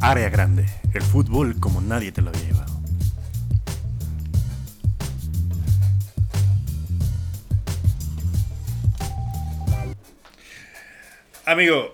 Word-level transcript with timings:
Área 0.00 0.28
grande, 0.28 0.66
el 0.92 1.02
fútbol 1.02 1.60
como 1.60 1.80
nadie 1.80 2.10
te 2.10 2.20
lo 2.20 2.30
había 2.30 2.42
llevado. 2.42 2.82
Amigo, 11.44 11.92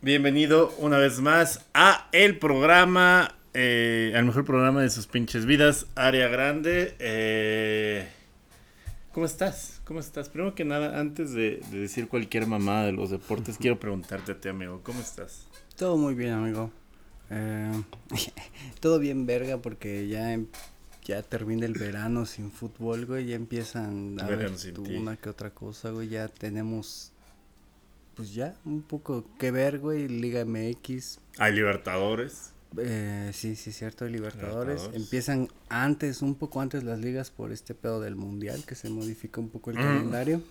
bienvenido 0.00 0.74
una 0.78 0.96
vez 0.96 1.20
más 1.20 1.66
a 1.74 2.08
el 2.12 2.38
programa, 2.38 3.34
eh, 3.52 4.14
al 4.16 4.24
mejor 4.24 4.46
programa 4.46 4.80
de 4.80 4.88
sus 4.88 5.06
pinches 5.06 5.44
vidas, 5.44 5.86
Área 5.94 6.28
Grande. 6.28 6.96
Eh, 7.00 8.08
¿Cómo 9.16 9.24
estás? 9.24 9.80
¿Cómo 9.86 9.98
estás? 9.98 10.28
Primero 10.28 10.54
que 10.54 10.66
nada, 10.66 11.00
antes 11.00 11.32
de, 11.32 11.62
de 11.70 11.78
decir 11.78 12.06
cualquier 12.06 12.46
mamada 12.46 12.84
de 12.84 12.92
los 12.92 13.08
deportes, 13.08 13.56
quiero 13.56 13.80
preguntarte 13.80 14.32
a 14.32 14.38
ti, 14.38 14.50
amigo, 14.50 14.82
¿cómo 14.82 15.00
estás? 15.00 15.46
Todo 15.74 15.96
muy 15.96 16.12
bien, 16.14 16.34
amigo. 16.34 16.70
Eh, 17.30 17.82
todo 18.80 18.98
bien 18.98 19.24
verga 19.24 19.56
porque 19.56 20.06
ya 20.06 20.34
em- 20.34 20.48
ya 21.02 21.22
termina 21.22 21.64
el 21.64 21.72
verano 21.72 22.26
sin 22.26 22.50
fútbol, 22.50 23.06
güey, 23.06 23.24
ya 23.24 23.36
empiezan 23.36 24.20
a 24.20 24.26
ver 24.26 24.52
una 24.86 25.16
que 25.16 25.30
otra 25.30 25.48
cosa, 25.48 25.92
güey, 25.92 26.08
ya 26.10 26.28
tenemos 26.28 27.10
pues 28.16 28.34
ya 28.34 28.54
un 28.66 28.82
poco 28.82 29.24
que 29.38 29.50
ver, 29.50 29.78
güey, 29.78 30.08
Liga 30.08 30.44
MX, 30.44 31.20
Hay 31.38 31.54
Libertadores. 31.54 32.52
Eh, 32.78 33.30
sí, 33.32 33.56
sí, 33.56 33.72
cierto, 33.72 34.06
Libertadores. 34.06 34.66
Libertadores. 34.82 35.02
Empiezan 35.02 35.48
antes, 35.68 36.22
un 36.22 36.34
poco 36.34 36.60
antes 36.60 36.84
las 36.84 36.98
ligas 36.98 37.30
por 37.30 37.52
este 37.52 37.74
pedo 37.74 38.00
del 38.00 38.16
mundial, 38.16 38.64
que 38.66 38.74
se 38.74 38.88
modifica 38.90 39.40
un 39.40 39.48
poco 39.50 39.70
el 39.70 39.78
Mm. 39.78 39.82
calendario. 39.82 40.42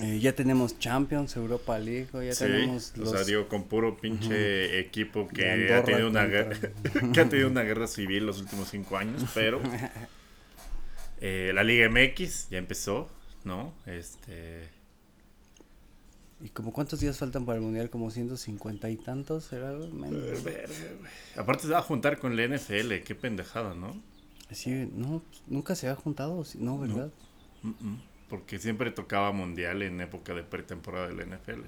Eh, 0.00 0.18
ya 0.18 0.32
tenemos 0.34 0.76
Champions, 0.80 1.36
Europa 1.36 1.78
League, 1.78 2.08
ya 2.12 2.32
sí, 2.34 2.44
tenemos 2.44 2.92
o 2.96 3.00
los... 3.00 3.10
sea, 3.12 3.22
digo, 3.24 3.46
con 3.46 3.64
puro 3.64 3.96
pinche 3.96 4.80
equipo 4.80 5.28
que 5.32 5.72
ha 5.72 5.84
tenido 5.84 6.08
una 6.08 6.24
guerra, 6.24 6.58
que 7.12 7.20
ha 7.20 7.28
tenido 7.28 7.48
una 7.48 7.62
guerra 7.62 7.86
civil 7.86 8.26
los 8.26 8.40
últimos 8.40 8.68
cinco 8.70 8.96
años, 8.96 9.24
pero 9.34 9.60
eh, 11.20 11.52
la 11.54 11.62
Liga 11.62 11.88
MX 11.88 12.48
ya 12.50 12.58
empezó, 12.58 13.08
¿no? 13.44 13.72
Este, 13.86 14.68
¿Y 16.44 16.50
como 16.50 16.74
cuántos 16.74 17.00
días 17.00 17.16
faltan 17.16 17.46
para 17.46 17.56
el 17.56 17.64
mundial? 17.64 17.88
¿Como 17.88 18.10
150 18.10 18.90
y 18.90 18.96
tantos? 18.98 19.44
¿Será 19.44 19.72
aparte 21.38 21.62
se 21.62 21.68
va 21.70 21.78
a 21.78 21.82
juntar 21.82 22.18
con 22.18 22.36
la 22.36 22.46
NFL, 22.46 22.96
qué 23.02 23.14
pendejada, 23.14 23.74
¿no? 23.74 23.96
Sí, 24.50 24.90
no, 24.94 25.22
nunca 25.46 25.74
se 25.74 25.88
ha 25.88 25.94
juntado, 25.94 26.44
no, 26.58 26.78
¿verdad? 26.78 27.10
Mm, 27.62 27.68
mm, 27.70 28.02
Porque 28.28 28.58
siempre 28.58 28.90
tocaba 28.90 29.32
mundial 29.32 29.80
en 29.80 29.98
época 30.02 30.34
de 30.34 30.42
pretemporada 30.42 31.08
de 31.08 31.14
la 31.14 31.22
NFL. 31.24 31.62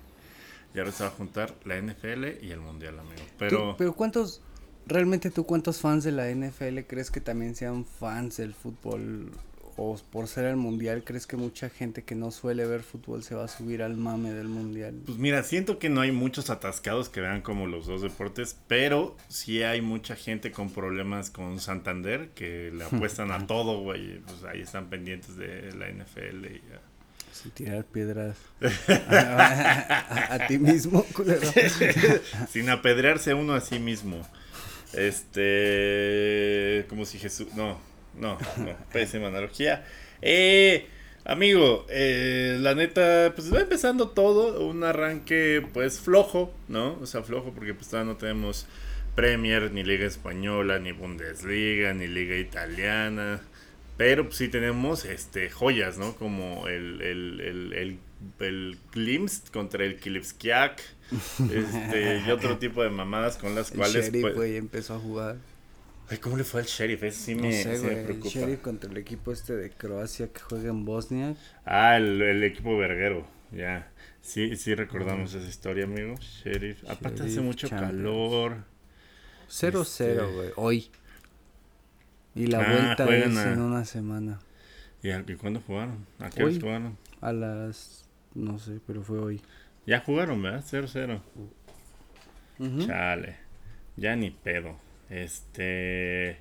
Y 0.74 0.78
ahora 0.78 0.92
se 0.92 1.04
va 1.04 1.08
a 1.08 1.12
juntar 1.12 1.54
la 1.64 1.78
NFL 1.78 2.44
y 2.44 2.50
el 2.50 2.60
mundial, 2.60 2.98
amigo. 2.98 3.22
Pero, 3.38 3.76
pero 3.78 3.94
¿cuántos, 3.94 4.42
realmente 4.86 5.30
tú 5.30 5.46
cuántos 5.46 5.80
fans 5.80 6.04
de 6.04 6.12
la 6.12 6.28
NFL 6.28 6.80
crees 6.86 7.10
que 7.10 7.22
también 7.22 7.54
sean 7.54 7.86
fans 7.86 8.36
del 8.36 8.52
fútbol? 8.52 9.30
O 9.78 9.94
por 10.10 10.26
ser 10.26 10.46
el 10.46 10.56
mundial, 10.56 11.02
¿crees 11.04 11.26
que 11.26 11.36
mucha 11.36 11.68
gente 11.68 12.02
que 12.02 12.14
no 12.14 12.30
suele 12.30 12.64
ver 12.64 12.82
fútbol 12.82 13.22
se 13.22 13.34
va 13.34 13.44
a 13.44 13.48
subir 13.48 13.82
al 13.82 13.96
mame 13.98 14.32
del 14.32 14.48
mundial? 14.48 15.02
pues 15.04 15.18
mira, 15.18 15.42
siento 15.42 15.78
que 15.78 15.90
no 15.90 16.00
hay 16.00 16.12
muchos 16.12 16.48
atascados 16.48 17.10
que 17.10 17.20
vean 17.20 17.42
como 17.42 17.66
los 17.66 17.86
dos 17.86 18.00
deportes, 18.00 18.56
pero 18.68 19.16
sí 19.28 19.62
hay 19.62 19.82
mucha 19.82 20.16
gente 20.16 20.50
con 20.50 20.70
problemas 20.70 21.28
con 21.28 21.60
Santander 21.60 22.30
que 22.30 22.70
le 22.72 22.84
apuestan 22.90 23.30
a 23.32 23.46
todo, 23.46 23.80
güey. 23.80 24.20
Pues 24.20 24.44
ahí 24.44 24.62
están 24.62 24.88
pendientes 24.88 25.36
de 25.36 25.70
la 25.74 25.88
NFL 25.90 26.46
y 26.46 26.62
ya. 26.70 26.80
Sin 27.32 27.50
tirar 27.50 27.84
piedras 27.84 28.38
a, 28.88 29.02
a- 29.12 30.34
a 30.36 30.46
ti 30.46 30.58
mismo, 30.58 31.04
culero. 31.12 31.46
Sin 32.48 32.70
apedrearse 32.70 33.34
uno 33.34 33.52
a 33.52 33.60
sí 33.60 33.78
mismo. 33.78 34.26
Este. 34.94 36.86
Como 36.88 37.04
si 37.04 37.18
Jesús. 37.18 37.48
No, 37.54 37.78
no, 38.18 38.38
no. 38.58 38.76
Pésima 38.92 39.28
analogía. 39.28 39.84
Eh. 40.22 40.86
Amigo, 41.28 41.86
eh, 41.90 42.56
la 42.60 42.76
neta, 42.76 43.32
pues 43.34 43.52
va 43.52 43.58
empezando 43.60 44.10
todo, 44.10 44.64
un 44.64 44.84
arranque 44.84 45.60
pues 45.72 45.98
flojo, 45.98 46.54
¿no? 46.68 46.96
O 47.00 47.06
sea, 47.06 47.24
flojo 47.24 47.52
porque 47.52 47.74
pues 47.74 47.88
todavía 47.88 48.12
no 48.12 48.16
tenemos 48.16 48.68
Premier, 49.16 49.72
ni 49.72 49.82
Liga 49.82 50.06
Española, 50.06 50.78
ni 50.78 50.92
Bundesliga, 50.92 51.92
ni 51.94 52.06
Liga 52.06 52.36
Italiana, 52.36 53.40
pero 53.96 54.26
pues 54.26 54.36
sí 54.36 54.46
tenemos 54.46 55.04
este 55.04 55.50
joyas, 55.50 55.98
¿no? 55.98 56.14
Como 56.14 56.68
el, 56.68 57.02
el, 57.02 57.40
el, 57.40 57.72
el, 57.72 57.98
el 58.38 58.78
Glimpse 58.92 59.50
contra 59.52 59.84
el 59.84 59.96
Kilipskiak, 59.98 60.80
este, 61.52 62.22
y 62.24 62.30
otro 62.30 62.56
tipo 62.60 62.84
de 62.84 62.90
mamadas 62.90 63.36
con 63.36 63.56
las 63.56 63.72
El 63.72 63.78
cuales... 63.78 64.04
sheriff, 64.04 64.22
pues- 64.22 64.34
güey, 64.36 64.56
empezó 64.56 64.94
a 64.94 64.98
jugar. 65.00 65.36
Ay, 66.08 66.18
¿cómo 66.18 66.36
le 66.36 66.44
fue 66.44 66.60
al 66.60 66.66
Sheriff? 66.66 67.02
Ese 67.02 67.18
sí 67.20 67.34
No 67.34 67.42
me, 67.42 67.52
sé, 67.52 67.62
sí 67.62 67.68
me 67.82 67.88
güey. 67.88 67.98
El 67.98 68.04
preocupa. 68.04 68.28
sheriff 68.30 68.60
contra 68.60 68.90
el 68.90 68.96
equipo 68.96 69.32
este 69.32 69.56
de 69.56 69.70
Croacia 69.70 70.28
que 70.32 70.40
juega 70.40 70.68
en 70.70 70.84
Bosnia. 70.84 71.34
Ah, 71.64 71.96
el, 71.96 72.22
el 72.22 72.44
equipo 72.44 72.76
verguero, 72.76 73.26
ya. 73.50 73.90
Sí, 74.20 74.56
sí 74.56 74.74
recordamos 74.74 75.34
esa 75.34 75.48
historia, 75.48 75.84
amigo. 75.84 76.14
Sheriff. 76.20 76.82
Aparte 76.88 77.22
hace 77.22 77.30
Sheriff 77.30 77.44
mucho 77.44 77.68
Champions. 77.68 77.92
calor. 77.92 78.64
0-0, 79.48 79.80
Este- 79.82 80.16
güey, 80.34 80.50
hoy. 80.56 80.90
Y 82.34 82.46
la 82.48 82.60
Ah, 82.60 82.66
vuelta 82.96 83.16
es 83.16 83.36
a- 83.36 83.52
en 83.52 83.60
una 83.62 83.84
semana. 83.84 84.38
¿Y, 85.02 85.10
a- 85.10 85.24
y 85.26 85.34
cuándo 85.34 85.60
jugaron? 85.60 86.06
¿A 86.18 86.30
qué 86.30 86.44
Hoy. 86.44 86.60
jugaron? 86.60 86.96
A 87.20 87.32
las... 87.32 88.04
no 88.34 88.58
sé, 88.58 88.78
pero 88.86 89.02
fue 89.02 89.18
hoy. 89.18 89.40
Ya 89.86 90.00
jugaron, 90.00 90.42
¿verdad? 90.42 90.62
0-0. 90.64 91.20
Ujú. 92.58 92.86
Chale. 92.86 93.36
Ya 93.96 94.14
ni 94.16 94.30
pedo. 94.30 94.76
Este. 95.10 96.38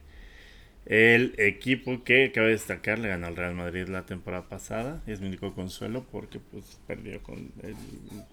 El 0.85 1.33
equipo 1.39 2.03
que 2.03 2.31
cabe 2.31 2.49
destacar 2.49 2.99
le 2.99 3.07
ganó 3.07 3.25
al 3.25 3.35
Real 3.35 3.55
Madrid 3.55 3.87
la 3.87 4.05
temporada 4.05 4.47
pasada. 4.47 5.01
Y 5.07 5.11
es 5.11 5.19
mi 5.19 5.27
único 5.27 5.53
consuelo 5.55 6.05
porque 6.11 6.39
pues 6.39 6.79
perdió 6.85 7.23
con 7.23 7.51
el 7.63 7.75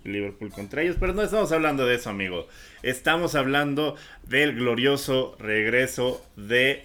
Liverpool 0.04 0.50
contra 0.50 0.82
ellos. 0.82 0.96
Pero 1.00 1.14
no 1.14 1.22
estamos 1.22 1.50
hablando 1.52 1.86
de 1.86 1.94
eso, 1.94 2.10
amigo. 2.10 2.46
Estamos 2.82 3.34
hablando 3.34 3.96
del 4.24 4.54
glorioso 4.54 5.34
regreso 5.38 6.26
de 6.36 6.84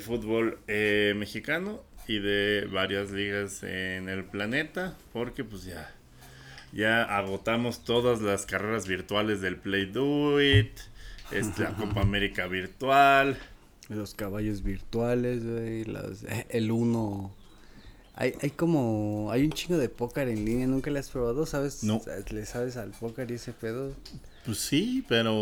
fútbol 0.00 0.58
eh, 0.68 1.14
mexicano 1.16 1.82
y 2.06 2.18
de 2.18 2.68
varias 2.70 3.10
ligas 3.10 3.62
en 3.62 4.10
el 4.10 4.24
planeta. 4.24 4.98
Porque 5.14 5.44
pues 5.44 5.64
ya. 5.64 5.92
Ya 6.72 7.02
agotamos 7.04 7.84
todas 7.84 8.20
las 8.20 8.44
carreras 8.44 8.86
virtuales 8.86 9.40
del 9.40 9.56
Play 9.56 9.86
Do 9.86 10.42
It. 10.42 10.78
Este, 11.30 11.62
la 11.64 11.70
Copa 11.76 12.00
América 12.02 12.46
virtual. 12.46 13.36
Los 13.88 14.14
caballos 14.14 14.62
virtuales, 14.62 15.44
güey, 15.44 15.84
los- 15.84 16.24
el 16.48 16.70
uno... 16.72 17.32
Hay, 18.18 18.32
hay 18.40 18.50
como... 18.50 19.28
Hay 19.30 19.44
un 19.44 19.52
chingo 19.52 19.78
de 19.78 19.88
póker 19.90 20.28
en 20.28 20.44
línea, 20.44 20.66
¿nunca 20.66 20.90
le 20.90 20.98
has 20.98 21.10
probado? 21.10 21.44
¿Sabes? 21.46 21.84
No. 21.84 22.00
¿Le 22.30 22.46
sabes 22.46 22.76
al 22.78 22.90
póker 22.92 23.30
y 23.30 23.34
ese 23.34 23.52
pedo? 23.52 23.92
Pues 24.46 24.58
sí, 24.58 25.04
pero 25.06 25.32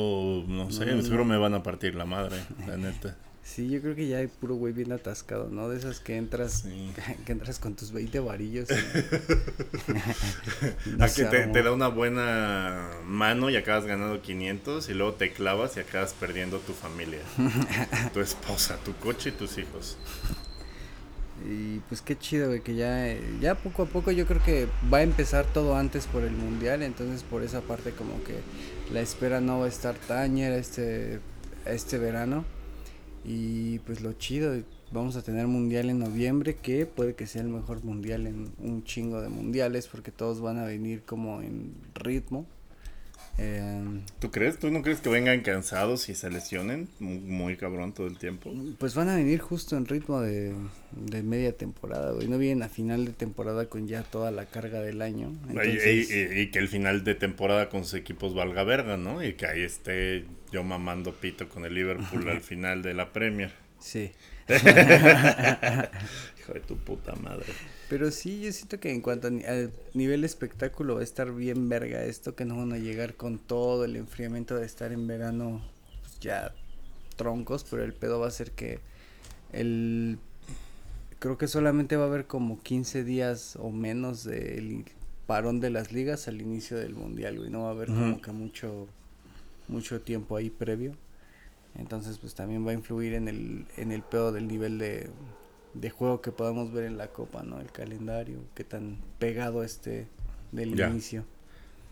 no 0.48 0.70
sé, 0.72 0.84
No, 0.86 0.96
no, 0.96 1.02
seguro 1.02 1.24
no. 1.24 1.30
me 1.30 1.36
van 1.38 1.54
a 1.54 1.62
partir 1.62 1.94
la 1.94 2.04
madre, 2.04 2.36
la 2.66 2.76
neta. 2.76 3.16
Sí, 3.44 3.68
yo 3.68 3.80
creo 3.82 3.94
que 3.94 4.08
ya 4.08 4.18
hay 4.18 4.26
puro 4.26 4.54
güey 4.54 4.72
bien 4.72 4.90
atascado, 4.92 5.48
¿no? 5.50 5.68
De 5.68 5.76
esas 5.76 6.00
que 6.00 6.16
entras... 6.16 6.62
Sí. 6.62 6.90
Que 7.26 7.32
entras 7.32 7.58
con 7.58 7.74
tus 7.76 7.92
20 7.92 8.18
varillos. 8.20 8.68
y- 8.70 8.74
A 10.94 10.96
No 10.96 11.04
que 11.04 11.08
se 11.10 11.24
te, 11.26 11.62
da 11.62 11.72
una 11.72 11.88
buena 11.88 12.88
mano 13.06 13.50
y 13.50 13.56
acabas 13.56 13.84
ganando 13.84 14.20
500 14.22 14.88
y 14.88 14.94
luego 14.94 15.12
te 15.14 15.32
clavas 15.32 15.76
y 15.76 15.80
acabas 15.80 16.14
perdiendo 16.14 16.58
tu 16.58 16.72
familia, 16.72 17.20
tu 18.14 18.20
esposa, 18.20 18.78
tu 18.84 18.94
coche 18.96 19.28
y 19.28 19.32
tus 19.32 19.58
hijos. 19.58 19.98
Y 21.46 21.80
pues 21.88 22.00
qué 22.00 22.16
chido, 22.16 22.48
güey, 22.48 22.62
que 22.62 22.74
ya, 22.74 23.14
ya 23.40 23.54
poco 23.56 23.82
a 23.82 23.86
poco 23.86 24.10
yo 24.10 24.26
creo 24.26 24.42
que 24.42 24.66
va 24.92 24.98
a 24.98 25.02
empezar 25.02 25.44
todo 25.44 25.76
antes 25.76 26.06
por 26.06 26.22
el 26.22 26.32
mundial, 26.32 26.82
entonces 26.82 27.22
por 27.22 27.42
esa 27.42 27.60
parte 27.60 27.90
como 27.90 28.22
que 28.24 28.36
la 28.92 29.00
espera 29.00 29.40
no 29.42 29.58
va 29.58 29.66
a 29.66 29.68
estar 29.68 29.94
tan 29.96 30.34
ñera 30.34 30.56
este, 30.56 31.20
este 31.66 31.98
verano. 31.98 32.46
Y 33.24 33.78
pues 33.80 34.02
lo 34.02 34.12
chido, 34.12 34.54
vamos 34.92 35.16
a 35.16 35.22
tener 35.22 35.46
mundial 35.46 35.88
en 35.88 35.98
noviembre, 35.98 36.56
que 36.56 36.86
puede 36.86 37.14
que 37.14 37.26
sea 37.26 37.42
el 37.42 37.48
mejor 37.48 37.82
mundial 37.82 38.26
en 38.26 38.52
un 38.58 38.84
chingo 38.84 39.20
de 39.20 39.28
mundiales, 39.28 39.88
porque 39.88 40.10
todos 40.10 40.40
van 40.40 40.58
a 40.58 40.64
venir 40.64 41.02
como 41.02 41.40
en 41.40 41.74
ritmo. 41.94 42.46
Em, 43.36 44.02
¿Tú 44.20 44.30
crees? 44.30 44.58
¿Tú 44.60 44.70
no 44.70 44.82
crees 44.82 45.00
que 45.00 45.08
vengan 45.08 45.40
cansados 45.40 46.08
y 46.08 46.14
se 46.14 46.30
lesionen 46.30 46.88
muy, 47.00 47.18
muy 47.18 47.56
cabrón 47.56 47.92
todo 47.92 48.06
el 48.06 48.16
tiempo? 48.16 48.52
Pues 48.78 48.94
van 48.94 49.08
a 49.08 49.16
venir 49.16 49.40
justo 49.40 49.76
en 49.76 49.86
ritmo 49.86 50.20
de, 50.20 50.54
de 50.92 51.22
media 51.24 51.52
temporada, 51.52 52.12
güey. 52.12 52.28
No 52.28 52.38
vienen 52.38 52.62
a 52.62 52.68
final 52.68 53.04
de 53.04 53.12
temporada 53.12 53.66
con 53.68 53.88
ya 53.88 54.02
toda 54.04 54.30
la 54.30 54.46
carga 54.46 54.80
del 54.80 55.02
año. 55.02 55.32
Y- 55.48 55.50
Entonces, 55.50 56.10
y, 56.10 56.14
y- 56.14 56.40
y 56.42 56.50
que 56.52 56.60
el 56.60 56.68
final 56.68 57.02
de 57.02 57.16
temporada 57.16 57.68
con 57.68 57.82
sus 57.84 57.94
equipos 57.94 58.34
valga 58.34 58.62
verga, 58.62 58.96
¿no? 58.96 59.24
Y 59.24 59.32
que 59.32 59.46
ahí 59.46 59.62
esté 59.62 60.24
yo 60.52 60.62
mamando 60.62 61.12
pito 61.12 61.48
con 61.48 61.64
el 61.64 61.74
Liverpool 61.74 62.28
al 62.28 62.40
final 62.40 62.82
de 62.82 62.94
la 62.94 63.12
Premier. 63.12 63.50
Sí. 63.84 64.12
Hijo 64.48 66.52
de 66.54 66.60
tu 66.66 66.76
puta 66.78 67.14
madre. 67.16 67.44
Pero 67.90 68.10
sí, 68.10 68.40
yo 68.40 68.50
siento 68.52 68.80
que 68.80 68.90
en 68.90 69.02
cuanto 69.02 69.28
a, 69.28 69.30
ni- 69.30 69.44
a 69.44 69.68
nivel 69.92 70.24
espectáculo 70.24 70.94
va 70.94 71.00
a 71.00 71.04
estar 71.04 71.30
bien 71.34 71.68
verga 71.68 72.02
esto, 72.04 72.34
que 72.34 72.46
no 72.46 72.56
van 72.56 72.72
a 72.72 72.78
llegar 72.78 73.14
con 73.14 73.38
todo 73.38 73.84
el 73.84 73.96
enfriamiento 73.96 74.56
de 74.56 74.64
estar 74.64 74.90
en 74.92 75.06
verano 75.06 75.60
pues, 76.02 76.18
ya 76.20 76.54
troncos, 77.16 77.64
pero 77.70 77.84
el 77.84 77.92
pedo 77.92 78.18
va 78.20 78.28
a 78.28 78.30
ser 78.30 78.52
que 78.52 78.80
el... 79.52 80.18
Creo 81.18 81.36
que 81.36 81.46
solamente 81.46 81.96
va 81.96 82.04
a 82.04 82.08
haber 82.08 82.26
como 82.26 82.62
15 82.62 83.04
días 83.04 83.56
o 83.60 83.70
menos 83.70 84.24
del 84.24 84.84
parón 85.26 85.60
de 85.60 85.68
las 85.70 85.92
ligas 85.92 86.26
al 86.28 86.40
inicio 86.40 86.78
del 86.78 86.94
mundial, 86.94 87.36
güey. 87.38 87.50
No 87.50 87.62
va 87.64 87.68
a 87.68 87.72
haber 87.72 87.88
como 87.88 88.20
que 88.22 88.32
mucho, 88.32 88.88
mucho 89.68 90.00
tiempo 90.00 90.36
ahí 90.36 90.48
previo. 90.50 90.96
Entonces, 91.78 92.18
pues 92.18 92.34
también 92.34 92.66
va 92.66 92.70
a 92.70 92.74
influir 92.74 93.14
en 93.14 93.28
el, 93.28 93.66
en 93.76 93.90
el 93.92 94.02
pedo 94.02 94.32
del 94.32 94.46
nivel 94.46 94.78
de, 94.78 95.10
de 95.74 95.90
juego 95.90 96.20
que 96.20 96.30
podamos 96.32 96.72
ver 96.72 96.84
en 96.84 96.96
la 96.96 97.08
copa, 97.08 97.42
¿no? 97.42 97.60
El 97.60 97.72
calendario, 97.72 98.38
qué 98.54 98.62
tan 98.64 98.98
pegado 99.18 99.64
esté 99.64 100.06
del 100.52 100.74
Ya. 100.76 100.88
inicio. 100.88 101.24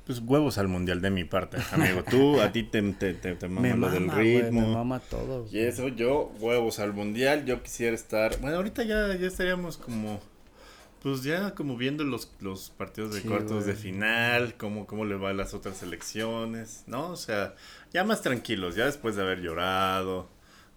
Pues 0.06 0.19
huevos 0.19 0.58
al 0.58 0.67
mundial 0.67 1.00
de 1.00 1.11
mi 1.11 1.23
parte, 1.25 1.58
amigo. 1.73 2.02
Tú, 2.02 2.40
a 2.40 2.50
ti 2.50 2.64
te, 2.64 2.82
te, 2.94 3.14
te, 3.14 3.34
te 3.37 3.49
mama 3.49 3.61
Me 3.62 3.70
lo 3.70 3.76
mama, 3.76 3.90
del 3.93 4.11
ritmo. 4.11 4.61
me 4.61 4.75
mama 4.75 4.99
todo. 5.00 5.46
Y 5.52 5.58
eso, 5.61 5.88
yo, 5.88 6.32
huevos 6.40 6.79
al 6.81 6.93
mundial, 6.93 7.44
yo 7.44 7.62
quisiera 7.62 7.94
estar. 7.94 8.40
Bueno, 8.40 8.56
ahorita 8.56 8.82
ya, 8.82 9.14
ya 9.17 9.26
estaríamos 9.29 9.76
como. 9.79 10.19
Pues 11.03 11.25
ya 11.25 11.55
como 11.55 11.77
viendo 11.77 12.05
los, 12.05 12.31
los 12.41 12.71
partidos 12.71 13.13
de 13.13 13.23
Sí, 13.23 13.29
cuartos 13.29 13.67
de 13.67 13.75
final, 13.75 14.55
cómo, 14.57 14.87
cómo 14.87 15.05
le 15.05 15.17
va 15.17 15.31
a 15.31 15.33
las 15.33 15.53
otras 15.53 15.79
selecciones, 15.79 16.85
¿no? 16.87 17.11
O 17.11 17.17
sea, 17.17 17.55
ya 17.93 18.05
más 18.05 18.23
tranquilos, 18.23 18.77
ya 18.77 18.87
después 18.87 19.17
de 19.17 19.23
haber 19.23 19.41
llorado, 19.41 20.29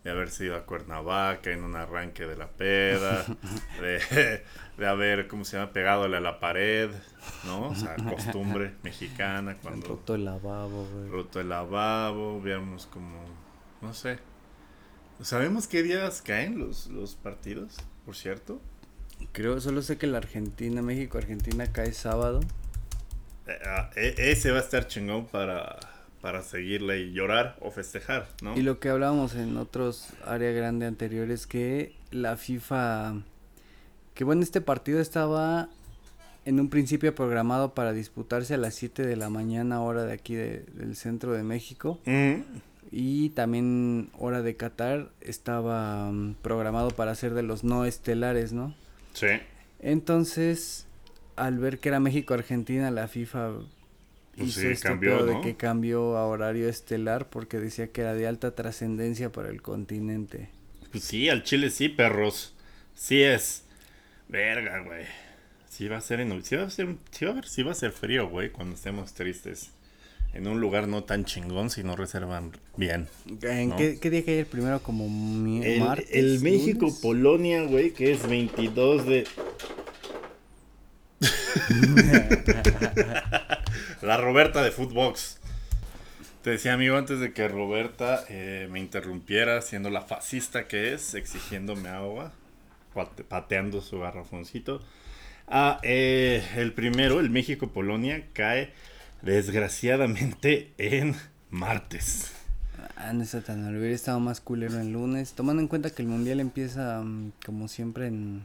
de 0.03 0.09
haber 0.09 0.29
sido 0.31 0.55
a 0.55 0.65
Cuernavaca 0.65 1.51
en 1.51 1.63
un 1.63 1.75
arranque 1.75 2.25
de 2.25 2.37
la 2.37 2.47
peda, 2.47 3.23
de, 3.81 4.43
de 4.77 4.87
haber, 4.87 5.27
¿cómo 5.27 5.45
se 5.45 5.57
llama?, 5.57 5.71
pegadole 5.73 6.17
a 6.17 6.21
la 6.21 6.39
pared, 6.39 6.89
¿no? 7.45 7.69
O 7.69 7.75
sea, 7.75 7.95
costumbre 7.95 8.73
mexicana, 8.83 9.57
cuando 9.61 9.87
roto 9.87 10.15
el 10.15 10.25
lavabo, 10.25 10.87
güey. 10.91 11.09
roto 11.09 11.39
el 11.39 11.49
lavabo, 11.49 12.41
veamos 12.41 12.87
como, 12.87 13.23
no 13.81 13.93
sé. 13.93 14.17
¿Sabemos 15.21 15.67
qué 15.67 15.81
días 15.81 16.21
caen 16.21 16.59
los, 16.59 16.87
los 16.87 17.15
partidos, 17.15 17.77
por 18.05 18.15
cierto? 18.15 18.59
Creo, 19.31 19.59
solo 19.59 19.81
sé 19.81 19.97
que 19.97 20.07
la 20.07 20.17
Argentina, 20.19 20.81
México, 20.81 21.17
Argentina 21.17 21.65
cae 21.71 21.91
sábado. 21.93 22.39
Eh, 23.47 23.51
ah, 23.65 23.89
e- 23.95 24.15
ese 24.31 24.51
va 24.51 24.57
a 24.57 24.61
estar 24.61 24.87
chingón 24.87 25.25
para, 25.27 25.77
para 26.21 26.41
seguirle 26.41 26.99
y 27.01 27.11
llorar 27.13 27.57
o 27.61 27.69
festejar, 27.71 28.27
¿no? 28.41 28.55
Y 28.57 28.61
lo 28.61 28.79
que 28.79 28.89
hablábamos 28.89 29.35
en 29.35 29.57
otros 29.57 30.07
área 30.25 30.51
grande 30.51 30.85
anteriores 30.85 31.47
que 31.47 31.95
la 32.11 32.37
FIFA 32.37 33.15
que 34.13 34.23
bueno, 34.23 34.41
este 34.43 34.61
partido 34.61 35.01
estaba 35.01 35.67
en 36.45 36.59
un 36.61 36.69
principio 36.69 37.13
programado 37.13 37.73
para 37.73 37.91
disputarse 37.91 38.53
a 38.53 38.57
las 38.57 38.73
7 38.75 39.05
de 39.05 39.15
la 39.17 39.29
mañana 39.29 39.81
hora 39.81 40.05
de 40.05 40.13
aquí 40.13 40.35
de- 40.35 40.63
del 40.73 40.95
centro 40.95 41.33
de 41.33 41.43
México 41.43 41.99
Mm, 42.05 42.35
y 42.91 43.29
también 43.31 44.09
hora 44.17 44.41
de 44.41 44.55
Qatar 44.55 45.09
estaba 45.19 46.09
mm, 46.11 46.35
programado 46.41 46.91
para 46.91 47.13
ser 47.15 47.33
de 47.33 47.43
los 47.43 47.63
no 47.65 47.83
estelares, 47.83 48.53
¿no? 48.53 48.73
Sí. 49.15 49.27
Entonces, 49.79 50.87
al 51.35 51.59
ver 51.59 51.79
que 51.79 51.89
era 51.89 51.99
México-Argentina, 51.99 52.91
la 52.91 53.07
FIFA 53.07 53.53
Pues 54.37 54.49
hizo 54.49 54.61
sí, 54.61 54.67
este 54.67 54.89
cambió, 54.89 55.25
de 55.25 55.39
que 55.41 55.57
cambió 55.57 56.17
a 56.17 56.27
horario 56.27 56.69
estelar 56.69 57.29
porque 57.29 57.59
decía 57.59 57.91
que 57.91 58.01
era 58.01 58.13
de 58.13 58.27
alta 58.27 58.55
trascendencia 58.55 59.31
para 59.31 59.49
el 59.49 59.61
continente. 59.61 60.51
Pues 60.91 61.03
sí, 61.03 61.29
al 61.29 61.43
Chile 61.43 61.69
sí, 61.69 61.89
perros. 61.89 62.55
Sí 62.95 63.21
es. 63.21 63.65
Verga, 64.27 64.79
güey. 64.79 65.05
Sí 65.69 65.87
va 65.89 65.97
a 65.97 66.01
ser 66.01 66.21
en 66.21 66.43
sí 66.43 66.55
va 66.55 66.63
a 66.63 66.69
ser, 66.69 66.95
sí 67.11 67.25
va 67.25 67.31
a 67.31 67.35
ver, 67.35 67.47
sí 67.47 67.63
va 67.63 67.71
a 67.73 67.75
ser 67.75 67.91
frío, 67.91 68.29
güey, 68.29 68.51
cuando 68.51 68.75
estemos 68.75 69.13
tristes. 69.13 69.74
En 70.35 70.47
un 70.47 70.59
lugar 70.61 70.87
no 70.87 71.03
tan 71.03 71.25
chingón 71.25 71.69
si 71.71 71.83
no 71.83 71.95
reservan 71.95 72.51
bien. 72.77 73.07
¿En 73.41 73.69
No. 73.69 73.75
qué, 73.77 73.97
qué 73.99 74.09
día 74.09 74.23
cae 74.23 74.39
el 74.41 74.45
primero? 74.45 74.81
Como 74.83 75.05
El, 75.63 75.79
martes, 75.79 76.07
el? 76.11 76.39
México-Polonia, 76.41 77.63
güey, 77.63 77.91
que 77.91 78.11
es 78.11 78.27
22 78.27 79.05
de... 79.07 79.27
La 84.01 84.17
Roberta 84.17 84.63
de 84.63 84.71
Footbox. 84.71 85.39
Te 86.43 86.51
decía, 86.51 86.73
amigo, 86.73 86.95
antes 86.97 87.19
de 87.19 87.33
que 87.33 87.47
Roberta 87.47 88.23
eh, 88.29 88.67
me 88.69 88.79
interrumpiera, 88.79 89.61
siendo 89.61 89.89
la 89.89 90.01
fascista 90.01 90.67
que 90.67 90.93
es, 90.93 91.15
exigiéndome 91.15 91.89
agua, 91.89 92.33
pate- 92.93 93.23
pateando 93.23 93.81
su 93.81 93.99
garrafoncito. 93.99 94.81
Ah, 95.47 95.79
eh, 95.81 96.43
el 96.57 96.73
primero, 96.73 97.19
el 97.19 97.31
México-Polonia, 97.31 98.27
cae 98.33 98.71
desgraciadamente 99.25 100.71
en 100.77 101.15
martes. 101.49 102.31
Ah, 102.95 103.11
no 103.11 103.23
está 103.23 103.41
tan 103.41 103.63
mal. 103.63 103.75
Hubiera 103.75 103.93
estado 103.93 104.19
más 104.19 104.39
culero 104.39 104.79
el 104.79 104.93
lunes. 104.93 105.33
Tomando 105.33 105.61
en 105.61 105.67
cuenta 105.67 105.89
que 105.89 106.01
el 106.01 106.07
mundial 106.07 106.39
empieza 106.39 107.01
mm, 107.01 107.33
como 107.45 107.67
siempre 107.67 108.07
en. 108.07 108.43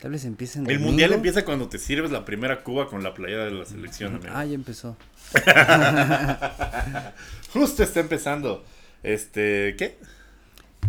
Tal 0.00 0.12
vez 0.12 0.24
empiece 0.24 0.58
en. 0.58 0.66
El 0.66 0.74
domingo. 0.74 0.90
mundial 0.90 1.12
empieza 1.14 1.44
cuando 1.44 1.68
te 1.68 1.78
sirves 1.78 2.10
la 2.10 2.24
primera 2.24 2.62
cuba 2.62 2.88
con 2.88 3.02
la 3.02 3.14
playera 3.14 3.46
de 3.46 3.52
la 3.52 3.64
selección, 3.64 4.16
amigo. 4.16 4.32
Ah, 4.34 4.44
ya 4.44 4.54
empezó. 4.54 4.96
Justo 7.52 7.82
está 7.82 8.00
empezando. 8.00 8.64
Este, 9.02 9.74
¿qué? 9.76 9.98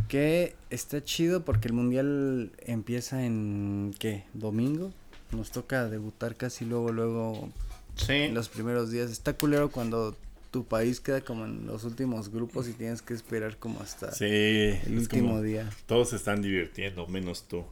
Que 0.08 0.56
está 0.70 1.04
chido 1.04 1.46
porque 1.46 1.70
el 1.70 1.74
mundial 1.74 2.52
empieza 2.60 3.24
en. 3.24 3.96
¿Qué? 3.98 4.26
¿Domingo? 4.34 4.92
Nos 5.32 5.52
toca 5.52 5.90
debutar 5.90 6.36
casi 6.36 6.66
luego, 6.66 6.92
luego. 6.92 7.50
Sí. 7.96 8.14
En 8.14 8.34
los 8.34 8.50
primeros 8.50 8.92
días. 8.92 9.12
Está 9.12 9.34
culero 9.34 9.70
cuando 9.72 10.16
tu 10.52 10.64
país 10.66 11.00
queda 11.00 11.22
como 11.22 11.46
en 11.46 11.66
los 11.66 11.84
últimos 11.84 12.30
grupos 12.30 12.68
y 12.68 12.74
tienes 12.74 13.02
que 13.02 13.14
esperar 13.14 13.58
como 13.58 13.80
hasta 13.82 14.12
Sí. 14.12 14.26
el 14.26 14.80
es 14.86 15.00
último 15.00 15.42
día. 15.42 15.70
Todos 15.88 16.10
se 16.10 16.16
están 16.18 16.42
divirtiendo, 16.42 17.08
menos 17.08 17.44
tú. 17.48 17.64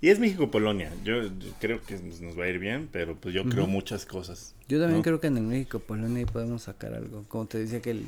Y 0.00 0.08
es 0.08 0.18
México-Polonia. 0.18 0.92
Yo, 1.04 1.22
yo 1.22 1.52
creo 1.60 1.80
que 1.84 1.96
nos, 1.98 2.38
va 2.38 2.44
a 2.44 2.48
ir 2.48 2.58
bien, 2.58 2.88
pero 2.90 3.14
pues 3.16 3.34
yo 3.34 3.44
creo 3.44 3.64
Ujú. 3.64 3.72
muchas 3.72 4.04
cosas. 4.04 4.54
Yo 4.68 4.78
también 4.80 4.98
¿no? 4.98 5.02
creo 5.04 5.20
que 5.20 5.28
en 5.28 5.36
el 5.36 5.44
México 5.44 5.78
Polonia 5.78 6.18
ahí 6.18 6.24
podemos 6.26 6.62
sacar 6.62 6.94
algo. 6.94 7.24
Como 7.28 7.46
te 7.46 7.58
decía 7.58 7.80
que 7.80 7.92
el 7.92 8.06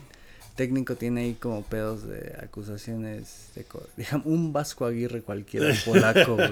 técnico 0.56 0.96
tiene 0.96 1.22
ahí 1.22 1.34
como 1.34 1.62
pedos 1.62 2.06
de 2.06 2.36
acusaciones 2.42 3.50
de 3.54 3.64
digamos 3.96 4.26
un 4.26 4.52
Vasco 4.52 4.86
Aguirre 4.86 5.22
cualquiera 5.22 5.72
polaco. 5.84 6.36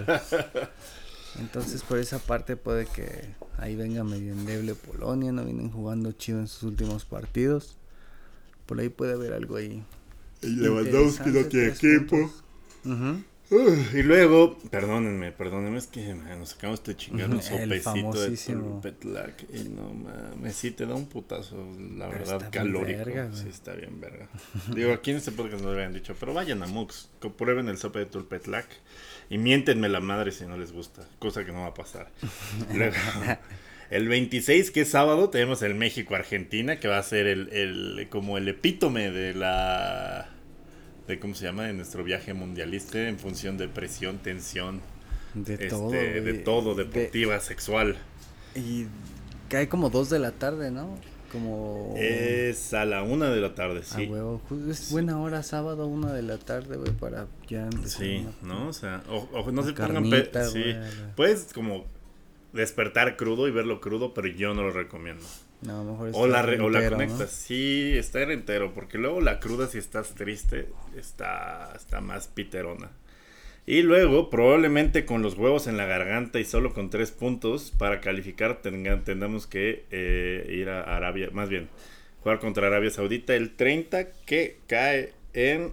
Entonces 1.41 1.83
por 1.83 1.99
esa 1.99 2.19
parte 2.19 2.57
puede 2.57 2.87
que 2.87 3.27
ahí 3.59 3.75
venga 3.77 4.05
medio 4.05 4.33
endeble 4.33 4.75
Polonia, 4.75 5.33
no 5.33 5.45
vienen 5.45 5.71
jugando 5.71 6.13
chido 6.13 6.39
en 6.41 6.47
sus 6.49 6.63
últimos 6.65 7.05
partidos. 7.05 7.77
Por 8.67 8.79
ahí 8.81 8.89
puede 8.89 9.15
haber 9.15 9.33
algo 9.33 9.57
ahí. 9.57 9.83
Lewandowski 10.43 11.31
no 11.31 11.45
tiene 11.47 11.69
equipo. 11.69 12.31
y 13.95 14.03
luego, 14.03 14.59
perdónenme, 14.71 15.31
perdónenme, 15.31 15.79
es 15.79 15.87
que 15.87 16.15
man, 16.15 16.39
nos 16.41 16.55
acabamos 16.55 16.83
de 16.85 16.97
chingar 16.97 17.29
un 17.31 17.43
sopecito 17.43 18.13
de. 18.13 18.37
Tulpetlac 18.37 19.45
y 19.55 19.69
no 19.69 19.93
mames, 19.93 20.57
sí 20.57 20.71
te 20.71 20.87
da 20.87 20.95
un 20.95 21.07
putazo, 21.07 21.57
la 21.97 22.09
Pero 22.09 22.19
verdad, 22.25 22.43
está 22.43 22.63
bien 22.63 22.73
calórico. 22.73 22.99
verga, 23.05 23.31
sí, 23.35 23.49
está 23.49 23.73
bien 23.75 24.01
verga. 24.01 24.27
Digo, 24.75 24.93
aquí 24.93 25.11
en 25.11 25.19
este 25.19 25.33
podcast 25.33 25.63
no 25.63 25.69
lo 25.69 25.75
habían 25.75 25.93
dicho, 25.93 26.15
pero 26.19 26.33
vayan 26.35 26.63
a 26.63 26.67
Mux, 26.67 27.11
co- 27.21 27.33
prueben 27.33 27.69
el 27.69 27.77
sope 27.79 27.99
de 28.01 28.07
Tulpetlac 28.07 28.67
y 29.33 29.39
miéntenme 29.39 29.89
la 29.89 30.01
madre 30.01 30.31
si 30.31 30.45
no 30.45 30.57
les 30.59 30.73
gusta, 30.73 31.09
cosa 31.19 31.45
que 31.45 31.53
no 31.53 31.63
va 31.63 31.69
a 31.69 31.75
pasar. 31.75 32.09
Luego, 32.75 32.97
el 33.91 34.09
26, 34.09 34.71
que 34.71 34.83
es 34.83 34.91
sábado, 34.91 35.31
tenemos 35.31 35.63
el 35.63 35.75
México-Argentina, 35.75 36.79
que 36.79 36.89
va 36.89 36.99
a 36.99 37.03
ser 37.03 37.27
el, 37.27 37.49
el 37.53 38.09
como 38.11 38.37
el 38.39 38.47
epítome 38.49 39.11
de 39.11 39.35
la 39.35 40.29
de 41.09 41.19
cómo 41.19 41.35
se 41.35 41.45
llama 41.47 41.65
de 41.65 41.73
nuestro 41.73 42.05
viaje 42.05 42.33
mundialista 42.35 43.09
en 43.09 43.19
función 43.19 43.57
de 43.59 43.69
presión, 43.69 44.19
tensión, 44.19 44.81
De 45.35 45.55
este, 45.55 45.69
todo. 45.69 45.91
de 45.91 46.35
todo, 46.35 46.75
De- 46.75 46.85
deportiva, 46.85 47.41
sexual. 47.41 47.97
y 48.55 48.87
cae 49.49 49.69
como 49.69 49.91
dos 49.91 50.11
de 50.11 50.19
la 50.19 50.31
tarde, 50.33 50.71
¿no? 50.71 50.97
Como... 51.33 51.95
Es 51.97 52.75
a 52.75 52.85
la 52.85 53.03
una 53.03 53.31
de 53.31 53.41
la 53.41 53.55
tarde, 53.55 53.83
sí. 53.85 54.05
huevo, 54.07 54.41
es 54.71 54.93
buena 54.93 55.19
hora 55.19 55.43
sábado, 55.43 55.87
una 55.87 56.13
de 56.13 56.23
la 56.23 56.37
tarde, 56.39 56.77
güey, 56.77 56.93
para 56.93 57.27
ya 57.49 57.65
empezar 57.65 57.89
Sí, 58.03 58.27
una- 58.43 58.55
¿no? 58.55 58.69
O 58.69 58.73
sea, 58.75 59.03
o, 59.09 59.17
o 59.33 59.51
no 59.51 59.63
se 59.63 59.73
pongan 59.73 59.95
carnita, 59.95 60.45
sí. 60.49 60.75
Puedes 61.17 61.53
como 61.55 61.87
despertar 62.53 63.17
crudo 63.17 63.49
y 63.49 63.51
verlo 63.51 63.81
crudo, 63.81 64.13
pero 64.13 64.29
yo 64.29 64.53
no 64.55 64.63
lo 64.63 64.71
recomiendo. 64.73 65.25
No, 65.63 65.85
mejor 65.85 66.11
O 66.13 66.27
la, 66.27 66.41
está 66.41 66.51
re- 66.51 66.61
o 66.61 66.69
la 66.69 66.79
entero, 66.81 66.97
¿no? 66.99 67.05
conectas. 67.07 67.31
Sí, 67.31 67.93
está 67.97 68.21
en 68.21 68.33
entero, 68.33 68.75
porque 68.75 68.99
luego 68.99 69.21
la 69.21 69.41
cruda 69.41 69.69
si 69.69 69.79
estás 69.79 70.15
triste 70.15 70.69
está, 70.97 71.73
está 71.77 72.01
más 72.01 72.27
piterona. 72.29 72.91
Y 73.65 73.83
luego, 73.83 74.29
probablemente 74.29 75.05
con 75.05 75.23
los 75.23 75.39
huevos 75.39 75.67
en 75.69 75.77
la 75.77 75.87
garganta 75.87 76.41
y 76.41 76.45
solo 76.45 76.75
con 76.75 76.91
tres 76.91 77.13
puntos, 77.13 77.73
para 77.79 78.01
calificar 78.01 78.61
tenga- 78.61 79.05
tengamos 79.05 79.47
que 79.47 79.85
eh, 79.91 80.47
ir 80.53 80.69
a 80.69 80.83
Arabia, 80.97 81.29
más 81.33 81.49
bien, 81.49 81.69
jugar 82.23 82.41
contra 82.41 82.67
Arabia 82.67 82.91
Saudita 82.91 83.35
el 83.37 83.55
30 83.55 84.11
que 84.27 84.59
cae 84.67 85.13
en 85.33 85.73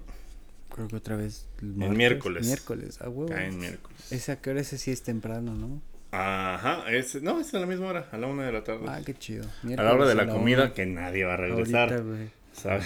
Creo 0.74 0.88
que 0.88 0.96
otra 0.98 1.15
vez. 1.15 1.48
El 1.62 1.89
miércoles. 1.89 2.46
Miércoles, 2.46 3.01
a 3.01 3.10
huevo. 3.10 3.27
Cae 3.29 3.48
en 3.48 3.60
miércoles. 3.60 4.12
Ese 4.12 4.31
a 4.34 4.39
qué 4.39 4.51
hora 4.51 4.62
ese 4.62 4.77
sí 4.77 4.91
es 4.91 5.01
temprano, 5.01 5.55
¿no? 5.55 5.81
Ajá, 6.12 6.89
es, 6.91 7.22
no, 7.22 7.39
es 7.39 7.53
a 7.53 7.60
la 7.60 7.65
misma 7.65 7.88
hora, 7.88 8.08
a 8.12 8.17
la 8.17 8.27
una 8.27 8.46
de 8.46 8.51
la 8.51 8.63
tarde. 8.63 8.86
Ah, 8.88 9.01
qué 9.05 9.13
chido. 9.15 9.46
a 9.77 9.84
la 9.84 9.93
hora 9.93 10.08
de 10.08 10.15
la, 10.15 10.27
comida 10.27 10.74
que 10.74 10.86
nadie 10.86 11.25
va 11.25 11.34
a 11.34 11.38
regresar. 11.38 11.93
Ahorita. 11.93 12.34
¿sabes? 12.53 12.86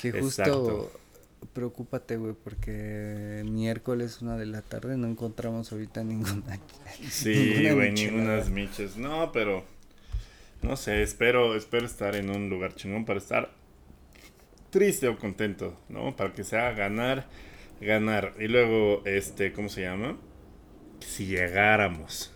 Que 0.00 0.12
justo 0.20 0.42
Exacto. 0.42 0.92
Preocúpate, 1.52 2.16
güey, 2.16 2.34
porque 2.34 3.42
miércoles 3.44 4.22
una 4.22 4.36
de 4.36 4.46
la 4.46 4.62
tarde 4.62 4.96
no 4.96 5.06
encontramos 5.06 5.72
ahorita 5.72 6.04
ninguna. 6.04 6.58
Sí, 7.10 7.68
güey, 7.72 7.92
ningunas 7.92 8.50
miches. 8.50 8.96
No, 8.96 9.32
pero 9.32 9.64
no 10.62 10.76
sé, 10.76 11.02
espero, 11.02 11.54
espero 11.56 11.86
estar 11.86 12.16
en 12.16 12.30
un 12.30 12.48
lugar 12.48 12.74
chingón 12.74 13.04
para 13.04 13.18
estar 13.18 13.50
triste 14.70 15.08
o 15.08 15.18
contento, 15.18 15.78
¿no? 15.88 16.16
Para 16.16 16.32
que 16.32 16.44
sea 16.44 16.72
ganar, 16.72 17.26
ganar. 17.80 18.34
Y 18.38 18.48
luego, 18.48 19.02
este, 19.04 19.52
¿cómo 19.52 19.68
se 19.68 19.82
llama? 19.82 20.18
Si 21.00 21.26
llegáramos. 21.26 22.32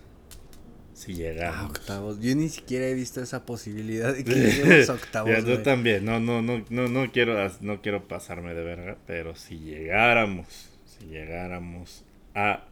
Si 1.01 1.13
Ah, 1.13 1.17
llegáramos. 1.17 1.71
octavos. 1.71 2.21
Yo 2.21 2.35
ni 2.37 2.49
siquiera 2.51 2.87
he 2.87 2.95
visto 2.95 3.23
esa 3.23 3.47
posibilidad 3.47 4.15
de 4.15 4.23
que 4.23 4.35
lleguemos 4.35 4.91
a 4.91 4.93
octavos. 4.95 5.31
Ya, 5.31 5.39
yo 5.39 5.45
güey. 5.47 5.63
también, 5.63 6.05
no, 6.05 6.21
no, 6.21 6.43
no, 6.43 6.63
no, 6.69 6.89
no 6.89 7.11
quiero, 7.11 7.37
no 7.63 7.81
quiero 7.81 8.07
pasarme 8.07 8.53
de 8.55 8.63
verga, 8.63 8.99
pero 9.07 9.35
si 9.35 9.59
llegáramos, 9.61 10.47
si 10.85 11.07
llegáramos 11.07 12.05
a 12.35 12.65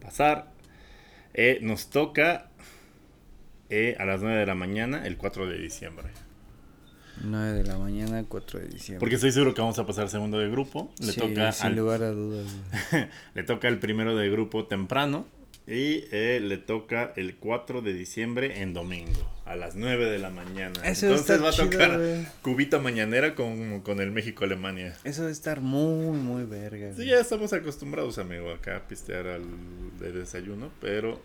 pasar, 0.00 0.52
eh, 1.34 1.58
nos 1.60 1.90
toca 1.90 2.50
eh, 3.68 3.96
a 3.98 4.04
las 4.04 4.22
9 4.22 4.38
de 4.38 4.46
la 4.46 4.54
mañana, 4.54 5.04
el 5.04 5.16
4 5.16 5.48
de 5.48 5.58
diciembre. 5.58 6.10
9 7.24 7.52
de 7.58 7.64
la 7.64 7.78
mañana, 7.78 8.24
4 8.28 8.60
de 8.60 8.68
diciembre. 8.68 9.00
Porque 9.00 9.16
estoy 9.16 9.32
seguro 9.32 9.54
que 9.54 9.60
vamos 9.60 9.78
a 9.80 9.86
pasar 9.86 10.08
segundo 10.08 10.38
de 10.38 10.48
grupo. 10.50 10.92
Le 11.00 11.12
Sí, 11.12 11.18
toca 11.20 11.50
sin 11.50 11.66
al, 11.66 11.76
lugar 11.76 12.02
a 12.04 12.10
dudas. 12.10 12.46
le 13.34 13.42
toca 13.42 13.66
el 13.68 13.78
primero 13.80 14.14
de 14.14 14.30
grupo 14.30 14.66
temprano. 14.66 15.26
Y 15.66 16.04
eh, 16.12 16.38
le 16.40 16.58
toca 16.58 17.12
el 17.16 17.36
4 17.36 17.82
de 17.82 17.92
diciembre 17.92 18.62
en 18.62 18.72
domingo, 18.72 19.28
a 19.44 19.56
las 19.56 19.74
9 19.74 20.04
de 20.08 20.18
la 20.18 20.30
mañana. 20.30 20.80
Eso 20.84 21.08
Entonces 21.08 21.42
va 21.42 21.48
a 21.48 21.52
chido, 21.52 21.70
tocar 21.70 22.00
cubita 22.42 22.78
mañanera 22.78 23.34
con, 23.34 23.80
con 23.80 24.00
el 24.00 24.12
México-Alemania. 24.12 24.96
Eso 25.02 25.22
debe 25.22 25.32
estar 25.32 25.60
muy, 25.60 26.16
muy 26.16 26.44
verga. 26.44 26.94
Sí, 26.94 27.06
ya 27.06 27.18
estamos 27.18 27.52
acostumbrados, 27.52 28.18
amigo, 28.18 28.52
acá 28.52 28.76
a 28.76 28.86
pistear 28.86 29.26
al 29.26 29.42
de 29.98 30.12
desayuno, 30.12 30.70
pero 30.80 31.20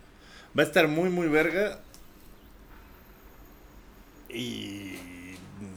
va 0.58 0.64
a 0.64 0.66
estar 0.66 0.88
muy, 0.88 1.10
muy 1.10 1.28
verga. 1.28 1.80
Y 4.28 4.96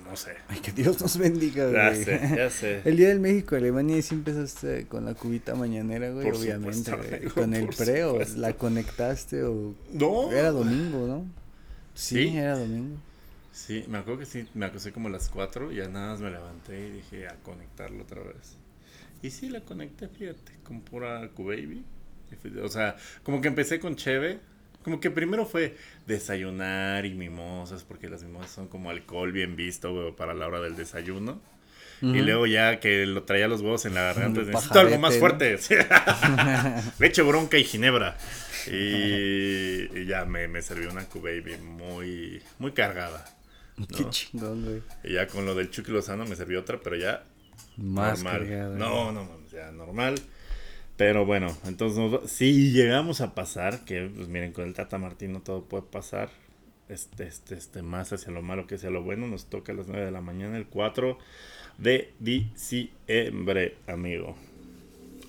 no 0.04 0.16
sé. 0.16 0.32
Ay, 0.48 0.58
que 0.60 0.72
Dios 0.72 1.00
nos 1.00 1.16
bendiga, 1.18 1.70
Ya 1.70 1.90
güey. 1.90 2.04
sé, 2.04 2.20
ya 2.36 2.50
sé. 2.50 2.80
El 2.88 2.96
día 2.96 3.08
del 3.08 3.20
México 3.20 3.56
Alemania 3.56 4.00
sí 4.02 4.14
empezaste 4.14 4.86
con 4.86 5.04
la 5.04 5.14
cubita 5.14 5.54
mañanera, 5.54 6.10
güey, 6.10 6.24
Por 6.26 6.36
obviamente. 6.36 6.90
supuesto, 6.90 7.18
güey. 7.20 7.30
Con 7.32 7.54
el 7.54 7.68
pre 7.68 8.04
o 8.04 8.18
la 8.36 8.52
conectaste 8.54 9.42
o 9.44 9.74
No. 9.92 10.32
era 10.32 10.50
domingo, 10.50 11.06
¿no? 11.06 11.26
Sí, 11.94 12.28
Sí. 12.30 12.36
era 12.36 12.58
domingo. 12.58 12.96
Sí, 13.52 13.84
me 13.88 13.98
acuerdo 13.98 14.18
que 14.20 14.26
sí, 14.26 14.48
me 14.54 14.66
acosté 14.66 14.90
como 14.90 15.06
a 15.08 15.12
las 15.12 15.28
4 15.28 15.70
y 15.70 15.76
ya 15.76 15.88
nada 15.88 16.10
más 16.12 16.20
me 16.20 16.30
levanté 16.30 16.88
y 16.88 16.90
dije 16.90 17.28
a 17.28 17.36
conectarlo 17.44 18.02
otra 18.02 18.20
vez. 18.22 18.56
Y 19.22 19.30
sí, 19.30 19.48
la 19.48 19.60
conecté, 19.60 20.08
fíjate, 20.08 20.52
con 20.64 20.80
pura 20.80 21.28
Q-Baby. 21.34 21.84
O 22.62 22.68
sea, 22.68 22.96
como 23.22 23.40
que 23.40 23.46
empecé 23.48 23.78
con 23.78 23.94
Cheve. 23.94 24.40
Como 24.84 25.00
que 25.00 25.10
primero 25.10 25.46
fue 25.46 25.76
desayunar 26.06 27.06
y 27.06 27.14
mimosas, 27.14 27.82
porque 27.84 28.08
las 28.08 28.22
mimosas 28.22 28.50
son 28.50 28.68
como 28.68 28.90
alcohol 28.90 29.32
bien 29.32 29.56
visto, 29.56 29.92
güey, 29.92 30.12
para 30.14 30.34
la 30.34 30.46
hora 30.46 30.60
del 30.60 30.76
desayuno. 30.76 31.40
Y 32.02 32.20
luego 32.20 32.46
ya 32.46 32.80
que 32.80 33.06
lo 33.06 33.22
traía 33.22 33.48
los 33.48 33.62
huevos 33.62 33.86
en 33.86 33.94
la 33.94 34.02
garganta, 34.02 34.42
necesito 34.42 34.78
algo 34.78 34.98
más 34.98 35.16
fuerte. 35.16 35.58
Leche 36.98 37.22
bronca 37.22 37.56
y 37.56 37.64
ginebra. 37.64 38.18
Y, 38.66 39.88
y 40.00 40.06
ya 40.06 40.26
me, 40.26 40.46
me 40.48 40.60
sirvió 40.60 40.90
una 40.90 41.04
Q-Baby 41.06 41.56
muy, 41.58 42.42
muy 42.58 42.72
cargada. 42.72 43.24
Qué 43.96 44.02
¿no? 44.02 44.10
chingón, 44.10 44.64
güey. 44.64 44.82
Y 45.02 45.14
ya 45.14 45.26
con 45.28 45.46
lo 45.46 45.54
del 45.54 45.70
Chucky 45.70 45.92
Lozano 45.92 46.26
me 46.26 46.36
sirvió 46.36 46.60
otra, 46.60 46.78
pero 46.82 46.96
ya 46.96 47.24
Más 47.78 48.22
normal. 48.22 48.40
cargada. 48.48 48.76
No, 48.76 49.12
no, 49.12 49.24
mames, 49.24 49.50
ya 49.50 49.70
normal. 49.72 50.14
Pero 50.96 51.26
bueno, 51.26 51.48
entonces 51.64 51.98
nos 51.98 52.30
si 52.30 52.70
llegamos 52.70 53.20
a 53.20 53.34
pasar, 53.34 53.84
que 53.84 54.10
pues 54.14 54.28
miren, 54.28 54.52
con 54.52 54.64
el 54.64 54.74
Tata 54.74 54.98
Martino 54.98 55.40
todo 55.40 55.64
puede 55.64 55.82
pasar. 55.84 56.30
Este, 56.88 57.26
este, 57.26 57.54
este, 57.54 57.82
más 57.82 58.12
hacia 58.12 58.30
lo 58.30 58.42
malo 58.42 58.66
que 58.66 58.74
hacia 58.74 58.90
lo 58.90 59.02
bueno, 59.02 59.26
nos 59.26 59.46
toca 59.46 59.72
a 59.72 59.74
las 59.74 59.88
9 59.88 60.04
de 60.04 60.10
la 60.10 60.20
mañana, 60.20 60.56
el 60.58 60.66
4 60.66 61.18
de 61.78 62.12
diciembre, 62.20 63.76
amigo. 63.86 64.36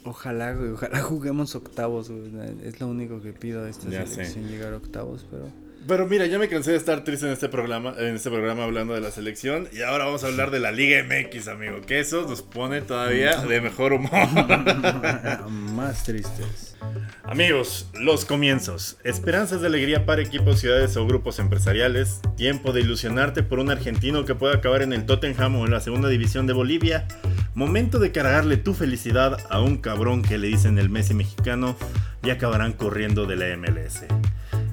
Ojalá, 0.03 0.53
güey, 0.53 0.69
ojalá 0.71 1.01
juguemos 1.01 1.55
octavos, 1.55 2.09
güey. 2.11 2.29
Es 2.63 2.79
lo 2.79 2.87
único 2.87 3.21
que 3.21 3.31
pido 3.33 3.63
de 3.63 3.71
esta 3.71 3.89
Ya 3.89 4.05
sé. 4.05 4.15
selección, 4.15 4.47
llegar 4.49 4.73
a 4.73 4.77
octavos, 4.77 5.25
pero... 5.31 5.47
Pero 5.87 6.07
mira, 6.07 6.25
ya 6.25 6.39
me 6.39 6.47
cansé 6.47 6.71
de 6.71 6.77
estar 6.77 7.03
triste 7.03 7.27
en 7.27 7.33
este 7.33 7.47
programa, 7.47 7.93
en 7.97 8.15
este 8.15 8.31
programa 8.31 8.63
hablando 8.63 8.95
de 8.95 9.01
la 9.01 9.11
selección 9.11 9.67
y 9.71 9.83
ahora 9.83 10.05
vamos 10.05 10.23
a 10.23 10.27
hablar 10.27 10.49
de 10.49 10.59
la 10.59 10.71
Liga 10.71 11.03
MX, 11.03 11.47
amigo, 11.47 11.81
que 11.81 11.99
eso 11.99 12.23
nos 12.27 12.41
pone 12.41 12.81
todavía 12.81 13.37
de 13.37 13.61
mejor 13.61 13.93
humor. 13.93 14.11
Más 15.49 16.03
tristes. 16.03 16.75
Amigos, 17.23 17.89
los 17.93 18.25
comienzos. 18.25 18.97
Esperanzas 19.03 19.61
de 19.61 19.67
alegría 19.67 20.07
para 20.07 20.23
equipos, 20.23 20.59
ciudades 20.59 20.97
o 20.97 21.05
grupos 21.05 21.37
empresariales. 21.37 22.19
Tiempo 22.35 22.71
de 22.71 22.81
ilusionarte 22.81 23.43
por 23.43 23.59
un 23.59 23.69
argentino 23.69 24.25
que 24.25 24.33
pueda 24.33 24.55
acabar 24.55 24.81
en 24.81 24.93
el 24.93 25.05
Tottenham 25.05 25.55
o 25.55 25.65
en 25.65 25.71
la 25.71 25.81
segunda 25.81 26.09
división 26.09 26.47
de 26.47 26.53
Bolivia. 26.53 27.07
Momento 27.53 27.99
de 27.99 28.11
cargarle 28.11 28.57
tu 28.57 28.73
felicidad 28.73 29.37
a 29.49 29.61
un 29.61 29.77
cabrón 29.77 30.23
que 30.23 30.39
le 30.39 30.47
dicen 30.47 30.79
el 30.79 30.89
Messi 30.89 31.13
mexicano 31.13 31.75
y 32.23 32.31
acabarán 32.31 32.73
corriendo 32.73 33.25
de 33.27 33.35
la 33.35 33.57
MLS. 33.57 34.05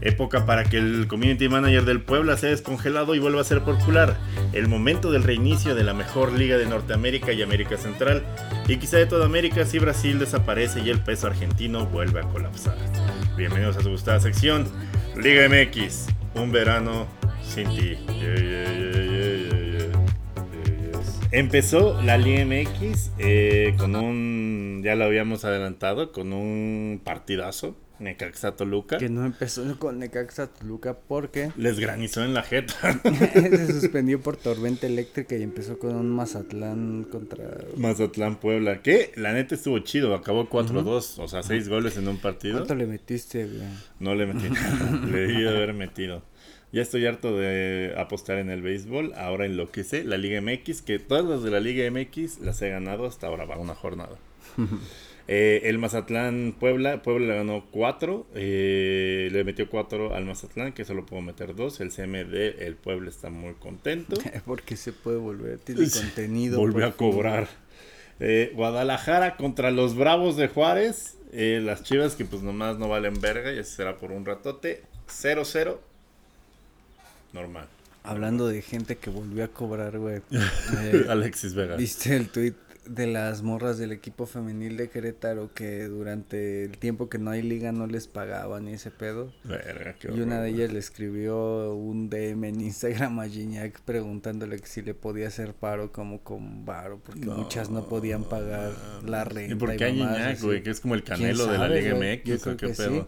Época 0.03 0.47
para 0.47 0.65
que 0.65 0.79
el 0.79 1.07
community 1.07 1.49
manager 1.49 1.85
del 1.85 2.03
Puebla 2.03 2.37
sea 2.37 2.51
descongelado 2.51 3.15
y 3.15 3.21
vuelva 3.21 3.41
a 3.41 3.45
ser 3.45 3.63
popular. 3.63 4.19
El 4.53 4.69
momento 4.69 5.13
del 5.13 5.23
reinicio 5.23 5.75
de 5.75 5.85
la 5.85 5.95
mejor 5.95 6.33
liga 6.33 6.59
de 6.59 6.67
Norteamérica 6.67 7.33
y 7.33 7.43
América 7.43 7.77
Central. 7.77 8.23
Y 8.69 8.79
quizá 8.79 8.97
de 8.97 9.07
toda 9.07 9.27
América 9.27 9.65
si 9.65 9.79
Brasil 9.79 10.19
desaparece 10.19 10.81
y 10.81 10.91
el 10.91 11.01
peso 11.01 11.29
argentino 11.29 11.87
vuelve 11.87 12.21
a 12.21 12.25
colapsar. 12.25 12.77
Bienvenidos 13.37 13.77
a 13.77 13.81
su 13.81 13.91
gustada 13.91 14.21
sección, 14.21 14.67
Liga 15.17 15.49
MX, 15.49 16.09
un 16.35 16.53
verano 16.53 17.07
sin 17.43 17.69
ti. 17.69 17.97
Empezó 21.31 22.01
la 22.03 22.19
Liga 22.19 22.45
MX 22.45 23.13
eh, 23.19 23.75
con 23.79 23.97
un, 23.97 24.83
ya 24.85 24.95
lo 24.97 25.05
habíamos 25.05 25.47
adelantado, 25.47 26.13
con 26.13 26.35
un 26.35 27.01
partidazo, 27.03 27.75
Necaxa 28.03 28.57
Toluca. 28.57 28.99
Que 28.99 29.09
no 29.09 29.25
empezó 29.25 29.79
con 29.79 29.99
Necaxa 29.99 30.49
Toluca 30.49 30.99
porque 30.99 31.51
Les 31.57 31.79
granizó 31.79 32.25
en 32.25 32.35
la 32.35 32.43
jeta. 32.43 32.75
se 33.03 33.67
suspendió 33.81 34.21
por 34.21 34.37
tormenta 34.37 34.87
eléctrica 34.87 35.37
y 35.37 35.43
empezó 35.43 35.79
con 35.79 35.95
un 35.95 36.11
Mazatlán 36.11 37.05
contra... 37.11 37.45
Mazatlán 37.77 38.37
Puebla, 38.37 38.83
que 38.83 39.13
la 39.17 39.33
neta 39.33 39.55
estuvo 39.55 39.79
chido, 39.81 40.15
acabó 40.15 40.49
4-2, 40.49 41.19
o 41.19 41.29
sea, 41.29 41.43
6 41.43 41.69
goles 41.69 41.97
en 41.97 42.09
un 42.09 42.19
partido. 42.19 42.59
¿Cuánto 42.59 42.75
le 42.75 42.87
metiste, 42.87 43.47
güey? 43.47 43.69
No 44.01 44.15
le 44.15 44.27
metí 44.27 44.51
nada, 44.51 45.07
le 45.07 45.21
debí 45.21 45.43
de 45.43 45.49
haber 45.49 45.75
metido. 45.75 46.23
Ya 46.73 46.81
estoy 46.81 47.05
harto 47.05 47.37
de 47.37 47.95
apostar 47.99 48.39
en 48.39 48.49
el 48.49 48.63
béisbol, 48.63 49.13
ahora 49.15 49.45
en 49.45 49.59
lo 49.59 49.71
que 49.71 49.85
sé, 49.85 50.05
la 50.05 50.17
Liga 50.17 50.41
MX, 50.41 50.81
que 50.81 50.99
todas 50.99 51.25
las 51.25 51.43
de 51.43 51.51
la 51.51 51.61
Liga 51.61 51.89
MX 51.91 52.41
las 52.41 52.63
he 52.63 52.71
ganado 52.71 53.05
hasta 53.05 53.27
ahora, 53.27 53.45
va 53.45 53.59
una 53.59 53.75
jornada. 53.75 54.17
Eh, 55.29 55.63
el 55.65 55.79
Mazatlán 55.79 56.55
Puebla, 56.59 57.03
Puebla 57.03 57.29
le 57.29 57.37
ganó 57.37 57.65
4, 57.71 58.27
le 58.35 59.43
metió 59.45 59.69
4 59.69 60.15
al 60.15 60.25
Mazatlán, 60.25 60.73
que 60.73 60.85
solo 60.85 61.07
puedo 61.07 61.23
meter 61.23 61.55
2. 61.55 61.81
El 61.81 61.91
CMD, 61.91 62.63
el 62.63 62.75
Puebla 62.75 63.09
está 63.09 63.31
muy 63.31 63.55
contento. 63.55 64.17
Porque 64.45 64.77
se 64.77 64.93
puede 64.93 65.19
volver, 65.19 65.59
tiene 65.59 65.89
contenido. 65.89 66.59
Volvió 66.59 66.87
a 66.87 66.93
cobrar. 66.93 67.49
Eh, 68.25 68.53
Guadalajara 68.55 69.37
contra 69.37 69.73
los 69.73 69.97
Bravos 69.97 70.37
de 70.37 70.47
Juárez. 70.47 71.17
Eh, 71.33 71.61
las 71.61 71.83
Chivas 71.83 72.15
que 72.15 72.25
pues 72.25 72.43
nomás 72.43 72.79
no 72.79 72.89
valen 72.89 73.21
verga 73.21 73.53
y 73.53 73.59
así 73.59 73.75
será 73.75 73.97
por 73.97 74.13
un 74.13 74.25
ratote. 74.25 74.83
0-0. 75.09 75.79
Normal. 77.33 77.67
Hablando 78.05 78.47
de 78.47 78.63
gente 78.63 78.97
que 78.97 79.11
volvió 79.11 79.45
a 79.45 79.49
cobrar, 79.49 79.99
güey. 79.99 80.21
eh, 80.31 81.07
Alexis 81.09 81.55
Vega. 81.55 81.75
¿Viste 81.75 82.15
el 82.15 82.29
tweet 82.29 82.55
de 82.87 83.07
las 83.07 83.43
morras 83.43 83.79
del 83.79 83.93
equipo 83.93 84.27
femenil 84.27 84.77
de 84.77 84.89
Querétaro 84.91 85.53
que 85.55 85.85
durante 85.85 86.65
el 86.65 86.79
tiempo 86.79 87.09
que 87.09 87.19
no 87.19 87.31
hay 87.31 87.43
liga 87.43 87.73
no 87.73 87.87
les 87.87 88.09
pagaban 88.09 88.69
y 88.69 88.73
ese 88.75 88.91
pedo? 88.91 89.33
Verga, 89.45 89.95
qué 89.99 90.09
Y 90.13 90.21
una 90.21 90.41
de 90.41 90.51
ellas 90.51 90.73
le 90.73 90.79
escribió 90.79 91.75
un 91.75 92.11
DM 92.11 92.45
en 92.45 92.61
Instagram 92.61 93.21
a 93.21 93.29
Gignac 93.29 93.81
preguntándole 93.83 94.59
que 94.59 94.67
si 94.67 94.83
le 94.83 94.95
podía 94.95 95.29
hacer 95.29 95.55
paro 95.55 95.93
como 95.93 96.23
con 96.23 96.65
varo, 96.65 97.01
porque 97.05 97.21
No, 97.27 97.37
muchas 97.37 97.71
no 97.71 97.89
podían 97.89 98.25
pagar 98.25 98.73
la 99.07 99.25
renta. 99.25 99.55
¿Y 99.55 99.57
por 99.57 99.77
qué 99.77 99.93
mamadas 99.93 100.17
Iñak, 100.19 100.33
así. 100.37 100.47
güey? 100.47 100.63
Que 100.63 100.71
es 100.71 100.81
como 100.81 100.95
el 100.95 101.05
¿Quién 101.05 101.19
canelo 101.19 101.47
de 101.47 101.59
la 101.59 101.69
Liga 101.69 101.95
MX 101.95 102.47
o 102.47 102.57
qué 102.57 102.67
que 102.69 102.75
sí. 102.75 103.05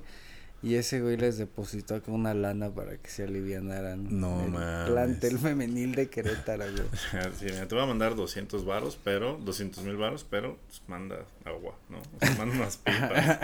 Y 0.64 0.76
ese 0.76 1.02
güey 1.02 1.18
les 1.18 1.37
depositó 1.37 2.02
con 2.02 2.14
una 2.14 2.33
lana 2.33 2.71
para 2.71 2.97
que 2.97 3.11
se 3.11 3.25
alivianaran. 3.25 4.18
No 4.18 4.49
mames. 4.49 4.90
Plantel 4.90 5.38
femenil 5.38 5.94
de 5.94 6.09
Querétaro, 6.09 6.64
güey. 6.64 6.88
Sí, 7.38 7.44
mira, 7.44 7.68
te 7.68 7.75
voy 7.75 7.85
a 7.85 7.87
mandar 7.87 8.14
200 8.14 8.64
varos, 8.64 8.99
pero 9.04 9.38
200 9.44 9.85
mil 9.85 9.97
varos, 9.97 10.25
pero 10.28 10.56
pues, 10.66 10.80
manda 10.88 11.26
agua, 11.44 11.76
¿no? 11.90 11.99
O 11.99 12.18
sea, 12.18 12.35
manda 12.37 12.56
unas 12.56 12.78
pipas. 12.78 13.38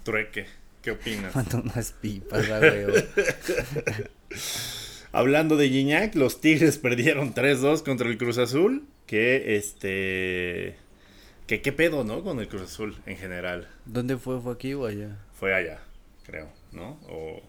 Trueque. 0.02 0.46
¿Qué 0.82 0.90
opinas? 0.90 1.32
Manda 1.36 1.60
unas 1.60 1.92
pipas, 1.92 2.48
güey. 2.48 2.86
Hablando 5.12 5.56
de 5.56 5.68
Gignac, 5.68 6.16
los 6.16 6.40
Tigres 6.40 6.78
perdieron 6.78 7.34
3-2 7.34 7.84
contra 7.84 8.08
el 8.08 8.18
Cruz 8.18 8.38
Azul. 8.38 8.84
Que 9.06 9.56
este. 9.56 10.76
Que 11.46 11.62
qué 11.62 11.72
pedo, 11.72 12.02
¿no? 12.02 12.24
Con 12.24 12.40
el 12.40 12.48
Cruz 12.48 12.62
Azul 12.62 12.96
en 13.06 13.16
general. 13.16 13.68
¿Dónde 13.84 14.16
fue? 14.16 14.40
¿Fue 14.40 14.52
aquí 14.52 14.74
o 14.74 14.86
allá? 14.86 15.18
Fue 15.38 15.54
allá, 15.54 15.78
creo, 16.24 16.48
¿no? 16.74 16.98
O. 17.08 17.42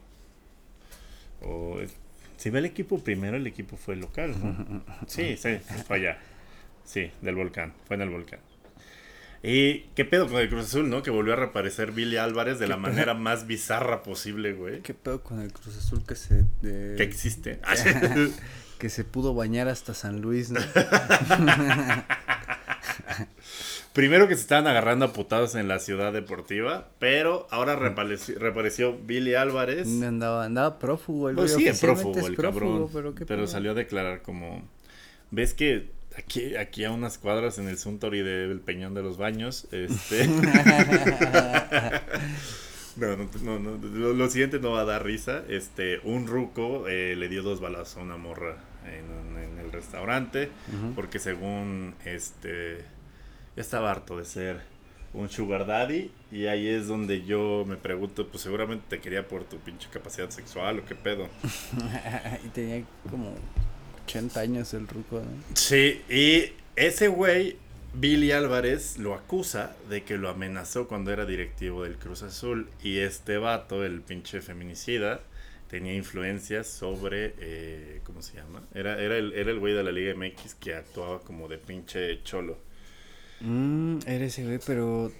O. 1.42 1.80
Si 2.38 2.50
ve 2.50 2.60
el 2.60 2.66
equipo 2.66 3.00
primero, 3.04 3.38
el 3.38 3.48
equipo 3.48 3.78
fue 3.78 3.96
local, 3.96 4.36
¿no? 4.42 4.84
Sí, 5.08 5.38
sí, 5.38 5.58
fue 5.88 5.98
allá. 5.98 6.20
Sí, 6.84 7.12
del 7.22 7.36
volcán. 7.36 7.74
Fue 7.88 7.96
en 7.96 8.02
el 8.04 8.10
volcán. 8.10 8.40
Y 9.42 9.82
qué 9.96 10.06
pedo 10.06 10.28
con 10.28 10.38
el 10.42 10.50
Cruz 10.50 10.66
Azul, 10.66 10.90
¿no? 10.90 11.04
Que 11.04 11.12
volvió 11.12 11.34
a 11.34 11.36
reaparecer 11.36 11.92
Billy 11.92 12.18
Álvarez 12.18 12.58
de 12.58 12.68
la 12.68 12.78
manera 12.78 13.14
más 13.14 13.46
bizarra 13.46 14.02
posible, 14.02 14.54
güey. 14.54 14.82
¿Qué 14.82 14.94
pedo 14.96 15.22
con 15.22 15.40
el 15.40 15.54
Cruz 15.54 15.78
Azul 15.78 16.04
que 16.06 16.16
se... 16.16 16.46
de- 16.62 16.96
Que 16.98 17.04
existe. 17.04 17.60
que 18.80 18.90
se 18.90 19.04
pudo 19.04 19.34
bañar 19.36 19.68
hasta 19.68 19.94
San 19.94 20.20
Luis, 20.22 20.50
¿no? 20.52 20.60
Primero 23.96 24.28
que 24.28 24.36
se 24.36 24.42
estaban 24.42 24.68
agarrando 24.68 25.06
a 25.06 25.14
putados 25.14 25.56
en 25.56 25.70
la 25.70 25.80
ciudad 25.80 26.12
deportiva, 26.12 26.90
pero 27.00 27.48
ahora 27.50 27.78
reapareció, 27.78 28.38
reapareció 28.38 28.98
Billy 28.98 29.36
Álvarez. 29.36 29.88
andaba, 30.04 30.44
andaba 30.44 30.80
prófugo 30.80 31.30
el 31.30 31.38
Pues 31.38 31.54
sí, 31.54 31.66
es 31.66 31.80
prófugo 31.80 32.28
el 32.28 32.36
prófugo, 32.36 32.90
cabrón. 32.92 33.16
Pero, 33.26 33.48
salió 33.48 33.72
a 33.72 33.74
declarar 33.74 34.22
como... 34.22 34.68
¿Ves 35.32 35.54
que 35.54 35.92
aquí, 36.18 36.58
aquí 36.58 36.84
a 36.84 36.92
unas 36.92 37.18
cuadras 37.18 37.58
en 37.58 37.70
el 37.70 37.78
Suntory 37.78 38.22
del 38.22 38.60
Peñón 38.60 38.96
de 38.96 39.02
los 39.02 39.18
Baños, 39.18 39.66
este... 39.72 40.28
No, 42.98 43.18
no, 43.18 43.30
no, 43.44 43.60
no, 43.60 43.78
lo, 43.78 44.14
lo 44.14 44.30
siguiente 44.30 44.60
no 44.60 44.72
va 44.72 44.82
a 44.82 44.86
dar 44.86 45.04
risa. 45.04 45.44
Este, 45.50 46.00
un 46.06 46.28
ruco 46.28 46.88
eh, 46.88 47.16
le 47.18 47.28
dio 47.28 47.44
dos 47.44 47.60
balazos 47.60 47.98
a 47.98 48.00
una 48.02 48.16
morra 48.16 48.56
en, 48.86 49.38
en 49.38 49.60
el 49.60 49.70
restaurante 49.72 50.50
porque 50.96 51.20
según 51.20 51.96
este 52.06 52.86
ya 53.56 53.62
estaba 53.62 53.92
harto 53.92 54.18
de 54.18 54.26
ser 54.26 54.62
un 55.14 55.30
sugar 55.30 55.66
daddy 55.66 56.12
y 56.32 56.48
ahí 56.48 56.68
es 56.68 56.88
donde 56.88 57.24
yo 57.24 57.64
me 57.66 57.78
pregunto, 57.78 58.28
pues 58.28 58.44
seguramente 58.44 58.86
te 58.90 59.00
quería 59.00 59.28
por 59.28 59.46
tu 59.46 59.58
pinche 59.60 59.88
capacidad 59.90 60.30
sexual 60.30 60.80
o 60.80 60.86
qué 60.86 60.96
pedo. 60.96 61.30
y 62.46 62.50
tenía 62.50 62.84
como 63.10 63.34
80 64.06 64.40
años 64.40 64.74
el 64.74 64.88
ruco, 64.88 65.20
¿no? 65.20 65.56
Sí, 65.56 66.02
y 66.10 66.52
ese 66.76 67.08
güey, 67.08 67.58
Billy 67.94 68.32
Álvarez, 68.32 68.98
lo 68.98 69.14
acusa 69.14 69.76
de 69.90 70.04
que 70.04 70.18
lo 70.18 70.30
amenazó 70.30 70.88
cuando 70.88 71.12
era 71.12 71.26
directivo 71.26 71.84
del 71.84 71.96
Cruz 71.98 72.22
Azul. 72.24 72.68
Y 72.84 73.00
este 73.00 73.38
vato, 73.38 73.86
el 73.86 74.02
pinche 74.02 74.42
feminicida, 74.42 75.22
tenía 75.70 75.94
influencias 75.94 76.68
sobre. 76.68 77.34
eh, 77.40 78.02
¿Cómo 78.04 78.22
se 78.22 78.36
llama? 78.36 78.64
Era, 78.74 79.02
era, 79.02 79.18
el, 79.18 79.32
era 79.34 79.52
el 79.52 79.60
güey 79.60 79.74
de 79.74 79.84
la 79.84 79.92
Liga 79.94 80.14
MX 80.14 80.56
que 80.56 80.76
actuaba 80.76 81.22
como 81.22 81.48
de 81.48 81.58
pinche 81.58 82.22
cholo. 82.24 82.58
Mm, 83.42 84.00
era 84.08 84.26
ese 84.26 84.44
güey, 84.46 84.60
pero 84.66 85.12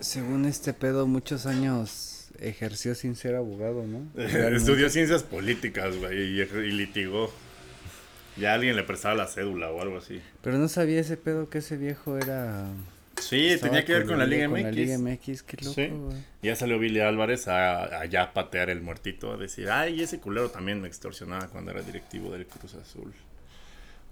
según 0.00 0.44
este 0.46 0.72
pedo, 0.72 1.06
muchos 1.06 1.46
años 1.46 2.28
ejerció 2.40 2.94
sin 2.94 3.16
ser 3.16 3.34
abogado, 3.34 3.84
¿no? 3.86 4.08
Estudió 4.56 4.88
ciencias 4.90 5.22
políticas, 5.22 5.96
güey, 5.96 6.38
y, 6.38 6.40
y 6.40 6.72
litigó. 6.72 7.32
Ya 8.36 8.54
alguien 8.54 8.74
le 8.74 8.82
prestaba 8.82 9.14
la 9.14 9.26
cédula 9.28 9.70
o 9.70 9.80
algo 9.80 9.98
así. 9.98 10.20
Pero 10.42 10.58
no 10.58 10.66
sabía 10.68 11.00
ese 11.00 11.16
pedo 11.16 11.48
que 11.48 11.58
ese 11.58 11.76
viejo 11.76 12.18
era. 12.18 12.66
Sí, 13.20 13.46
estaba 13.46 13.70
tenía 13.70 13.84
que 13.84 13.92
ver 13.92 14.06
con 14.06 14.18
la 14.18 14.26
Liga 14.26 14.46
con 14.48 14.54
MX. 14.54 14.64
la 14.64 14.70
Liga 14.72 14.98
MX, 14.98 15.42
qué 15.44 15.56
loco, 15.64 15.74
Sí. 15.74 15.90
Ya 16.42 16.56
salió 16.56 16.80
Billy 16.80 16.98
Álvarez 17.00 17.46
a, 17.46 18.00
a 18.00 18.04
ya 18.06 18.32
patear 18.32 18.70
el 18.70 18.80
muertito, 18.80 19.32
a 19.32 19.36
decir, 19.36 19.70
ay, 19.70 20.02
ese 20.02 20.18
culero 20.18 20.50
también 20.50 20.80
me 20.80 20.88
extorsionaba 20.88 21.46
cuando 21.46 21.70
era 21.70 21.82
directivo 21.82 22.32
del 22.32 22.44
Cruz 22.46 22.74
Azul. 22.74 23.12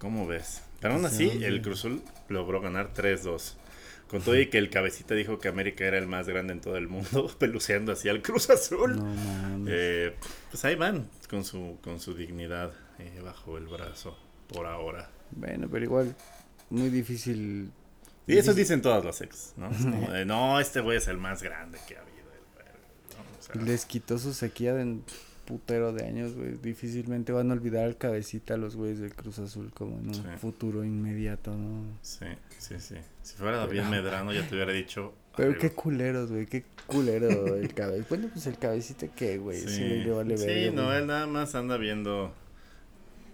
¿Cómo 0.03 0.27
ves? 0.27 0.63
Pero 0.81 0.95
aún 0.95 1.03
Pues, 1.03 1.15
así, 1.15 1.27
¿de 1.27 1.35
el 1.35 1.41
dónde? 1.41 1.63
Cruz 1.63 1.79
Azul 1.79 2.03
logró 2.29 2.61
ganar 2.61 2.93
3-2. 2.93 3.55
Con 4.09 4.21
todo 4.21 4.37
y 4.39 4.49
que 4.49 4.59
el 4.59 4.69
cabecita 4.69 5.15
dijo 5.15 5.39
que 5.39 5.47
América 5.47 5.85
era 5.85 5.97
el 5.97 6.09
más 6.09 6.29
grande 6.29 6.53
en 6.53 6.61
todo 6.61 6.77
el 6.77 6.89
mundo, 6.89 7.31
peluceando 7.39 7.93
así 7.93 8.09
al 8.09 8.21
Cruz 8.21 8.51
Azul. 8.51 8.97
No. 8.97 9.65
Eh, 9.69 10.17
pues 10.51 10.65
ahí 10.65 10.75
van, 10.75 11.09
con 11.31 11.45
su, 11.45 11.79
con 11.83 12.01
su 12.01 12.15
dignidad 12.15 12.73
eh, 12.99 13.21
bajo 13.25 13.57
el 13.57 13.69
brazo, 13.69 14.19
por 14.49 14.67
ahora. 14.67 15.09
Bueno, 15.31 15.69
pero 15.71 15.85
igual, 15.85 16.17
muy 16.69 16.91
difícil. 16.91 17.71
Y 18.27 18.37
eso 18.37 18.53
dicen 18.55 18.83
todas 18.83 19.05
las 19.05 19.21
ex, 19.21 19.55
¿no? 19.57 19.71
Es 19.71 19.79
como 19.79 20.11
de, 20.11 20.25
no, 20.25 20.59
este 20.59 20.81
güey 20.81 20.99
es 20.99 21.07
el 21.07 21.17
más 21.19 21.45
grande 21.45 21.79
que 21.87 21.97
ha 21.97 22.01
habido. 22.01 22.13
¿no? 23.17 23.39
O 23.39 23.43
sea, 23.43 23.55
Les 23.63 23.87
quitó 23.87 24.19
su 24.19 24.35
sequía 24.35 24.75
de 24.75 24.99
putero 25.53 25.93
de 25.93 26.05
años, 26.07 26.35
güey. 26.35 26.53
Difícilmente 26.63 27.33
van 27.33 27.51
a 27.51 27.55
olvidar 27.55 27.85
al 27.85 27.97
cabecita 27.99 28.57
los 28.57 28.75
güeyes 28.77 28.99
del 29.01 29.15
Cruz 29.15 29.39
Azul 29.39 29.71
como 29.75 29.99
en 29.99 30.09
un 30.09 30.15
Sí. 30.15 30.23
futuro 30.41 30.85
inmediato, 30.85 31.55
¿no? 31.55 31.85
Sí, 32.01 32.25
sí, 32.59 32.77
sí. 32.79 32.97
Si 33.23 33.37
fuera 33.37 33.59
David 33.59 33.83
Medrano 33.83 34.33
ya 34.33 34.47
te 34.49 34.55
hubiera 34.55 34.73
dicho. 34.73 35.13
Pero 35.37 35.51
"Arriba". 35.51 35.61
qué 35.61 35.71
culeros, 35.73 36.31
güey, 36.31 36.47
qué 36.47 36.65
culero 36.87 37.55
el 37.57 37.73
cabecita. 37.75 38.07
Bueno, 38.09 38.29
pues 38.33 38.47
el 38.47 38.59
cabecita 38.59 39.09
qué, 39.09 39.39
güey, 39.39 39.61
Sí, 39.61 39.69
sí, 39.69 39.83
le 40.05 40.11
vale 40.11 40.37
Sí, 40.39 40.71
no, 40.75 40.87
güey. 40.87 40.99
él 40.99 41.07
nada 41.07 41.27
más 41.27 41.55
anda 41.55 41.77
viendo 41.77 42.33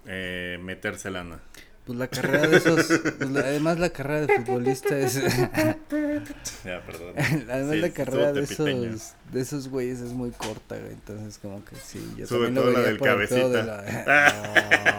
eh, 0.06 0.58
meterse 0.62 1.10
lana. 1.10 1.40
Pues 1.88 1.98
la 1.98 2.06
carrera 2.06 2.46
de 2.46 2.56
esos, 2.58 2.86
pues 3.18 3.30
la- 3.30 3.40
además 3.40 3.78
la 3.78 3.88
carrera 3.88 4.26
de 4.26 4.36
futbolista 4.36 4.96
es, 4.98 5.14
Ya, 6.64 6.82
perdón. 6.84 7.14
además 7.50 7.72
Sí, 7.72 7.80
la 7.80 7.90
carrera 7.90 8.32
de 8.34 8.42
esos, 8.42 9.14
de 9.32 9.40
esos 9.40 9.68
güeyes 9.68 10.00
es 10.00 10.12
muy 10.12 10.30
corta, 10.32 10.76
güey, 10.78 10.92
entonces 10.92 11.38
como 11.38 11.64
que 11.64 11.76
sí, 11.76 11.98
yo 12.16 12.26
Sobre 12.26 12.48
también 12.52 12.66
lo 12.66 12.72
todo 12.72 12.82
la 12.82 12.88
del 12.88 12.98
pedo 12.98 13.48
de 13.48 13.58
cabecita. 13.58 13.62
la- 13.64 13.82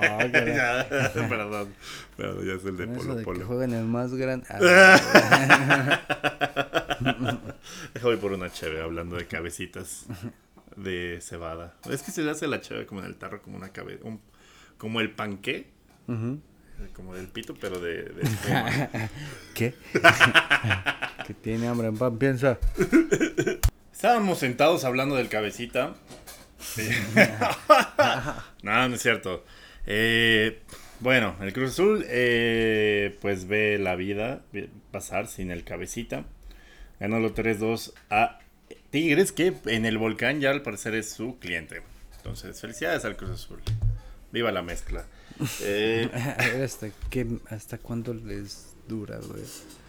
No. 0.02 0.10
Ya, 0.50 0.88
perdón. 1.30 1.70
Perdón, 2.18 2.46
ya 2.46 2.54
es 2.54 2.66
el 2.66 2.76
de 2.78 2.86
Con 2.88 2.96
Polo 2.96 3.14
de 3.14 3.20
que 3.20 3.26
Polo. 3.26 3.46
juegan 3.46 3.74
el 3.74 3.86
más 3.86 4.14
grande. 4.16 4.46
Ah, 4.50 5.00
Voy 8.02 8.18
por 8.18 8.34
una 8.34 8.52
cheve 8.52 8.82
hablando 8.82 9.16
de 9.16 9.28
cabecitas 9.28 10.06
de 10.76 11.20
cebada. 11.22 11.76
Es 11.90 12.02
que 12.02 12.12
se 12.12 12.22
le 12.24 12.32
hace 12.32 12.48
la 12.48 12.62
cheve 12.62 12.86
como 12.86 13.02
en 13.02 13.08
el 13.08 13.16
tarro, 13.16 13.42
como 13.42 13.58
una 13.58 13.70
cabeza. 13.70 14.04
como 14.78 15.02
el 15.02 15.12
panqué, 15.12 15.68
ujú. 16.08 16.40
Como 16.94 17.16
del 17.16 17.28
pito, 17.28 17.54
pero 17.60 17.80
de, 17.80 18.04
de. 18.04 18.24
¿Qué? 19.54 19.74
que 21.28 21.34
tiene 21.34 21.68
hambre 21.68 21.88
en 21.88 21.98
pan, 21.98 22.18
piensa. 22.18 22.58
Estábamos 23.94 24.40
sentados 24.40 24.86
hablando 24.86 25.16
del 25.16 25.30
cabecita. 25.30 25.96
Sí. 26.60 26.90
no, 28.64 28.90
no 28.90 28.96
es 28.96 29.02
cierto. 29.02 29.44
Eh, 29.86 30.62
bueno, 31.00 31.36
el 31.42 31.54
Cruz 31.54 31.72
Azul 31.72 32.06
eh, 32.08 33.18
pues 33.22 33.48
ve 33.48 33.78
la 33.80 33.96
vida 33.96 34.42
pasar 34.92 35.28
sin 35.28 35.52
el 35.52 35.64
cabecita. 35.64 36.26
Ganó 37.00 37.20
los 37.20 37.34
3-2 37.34 37.94
a 38.10 38.40
Tigres, 38.90 39.32
que 39.32 39.54
en 39.66 39.86
el 39.86 39.98
volcán 39.98 40.42
ya 40.42 40.52
al 40.52 40.62
parecer 40.62 40.96
es 40.96 41.12
su 41.12 41.40
cliente. 41.40 41.82
Entonces, 42.18 42.60
felicidades 42.60 43.06
al 43.06 43.16
Cruz 43.16 43.32
Azul. 43.32 43.62
Viva 44.32 44.52
la 44.52 44.62
mezcla. 44.62 45.06
Eh, 45.62 46.10
A 46.38 46.46
ver 46.48 46.64
hasta 46.64 46.90
qué, 47.10 47.28
hasta 47.50 47.78
cuándo 47.78 48.14
les 48.14 48.74
dura, 48.88 49.18
güey. 49.18 49.44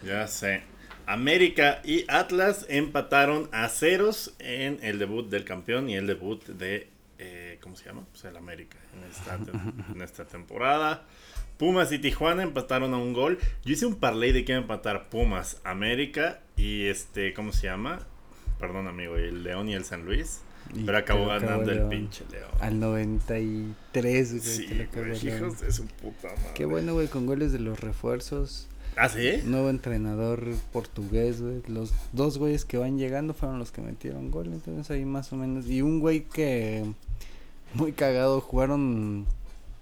Ya 0.05 0.27
sé. 0.27 0.63
América 1.05 1.81
y 1.83 2.05
Atlas 2.07 2.65
empataron 2.69 3.49
a 3.51 3.67
ceros 3.69 4.33
en 4.39 4.79
el 4.81 4.99
debut 4.99 5.29
del 5.29 5.43
campeón 5.43 5.89
y 5.89 5.95
el 5.95 6.07
debut 6.07 6.45
de, 6.45 6.87
eh, 7.17 7.57
¿cómo 7.61 7.75
se 7.75 7.85
llama? 7.85 8.05
Pues 8.11 8.23
el 8.25 8.37
América 8.37 8.77
en 8.93 9.09
esta, 9.09 9.39
en 9.93 10.01
esta 10.01 10.25
temporada. 10.25 11.05
Pumas 11.57 11.91
y 11.91 11.99
Tijuana 11.99 12.43
empataron 12.43 12.93
a 12.93 12.97
un 12.97 13.13
gol. 13.13 13.37
Yo 13.65 13.73
hice 13.73 13.85
un 13.85 13.95
parlay 13.95 14.31
de 14.31 14.45
que 14.45 14.53
iba 14.53 14.59
a 14.59 14.61
empatar 14.61 15.09
Pumas, 15.09 15.59
América 15.63 16.39
y 16.55 16.85
este, 16.85 17.33
¿cómo 17.33 17.51
se 17.51 17.67
llama? 17.67 18.07
Perdón 18.59 18.87
amigo, 18.87 19.15
el 19.15 19.43
León 19.43 19.69
y 19.69 19.73
el 19.73 19.83
San 19.83 20.05
Luis. 20.05 20.41
Y 20.73 20.83
pero 20.83 20.97
acabó 20.97 21.27
ganando 21.27 21.69
el 21.71 21.77
León. 21.77 21.89
pinche 21.89 22.23
León. 22.31 22.49
Al 22.59 22.79
93, 22.79 24.29
güey. 24.31 24.41
Sí, 24.41 24.87
güey, 24.93 25.27
hijos 25.27 25.59
de 25.61 25.71
su 25.71 25.85
puta 25.85 26.29
madre. 26.29 26.51
Qué 26.55 26.65
bueno, 26.65 26.93
güey, 26.93 27.07
con 27.07 27.25
goles 27.25 27.51
de 27.51 27.59
los 27.59 27.79
refuerzos. 27.79 28.67
¿Ah, 28.97 29.09
sí? 29.09 29.41
Nuevo 29.45 29.69
entrenador 29.69 30.43
portugués, 30.71 31.41
güey. 31.41 31.61
Los 31.67 31.93
dos 32.11 32.37
güeyes 32.37 32.65
que 32.65 32.77
van 32.77 32.97
llegando 32.97 33.33
fueron 33.33 33.57
los 33.59 33.71
que 33.71 33.81
metieron 33.81 34.31
gol. 34.31 34.47
Entonces 34.47 34.89
ahí 34.91 35.05
más 35.05 35.31
o 35.33 35.37
menos. 35.37 35.67
Y 35.67 35.81
un 35.81 35.99
güey 35.99 36.25
que. 36.25 36.85
Muy 37.73 37.93
cagado. 37.93 38.41
Jugaron 38.41 39.25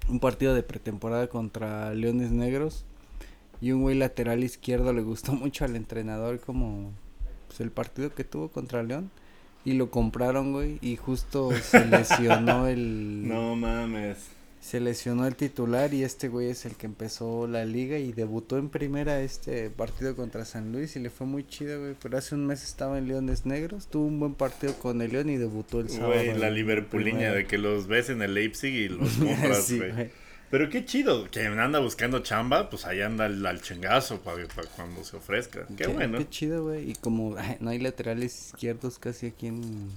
un 0.08 0.20
partido 0.20 0.54
de 0.54 0.64
pretemporada 0.64 1.28
contra 1.28 1.94
Leones 1.94 2.32
Negros. 2.32 2.86
Y 3.62 3.72
un 3.72 3.82
güey 3.82 3.98
lateral 3.98 4.44
izquierdo 4.44 4.94
le 4.94 5.02
gustó 5.02 5.34
mucho 5.34 5.66
al 5.66 5.76
entrenador 5.76 6.40
como. 6.40 6.92
Pues 7.48 7.62
el 7.62 7.72
partido 7.72 8.14
que 8.14 8.24
tuvo 8.24 8.50
contra 8.50 8.84
León. 8.84 9.10
Y 9.66 9.74
lo 9.74 9.92
compraron, 9.92 10.54
güey, 10.54 10.78
y 10.82 10.96
justo 10.96 11.52
se 11.52 11.86
lesionó 11.86 12.68
el... 12.70 13.28
No 13.28 13.56
mames. 13.56 14.18
Se 14.62 14.82
lesionó 14.82 15.26
el 15.26 15.36
titular 15.36 15.94
y 15.94 16.04
este 16.04 16.28
güey 16.28 16.50
es 16.50 16.66
el 16.66 16.76
que 16.76 16.86
empezó 16.86 17.48
la 17.48 17.64
liga 17.66 17.98
y 17.98 18.12
debutó 18.12 18.58
en 18.58 18.68
primera 18.70 19.22
este 19.22 19.70
partido 19.70 20.18
contra 20.18 20.44
San 20.44 20.74
Luis 20.74 20.98
y 20.98 21.00
le 21.00 21.10
fue 21.10 21.26
muy 21.26 21.48
chido, 21.48 21.80
güey. 21.80 21.96
Pero 22.02 22.18
hace 22.18 22.36
un 22.36 22.46
mes 22.46 22.64
estaba 22.64 22.98
en 22.98 23.08
Leones 23.08 23.46
Negros, 23.46 23.88
tuvo 23.88 24.06
un 24.06 24.20
buen 24.20 24.34
partido 24.34 24.74
con 24.76 25.02
el 25.02 25.14
León 25.14 25.30
y 25.30 25.38
debutó 25.38 25.80
el 25.80 25.90
sábado. 25.90 26.14
Güey, 26.14 26.38
la 26.38 26.50
primera. 26.90 27.34
de 27.34 27.46
que 27.46 27.58
los 27.58 27.88
ves 27.88 28.10
en 28.10 28.22
el 28.22 28.34
Leipzig 28.34 28.74
y 28.74 28.90
los 28.90 29.10
compras, 29.18 29.64
Sí, 29.66 29.78
güey. 29.78 29.92
güey. 29.94 30.10
Pero 30.52 30.70
qué 30.70 30.84
chido, 30.84 31.30
que 31.30 31.46
anda 31.46 31.80
buscando 31.80 32.20
chamba, 32.20 32.70
pues 32.70 32.86
ahí 32.86 33.02
anda 33.02 33.26
al, 33.26 33.46
al 33.46 33.62
chingazo 33.62 34.20
para 34.22 34.48
cuando 34.76 35.04
se 35.04 35.18
ofrezca. 35.18 35.68
Qué 35.78 35.86
Sí, 35.86 35.92
bueno. 35.92 36.18
Qué 36.18 36.30
chido, 36.30 36.64
güey. 36.64 36.90
Y 36.92 36.96
como 36.96 37.38
ay, 37.38 37.58
no 37.60 37.70
hay 37.70 37.80
laterales 37.80 38.48
izquierdos 38.48 38.98
casi 38.98 39.28
aquí 39.28 39.48
en... 39.48 39.90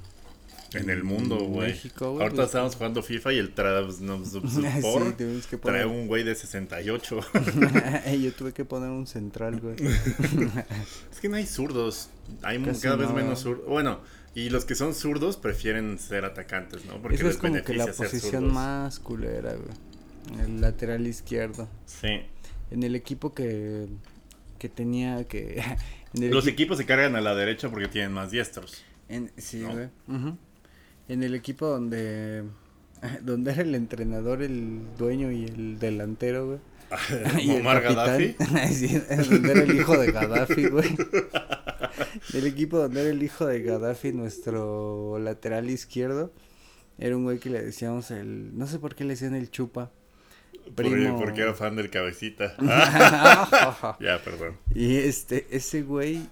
En 0.75 0.89
el 0.89 1.05
mundo, 1.05 1.37
güey. 1.37 1.79
Ahorita 2.01 2.31
pues, 2.31 2.47
estamos 2.47 2.77
jugando 2.77 3.03
FIFA 3.03 3.33
y 3.35 3.39
el 3.39 3.49
Sí, 3.49 3.53
Trabzonspor 3.55 5.13
tuvimos 5.17 5.47
que 5.47 5.59
trae 5.59 5.85
poner... 5.85 5.87
un 5.87 6.07
güey 6.07 6.25
de 6.25 6.35
68. 6.35 7.21
Yo 8.23 8.33
tuve 8.33 8.53
que 8.53 8.65
poner 8.65 8.89
un 8.91 9.07
central, 9.07 9.61
güey. 9.61 9.77
es 11.13 11.21
que 11.21 11.29
no 11.29 11.37
hay 11.37 11.47
zurdos. 11.47 12.09
Hay 12.43 12.63
Casi 12.63 12.83
cada 12.83 12.97
vez 12.97 13.09
no. 13.09 13.15
menos 13.15 13.41
zurdos. 13.41 13.67
Bueno, 13.69 14.01
y 14.35 14.49
los 14.49 14.65
que 14.65 14.75
son 14.75 14.95
zurdos 14.95 15.37
prefieren 15.37 15.99
ser 15.99 16.25
atacantes, 16.25 16.87
¿no? 16.87 17.03
Porque 17.03 17.17
Eso 17.17 17.25
les 17.25 17.35
es 17.35 17.41
como 17.41 17.63
que 17.63 17.75
la 17.75 17.87
posición 17.89 18.45
zurdos. 18.45 18.53
más 18.53 18.99
culera, 18.99 19.53
güey. 19.53 19.92
El 20.43 20.61
lateral 20.61 21.07
izquierdo. 21.07 21.69
Sí. 21.87 22.21
En 22.71 22.83
el 22.83 22.95
equipo 22.95 23.35
que, 23.35 23.87
que 24.59 24.69
tenía 24.69 25.25
que... 25.25 25.63
En 26.15 26.25
el 26.25 26.31
Los 26.31 26.45
equi- 26.45 26.51
equipos 26.53 26.77
se 26.77 26.85
cargan 26.85 27.17
a 27.17 27.23
la 27.23 27.35
derecha 27.35 27.71
porque 27.71 27.89
tienen 27.89 28.13
más 28.13 28.31
diestros. 28.31 28.85
en- 29.09 29.31
sí, 29.39 29.61
¿no? 29.61 29.73
güey. 29.73 29.89
En 31.09 31.23
el 31.23 31.35
equipo 31.35 31.67
donde... 31.67 32.45
Donde 33.23 33.51
era 33.53 33.63
el 33.63 33.75
entrenador, 33.75 34.43
el 34.43 34.83
dueño 34.99 35.33
y 35.33 35.45
el 35.47 35.79
delantero, 35.79 36.47
güey. 36.47 36.59
Y 37.43 37.51
Omar 37.53 37.81
Gaddafi. 37.83 38.37
sí, 38.73 39.01
donde 39.31 39.51
era 39.53 39.63
el 39.63 39.75
hijo 39.75 39.97
de 39.99 40.13
Gaddafi, 40.13 40.67
güey. 40.69 40.95
Del 42.33 42.47
equipo 42.47 42.79
donde 42.79 43.01
era 43.01 43.11
el 43.11 43.23
hijo 43.23 43.47
de 43.47 43.63
Gaddafi, 43.63 44.13
nuestro 44.13 45.19
lateral 45.19 45.71
izquierdo. 45.71 46.33
Era 46.99 47.17
un 47.17 47.25
güey 47.25 47.39
que 47.39 47.49
le 47.51 47.63
decíamos 47.63 48.11
el. 48.11 48.57
No 48.57 48.67
sé 48.67 48.79
por 48.79 48.95
qué 48.95 49.05
le 49.05 49.15
decían 49.15 49.35
el 49.35 49.51
chupa. 49.51 49.91
Porque, 50.75 50.91
Primo. 50.91 51.19
porque 51.19 51.43
era 51.43 51.55
fan 51.55 51.77
del 51.77 51.91
cabecita. 51.91 52.55
ya, 54.01 54.19
perdón. 54.23 54.57
y 54.75 54.97
este, 54.97 55.47
ese 55.51 55.83
güey. 55.83 56.29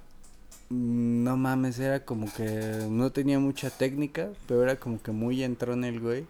No 0.73 1.37
mames, 1.37 1.81
era 1.81 2.05
como 2.05 2.33
que 2.33 2.45
no 2.89 3.11
tenía 3.11 3.41
mucha 3.41 3.71
técnica, 3.71 4.29
pero 4.47 4.63
era 4.63 4.77
como 4.77 5.03
que 5.03 5.11
muy 5.11 5.43
entrón 5.43 5.83
el 5.83 5.99
güey. 5.99 6.27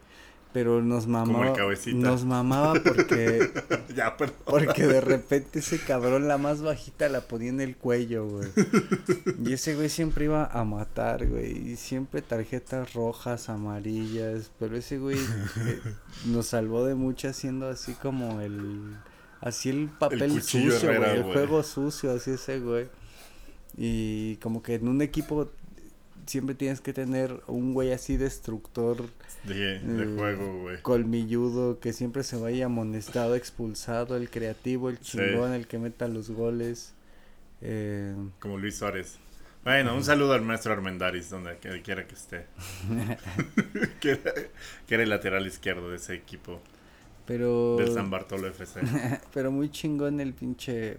Pero 0.53 0.83
nos 0.83 1.07
mamaba. 1.07 1.53
cabecita. 1.53 1.97
Nos 1.97 2.25
mamaba 2.25 2.75
porque 2.83 3.51
ya, 3.95 4.17
perdón. 4.17 4.37
Porque 4.45 4.87
de 4.87 5.01
repente 5.01 5.61
ese 5.61 5.79
cabrón, 5.79 6.27
la 6.27 6.39
más 6.39 6.61
bajita, 6.61 7.09
la 7.09 7.21
ponía 7.21 7.51
en 7.51 7.61
el 7.61 7.77
cuello, 7.77 8.27
güey. 8.27 8.49
Y 9.45 9.53
ese 9.53 9.77
güey 9.77 9.89
siempre 9.89 10.25
iba 10.25 10.47
a 10.47 10.65
matar, 10.65 11.27
güey. 11.27 11.73
Y 11.73 11.77
siempre 11.77 12.21
tarjetas 12.21 12.95
rojas, 12.95 13.49
amarillas. 13.49 14.51
Pero 14.59 14.77
ese 14.77 14.99
güey 14.99 15.19
eh, 15.19 15.81
nos 16.27 16.47
salvó 16.47 16.85
de 16.85 16.95
muchas 16.95 17.37
siendo 17.37 17.69
así 17.69 17.95
como 17.95 18.41
el... 18.41 18.97
Así 19.41 19.71
el 19.71 19.89
papel 19.89 20.43
sucio, 20.43 20.77
Herrera, 20.77 20.99
güey. 20.99 21.17
El 21.17 21.23
güey. 21.23 21.33
juego 21.33 21.63
sucio, 21.63 22.13
así 22.13 22.33
ese 22.33 22.59
güey. 22.61 22.89
Y 23.77 24.37
como 24.37 24.63
que 24.63 24.75
en 24.75 24.89
un 24.89 25.01
equipo 25.01 25.51
siempre 26.31 26.55
tienes 26.55 26.81
que 26.81 26.93
tener 26.93 27.43
un 27.47 27.75
güey 27.75 27.93
así 27.93 28.17
destructor 28.17 29.09
De, 29.45 29.81
de 29.81 30.05
Eh, 30.05 30.15
juego, 30.17 30.63
güey. 30.63 30.83
colmilludo, 30.83 31.81
que 31.81 31.93
siempre 31.93 32.23
se 32.23 32.37
vaya 32.37 32.67
amonestado, 32.67 33.35
expulsado, 33.37 34.17
el 34.17 34.31
creativo, 34.31 34.91
el 34.91 34.99
Sí. 35.05 35.19
chingón, 35.19 35.53
el 35.53 35.67
que 35.67 35.79
meta 35.79 36.09
los 36.09 36.31
goles. 36.31 36.95
Eh, 37.63 38.15
Como 38.39 38.59
Luis 38.59 38.77
Suárez. 38.77 39.19
Bueno, 39.65 39.95
un 39.95 40.05
saludo 40.05 40.33
al 40.33 40.43
maestro 40.43 40.73
Armendaris, 40.73 41.29
donde 41.31 41.59
quiera 41.85 42.07
que 42.07 42.15
esté. 42.15 42.47
que, 44.01 44.13
era, 44.13 44.33
que 44.87 44.95
era 44.95 45.03
el 45.03 45.11
lateral 45.11 45.47
izquierdo 45.47 45.91
de 45.91 45.97
ese 45.97 46.15
equipo, 46.15 46.61
pero, 47.27 47.77
del 47.77 47.93
San 47.93 48.11
Bartolo 48.11 48.49
FC. 48.49 48.81
pero 49.35 49.51
muy 49.53 49.71
chingón 49.71 50.21
el 50.21 50.33
pinche, 50.35 50.97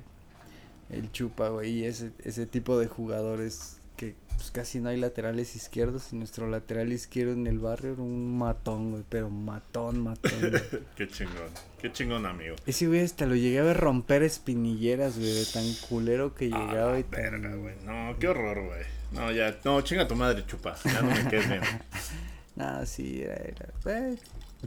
el 0.89 1.11
chupa, 1.11 1.49
güey, 1.49 1.71
y 1.79 1.85
ese, 1.85 2.11
ese 2.23 2.45
tipo 2.45 2.77
de 2.79 2.87
jugadores 2.87 3.80
que 4.01 4.15
pues, 4.35 4.49
casi 4.49 4.79
no 4.79 4.89
hay 4.89 4.97
laterales 4.97 5.55
izquierdos, 5.55 6.11
y 6.11 6.15
nuestro 6.15 6.49
lateral 6.49 6.91
izquierdo 6.91 7.33
en 7.33 7.45
el 7.45 7.59
barrio 7.59 7.93
era 7.93 8.01
un 8.01 8.35
matón, 8.37 8.91
güey, 8.91 9.03
pero 9.07 9.29
matón, 9.29 10.01
matón. 10.01 10.31
güey. 10.39 10.53
Qué 10.95 11.07
chingón, 11.07 11.49
qué 11.79 11.91
chingón, 11.91 12.25
amigo. 12.25 12.55
Ese 12.65 12.87
güey 12.87 13.01
hasta 13.01 13.27
lo 13.27 13.35
llegué 13.35 13.59
a 13.59 13.63
ver 13.63 13.77
romper 13.77 14.23
espinilleras, 14.23 15.17
güey, 15.19 15.31
de 15.31 15.45
tan 15.45 15.63
culero 15.87 16.33
que 16.33 16.49
Ah, 16.51 16.57
llegaba 16.57 16.97
y 16.99 17.03
tan... 17.03 17.11
verga, 17.21 17.55
güey. 17.55 17.75
No, 17.85 18.17
qué 18.19 18.27
horror, 18.27 18.65
güey. 18.65 18.81
No, 19.11 19.31
ya, 19.31 19.55
no, 19.63 19.81
chinga 19.81 20.07
tu 20.07 20.15
madre, 20.15 20.43
chupa. 20.47 20.75
Ya 20.83 21.01
no 21.03 21.09
me 21.09 21.27
quedes 21.29 21.47
bien. 21.47 21.61
Nah, 22.55 22.85
sí, 22.85 23.21
era, 23.21 23.35
era, 23.35 24.09
eh, 24.09 24.17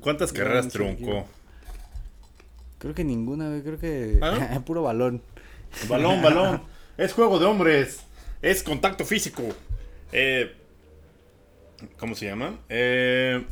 ¿Cuántas 0.00 0.32
carreras 0.32 0.68
truncó? 0.68 1.26
Creo 2.78 2.94
que 2.94 3.04
ninguna, 3.04 3.48
güey. 3.48 3.62
Creo 3.62 3.78
que. 3.78 4.18
¿Ah? 4.22 4.60
Puro 4.66 4.82
balón. 4.82 5.20
Balón, 5.88 6.22
balón. 6.22 6.62
Es 6.96 7.12
juego 7.12 7.38
de 7.38 7.44
hombres. 7.44 8.00
Es 8.44 8.62
contacto 8.62 9.06
físico. 9.06 9.42
Eh, 10.12 10.52
¿Cómo 11.96 12.14
se 12.14 12.26
llama? 12.26 12.58
Eh, 12.68 13.42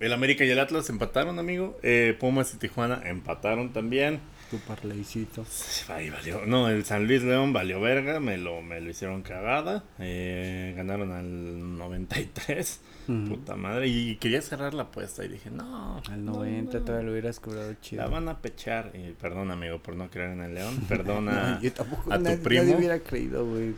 el 0.00 0.12
América 0.14 0.42
y 0.42 0.48
el 0.48 0.58
Atlas 0.58 0.88
empataron, 0.88 1.38
amigo. 1.38 1.78
Eh, 1.82 2.16
Pumas 2.18 2.54
y 2.54 2.56
Tijuana 2.56 3.02
empataron 3.04 3.74
también. 3.74 4.20
Tu 4.54 4.60
parleycito. 4.60 5.44
Ahí 5.88 6.10
valió. 6.10 6.46
No, 6.46 6.68
el 6.68 6.84
San 6.84 7.08
Luis 7.08 7.24
León 7.24 7.52
valió 7.52 7.80
verga. 7.80 8.20
Me 8.20 8.38
lo, 8.38 8.62
me 8.62 8.80
lo 8.80 8.88
hicieron 8.88 9.22
cagada. 9.22 9.82
Eh, 9.98 10.74
ganaron 10.76 11.10
al 11.10 11.76
93. 11.76 12.80
Ujú. 13.08 13.28
Puta 13.30 13.56
madre. 13.56 13.88
Y 13.88 14.14
quería 14.16 14.40
cerrar 14.42 14.72
la 14.72 14.84
apuesta. 14.84 15.24
Y 15.24 15.28
dije, 15.28 15.50
no. 15.50 16.00
Al 16.08 16.24
no, 16.24 16.34
90 16.34 16.78
no. 16.78 16.84
todavía 16.84 17.04
lo 17.06 17.10
hubieras 17.12 17.40
cobrado 17.40 17.70
La 17.72 17.80
chido. 17.80 18.08
van 18.08 18.28
a 18.28 18.38
pechar. 18.40 18.92
Y 18.94 19.10
perdón, 19.12 19.50
amigo, 19.50 19.80
por 19.82 19.96
no 19.96 20.08
creer 20.08 20.30
en 20.30 20.42
el 20.42 20.54
León. 20.54 20.84
Perdona. 20.88 21.56
No, 21.56 21.60
yo 21.60 21.72
tampoco. 21.72 22.12
a 22.12 22.16
tu 22.18 22.22
nadie, 22.22 22.36
primo. 22.38 22.62
nadie 22.62 22.76
hubiera 22.76 22.98
creído, 23.00 23.44
güey. 23.44 23.74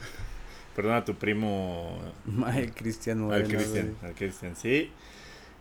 Perdona 0.75 0.99
a 0.99 1.05
tu 1.07 1.15
primo. 1.15 1.99
El 2.55 2.73
Cristian 2.75 3.33
Al. 3.33 3.45
Cristian. 3.45 3.97
Al 4.03 4.12
Cristian, 4.15 4.55
sí. 4.55 4.91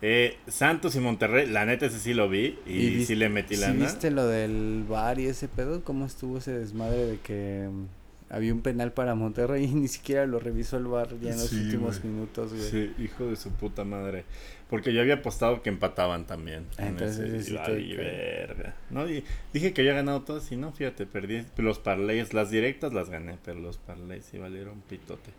Eh, 0.01 0.37
Santos 0.47 0.95
y 0.95 0.99
Monterrey, 0.99 1.47
la 1.47 1.65
neta 1.65 1.85
ese 1.87 1.99
sí 1.99 2.13
lo 2.13 2.29
vi. 2.29 2.59
Y, 2.67 3.05
sí 3.05 3.15
le 3.15 3.29
metí 3.29 3.55
¿sí 3.55 3.61
lana. 3.61 3.85
viste 3.85 4.11
lo 4.11 4.27
del 4.27 4.83
bar 4.87 5.19
y 5.19 5.25
ese 5.27 5.47
pedo? 5.47 5.83
¿Cómo 5.83 6.05
estuvo 6.05 6.37
ese 6.37 6.51
desmadre 6.51 7.05
de 7.05 7.17
que 7.19 7.69
mm, 7.71 8.33
había 8.33 8.53
un 8.53 8.61
penal 8.61 8.91
para 8.91 9.15
Monterrey 9.15 9.63
y 9.65 9.67
ni 9.73 9.87
siquiera 9.87 10.25
lo 10.25 10.39
revisó 10.39 10.77
el 10.77 10.85
bar 10.85 11.09
ya 11.21 11.31
en 11.31 11.37
los 11.37 11.49
Sí, 11.49 11.55
últimos 11.57 12.03
minutos, 12.03 12.53
güey? 12.53 12.69
Sí, 12.69 12.93
hijo 12.99 13.27
de 13.27 13.35
su 13.35 13.51
puta 13.51 13.83
madre. 13.83 14.25
Porque 14.69 14.93
yo 14.93 15.01
había 15.01 15.15
apostado 15.15 15.61
que 15.61 15.69
empataban 15.69 16.25
también. 16.25 16.65
Ah, 16.77 16.83
en 16.83 16.87
entonces 16.89 17.33
ese, 17.33 17.57
sí 17.65 17.95
verga. 17.95 18.75
No, 18.89 19.07
y 19.09 19.23
dije 19.53 19.73
que 19.73 19.81
había 19.81 19.93
ganado 19.93 20.21
todas 20.23 20.51
y 20.51 20.57
no, 20.57 20.71
fíjate, 20.71 21.05
perdí. 21.05 21.43
Los 21.57 21.79
parlays, 21.79 22.33
las 22.33 22.49
directas 22.49 22.91
las 22.93 23.09
gané, 23.09 23.37
pero 23.45 23.59
los 23.59 23.77
parlays 23.77 24.25
sí 24.25 24.39
valieron 24.39 24.81
pitote. 24.81 25.31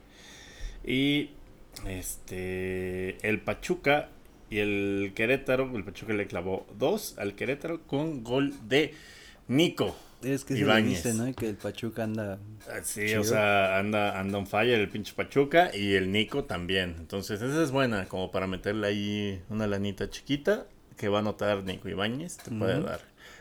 Y 0.84 1.30
este 1.86 3.16
el 3.28 3.40
Pachuca 3.40 4.08
y 4.50 4.58
el 4.58 5.12
Querétaro, 5.14 5.70
el 5.76 5.84
Pachuca 5.84 6.12
le 6.14 6.26
clavó 6.26 6.66
dos 6.78 7.16
al 7.18 7.34
Querétaro 7.34 7.82
con 7.86 8.22
gol 8.24 8.54
de 8.68 8.94
Nico. 9.48 9.96
Es 10.22 10.44
que 10.44 10.54
se 10.54 10.60
le 10.60 10.66
Ibáñez. 10.66 11.04
dice, 11.04 11.14
¿no? 11.14 11.32
Que 11.34 11.48
el 11.50 11.56
Pachuca 11.56 12.04
anda. 12.04 12.38
Ah, 12.68 12.80
Sí, 12.82 13.06
Chido. 13.06 13.20
o 13.20 13.24
sea, 13.24 13.78
anda, 13.78 14.18
anda 14.18 14.38
on 14.38 14.46
fire 14.46 14.78
el 14.80 14.88
pinche 14.88 15.12
Pachuca 15.14 15.70
y 15.76 15.94
el 15.94 16.10
Nico 16.10 16.44
también. 16.44 16.96
Entonces, 16.98 17.42
esa 17.42 17.62
es 17.62 17.70
buena, 17.70 18.06
como 18.06 18.30
para 18.30 18.46
meterle 18.46 18.86
ahí 18.86 19.42
una 19.50 19.66
lanita 19.66 20.08
chiquita 20.10 20.66
que 20.96 21.08
va 21.08 21.18
a 21.18 21.20
anotar 21.20 21.62
Nico 21.64 21.88
Ibáñez, 21.88 22.38
te 22.38 22.50
puede 22.50 22.80
dar 22.80 23.00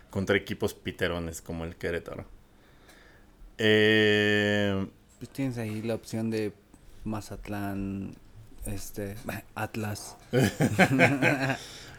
contra 0.09 0.35
equipos 0.35 0.73
piterones 0.73 1.41
como 1.41 1.63
el 1.65 1.75
Querétaro. 1.77 2.25
Eh, 3.57 4.85
Pues 5.19 5.29
tienes 5.29 5.57
ahí 5.57 5.81
la 5.81 5.95
opción 5.95 6.29
de 6.29 6.51
Mazatlán, 7.05 8.15
este, 8.67 9.15
Atlas. 9.56 10.15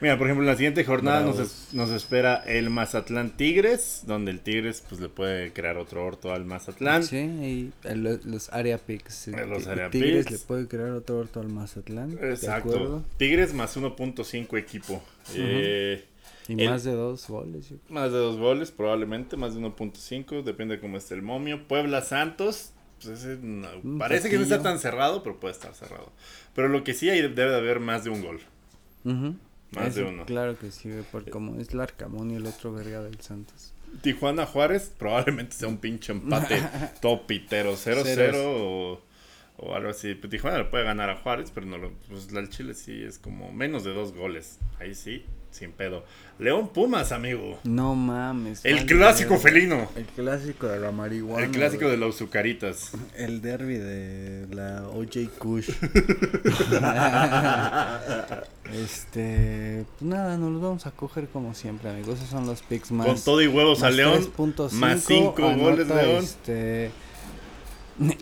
mira, 0.01 0.19
por 0.19 0.27
ejemplo, 0.27 0.43
en 0.43 0.47
la 0.47 0.57
siguiente 0.57 0.85
jornada 0.85 1.23
nos, 1.23 1.39
es- 1.39 1.69
nos 1.73 1.91
espera 1.91 2.43
el 2.47 2.71
Mazatlán 2.71 3.31
Tigres, 3.37 4.03
donde 4.07 4.31
el 4.31 4.41
Tigres 4.41 4.83
pues 4.89 5.01
le 5.01 5.09
puede 5.09 5.53
crear 5.53 5.77
otro 5.79 6.05
orto 6.05 6.33
al 6.33 6.45
Mazatlán. 6.45 7.03
Sí, 7.05 7.17
y 7.17 7.73
el- 7.85 8.21
los 8.25 8.53
area 8.53 8.79
picks. 8.79 9.29
Los 9.29 9.67
area 9.67 9.91
Tigres 9.91 10.31
le 10.31 10.39
puede 10.39 10.69
crear 10.69 10.91
otro 10.91 11.19
orto 11.19 11.41
al 11.41 11.49
Mazatlán. 11.49 12.15
¿de 12.17 12.31
Exacto. 12.31 13.05
Tigres 13.17 13.55
más 13.55 13.77
1.5 13.77 14.59
equipo. 14.59 15.03
Eh, 15.35 16.05
Y 16.49 16.63
El- 16.63 16.71
más 16.71 16.85
de 16.85 16.93
dos 16.93 17.27
goles. 17.27 17.73
Más 17.89 18.13
de 18.13 18.19
dos 18.19 18.37
goles, 18.37 18.71
probablemente, 18.71 19.37
más 19.37 19.55
de 19.55 19.61
1.5, 19.61 20.43
depende 20.45 20.77
de 20.77 20.81
cómo 20.81 20.97
esté 20.97 21.15
el 21.15 21.23
momio. 21.23 21.67
Puebla 21.67 22.03
Santos, 22.03 22.71
pues 23.03 23.21
ese 23.23 23.39
no- 23.43 23.99
parece 23.99 24.31
que 24.31 24.37
no 24.37 24.43
está 24.43 24.63
tan 24.63 24.79
cerrado, 24.79 25.23
pero 25.23 25.39
puede 25.41 25.53
estar 25.53 25.75
cerrado. 25.75 26.13
Pero 26.55 26.69
lo 26.69 26.83
que 26.85 26.95
sí 26.95 27.11
hay 27.11 27.21
debe 27.23 27.51
de 27.51 27.57
haber 27.57 27.81
más 27.81 28.05
de 28.05 28.11
un 28.11 28.23
gol. 28.23 28.41
Más 29.73 29.95
de 29.95 30.05
uno. 30.05 30.25
Claro 30.27 30.59
que 30.59 30.71
sí, 30.71 30.91
porque 31.13 31.31
como 31.31 31.61
es 31.61 31.75
Larcamón 31.75 32.31
y 32.31 32.37
el 32.37 32.47
otro 32.47 32.73
verga 32.73 33.03
del 33.03 33.21
Santos. 33.21 33.73
Tijuana 34.03 34.47
Juárez 34.47 34.93
probablemente 34.99 35.55
sea 35.57 35.69
un 35.69 35.79
pinche 35.79 36.13
empate 36.13 36.61
todo 37.01 37.27
pitero, 37.27 37.73
0-0 37.75 38.03
Ceros. 38.05 38.37
o, 38.37 39.01
o 39.59 39.75
algo 39.75 39.91
así. 39.91 40.15
Pues 40.15 40.31
Tijuana 40.31 40.59
le 40.59 40.65
puede 40.65 40.85
ganar 40.85 41.09
a 41.11 41.17
Juárez, 41.17 41.51
pero 41.55 41.67
no 41.67 41.79
lo, 41.79 41.93
pues 42.09 42.33
el 42.33 42.49
Chile 42.49 42.75
sí 42.75 43.03
es 43.03 43.19
como 43.19 43.53
menos 43.53 43.85
de 43.85 43.93
dos 43.95 44.13
goles. 44.13 44.59
Ahí 44.81 44.95
sí, 44.95 45.25
sin 45.57 45.73
pedo. 45.73 46.05
León 46.39 46.69
Pumas, 46.69 47.13
amigo. 47.13 47.59
No 47.65 47.95
mames. 47.95 48.63
El 48.65 48.85
clásico 48.85 49.39
felino. 49.39 49.89
El 49.97 50.05
clásico 50.05 50.69
de 50.69 50.79
la 50.79 50.93
marihuana. 50.93 51.47
El 51.47 51.51
clásico 51.51 51.89
de 51.89 51.97
los 51.97 52.17
azucaritas. 52.17 52.93
El 53.17 53.41
derby 53.41 53.79
de 53.79 54.47
la 54.51 54.87
OJ 54.89 55.31
Kush. 55.39 55.71
este. 58.73 59.87
Pues 59.99 60.03
nada, 60.03 60.37
nos 60.37 60.53
los 60.53 60.61
vamos 60.61 60.85
a 60.87 60.91
coger 60.91 61.29
como 61.29 61.55
siempre, 61.55 61.89
amigos. 61.89 62.19
Esos 62.19 62.29
son 62.29 62.47
los 62.47 62.61
picks 62.63 62.93
más. 62.93 63.07
Con 63.07 63.19
todo 63.21 63.41
y 63.41 63.47
huevos 63.47 63.83
a 63.83 63.89
León. 63.91 64.31
3.5, 64.37 64.73
Más 64.73 65.05
5 65.05 65.33
goles 65.57 65.89
León. 65.89 66.23
Este. 66.23 66.91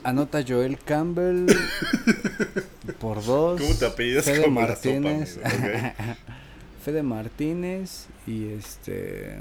Anota 0.04 0.44
Joel 0.46 0.78
Campbell 0.78 1.46
por 3.00 3.24
dos. 3.24 3.60
¿Cómo 3.60 3.74
te 3.74 3.86
apellidas 3.86 4.24
Fede 4.24 4.44
como 4.44 4.60
la 4.60 4.76
sopa, 4.76 5.00
Martínez. 5.00 5.40
Fede 6.84 7.02
Martínez 7.02 8.08
y 8.26 8.48
este. 8.48 9.38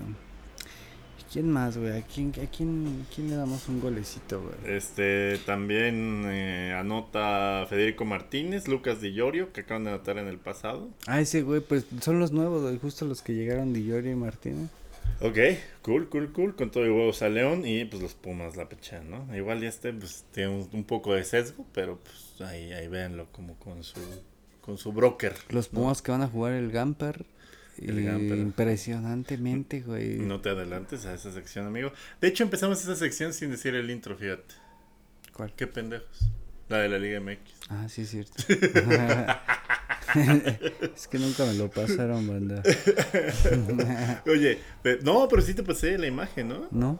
¿Quién 1.31 1.51
más, 1.51 1.77
güey? 1.77 1.97
¿A 1.97 2.01
quién, 2.03 2.29
a 2.41 2.49
quién, 2.49 3.05
quién 3.13 3.29
le 3.29 3.35
damos 3.35 3.67
un 3.67 3.81
golecito, 3.81 4.41
güey? 4.41 4.75
Este 4.75 5.39
también 5.45 6.23
eh, 6.27 6.73
anota 6.77 7.65
Federico 7.67 8.05
Martínez, 8.05 8.67
Lucas 8.67 9.01
Di 9.01 9.13
Llorio, 9.13 9.51
que 9.51 9.61
acaban 9.61 9.83
de 9.83 9.89
anotar 9.89 10.19
en 10.19 10.27
el 10.27 10.37
pasado. 10.37 10.89
Ah, 11.07 11.19
ese 11.19 11.41
güey, 11.41 11.59
pues 11.59 11.85
son 12.01 12.19
los 12.19 12.31
nuevos, 12.31 12.61
güey, 12.61 12.77
justo 12.77 13.05
los 13.05 13.21
que 13.21 13.33
llegaron 13.33 13.73
Di 13.73 13.83
Llorio 13.83 14.11
y 14.11 14.15
Martínez. 14.15 14.69
Ok, 15.19 15.37
cool, 15.81 16.07
cool, 16.07 16.31
cool. 16.31 16.55
Con 16.55 16.71
todo 16.71 16.85
y 16.85 16.89
huevos 16.89 17.21
a 17.23 17.29
León 17.29 17.65
y 17.65 17.83
pues 17.83 18.01
los 18.01 18.13
Pumas 18.13 18.55
la 18.55 18.69
pechan, 18.69 19.09
¿no? 19.09 19.35
Igual 19.35 19.63
y 19.63 19.67
este 19.67 19.91
pues 19.91 20.23
tiene 20.31 20.49
un, 20.49 20.69
un 20.71 20.83
poco 20.85 21.13
de 21.13 21.25
sesgo, 21.25 21.65
pero 21.73 21.97
pues 21.97 22.47
ahí, 22.47 22.71
ahí 22.71 22.87
véanlo 22.87 23.27
como 23.33 23.55
con 23.55 23.83
su 23.83 23.99
con 24.61 24.77
su 24.77 24.93
broker. 24.93 25.33
Los 25.49 25.67
Pumas 25.67 26.01
que 26.01 26.11
van 26.11 26.21
a 26.21 26.27
jugar 26.27 26.53
el 26.53 26.71
Gamper. 26.71 27.25
Impresionantemente, 27.77 29.81
güey. 29.81 30.19
No 30.19 30.41
te 30.41 30.49
adelantes 30.49 31.05
a 31.05 31.13
esa 31.13 31.31
sección, 31.31 31.67
amigo. 31.67 31.91
De 32.21 32.27
hecho, 32.27 32.43
empezamos 32.43 32.81
esa 32.81 32.95
sección 32.95 33.33
sin 33.33 33.51
decir 33.51 33.75
el 33.75 33.89
intro, 33.89 34.15
fíjate. 34.15 34.55
¿Cuál? 35.33 35.53
Qué 35.55 35.67
pendejos. 35.67 36.29
La 36.69 36.79
de 36.79 36.89
la 36.89 36.99
Liga 36.99 37.19
MX. 37.19 37.39
Ah, 37.69 37.87
sí, 37.89 38.03
es 38.03 38.09
cierto. 38.09 38.43
es 40.95 41.07
que 41.07 41.19
nunca 41.19 41.45
me 41.45 41.53
lo 41.53 41.69
pasaron, 41.69 42.27
banda. 42.27 42.63
Oye, 44.27 44.59
no, 45.03 45.27
pero 45.27 45.41
sí 45.41 45.53
te 45.53 45.63
pasé 45.63 45.97
la 45.97 46.07
imagen, 46.07 46.49
¿no? 46.49 46.67
¿No? 46.71 46.99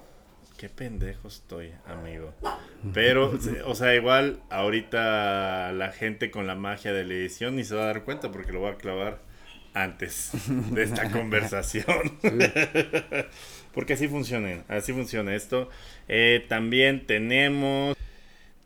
Qué 0.58 0.70
pendejo 0.70 1.28
estoy, 1.28 1.74
amigo. 1.86 2.34
Pero, 2.94 3.38
o 3.66 3.76
sea, 3.76 3.96
igual 3.96 4.42
ahorita 4.50 5.74
la 5.74 5.92
gente 5.92 6.32
con 6.32 6.48
la 6.48 6.56
magia 6.56 6.94
de 6.94 7.04
la 7.04 7.14
edición 7.14 7.56
ni 7.56 7.64
se 7.64 7.76
va 7.76 7.84
a 7.84 7.88
dar 7.88 8.04
cuenta 8.04 8.32
porque 8.32 8.54
lo 8.54 8.62
voy 8.62 8.72
a 8.72 8.76
clavar 8.76 9.22
antes 9.74 10.32
de 10.72 10.84
esta 10.84 11.10
conversación. 11.12 11.86
porque 13.74 13.94
así 13.94 14.08
funciona, 14.08 14.64
así 14.68 14.94
funciona 14.94 15.36
esto. 15.36 15.70
Eh, 16.08 16.46
también 16.48 17.06
tenemos 17.06 17.98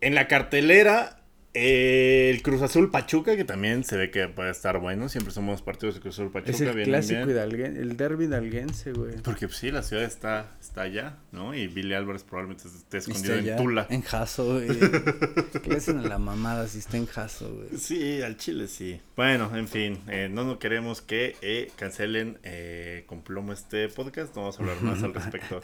en 0.01 0.15
la 0.15 0.27
cartelera 0.27 1.19
el 1.53 2.41
Cruz 2.43 2.61
Azul 2.61 2.91
Pachuca, 2.91 3.35
que 3.35 3.43
también 3.43 3.83
se 3.83 3.97
ve 3.97 4.11
que 4.11 4.27
puede 4.27 4.51
estar 4.51 4.79
bueno. 4.79 5.09
Siempre 5.09 5.33
somos 5.33 5.61
partidos 5.61 5.95
de 5.95 6.01
Cruz 6.01 6.15
Azul 6.15 6.31
Pachuca. 6.31 6.51
Es 6.51 6.61
el 6.61 6.67
vienen 6.67 6.85
clásico 6.85 7.25
bien. 7.25 7.77
el 7.77 7.97
derby 7.97 8.25
hidalguense, 8.25 8.91
güey. 8.91 9.15
Porque 9.23 9.47
pues, 9.47 9.57
sí, 9.57 9.71
la 9.71 9.81
ciudad 9.81 10.03
está, 10.03 10.51
está 10.61 10.81
allá, 10.81 11.17
¿no? 11.31 11.55
Y 11.55 11.67
Billy 11.67 11.93
Álvarez 11.93 12.23
probablemente 12.23 12.67
esté 12.67 12.97
escondido 12.97 13.35
Está 13.35 13.47
en 13.47 13.53
allá, 13.53 13.63
Tula. 13.63 13.87
En 13.89 14.01
Jaso, 14.01 14.53
güey. 14.53 14.67
¿Qué 15.63 15.69
le 15.69 15.77
hacen 15.77 15.99
a 15.99 16.03
la 16.03 16.19
mamada 16.19 16.67
si 16.67 16.79
está 16.79 16.97
en 16.97 17.07
Jaso, 17.07 17.53
güey? 17.53 17.79
Sí, 17.79 18.21
al 18.21 18.37
Chile 18.37 18.67
sí. 18.67 19.01
Bueno, 19.15 19.55
en 19.55 19.67
fin, 19.67 19.99
eh, 20.07 20.29
no 20.31 20.43
nos 20.43 20.57
queremos 20.57 21.01
que 21.01 21.35
eh, 21.41 21.71
cancelen 21.75 22.37
eh, 22.43 23.03
con 23.07 23.21
plomo 23.21 23.53
este 23.53 23.89
podcast, 23.89 24.35
no 24.35 24.41
vamos 24.41 24.59
a 24.59 24.61
hablar 24.61 24.81
más 24.81 25.01
al 25.01 25.13
respecto. 25.15 25.61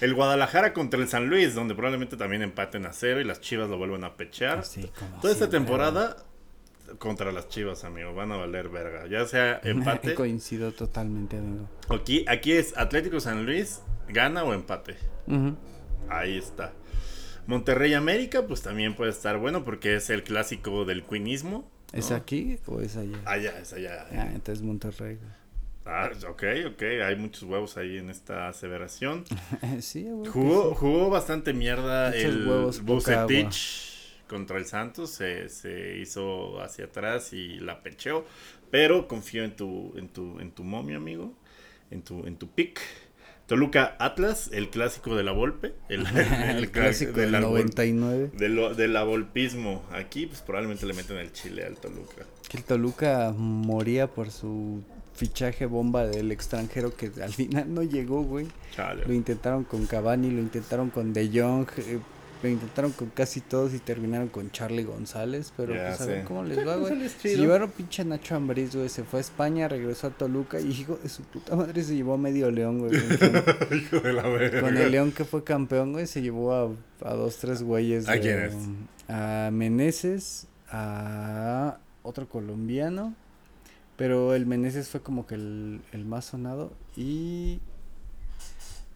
El 0.00 0.14
Guadalajara 0.14 0.72
contra 0.72 1.00
el 1.00 1.08
San 1.08 1.28
Luis, 1.28 1.54
donde 1.54 1.74
probablemente 1.74 2.16
también 2.16 2.42
empaten 2.42 2.86
a 2.86 2.92
cero 2.92 3.20
y 3.20 3.24
las 3.24 3.40
Chivas 3.40 3.68
lo 3.68 3.76
vuelvan 3.78 4.04
a 4.04 4.16
pechar. 4.16 4.58
Así 4.58 4.90
como 4.98 5.20
Toda 5.20 5.32
esta 5.32 5.48
temporada 5.50 6.16
contra 6.98 7.32
las 7.32 7.48
Chivas, 7.48 7.84
amigo, 7.84 8.14
van 8.14 8.32
a 8.32 8.36
valer 8.36 8.68
verga. 8.68 9.06
Ya 9.06 9.26
sea 9.26 9.60
empate, 9.64 10.14
Coincido 10.14 10.72
totalmente, 10.72 11.36
amigo. 11.36 11.68
aquí, 11.88 12.24
aquí 12.28 12.52
es 12.52 12.76
Atlético 12.76 13.20
San 13.20 13.44
Luis, 13.44 13.82
gana 14.08 14.42
o 14.44 14.54
empate. 14.54 14.96
Ahí 16.08 16.38
está. 16.38 16.72
Monterrey 17.46 17.94
América, 17.94 18.46
pues 18.46 18.62
también 18.62 18.94
puede 18.94 19.10
estar 19.10 19.38
bueno 19.38 19.64
porque 19.64 19.96
es 19.96 20.08
el 20.10 20.22
clásico 20.22 20.84
del 20.84 21.02
cuinismo. 21.02 21.68
¿no? 21.92 21.98
¿Es 21.98 22.10
aquí 22.12 22.58
o 22.66 22.80
es 22.80 22.96
allá? 22.96 23.18
Allá, 23.24 23.58
es 23.58 23.72
allá. 23.72 24.06
Ah, 24.12 24.30
entonces 24.32 24.62
Monterrey, 24.62 25.16
güey. 25.16 25.39
Ah, 25.86 26.10
ok, 26.28 26.42
ok. 26.68 26.82
Hay 27.04 27.16
muchos 27.16 27.42
huevos 27.44 27.76
ahí 27.76 27.96
en 27.98 28.10
esta 28.10 28.48
aseveración. 28.48 29.24
sí. 29.80 30.06
Jugó, 30.30 30.74
jugó 30.74 31.10
bastante 31.10 31.52
mierda 31.52 32.08
Muchos 32.10 32.24
el 32.24 32.46
huevos, 32.46 32.82
Bucetich 32.82 34.24
contra 34.28 34.58
el 34.58 34.66
Santos. 34.66 35.10
Se, 35.10 35.48
se 35.48 35.96
hizo 35.98 36.60
hacia 36.62 36.86
atrás 36.86 37.32
y 37.32 37.58
la 37.60 37.82
pecheó. 37.82 38.24
Pero 38.70 39.08
confío 39.08 39.42
en 39.44 39.56
tu, 39.56 39.92
en 39.96 40.08
tu, 40.08 40.38
en 40.38 40.52
tu 40.52 40.62
momio, 40.64 40.96
amigo. 40.98 41.34
En 41.90 42.02
tu, 42.02 42.26
en 42.26 42.36
tu 42.36 42.48
pick. 42.50 42.80
Toluca 43.46 43.96
Atlas, 43.98 44.48
el 44.52 44.70
clásico 44.70 45.16
de 45.16 45.24
la 45.24 45.32
Volpe. 45.32 45.74
El, 45.88 46.06
El, 46.56 46.70
clásico 46.70 47.12
del 47.18 47.34
árbol- 47.34 47.50
99. 47.64 48.30
De 48.34 48.48
lo, 48.48 48.74
del 48.74 48.96
avolpismo. 48.96 49.82
Aquí, 49.90 50.26
pues 50.26 50.40
probablemente 50.40 50.86
le 50.86 50.92
meten 50.92 51.16
el 51.16 51.32
chile 51.32 51.64
al 51.64 51.76
Toluca. 51.78 52.26
Que 52.48 52.58
el 52.58 52.64
Toluca 52.64 53.34
moría 53.36 54.06
por 54.06 54.30
su 54.30 54.84
fichaje 55.20 55.66
bomba 55.66 56.06
del 56.06 56.32
extranjero 56.32 56.96
que 56.96 57.10
al 57.22 57.32
final 57.32 57.72
no 57.74 57.82
llegó, 57.82 58.22
güey. 58.22 58.48
Chale. 58.74 59.04
Lo 59.06 59.12
intentaron 59.12 59.64
con 59.64 59.84
Cavani, 59.86 60.30
lo 60.30 60.40
intentaron 60.40 60.88
con 60.88 61.12
De 61.12 61.28
Jong, 61.28 61.66
eh, 61.76 61.98
lo 62.42 62.48
intentaron 62.48 62.92
con 62.92 63.10
casi 63.10 63.42
todos 63.42 63.74
y 63.74 63.80
terminaron 63.80 64.28
con 64.28 64.50
Charlie 64.50 64.82
González, 64.84 65.52
pero 65.58 65.74
Ya 65.74 65.88
pues 65.88 66.00
a 66.00 66.06
ver 66.06 66.24
cómo 66.24 66.42
les 66.42 66.58
va, 66.60 66.76
güey. 66.76 66.88
González 66.94 67.16
Se 67.20 67.36
llevaron 67.36 67.70
pinche 67.70 68.02
Nacho 68.02 68.34
Ambriz, 68.34 68.74
güey, 68.74 68.88
se 68.88 69.04
fue 69.04 69.18
a 69.18 69.20
España, 69.20 69.68
regresó 69.68 70.06
a 70.06 70.10
Toluca 70.10 70.58
y 70.58 70.68
hijo 70.70 70.98
de 71.02 71.10
su 71.10 71.22
puta 71.24 71.54
madre 71.54 71.82
se 71.82 71.94
llevó 71.94 72.14
a 72.14 72.16
medio 72.16 72.50
león, 72.50 72.78
güey. 72.78 72.92
Con, 73.68 73.76
Hijo 73.78 74.00
de 74.00 74.12
la 74.14 74.22
verga. 74.26 74.62
con 74.62 74.74
el 74.76 74.90
león 74.90 75.12
que 75.12 75.24
fue 75.26 75.44
campeón, 75.44 75.92
güey, 75.92 76.06
se 76.06 76.22
llevó 76.22 76.54
a, 76.54 76.70
a 77.06 77.12
dos, 77.14 77.36
tres 77.36 77.62
güeyes. 77.62 78.08
¿A 78.08 78.12
de- 78.12 78.20
quién 78.20 78.38
es? 78.40 78.54
A 79.10 79.50
Meneses, 79.52 80.46
a 80.70 81.76
otro 82.02 82.26
colombiano, 82.26 83.14
pero 84.00 84.34
el 84.34 84.46
Meneses 84.46 84.88
fue 84.88 85.02
como 85.02 85.26
que 85.26 85.34
el, 85.34 85.82
el 85.92 86.06
más 86.06 86.24
sonado 86.24 86.72
y 86.96 87.60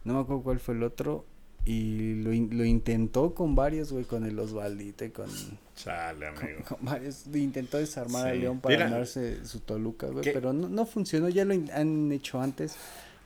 no 0.03 0.15
me 0.15 0.19
acuerdo 0.21 0.41
cuál 0.41 0.59
fue 0.59 0.73
el 0.73 0.81
otro. 0.81 1.25
Y 1.63 2.15
lo, 2.23 2.31
in- 2.33 2.55
lo 2.57 2.63
intentó 2.65 3.33
con 3.35 3.55
varios, 3.55 3.91
güey, 3.91 4.03
con 4.05 4.23
el 4.25 4.37
Osvaldito 4.39 5.03
y 5.05 5.09
con, 5.09 5.27
Chale, 5.75 6.27
amigo. 6.27 6.59
con 6.67 6.77
varios. 6.81 7.25
Intentó 7.33 7.77
desarmar 7.77 8.23
Sí. 8.23 8.29
al 8.29 8.39
León 8.39 8.59
para 8.59 8.75
Mira. 8.75 8.89
ganarse 8.89 9.43
su 9.45 9.59
Toluca, 9.61 10.07
güey, 10.07 10.23
pero 10.31 10.53
no, 10.53 10.69
no 10.69 10.85
funcionó. 10.87 11.27
Ya 11.29 11.43
lo 11.45 11.53
in- 11.55 11.71
han 11.71 12.11
hecho 12.11 12.39
antes. 12.41 12.75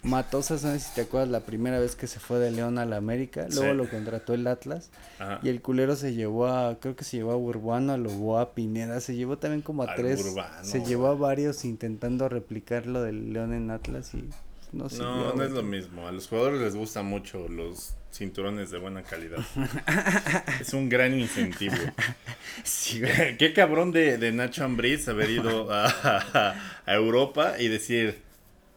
Matosas, 0.01 0.63
no 0.63 0.71
sé 0.71 0.79
si 0.79 0.93
te 0.95 1.01
acuerdas, 1.01 1.29
la 1.29 1.41
primera 1.41 1.77
vez 1.79 1.95
que 1.95 2.07
se 2.07 2.19
fue 2.19 2.39
de 2.39 2.51
León 2.51 2.77
a 2.77 2.85
la 2.85 2.95
América. 2.97 3.47
Luego 3.51 3.71
Sí. 3.71 3.77
lo 3.77 3.89
contrató 3.89 4.33
el 4.33 4.47
Atlas. 4.47 4.89
Ajá. 5.19 5.39
Y 5.43 5.49
el 5.49 5.61
culero 5.61 5.95
se 5.97 6.13
llevó 6.13 6.47
a, 6.47 6.79
creo 6.79 6.95
que 6.95 7.03
se 7.03 7.17
llevó 7.17 7.31
a 7.33 7.37
Urbano, 7.37 7.91
a 7.93 7.97
Loboa, 7.97 8.41
a 8.41 8.53
Pineda, 8.53 9.01
se 9.01 9.15
llevó 9.15 9.37
también 9.37 9.61
como 9.61 9.83
a 9.83 9.91
Al 9.91 9.95
tres. 9.97 10.23
Urbano, 10.25 10.63
se 10.63 10.85
llevó 10.85 11.07
a 11.07 11.15
varios 11.15 11.65
intentando 11.65 12.29
replicar 12.29 12.85
lo 12.87 13.01
del 13.03 13.33
León 13.33 13.53
en 13.53 13.69
Atlas 13.71 14.13
y 14.13 14.29
no 14.71 14.87
sirvió, 14.89 15.05
No, 15.07 15.23
no 15.25 15.33
güey. 15.33 15.47
es 15.47 15.51
lo 15.53 15.63
mismo. 15.63 16.07
A 16.07 16.11
los 16.13 16.27
jugadores 16.27 16.61
les 16.61 16.75
gustan 16.75 17.05
mucho 17.05 17.47
los 17.49 17.93
cinturones 18.13 18.71
de 18.71 18.77
buena 18.79 19.03
calidad. 19.03 19.39
es 20.61 20.73
un 20.73 20.89
gran 20.89 21.13
incentivo. 21.19 21.75
Sí. 22.63 23.01
Qué 23.37 23.53
cabrón 23.53 23.91
de, 23.91 24.17
de 24.17 24.31
Nacho 24.31 24.65
Ambriz 24.65 25.07
haber 25.07 25.29
ido 25.29 25.71
a, 25.71 25.85
a- 25.87 26.55
a 26.85 26.93
Europa 26.95 27.53
y 27.59 27.67
decir, 27.67 28.21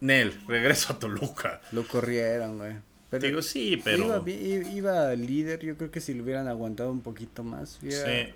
Nel, 0.02 0.34
regreso 0.46 0.92
a 0.92 0.98
Toluca. 0.98 1.60
Lo 1.72 1.86
corrieron, 1.86 2.58
güey. 2.58 2.74
Pero 3.10 3.26
Digo, 3.26 3.42
sí, 3.42 3.72
iba, 3.74 3.82
pero... 3.84 4.22
bi- 4.22 4.66
iba 4.74 5.12
líder, 5.14 5.60
yo 5.60 5.76
creo 5.76 5.90
que 5.90 6.00
si 6.00 6.14
lo 6.14 6.22
hubieran 6.24 6.48
aguantado 6.48 6.90
un 6.90 7.02
poquito 7.02 7.44
más, 7.44 7.78
hubiera, 7.82 8.04
Sí, 8.06 8.32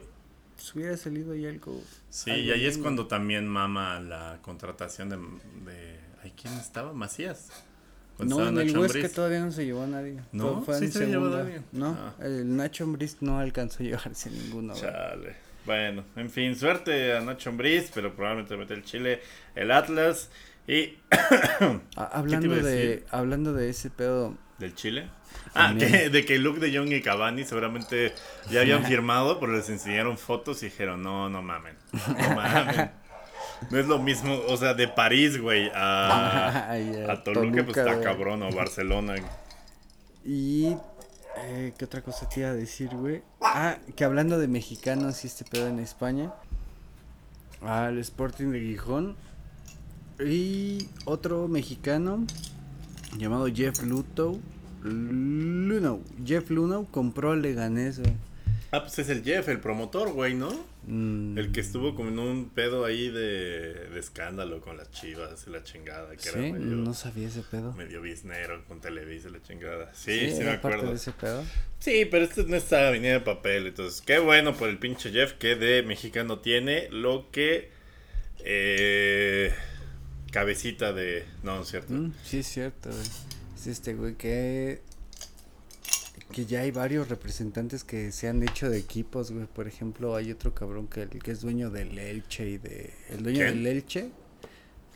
pues, 0.55 0.75
hubiera 0.75 0.97
salido 0.97 1.33
ahí 1.33 1.47
algo. 1.47 1.83
sí, 2.11 2.31
algo 2.31 2.43
y 2.43 2.51
ahí 2.51 2.67
es 2.67 2.75
bien, 2.75 2.83
cuando 2.83 3.07
también 3.07 3.47
mama 3.49 4.01
la 4.01 4.39
contratación 4.43 5.09
de... 5.09 5.17
de 5.17 5.99
ay, 6.23 6.33
¿Quién 6.41 6.55
estaba? 6.55 6.93
Macías. 6.93 7.49
cuando 8.19 8.39
No, 8.39 8.49
en 8.49 8.59
el 8.69 8.77
Huesca 8.79 9.09
todavía 9.09 9.41
no 9.41 9.51
se 9.51 9.65
llevó 9.65 9.83
a 9.83 9.87
nadie. 9.87 10.21
¿No? 10.33 10.63
Fue, 10.63 10.79
¿Sí 10.79 10.89
se 10.93 11.07
llevó 11.07 11.27
a 11.35 11.41
alguien? 11.41 11.65
No, 11.73 11.97
Ah. 11.99 12.15
el 12.23 12.55
Nacho 12.57 12.85
Ambriz 12.85 13.17
no 13.23 13.39
alcanzó 13.39 13.83
a 13.83 13.87
llevarse 13.87 14.31
ninguno. 14.31 14.73
güey. 14.75 14.83
Chale. 14.85 15.37
Bueno, 15.65 16.05
en 16.15 16.31
fin, 16.31 16.55
suerte 16.55 17.15
a 17.17 17.21
Nacho 17.23 17.51
Ambriz, 17.51 17.91
pero 17.95 18.15
probablemente 18.15 18.57
mete 18.57 18.75
el 18.75 18.85
Chile, 18.85 19.21
el 19.57 19.71
Atlas 19.73 20.29
y 20.67 20.99
Ah, 21.97 22.11
hablando 22.13 22.55
de 22.55 23.05
hablando 23.11 23.53
de 23.53 23.71
ese 23.71 23.91
pedo, 23.91 24.35
del 24.59 24.75
Chile. 24.75 25.09
Ah, 25.55 25.75
que, 25.79 26.11
de 26.11 26.25
que 26.25 26.39
Luke 26.39 26.61
de 26.61 26.77
Jong 26.77 26.93
y 26.93 27.03
Cavani 27.03 27.45
seguramente 27.45 28.15
ya 28.51 28.61
habían 28.61 28.85
firmado, 28.87 29.39
pero 29.41 29.53
les 29.53 29.69
enseñaron 29.69 30.19
fotos 30.19 30.63
y 30.63 30.67
dijeron, 30.67 31.03
no, 31.03 31.29
no 31.29 31.43
mamen, 31.43 31.77
no 31.93 32.35
mamen. 32.35 32.91
No 33.71 33.79
es 33.79 33.87
lo 33.87 33.99
mismo, 33.99 34.39
o 34.49 34.57
sea, 34.59 34.75
de 34.75 34.87
París, 34.87 35.41
güey, 35.41 35.71
a, 35.75 36.73
a 37.09 37.25
Toluca, 37.25 37.65
pues 37.65 37.75
está 37.75 38.03
cabrón, 38.03 38.43
o 38.43 38.51
Barcelona. 38.53 39.15
Y 40.27 40.77
eh, 41.39 41.73
qué 41.79 41.87
otra 41.87 42.03
cosa 42.03 42.29
te 42.29 42.41
iba 42.41 42.51
a 42.51 42.55
decir, 42.55 42.91
güey. 42.91 43.23
Ah, 43.41 43.79
que 43.97 44.05
hablando 44.05 44.39
de 44.39 44.47
mexicanos 44.47 45.25
y 45.25 45.29
este 45.29 45.47
pedo 45.47 45.69
en 45.69 45.79
España, 45.79 46.35
al 47.63 47.99
Sporting 47.99 48.49
de 48.49 48.61
Gijón 48.61 49.17
y 50.25 50.89
otro 51.05 51.49
mexicano 51.49 52.25
llamado 53.19 53.47
Jeff 53.53 53.83
Luto, 53.83 54.39
Luno, 54.83 56.01
Jeff 56.25 56.51
Luno 56.51 56.87
compró 56.91 57.33
al 57.33 57.43
Leganés, 57.43 57.99
güey. 57.99 58.13
Ah, 58.73 58.81
pues 58.83 58.99
es 58.99 59.09
el 59.09 59.23
Jeff, 59.23 59.49
el 59.49 59.61
promotor, 59.61 60.13
güey, 60.13 60.35
¿no? 60.35 60.51
Mm, 60.87 61.39
El 61.39 61.53
que 61.53 61.61
estuvo 61.61 61.95
como 61.95 62.09
en 62.11 62.19
un 62.19 62.49
pedo 62.51 62.85
ahí 62.85 63.09
de, 63.09 63.89
de 63.91 63.99
escándalo 63.99 64.61
con 64.61 64.77
las 64.77 64.91
chivas 64.91 65.45
y 65.47 65.51
la 65.51 65.63
chingada, 65.63 66.11
que 66.13 66.19
Sí, 66.23 66.29
era 66.31 66.39
medio, 66.41 66.59
no 66.77 66.93
sabía 66.93 67.29
ese 67.29 67.43
pedo. 67.43 67.73
medio 67.73 68.03
biznero 68.03 68.65
con 68.67 68.81
Televisa 68.81 69.29
y 69.29 69.33
la 69.33 69.43
chingada. 69.43 69.91
Sí, 69.95 70.31
sí, 70.31 70.39
me 70.41 70.59
parte 70.59 70.77
acuerdo. 70.77 70.91
de 70.91 70.97
ese 70.97 71.13
pedo. 71.13 71.43
Sí, 71.79 72.07
pero 72.11 72.25
este 72.25 72.45
no 72.45 72.57
está 72.57 72.91
venida 72.91 73.13
de 73.15 73.21
papel, 73.21 73.69
entonces 73.69 74.03
qué 74.03 74.19
bueno 74.19 74.55
por 74.57 74.69
el 74.69 74.79
pinche 74.79 75.11
Jeff 75.11 75.33
que 75.35 75.55
de 75.55 75.83
mexicano 75.83 76.41
tiene 76.41 76.89
lo 76.91 77.31
que 77.31 77.71
eh, 78.45 79.53
cabecita 80.37 80.93
de... 80.93 81.25
No, 81.43 81.63
es 81.63 81.69
cierto. 81.69 81.95
Mm, 81.95 82.13
sí, 82.23 82.39
es 82.41 82.47
cierto, 82.47 82.91
güey. 82.91 83.07
Es 83.57 83.67
este 83.67 83.95
güey 83.95 84.17
que. 84.17 84.83
Que 86.31 86.45
ya 86.45 86.61
hay 86.61 86.73
varios 86.73 87.09
representantes 87.09 87.85
que 87.85 88.13
se 88.13 88.29
han 88.29 88.43
hecho 88.43 88.69
de 88.69 88.77
equipos, 88.77 89.31
güey. 89.31 89.47
Por 89.47 89.67
ejemplo, 89.67 90.15
hay 90.15 90.31
otro 90.31 90.55
cabrón 90.55 90.89
que, 90.89 91.09
que 91.09 91.31
es 91.31 91.41
dueño 91.41 91.71
del 91.71 91.99
Elche 91.99 92.51
y 92.51 92.59
de. 92.59 92.93
El 93.09 93.23
dueño 93.23 93.39
¿Quién? 93.39 93.65
del 93.65 93.67
Elche. 93.67 94.11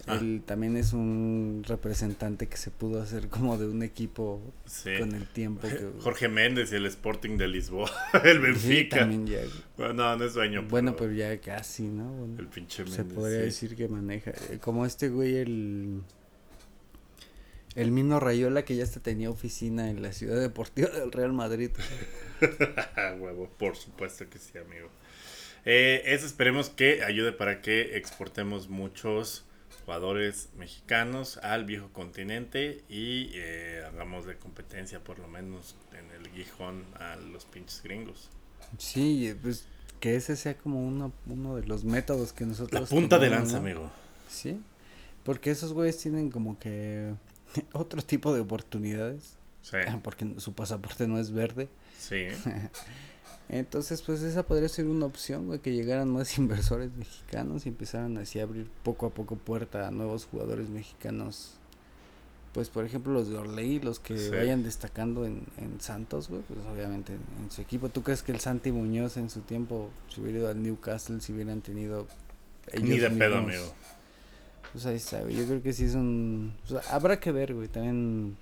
Ah. 0.06 0.16
Él 0.20 0.42
también 0.46 0.76
es 0.78 0.92
un 0.94 1.62
representante 1.68 2.48
que 2.48 2.56
se 2.56 2.70
pudo 2.70 3.02
hacer 3.02 3.28
como 3.28 3.58
de 3.58 3.66
un 3.68 3.82
equipo 3.82 4.40
Sí. 4.64 4.90
con 4.98 5.14
el 5.14 5.26
tiempo 5.28 5.68
que. 5.68 5.90
Jorge 6.00 6.28
Méndez 6.28 6.72
y 6.72 6.76
el 6.76 6.86
Sporting 6.86 7.36
de 7.36 7.48
Lisboa, 7.48 7.90
el 8.24 8.36
Sí, 8.36 8.38
Benfica. 8.38 9.00
también 9.00 9.26
ya. 9.26 9.40
Bueno, 9.76 10.16
no, 10.16 10.24
es 10.24 10.34
dueño. 10.34 10.62
Bueno, 10.68 10.96
pero 10.96 11.12
ya 11.12 11.38
casi, 11.40 11.82
¿no? 11.84 12.04
Bueno, 12.10 12.36
El 12.38 12.46
pinche 12.46 12.86
se 12.86 12.98
Méndez, 13.02 13.14
podría 13.14 13.38
sí. 13.40 13.44
decir 13.44 13.76
que 13.76 13.88
maneja. 13.88 14.30
eh, 14.50 14.58
Como 14.60 14.86
este 14.86 15.08
güey, 15.10 15.36
el. 15.36 16.00
El 17.76 17.92
Mino 17.92 18.18
Rayola 18.18 18.64
que 18.64 18.74
ya 18.74 18.82
hasta 18.82 18.98
tenía 19.00 19.30
oficina 19.30 19.90
en 19.90 20.02
la 20.02 20.12
ciudad 20.12 20.40
deportiva 20.40 20.88
del 20.88 21.12
Real 21.12 21.32
Madrid. 21.32 21.70
Huevo, 23.20 23.48
por 23.58 23.76
supuesto 23.76 24.28
que 24.28 24.38
sí, 24.38 24.58
amigo. 24.58 24.88
Eh, 25.64 26.02
eso 26.06 26.26
esperemos 26.26 26.70
que 26.70 27.04
ayude 27.04 27.32
para 27.32 27.60
que 27.60 27.96
exportemos 27.96 28.68
muchos 28.68 29.44
jugadores 29.90 30.50
mexicanos 30.56 31.38
al 31.38 31.64
viejo 31.64 31.88
continente 31.92 32.84
y 32.88 33.32
eh, 33.34 33.82
hagamos 33.88 34.24
de 34.24 34.36
competencia 34.36 35.02
por 35.02 35.18
lo 35.18 35.26
menos 35.26 35.74
en 35.98 36.08
el 36.12 36.30
Gijón 36.30 36.84
a 37.00 37.16
los 37.16 37.44
pinches 37.44 37.82
gringos. 37.82 38.30
Sí, 38.78 39.36
pues 39.42 39.66
que 39.98 40.14
ese 40.14 40.36
sea 40.36 40.56
como 40.56 40.80
uno, 40.80 41.12
uno 41.26 41.56
de 41.56 41.66
los 41.66 41.82
métodos 41.82 42.32
que 42.32 42.46
nosotros. 42.46 42.80
La 42.82 42.86
punta 42.86 43.18
de 43.18 43.30
lanza, 43.30 43.54
¿no? 43.54 43.58
amigo. 43.58 43.90
Sí, 44.28 44.60
porque 45.24 45.50
esos 45.50 45.72
güeyes 45.72 45.98
tienen 45.98 46.30
como 46.30 46.56
que 46.60 47.12
otro 47.72 48.00
tipo 48.00 48.32
de 48.32 48.42
oportunidades. 48.42 49.38
Sí, 49.62 49.76
Porque 50.04 50.34
su 50.38 50.52
pasaporte 50.54 51.08
no 51.08 51.18
es 51.18 51.32
verde. 51.32 51.68
sí. 51.98 52.28
Entonces, 53.52 54.00
pues 54.02 54.22
esa 54.22 54.44
podría 54.44 54.68
ser 54.68 54.86
una 54.86 55.06
opción, 55.06 55.46
güey, 55.46 55.58
que 55.58 55.72
llegaran 55.74 56.08
más 56.08 56.38
inversores 56.38 56.90
mexicanos 56.96 57.66
y 57.66 57.70
empezaran 57.70 58.16
así 58.18 58.38
a 58.38 58.44
abrir 58.44 58.68
poco 58.84 59.06
a 59.06 59.10
poco 59.10 59.36
puerta 59.36 59.88
a 59.88 59.90
nuevos 59.90 60.24
jugadores 60.26 60.68
mexicanos. 60.68 61.54
Pues, 62.54 62.68
por 62.68 62.84
ejemplo, 62.84 63.12
los 63.12 63.28
de 63.28 63.36
Orley, 63.36 63.78
los 63.80 63.98
que 64.00 64.18
Sí. 64.18 64.30
vayan 64.30 64.62
destacando 64.64 65.24
en, 65.24 65.42
en 65.56 65.80
Santos, 65.80 66.28
güey, 66.28 66.42
pues 66.42 66.58
obviamente 66.72 67.12
en, 67.14 67.20
en 67.44 67.50
su 67.50 67.60
equipo. 67.60 67.88
¿Tú 67.88 68.02
crees 68.02 68.22
que 68.22 68.32
el 68.32 68.40
Santi 68.40 68.72
Muñoz 68.72 69.16
en 69.16 69.30
su 69.30 69.40
tiempo, 69.40 69.90
si 70.12 70.20
hubiera 70.20 70.38
ido 70.38 70.48
al 70.48 70.62
Newcastle, 70.62 71.20
si 71.20 71.32
hubieran 71.32 71.60
tenido... 71.60 72.06
Ni 72.80 72.88
de 72.88 72.94
ellos 73.06 73.12
pedo, 73.18 73.42
mismos? 73.42 73.54
amigo. 73.54 73.74
Pues 74.72 74.86
ahí 74.86 74.96
está, 74.96 75.20
güey, 75.22 75.34
yo 75.36 75.44
creo 75.46 75.62
que 75.62 75.72
sí 75.72 75.84
es 75.84 75.94
un... 75.96 76.54
sea, 76.64 76.80
habrá 76.90 77.18
que 77.18 77.32
ver, 77.32 77.54
güey, 77.54 77.66
también 77.68 78.36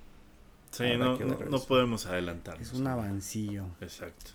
Sí, 0.70 0.84
no, 0.98 1.18
no, 1.18 1.38
no 1.50 1.60
podemos 1.62 2.04
adelantarnos. 2.04 2.66
es 2.68 2.74
un 2.74 2.86
avancillo. 2.86 3.64
Exacto. 3.80 4.32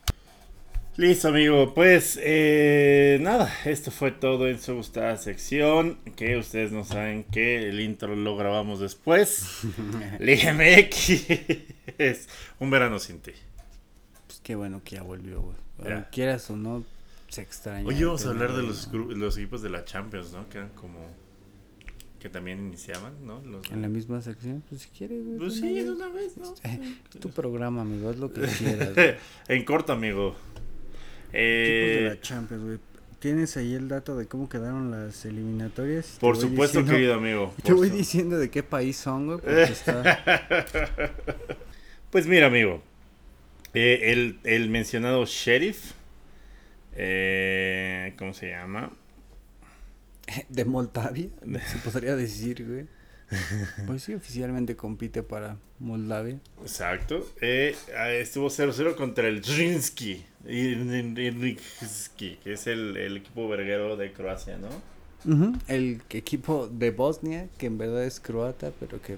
Listo, 0.96 1.30
amigo. 1.30 1.74
Pues 1.74 2.20
eh, 2.22 3.18
nada, 3.20 3.52
esto 3.66 3.90
fue 3.90 4.12
todo 4.12 4.48
en 4.48 4.60
su 4.60 4.76
gustada 4.76 5.18
sección. 5.18 5.98
Que 6.16 6.38
ustedes 6.38 6.72
no 6.72 6.84
saben 6.84 7.24
que 7.24 7.68
el 7.68 7.80
intro 7.80 8.16
lo 8.16 8.38
grabamos 8.38 8.80
después. 8.80 9.62
Liga 10.20 10.54
MX 10.54 11.30
es 11.98 12.30
un 12.60 12.70
verano 12.70 13.00
sin 13.00 13.20
ti. 13.22 13.32
Pues 14.28 14.40
qué 14.44 14.54
bueno 14.54 14.82
que 14.84 14.98
ya 14.98 15.02
volvió, 15.02 15.42
güey. 15.42 16.04
Quieras 16.12 16.48
o 16.52 16.56
no, 16.56 16.84
se 17.28 17.42
extraña. 17.42 17.88
Oye, 17.88 18.06
vamos 18.06 18.26
a 18.28 18.30
hablar 18.30 18.54
de 18.54 18.62
los, 18.62 19.38
equipos 19.38 19.64
de 19.64 19.72
la 19.72 19.86
Champions, 19.86 20.32
¿no? 20.32 20.48
Que 20.48 20.60
eran 20.60 20.70
como. 20.70 21.00
que 22.20 22.30
también 22.30 22.60
iniciaban, 22.60 23.14
¿no? 23.26 23.42
Los 23.42 23.70
En 23.72 23.82
la 23.82 23.88
misma 23.88 24.22
sección, 24.22 24.64
pues 24.70 24.84
si 24.84 24.90
quieres. 24.90 25.24
Pues 25.40 25.60
de 25.60 25.68
sí, 25.68 25.74
de 25.82 25.92
una 25.92 26.10
vez, 26.10 26.38
¿no? 26.38 26.54
Es 26.64 27.20
tu 27.20 27.32
programa, 27.32 27.82
amigo, 27.82 28.10
haz 28.10 28.18
lo 28.18 28.32
que 28.32 28.42
quieras. 28.60 29.18
en 29.48 29.66
corto, 29.66 29.92
amigo. 29.92 30.36
Equipos 31.34 31.90
de 31.98 32.06
Eh, 32.08 32.10
la 32.10 32.22
Champions, 32.22 32.64
güey. 32.64 32.78
¿Tienes 33.20 33.56
ahí 33.56 33.74
el 33.74 33.88
dato 33.88 34.18
de 34.18 34.28
cómo 34.28 34.50
quedaron 34.50 34.92
las 34.92 35.24
eliminatorias? 35.26 36.18
Por 36.20 36.36
supuesto, 36.36 36.80
diciendo- 36.80 36.92
querido 36.92 37.14
amigo. 37.16 37.54
Te 37.64 37.72
voy 37.74 37.90
su- 37.90 37.96
diciendo 37.96 38.38
de 38.38 38.50
qué 38.50 38.64
país 38.64 38.98
son, 38.98 39.28
güey, 39.28 39.40
está... 39.64 40.24
Pues 42.12 42.28
mira, 42.28 42.48
amigo. 42.48 42.84
eh, 43.74 44.12
el, 44.12 44.40
el 44.44 44.70
mencionado 44.70 45.26
sheriff. 45.26 45.94
eh, 46.96 48.14
¿Cómo 48.18 48.34
se 48.34 48.50
llama? 48.50 48.92
de 50.50 50.66
Moldavia, 50.66 51.30
se 51.66 51.78
podría 51.80 52.16
decir, 52.16 52.66
güey. 52.68 52.86
Pues 53.88 54.04
sí, 54.04 54.14
oficialmente 54.14 54.76
compite 54.76 55.24
para 55.24 55.58
Moldavia. 55.80 56.40
Exacto. 56.62 57.28
eh, 57.42 57.76
ah, 57.98 58.12
estuvo 58.12 58.48
0-0 58.48 58.96
contra 58.96 59.28
el 59.28 59.44
Zrinski. 59.44 60.24
Que 62.44 62.54
es 62.54 62.68
el, 62.68 62.98
el 62.98 63.18
equipo 63.18 63.48
verguero 63.48 63.98
de 63.98 64.12
Croacia, 64.12 64.58
¿no? 64.58 64.70
El 65.68 66.02
equipo 66.10 66.68
de 66.68 66.92
Bosnia, 66.92 67.48
que 67.58 67.68
en 67.68 67.78
verdad 67.78 68.04
es 68.04 68.20
croata, 68.20 68.72
pero 68.80 69.02
que 69.02 69.18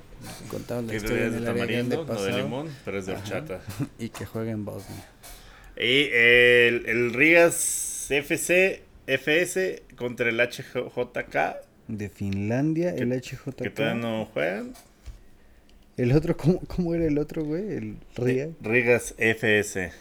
contaron 0.49 0.86
la 0.86 0.91
Que 0.91 0.97
historia 0.97 1.30
de 1.32 1.38
el 1.38 1.45
tamarindo, 1.45 2.06
no 2.06 2.21
de 2.21 2.34
limón, 2.34 2.69
pero 2.86 2.99
es 2.99 3.08
de 3.08 3.13
Ajá. 3.13 3.23
horchata. 3.23 3.62
y 3.99 4.10
que 4.10 4.25
juega 4.25 4.51
en 4.51 4.65
Bosnia. 4.65 5.04
Y 5.78 6.10
el, 6.13 6.86
el 6.86 7.13
Rigas 7.13 8.06
FC, 8.10 8.84
FS 9.08 9.84
contra 9.95 10.30
el 10.30 10.39
HJK, 10.39 11.64
De 11.87 12.09
Finlandia, 12.09 12.95
el 12.95 13.11
HJK. 13.11 13.55
que 13.55 13.69
todavía 13.69 14.01
no 14.01 14.25
juegan. 14.25 14.73
El 15.97 16.11
otro, 16.11 16.35
¿cómo, 16.35 16.59
¿cómo 16.67 16.93
era 16.93 17.05
el 17.05 17.17
otro, 17.17 17.43
güey? 17.45 17.71
El 17.73 17.97
Riga. 18.15 18.47
Rigas 18.61 19.13
FS. 19.17 19.91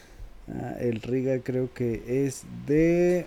Ah, 0.48 0.74
el 0.80 1.00
Riga 1.02 1.38
creo 1.40 1.72
que 1.72 2.26
es 2.26 2.42
de... 2.66 3.26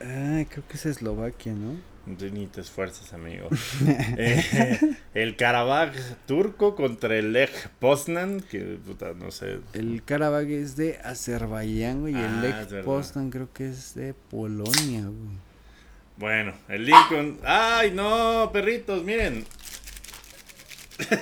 Ah, 0.00 0.44
creo 0.48 0.66
que 0.68 0.74
es 0.76 0.86
Eslovaquia, 0.86 1.52
¿no? 1.52 1.76
Ni 2.06 2.46
te 2.46 2.60
esfuerces, 2.60 3.12
amigo. 3.12 3.48
Eh, 4.18 4.78
el 5.14 5.36
Karabaj 5.36 5.92
turco 6.26 6.74
contra 6.76 7.16
el 7.16 7.32
Lech 7.32 7.68
Poznan, 7.80 8.40
que 8.40 8.78
puta, 8.84 9.12
no 9.14 9.30
sé. 9.30 9.58
El 9.74 10.02
Karabag 10.04 10.48
es 10.50 10.76
de 10.76 10.98
Azerbaiyán, 11.02 12.00
güey, 12.02 12.14
y 12.14 12.16
Ah, 12.16 12.26
el 12.42 12.44
es 12.50 12.70
Lech. 12.72 12.84
Poznan 12.84 13.30
creo 13.30 13.52
que 13.52 13.68
es 13.68 13.94
de 13.94 14.14
Polonia, 14.14 15.02
güey. 15.02 15.45
Bueno, 16.16 16.54
el 16.68 16.86
Lincoln. 16.86 17.38
¡Ay, 17.44 17.90
no, 17.90 18.50
perritos! 18.52 19.04
Miren. 19.04 19.44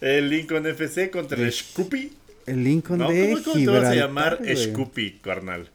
el 0.00 0.30
Lincoln 0.30 0.66
FC 0.66 1.10
contra 1.10 1.40
el 1.40 1.52
Scoopy. 1.52 2.12
El 2.46 2.64
Lincoln 2.64 2.98
No, 2.98 3.10
de 3.10 3.30
¿cómo, 3.30 3.42
cómo 3.42 3.54
te 3.54 3.60
Gibraltar, 3.60 3.82
vas 3.84 3.92
a 3.92 3.94
llamar 3.94 4.38
güey. 4.38 4.56
Scoopy, 4.56 5.18
carnal? 5.20 5.68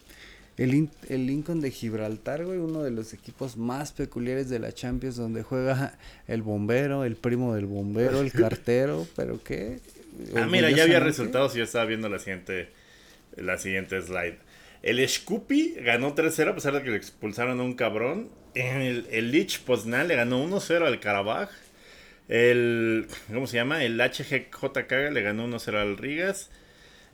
El, 0.57 0.89
el 1.09 1.27
Lincoln 1.27 1.61
de 1.61 1.69
Gibraltar, 1.69 2.43
güey, 2.43 2.57
uno 2.57 2.81
de 2.81 2.91
los 2.91 3.13
equipos 3.13 3.57
más 3.57 3.91
peculiares 3.91 4.49
de 4.49 4.59
la 4.59 4.71
Champions, 4.71 5.15
donde 5.15 5.43
juega 5.43 5.97
el 6.27 6.41
bombero, 6.41 7.03
el 7.03 7.15
primo 7.15 7.53
del 7.53 7.67
bombero, 7.67 8.21
el 8.21 8.31
cartero, 8.33 9.07
pero 9.15 9.41
qué. 9.43 9.79
Ah, 10.35 10.47
mira, 10.49 10.71
ya 10.71 10.83
había 10.83 10.99
resultados 10.99 11.53
y 11.55 11.59
yo 11.59 11.63
estaba 11.63 11.85
viendo 11.85 12.09
la 12.09 12.17
siguiente, 12.19 12.69
la 13.35 13.57
siguiente 13.59 14.01
slide. 14.01 14.37
El 14.83 15.07
Scoopy 15.07 15.75
ganó 15.81 16.15
3-0 16.15 16.49
a 16.49 16.55
pesar 16.55 16.73
de 16.73 16.83
que 16.83 16.91
le 16.91 16.97
expulsaron 16.97 17.59
a 17.59 17.63
un 17.63 17.73
cabrón. 17.73 18.29
El, 18.53 19.07
el 19.11 19.31
Lich 19.31 19.61
Poznal 19.61 20.07
le 20.07 20.15
ganó 20.15 20.43
1-0 20.43 20.85
al 20.85 20.99
Karabaj. 20.99 21.49
El, 22.27 23.07
¿cómo 23.33 23.47
se 23.47 23.57
llama? 23.57 23.83
El 23.83 23.99
HGJK 23.99 25.11
le 25.11 25.21
ganó 25.21 25.47
1-0 25.47 25.75
al 25.75 25.97
Rigas. 25.97 26.49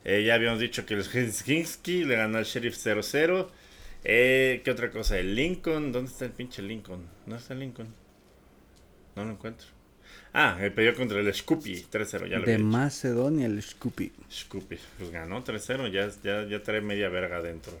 Eh, 0.04 0.22
ya 0.24 0.34
habíamos 0.34 0.60
dicho 0.60 0.84
que 0.84 0.94
el 0.94 1.04
Helsinki 1.04 2.04
le 2.04 2.16
ganó 2.16 2.38
al 2.38 2.44
Sheriff 2.44 2.76
0-0. 2.76 3.48
Eh, 4.04 4.60
¿Qué 4.64 4.70
otra 4.70 4.90
cosa? 4.90 5.18
El 5.18 5.34
Lincoln. 5.34 5.92
¿Dónde 5.92 6.10
está 6.10 6.26
el 6.26 6.32
pinche 6.32 6.62
Lincoln? 6.62 7.08
¿No 7.26 7.36
está 7.36 7.54
el 7.54 7.60
Lincoln? 7.60 7.94
No 9.16 9.24
lo 9.24 9.30
encuentro. 9.32 9.73
Ah, 10.36 10.58
el 10.60 10.72
perdió 10.72 10.96
contra 10.96 11.20
el 11.20 11.32
Scoopy 11.32 11.86
3-0. 11.90 12.28
Ya 12.28 12.38
lo 12.40 12.44
de 12.44 12.58
Macedonia, 12.58 13.46
el 13.46 13.62
Scoopy. 13.62 14.10
Scoopy. 14.30 14.78
Pues 14.98 15.10
ganó 15.12 15.44
3-0. 15.44 15.92
Ya, 15.92 16.10
ya, 16.24 16.44
ya 16.48 16.60
trae 16.60 16.80
media 16.80 17.08
verga 17.08 17.36
adentro. 17.36 17.72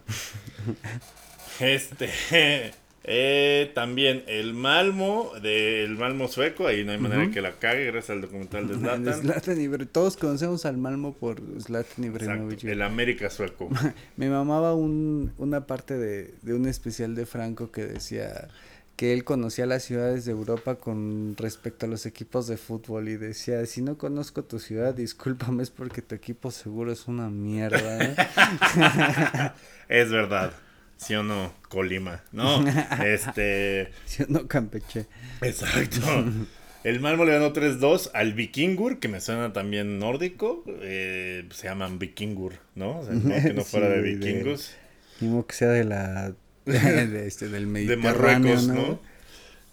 este. 1.60 2.72
Eh, 3.06 3.70
también 3.74 4.24
el 4.26 4.54
Malmo, 4.54 5.32
del 5.42 5.94
Malmo 5.98 6.26
sueco, 6.26 6.66
ahí 6.66 6.84
no 6.84 6.92
hay 6.92 6.96
manera 6.96 7.30
que 7.30 7.42
la 7.42 7.52
cague 7.52 7.84
gracias 7.84 8.08
al 8.08 8.22
documental 8.22 8.66
de 8.66 8.74
Zlatan. 9.12 9.86
todos 9.92 10.16
conocemos 10.16 10.64
al 10.64 10.78
Malmo 10.78 11.12
por 11.12 11.38
Zlatan 11.60 12.02
Ibrahimovic. 12.02 12.64
el 12.64 12.80
América 12.80 13.28
sueco. 13.28 13.68
Me 14.16 14.30
mamaba 14.30 14.74
un, 14.74 15.34
una 15.36 15.66
parte 15.66 15.98
de, 15.98 16.32
de 16.40 16.54
un 16.54 16.66
especial 16.66 17.14
de 17.14 17.26
Franco 17.26 17.70
que 17.70 17.84
decía 17.84 18.48
que 18.96 19.12
él 19.12 19.24
conocía 19.24 19.66
las 19.66 19.82
ciudades 19.82 20.24
de 20.24 20.32
Europa 20.32 20.76
con 20.76 21.36
respecto 21.36 21.86
a 21.86 21.88
los 21.88 22.06
equipos 22.06 22.46
de 22.46 22.56
fútbol 22.56 23.08
y 23.08 23.16
decía, 23.16 23.64
si 23.66 23.82
no 23.82 23.98
conozco 23.98 24.44
tu 24.44 24.58
ciudad, 24.58 24.94
discúlpame, 24.94 25.62
es 25.62 25.70
porque 25.70 26.02
tu 26.02 26.14
equipo 26.14 26.50
seguro 26.50 26.92
es 26.92 27.08
una 27.08 27.28
mierda. 27.28 28.04
¿eh?". 28.04 28.14
es 29.88 30.10
verdad. 30.10 30.52
¿Sí 30.96 31.14
o 31.14 31.22
no? 31.22 31.52
Colima. 31.68 32.22
No, 32.32 32.64
este. 33.04 33.90
¿Sí 34.06 34.22
o 34.22 34.26
no? 34.28 34.46
Campeche. 34.46 35.06
Exacto. 35.40 36.00
El 36.84 37.00
Malmo 37.00 37.24
le 37.24 37.32
ganó 37.32 37.54
3-2 37.54 38.10
al 38.12 38.34
Vikingur, 38.34 39.00
que 39.00 39.08
me 39.08 39.22
suena 39.22 39.54
también 39.54 39.98
nórdico. 39.98 40.64
Eh, 40.66 41.48
se 41.50 41.66
llaman 41.66 41.98
Vikingur, 41.98 42.56
¿no? 42.74 43.00
O 43.00 43.04
sea, 43.04 43.14
no 43.14 43.34
que 43.42 43.54
no 43.54 43.64
fuera 43.64 43.88
de 43.88 44.02
vikingos. 44.02 44.74
Mismo 45.20 45.46
que 45.46 45.54
sea 45.54 45.70
de 45.70 45.84
la. 45.84 46.34
De, 46.72 47.26
este, 47.26 47.48
del 47.48 47.66
Mediterráneo. 47.66 48.12
De 48.12 48.56
Marruecos, 48.56 48.68
¿no? 48.68 49.00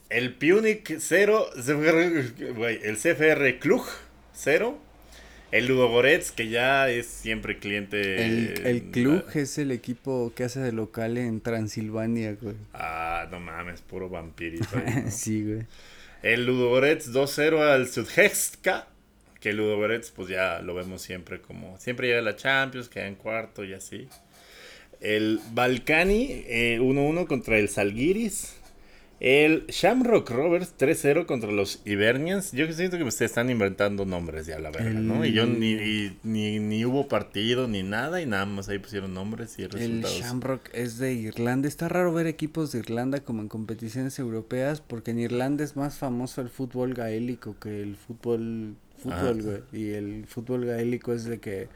El 0.09 0.33
Punic 0.33 0.97
0. 0.99 1.49
El 1.55 2.97
CFR 2.97 3.59
Klug 3.59 3.85
0. 4.33 4.77
El 5.51 5.67
Ludogorets, 5.67 6.31
que 6.31 6.47
ya 6.47 6.89
es 6.89 7.07
siempre 7.07 7.57
cliente. 7.59 8.25
El, 8.25 8.65
el 8.65 8.83
club 8.83 9.25
es 9.33 9.57
el 9.57 9.71
equipo 9.71 10.31
que 10.33 10.45
hace 10.45 10.61
de 10.61 10.71
local 10.71 11.17
en 11.17 11.41
Transilvania, 11.41 12.37
güey. 12.41 12.55
Ah, 12.73 13.27
no 13.29 13.39
mames, 13.41 13.81
puro 13.81 14.09
vampirito. 14.09 14.65
sí, 15.09 15.43
güey. 15.43 15.65
El 16.23 16.45
Ludogorets 16.45 17.11
2-0 17.13 17.59
al 17.59 17.87
Sudhexka. 17.87 18.87
Que 19.41 19.49
el 19.49 19.57
Ludogorets, 19.57 20.11
pues 20.11 20.29
ya 20.29 20.61
lo 20.61 20.73
vemos 20.73 21.01
siempre 21.01 21.41
como. 21.41 21.77
Siempre 21.79 22.07
llega 22.07 22.19
a 22.19 22.23
la 22.23 22.35
Champions, 22.35 22.87
queda 22.87 23.07
en 23.07 23.15
cuarto 23.15 23.63
y 23.65 23.73
así. 23.73 24.07
El 25.01 25.39
Balcani 25.53 26.45
1-1 26.47 27.21
eh, 27.21 27.25
contra 27.27 27.57
el 27.57 27.69
Salguiris. 27.69 28.55
El 29.19 29.67
Shamrock 29.67 30.31
Rovers 30.31 30.73
3-0 30.79 31.27
contra 31.27 31.51
los 31.51 31.81
Hibernians. 31.85 32.53
Yo 32.53 32.71
siento 32.73 32.97
que 32.97 33.03
ustedes 33.03 33.29
están 33.29 33.51
inventando 33.51 34.03
nombres 34.03 34.47
ya, 34.47 34.57
la 34.57 34.71
verdad, 34.71 34.99
¿no? 34.99 35.23
Y 35.23 35.31
yo 35.31 35.45
ni, 35.45 36.11
ni, 36.23 36.57
ni, 36.57 36.85
hubo 36.85 37.07
partido 37.07 37.67
ni 37.67 37.83
nada 37.83 38.19
y 38.19 38.25
nada 38.25 38.47
más 38.47 38.67
ahí 38.67 38.79
pusieron 38.79 39.13
nombres 39.13 39.59
y 39.59 39.67
resultados. 39.67 40.15
El 40.15 40.23
Shamrock 40.23 40.69
es 40.73 40.97
de 40.97 41.13
Irlanda. 41.13 41.67
Está 41.67 41.87
raro 41.87 42.11
ver 42.11 42.25
equipos 42.25 42.71
de 42.71 42.79
Irlanda 42.79 43.19
como 43.19 43.43
en 43.43 43.47
competiciones 43.47 44.17
europeas 44.17 44.81
porque 44.81 45.11
en 45.11 45.19
Irlanda 45.19 45.63
es 45.63 45.75
más 45.75 45.99
famoso 45.99 46.41
el 46.41 46.49
fútbol 46.49 46.95
gaélico 46.95 47.55
que 47.59 47.83
el 47.83 47.97
fútbol, 47.97 48.75
fútbol, 48.97 49.43
güey. 49.43 49.61
Y 49.71 49.91
el 49.91 50.25
fútbol 50.25 50.65
gaélico 50.65 51.13
es 51.13 51.25
de 51.25 51.39
que 51.39 51.67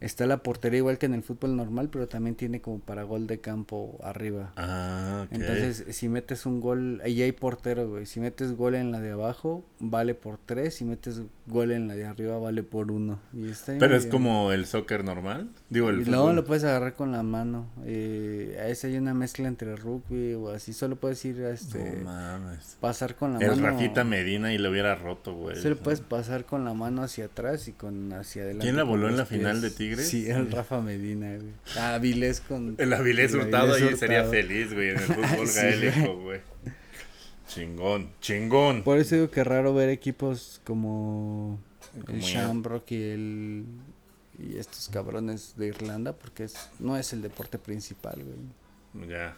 Está 0.00 0.26
la 0.26 0.42
portería 0.42 0.78
igual 0.78 0.98
que 0.98 1.06
en 1.06 1.14
el 1.14 1.22
fútbol 1.22 1.56
normal, 1.56 1.88
pero 1.90 2.08
también 2.08 2.34
tiene 2.34 2.60
como 2.60 2.80
para 2.80 3.02
gol 3.02 3.26
de 3.26 3.40
campo 3.40 3.98
arriba. 4.02 4.52
Ah, 4.56 5.24
ok. 5.26 5.32
Entonces, 5.32 5.84
si 5.90 6.08
metes 6.08 6.46
un 6.46 6.60
gol, 6.60 7.00
ahí 7.04 7.22
hay 7.22 7.32
portero, 7.32 7.88
güey. 7.88 8.06
Si 8.06 8.20
metes 8.20 8.56
gol 8.56 8.74
en 8.74 8.92
la 8.92 9.00
de 9.00 9.10
abajo, 9.10 9.64
vale 9.78 10.14
por 10.14 10.38
tres. 10.38 10.76
Si 10.76 10.84
metes 10.84 11.22
gol 11.46 11.70
en 11.70 11.88
la 11.88 11.94
de 11.94 12.06
arriba, 12.06 12.38
vale 12.38 12.62
por 12.62 12.90
uno. 12.90 13.18
Y 13.32 13.48
está 13.50 13.76
pero 13.78 13.96
es 13.96 14.06
como 14.06 14.52
el 14.52 14.66
soccer 14.66 15.04
normal. 15.04 15.50
Digo, 15.68 15.90
el 15.90 16.10
No, 16.10 16.32
lo 16.32 16.44
puedes 16.44 16.64
agarrar 16.64 16.94
con 16.94 17.12
la 17.12 17.22
mano. 17.22 17.66
Eh, 17.84 18.58
a 18.60 18.68
ese 18.68 18.88
hay 18.88 18.96
una 18.96 19.14
mezcla 19.14 19.48
entre 19.48 19.76
rugby 19.76 20.34
o 20.34 20.50
así. 20.50 20.72
Solo 20.72 20.96
puedes 20.96 21.22
ir 21.24 21.42
a 21.44 21.50
este. 21.50 21.98
No 21.98 22.04
mames. 22.04 22.76
Pasar 22.80 23.16
con 23.16 23.34
la 23.34 23.40
el 23.40 23.50
mano. 23.50 23.68
El 23.68 23.74
Rafita 23.74 24.04
Medina 24.04 24.52
y 24.52 24.58
lo 24.58 24.70
hubiera 24.70 24.94
roto, 24.94 25.34
güey. 25.34 25.56
Solo 25.56 25.76
puedes 25.76 26.00
pasar 26.00 26.44
con 26.44 26.64
la 26.64 26.74
mano 26.74 27.02
hacia 27.02 27.26
atrás 27.26 27.68
y 27.68 27.72
con 27.72 28.12
hacia 28.12 28.42
adelante. 28.42 28.64
¿Quién 28.64 28.76
la 28.76 28.84
voló 28.84 29.08
en 29.08 29.16
la 29.16 29.26
final 29.26 29.60
de 29.60 29.70
Sí, 29.98 30.28
el 30.28 30.50
Rafa 30.50 30.80
Medina, 30.80 31.36
güey. 31.36 31.52
Ah, 31.76 31.94
Avilés 31.94 32.40
con. 32.40 32.74
El 32.78 32.92
Avilés 32.92 33.34
Hurtado 33.34 33.74
ahí 33.74 33.96
sería 33.96 34.24
feliz, 34.24 34.72
güey, 34.72 34.90
en 34.90 34.98
el 34.98 35.02
fútbol 35.04 35.48
gaélico, 35.54 36.16
güey. 36.16 36.40
Chingón, 37.48 38.10
chingón. 38.20 38.82
Por 38.82 38.98
eso 38.98 39.16
digo 39.16 39.30
que 39.30 39.40
es 39.40 39.46
raro 39.46 39.74
ver 39.74 39.88
equipos 39.88 40.60
como, 40.64 41.58
el 42.08 42.20
Shamrock 42.20 42.90
y 42.92 43.02
el 43.02 43.64
y 44.38 44.56
estos 44.56 44.88
cabrones 44.88 45.54
de 45.56 45.66
Irlanda 45.66 46.14
porque 46.14 46.44
es, 46.44 46.70
no 46.78 46.96
es 46.96 47.12
el 47.12 47.22
deporte 47.22 47.58
principal, 47.58 48.22
güey. 48.24 49.08
Ya. 49.08 49.36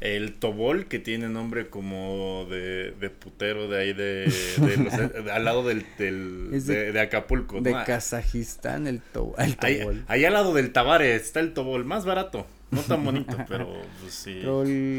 El 0.00 0.34
Tobol, 0.34 0.86
que 0.86 0.98
tiene 0.98 1.28
nombre 1.28 1.68
como 1.68 2.46
de, 2.50 2.90
de 2.92 3.10
putero 3.10 3.68
de 3.68 3.80
ahí 3.80 3.92
de, 3.92 4.26
de 4.58 5.30
al 5.32 5.44
lado 5.44 5.64
del, 5.64 5.86
del 5.96 6.64
de, 6.66 7.00
Acapulco. 7.00 7.60
De 7.60 7.72
Kazajistán, 7.72 8.86
el, 8.86 9.00
to, 9.00 9.34
el 9.38 9.56
Tobol. 9.56 10.04
Ahí, 10.08 10.24
al 10.24 10.32
lado 10.34 10.52
del 10.52 10.72
Tavares 10.72 11.22
está 11.22 11.40
el 11.40 11.54
Tobol, 11.54 11.84
más 11.84 12.04
barato. 12.04 12.46
No 12.70 12.82
tan 12.82 13.04
bonito, 13.04 13.36
pero 13.48 13.72
pues 14.00 14.14
sí. 14.14 14.42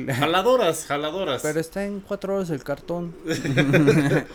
Jaladoras, 0.08 0.86
jaladoras. 0.86 1.42
Pero 1.42 1.60
está 1.60 1.84
en 1.86 2.00
cuatro 2.00 2.36
horas 2.36 2.50
el 2.50 2.64
cartón. 2.64 3.14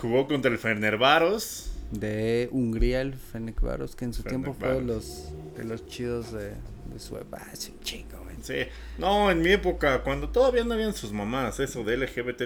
Jugó 0.00 0.26
contra 0.26 0.50
el 0.50 0.58
Fenerbahce. 0.58 1.70
De 1.90 2.48
Hungría, 2.52 3.00
el 3.00 3.14
Fenerbahce, 3.14 3.96
que 3.96 4.04
en 4.04 4.14
su 4.14 4.22
tiempo 4.22 4.54
fue 4.58 4.74
de 4.74 4.82
los, 4.82 5.28
de 5.56 5.64
los 5.64 5.86
chidos 5.86 6.32
de, 6.32 6.50
de 6.92 6.98
su... 6.98 7.16
Ah, 7.16 7.46
es 7.52 7.68
un 7.68 7.80
chingo, 7.80 8.18
güey. 8.18 8.21
Sí. 8.42 8.54
No, 8.98 9.30
en 9.30 9.40
mi 9.40 9.52
época, 9.52 10.02
cuando 10.02 10.28
todavía 10.28 10.64
no 10.64 10.74
habían 10.74 10.94
sus 10.94 11.12
mamás, 11.12 11.60
eso 11.60 11.84
de 11.84 11.96
LGBT. 11.96 12.42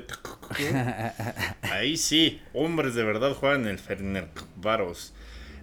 ahí 1.62 1.96
sí, 1.96 2.40
hombres 2.52 2.94
de 2.94 3.02
verdad 3.02 3.32
juegan 3.34 3.66
el 3.66 3.78
Fenerbahce. 3.78 5.12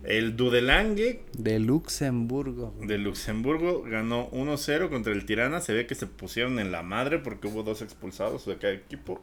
El 0.03 0.35
Dudelange. 0.35 1.21
De 1.37 1.59
Luxemburgo. 1.59 2.75
De 2.81 2.97
Luxemburgo 2.97 3.83
ganó 3.83 4.29
1-0 4.31 4.89
contra 4.89 5.13
el 5.13 5.25
Tirana. 5.25 5.61
Se 5.61 5.73
ve 5.73 5.87
que 5.87 5.95
se 5.95 6.07
pusieron 6.07 6.59
en 6.59 6.73
la 6.73 6.83
madre 6.83 7.19
porque 7.19 7.47
hubo 7.47 7.63
dos 7.63 7.81
expulsados 7.81 8.45
de 8.45 8.57
cada 8.57 8.73
equipo. 8.73 9.21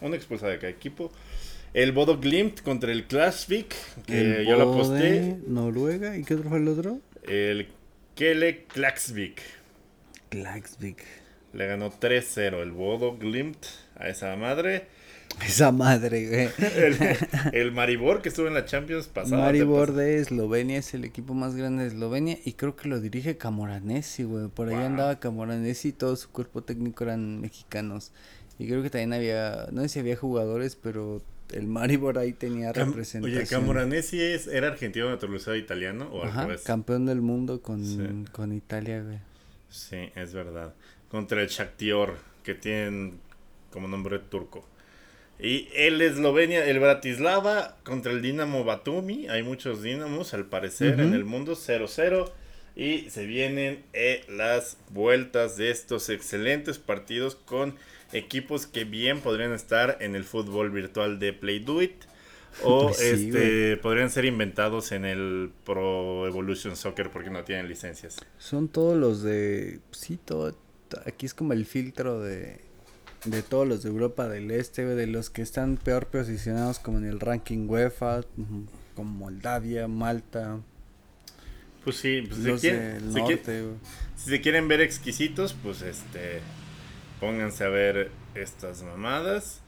Un 0.00 0.14
expulsado 0.14 0.50
de 0.50 0.58
cada 0.58 0.72
equipo. 0.72 1.12
El 1.72 1.92
Bodo 1.92 2.18
Glimt 2.18 2.62
contra 2.62 2.90
el 2.90 3.06
Klasvik. 3.06 3.74
Que 4.04 4.44
yo 4.44 4.56
lo 4.56 4.72
posté. 4.72 5.38
Noruega. 5.46 6.16
¿Y 6.16 6.24
qué 6.24 6.34
otro 6.34 6.48
fue 6.48 6.58
el 6.58 6.66
otro? 6.66 6.98
El 7.22 7.68
Kele 8.16 8.64
Klaxvik. 8.64 9.40
Klaxvik. 10.32 11.04
Le 11.52 11.66
ganó 11.66 11.92
3-0 11.92 12.62
el 12.62 12.72
Bodo 12.72 13.18
Glimt 13.18 13.66
a 13.96 14.08
esa 14.08 14.34
madre. 14.36 14.86
Esa 15.46 15.72
madre, 15.72 16.28
güey. 16.28 16.48
el, 17.52 17.72
Maribor 17.72 18.22
que 18.22 18.30
estuvo 18.30 18.48
en 18.48 18.54
la 18.54 18.64
Champions 18.64 19.08
pasada. 19.08 19.42
Maribor 19.42 19.92
de 19.92 20.16
Eslovenia 20.16 20.78
es 20.78 20.94
el 20.94 21.04
equipo 21.04 21.34
más 21.34 21.54
grande 21.54 21.82
de 21.82 21.90
Eslovenia 21.90 22.38
y 22.44 22.54
creo 22.54 22.76
que 22.76 22.88
lo 22.88 23.00
dirige 23.00 23.36
Camoranesi, 23.36 24.24
güey. 24.24 24.48
Por 24.48 24.70
ahí 24.70 24.76
andaba 24.76 25.20
Camoranesi 25.20 25.88
y 25.88 25.92
todo 25.92 26.16
su 26.16 26.30
cuerpo 26.30 26.62
técnico 26.62 27.04
eran 27.04 27.40
mexicanos. 27.40 28.12
Y 28.58 28.66
creo 28.66 28.82
que 28.82 28.88
también 28.88 29.12
había, 29.12 29.68
no 29.70 29.82
sé 29.82 29.88
si 29.90 29.98
había 29.98 30.16
jugadores, 30.16 30.76
pero 30.76 31.22
el 31.52 31.66
Maribor 31.66 32.18
ahí 32.18 32.32
tenía 32.32 32.72
representación. 32.72 33.24
Oye, 33.24 33.46
Camoranesi 33.46 34.20
es, 34.20 34.46
era 34.46 34.68
argentino 34.68 35.10
naturalizado 35.10 35.56
italiano 35.56 36.08
o 36.10 36.24
Ajá, 36.24 36.48
campeón 36.64 37.04
del 37.04 37.20
mundo 37.20 37.60
con, 37.60 38.26
con 38.32 38.52
Italia, 38.54 39.02
güey. 39.02 39.31
Sí, 39.72 40.10
es 40.14 40.34
verdad. 40.34 40.74
Contra 41.10 41.40
el 41.40 41.48
Shakhtar, 41.48 42.14
que 42.44 42.54
tienen 42.54 43.18
como 43.70 43.88
nombre 43.88 44.18
turco. 44.18 44.68
Y 45.38 45.68
el 45.74 46.00
Eslovenia, 46.02 46.64
el 46.66 46.78
Bratislava 46.78 47.78
contra 47.82 48.12
el 48.12 48.20
Dinamo 48.20 48.64
Batumi. 48.64 49.28
Hay 49.28 49.42
muchos 49.42 49.82
Dinamos, 49.82 50.34
al 50.34 50.44
parecer, 50.44 51.00
en 51.00 51.14
el 51.14 51.24
mundo. 51.24 51.54
0-0. 51.54 52.30
Y 52.76 53.10
se 53.10 53.26
vienen 53.26 53.82
eh, 53.92 54.24
las 54.28 54.76
vueltas 54.90 55.56
de 55.56 55.70
estos 55.70 56.10
excelentes 56.10 56.78
partidos 56.78 57.34
con 57.34 57.74
equipos 58.12 58.66
que 58.66 58.84
bien 58.84 59.20
podrían 59.20 59.52
estar 59.52 59.96
en 60.00 60.16
el 60.16 60.24
fútbol 60.24 60.70
virtual 60.70 61.18
de 61.18 61.32
Play 61.32 61.60
Do 61.60 61.82
It. 61.82 62.04
O 62.64 62.90
este 62.90 63.76
podrían 63.78 64.10
ser 64.10 64.24
inventados 64.24 64.92
en 64.92 65.04
el 65.04 65.50
Pro 65.64 66.26
Evolution 66.26 66.76
Soccer 66.76 67.10
porque 67.10 67.30
no 67.30 67.44
tienen 67.44 67.68
licencias. 67.68 68.16
Son 68.38 68.68
todos 68.68 68.96
los 68.96 69.22
de. 69.22 69.80
Sí, 69.90 70.18
todo. 70.22 70.54
Aquí 71.06 71.26
es 71.26 71.34
como 71.34 71.52
el 71.52 71.66
filtro 71.66 72.20
de. 72.20 72.60
De 73.24 73.42
todos 73.42 73.68
los 73.68 73.84
de 73.84 73.88
Europa 73.88 74.28
del 74.28 74.50
Este, 74.50 74.84
de 74.84 75.06
los 75.06 75.30
que 75.30 75.42
están 75.42 75.76
peor 75.76 76.08
posicionados 76.08 76.80
como 76.80 76.98
en 76.98 77.04
el 77.04 77.20
ranking 77.20 77.68
UEFA, 77.68 78.22
como 78.96 79.10
Moldavia, 79.10 79.86
Malta. 79.86 80.58
Pues 81.84 81.96
sí, 81.96 82.22
pues 82.28 82.60
si, 82.60 82.68
quieren, 82.68 83.12
si, 84.16 84.30
se 84.30 84.40
quieren 84.40 84.66
ver 84.66 84.80
exquisitos, 84.80 85.52
pues 85.52 85.82
este 85.82 86.40
pónganse 87.20 87.62
a 87.62 87.68
ver 87.68 88.10
estas 88.34 88.82
mamadas. 88.82 89.61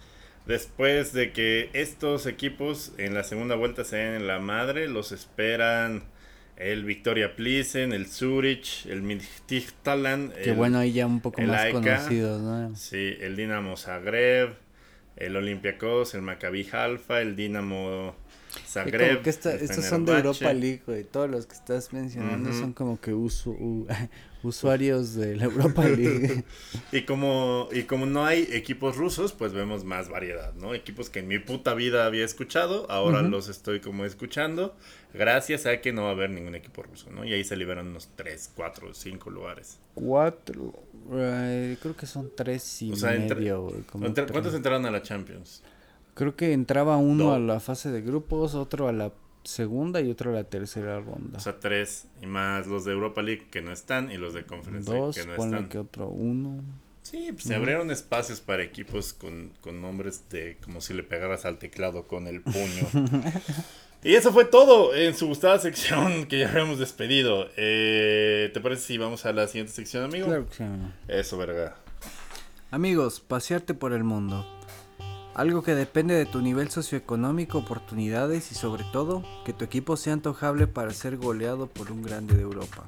Después 0.46 1.12
de 1.14 1.32
que 1.32 1.70
estos 1.72 2.26
equipos 2.26 2.92
en 2.98 3.14
la 3.14 3.24
segunda 3.24 3.54
vuelta 3.54 3.84
se 3.84 3.96
den 3.96 4.14
en 4.14 4.26
la 4.26 4.40
madre, 4.40 4.88
los 4.88 5.10
esperan 5.10 6.04
el 6.56 6.84
Victoria 6.84 7.34
Plissen, 7.34 7.92
el 7.92 8.06
Zurich, 8.06 8.86
el 8.86 9.02
Midtjylland. 9.02 10.34
Que 10.34 10.52
bueno, 10.52 10.78
ahí 10.78 10.92
ya 10.92 11.06
un 11.06 11.20
poco 11.20 11.40
más 11.42 11.72
conocidos, 11.72 12.42
¿no? 12.42 12.76
Sí, 12.76 13.16
el 13.20 13.36
Dinamo 13.36 13.76
Zagreb, 13.76 14.54
el 15.16 15.36
Olympiacos, 15.36 16.14
el 16.14 16.22
Maccabi 16.22 16.68
Halfa, 16.70 17.20
el 17.20 17.36
Dinamo 17.36 18.14
Zagreb. 18.66 19.22
Que 19.22 19.30
estos 19.30 19.84
son 19.84 20.04
de 20.04 20.12
Europa 20.12 20.52
League, 20.52 20.82
güey. 20.86 21.04
Todos 21.04 21.30
los 21.30 21.46
que 21.46 21.54
estás 21.54 21.92
mencionando 21.92 22.52
son 22.52 22.72
como 22.72 23.00
que 23.00 23.12
uso, 23.12 23.56
usuarios 24.42 25.14
de 25.14 25.36
la 25.36 25.44
Europa 25.44 25.84
League. 25.88 26.44
y 26.92 27.02
como 27.02 27.68
y 27.72 27.84
como 27.84 28.06
no 28.06 28.24
hay 28.24 28.48
equipos 28.52 28.96
rusos, 28.96 29.32
pues 29.32 29.52
vemos 29.52 29.84
más 29.84 30.08
variedad, 30.08 30.54
¿no? 30.54 30.74
Equipos 30.74 31.10
que 31.10 31.20
en 31.20 31.28
mi 31.28 31.38
puta 31.38 31.74
vida 31.74 32.06
había 32.06 32.24
escuchado, 32.24 32.90
ahora 32.90 33.22
los 33.22 33.48
estoy 33.48 33.80
como 33.80 34.04
escuchando, 34.04 34.76
gracias 35.12 35.66
a 35.66 35.80
que 35.80 35.92
no 35.92 36.02
va 36.02 36.08
a 36.10 36.12
haber 36.12 36.30
ningún 36.30 36.54
equipo 36.54 36.82
ruso, 36.82 37.10
¿no? 37.10 37.24
Y 37.24 37.32
ahí 37.32 37.44
se 37.44 37.56
liberan 37.56 37.88
unos 37.88 38.08
3, 38.16 38.52
4, 38.54 38.94
5 38.94 39.30
lugares. 39.30 39.78
4, 39.94 40.72
creo 41.80 41.96
que 41.96 42.06
son 42.06 42.30
3 42.34 42.82
y 42.82 42.90
medio. 42.90 43.72
¿Cuántos 43.90 44.54
entraron 44.54 44.86
a 44.86 44.90
la 44.90 45.02
Champions? 45.02 45.62
Creo 46.14 46.36
que 46.36 46.52
entraba 46.52 46.96
uno 46.96 47.32
a 47.32 47.38
la 47.38 47.60
fase 47.60 47.90
de 47.90 48.00
grupos, 48.00 48.54
otro 48.54 48.88
a 48.88 48.92
la 48.92 49.12
segunda 49.42 50.00
y 50.00 50.10
otro 50.10 50.30
a 50.30 50.34
la 50.34 50.44
tercera 50.44 51.00
ronda. 51.00 51.38
O 51.38 51.40
sea, 51.40 51.58
tres 51.60 52.06
y 52.22 52.26
más 52.26 52.66
los 52.66 52.84
de 52.84 52.92
Europa 52.92 53.22
League 53.22 53.46
que 53.50 53.62
no 53.62 53.72
están 53.72 54.10
y 54.10 54.16
los 54.16 54.34
de 54.34 54.44
Conference 54.44 54.90
League 54.90 55.12
que 55.12 55.26
no 55.26 55.34
están. 55.34 55.68
que 55.68 55.78
otro 55.78 56.08
uno. 56.08 56.62
Sí, 57.02 57.30
pues 57.32 57.44
se 57.44 57.54
abrieron 57.54 57.90
espacios 57.90 58.40
para 58.40 58.62
equipos 58.62 59.12
con, 59.12 59.52
con 59.60 59.82
nombres 59.82 60.24
de 60.30 60.56
como 60.64 60.80
si 60.80 60.94
le 60.94 61.02
pegaras 61.02 61.44
al 61.44 61.58
teclado 61.58 62.06
con 62.06 62.26
el 62.26 62.40
puño. 62.40 62.88
y 64.02 64.14
eso 64.14 64.32
fue 64.32 64.46
todo 64.46 64.94
en 64.94 65.14
su 65.14 65.26
gustada 65.26 65.58
sección 65.58 66.26
que 66.26 66.38
ya 66.38 66.48
habíamos 66.48 66.78
despedido. 66.78 67.48
Eh, 67.58 68.50
¿Te 68.54 68.60
parece 68.60 68.82
si 68.82 68.98
vamos 68.98 69.26
a 69.26 69.32
la 69.32 69.46
siguiente 69.48 69.72
sección, 69.72 70.04
amigo? 70.04 70.26
Claro 70.26 70.46
que 70.48 70.54
sí. 70.54 70.64
Eso, 71.08 71.36
verga. 71.36 71.76
Amigos, 72.70 73.20
pasearte 73.20 73.74
por 73.74 73.92
el 73.92 74.02
mundo. 74.02 74.46
Algo 75.34 75.62
que 75.62 75.74
depende 75.74 76.14
de 76.14 76.26
tu 76.26 76.40
nivel 76.40 76.70
socioeconómico, 76.70 77.58
oportunidades 77.58 78.52
y 78.52 78.54
sobre 78.54 78.84
todo 78.84 79.24
que 79.44 79.52
tu 79.52 79.64
equipo 79.64 79.96
sea 79.96 80.12
antojable 80.12 80.68
para 80.68 80.92
ser 80.92 81.16
goleado 81.16 81.66
por 81.66 81.90
un 81.90 82.02
grande 82.02 82.36
de 82.36 82.42
Europa. 82.42 82.84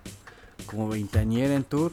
Como 0.66 0.88
veintañera 0.88 1.56
en 1.56 1.64
tour, 1.64 1.90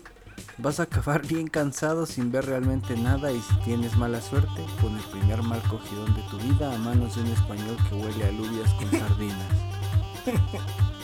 vas 0.60 0.80
a 0.80 0.84
acabar 0.84 1.26
bien 1.28 1.48
cansado 1.48 2.06
sin 2.06 2.32
ver 2.32 2.46
realmente 2.46 2.96
nada 2.96 3.32
y 3.32 3.42
si 3.42 3.56
tienes 3.66 3.98
mala 3.98 4.22
suerte, 4.22 4.64
con 4.80 4.96
el 4.96 5.04
primer 5.06 5.42
mal 5.42 5.62
cogidón 5.64 6.14
de 6.14 6.22
tu 6.30 6.38
vida 6.38 6.72
a 6.72 6.78
manos 6.78 7.16
de 7.16 7.24
un 7.24 7.32
español 7.32 7.76
que 7.90 7.96
huele 7.96 8.24
a 8.24 8.28
alubias 8.28 8.72
con 8.76 8.92
sardinas. 9.00 9.50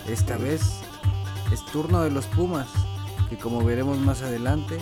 Esta 0.07 0.37
vez 0.37 0.61
es 1.51 1.65
turno 1.71 2.03
de 2.03 2.11
los 2.11 2.27
Pumas, 2.27 2.67
que 3.31 3.37
como 3.37 3.63
veremos 3.63 3.97
más 3.97 4.21
adelante, 4.21 4.77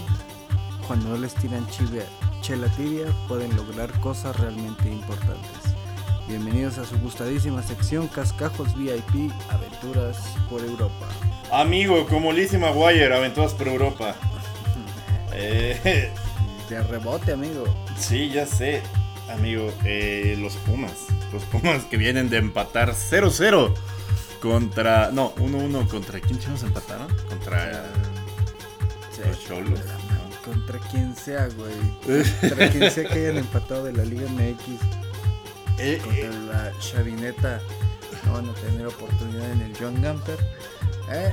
cuando 0.88 1.08
no 1.08 1.18
les 1.18 1.34
tiran 1.36 1.66
chivia 1.70 2.04
chela 2.42 2.68
tibia 2.70 3.06
pueden 3.28 3.56
lograr 3.56 3.92
cosas 4.00 4.36
realmente 4.38 4.90
importantes. 4.90 5.76
Bienvenidos 6.28 6.78
a 6.78 6.86
su 6.86 6.98
gustadísima 7.00 7.64
sección 7.64 8.08
Cascajos 8.08 8.76
VIP 8.76 9.32
Aventuras 9.50 10.18
por 10.50 10.62
Europa. 10.62 11.08
Amigo, 11.52 12.06
como 12.08 12.32
Lizzie 12.32 12.60
McGuire, 12.60 13.14
Aventuras 13.14 13.54
por 13.54 13.68
Europa. 13.68 14.16
eh, 15.34 16.12
de 16.70 16.84
rebote, 16.84 17.34
amigo. 17.34 17.64
Sí, 17.98 18.30
ya 18.30 18.46
sé, 18.46 18.82
amigo. 19.32 19.74
Eh, 19.86 20.36
los 20.40 20.54
Pumas. 20.58 21.08
Los 21.32 21.44
Pumas 21.44 21.86
que 21.86 21.98
vienen 21.98 22.30
de 22.30 22.38
empatar 22.38 22.94
0-0 22.94 23.74
contra. 24.42 25.12
No, 25.12 25.34
1-1 25.36 25.88
contra. 25.88 26.20
¿Quién 26.20 26.40
chicos 26.40 26.64
empataron? 26.64 27.08
Contra. 27.30 27.86
los 29.26 29.46
Cholos 29.46 29.80
contra 30.48 30.80
quien 30.80 31.16
sea, 31.16 31.50
güey. 31.50 32.24
Contra 32.40 32.70
quien 32.70 32.90
sea 32.90 33.08
que 33.08 33.28
hayan 33.28 33.38
empatado 33.38 33.84
de 33.84 33.94
la 33.94 34.06
Liga 34.06 34.28
MX. 34.30 34.64
Eh, 35.80 36.00
contra 36.04 36.26
eh. 36.26 36.48
la 36.48 36.80
Chavineta 36.80 37.62
no 38.26 38.34
van 38.34 38.50
a 38.50 38.54
tener 38.56 38.88
oportunidad 38.88 39.52
en 39.52 39.62
el 39.62 39.78
John 39.78 40.02
Gamper. 40.02 40.40
Eh, 41.12 41.32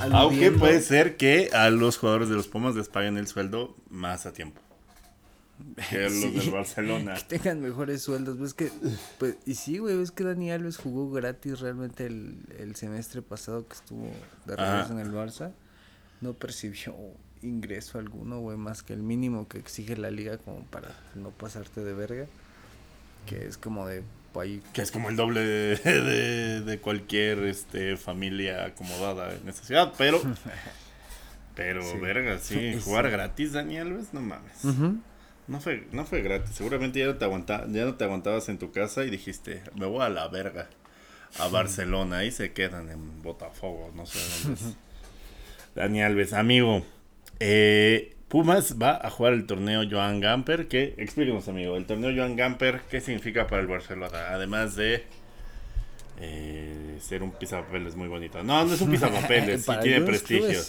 Aunque 0.00 0.50
puede 0.50 0.80
ser 0.80 1.16
que 1.16 1.50
a 1.52 1.70
los 1.70 1.96
jugadores 1.96 2.28
de 2.28 2.34
los 2.34 2.48
Pumas 2.48 2.74
les 2.74 2.88
paguen 2.88 3.16
el 3.16 3.28
sueldo 3.28 3.76
más 3.88 4.26
a 4.26 4.32
tiempo. 4.32 4.60
Que 5.88 6.10
los 6.10 6.34
del 6.34 6.50
Barcelona. 6.50 7.14
Que 7.28 7.38
tengan 7.38 7.60
mejores 7.60 8.02
sueldos. 8.02 8.40
Ves 8.40 8.52
que, 8.52 8.72
pues, 9.20 9.36
y 9.46 9.54
sí, 9.54 9.78
güey, 9.78 9.96
ves 9.96 10.10
que 10.10 10.24
Dani 10.24 10.50
Alves 10.50 10.76
jugó 10.76 11.12
gratis 11.12 11.60
realmente 11.60 12.06
el, 12.06 12.34
el 12.58 12.74
semestre 12.74 13.22
pasado 13.22 13.68
que 13.68 13.74
estuvo 13.74 14.10
de 14.44 14.56
regreso 14.56 14.90
en 14.90 14.98
el 14.98 15.12
Barça. 15.12 15.52
No 16.20 16.32
percibió 16.32 16.96
ingreso 17.42 17.98
alguno, 17.98 18.40
güey, 18.40 18.56
más 18.56 18.82
que 18.82 18.92
el 18.92 19.02
mínimo 19.02 19.48
que 19.48 19.58
exige 19.58 19.96
la 19.96 20.10
liga 20.10 20.38
como 20.38 20.64
para 20.64 20.94
no 21.14 21.30
pasarte 21.30 21.82
de 21.82 21.92
verga. 21.92 22.26
Que 23.26 23.46
es 23.46 23.58
como 23.58 23.86
de 23.86 24.02
Que 24.72 24.82
es 24.82 24.90
como 24.90 25.10
el 25.10 25.16
doble 25.16 25.40
de, 25.40 26.60
de, 26.62 26.78
cualquier 26.80 27.40
este 27.40 27.96
familia 27.96 28.66
acomodada 28.66 29.34
en 29.34 29.48
esta 29.48 29.64
ciudad, 29.64 29.92
pero... 29.98 30.20
pero, 31.54 32.00
verga, 32.00 32.38
sí, 32.42 32.78
jugar 32.80 33.10
gratis, 33.10 33.52
Daniel, 33.52 33.92
¿ves? 33.94 34.14
No 34.14 34.20
mames. 34.20 34.64
No 35.46 35.60
fue, 35.60 35.86
no 35.92 36.04
fue 36.04 36.20
gratis, 36.20 36.54
seguramente 36.54 36.98
ya 36.98 37.06
no, 37.06 37.16
te 37.16 37.24
aguanta, 37.24 37.66
ya 37.68 37.84
no 37.86 37.94
te 37.94 38.04
aguantabas 38.04 38.48
en 38.50 38.58
tu 38.58 38.70
casa 38.70 39.04
y 39.04 39.10
dijiste, 39.10 39.62
me 39.74 39.86
voy 39.86 40.02
a 40.02 40.10
la 40.10 40.28
verga 40.28 40.68
a 41.38 41.48
Barcelona, 41.48 42.18
ahí 42.18 42.30
se 42.30 42.52
quedan 42.52 42.90
en 42.90 43.22
Botafogo, 43.22 43.90
no 43.94 44.04
sé 44.06 44.18
dónde 44.44 44.60
es. 44.60 44.76
Dani 45.74 46.02
Alves, 46.02 46.32
amigo, 46.32 46.84
eh, 47.40 48.14
Pumas 48.28 48.76
va 48.80 49.00
a 49.02 49.10
jugar 49.10 49.32
el 49.32 49.46
torneo 49.46 49.82
Joan 49.90 50.20
Gamper. 50.20 50.68
Que, 50.68 50.94
explíquenos, 50.98 51.48
amigo, 51.48 51.76
el 51.76 51.86
torneo 51.86 52.12
Joan 52.14 52.36
Gamper, 52.36 52.82
¿qué 52.90 53.00
significa 53.00 53.46
para 53.46 53.62
el 53.62 53.68
Barcelona? 53.68 54.28
Además 54.30 54.76
de 54.76 55.04
eh, 56.20 56.98
ser 57.00 57.22
un 57.22 57.30
pisapapeles 57.30 57.96
muy 57.96 58.08
bonito. 58.08 58.42
No, 58.42 58.64
no 58.64 58.74
es 58.74 58.80
un 58.80 58.90
pisapapeles, 58.90 59.64
sí 59.66 59.72
tiene 59.82 60.00
prestigio. 60.02 60.60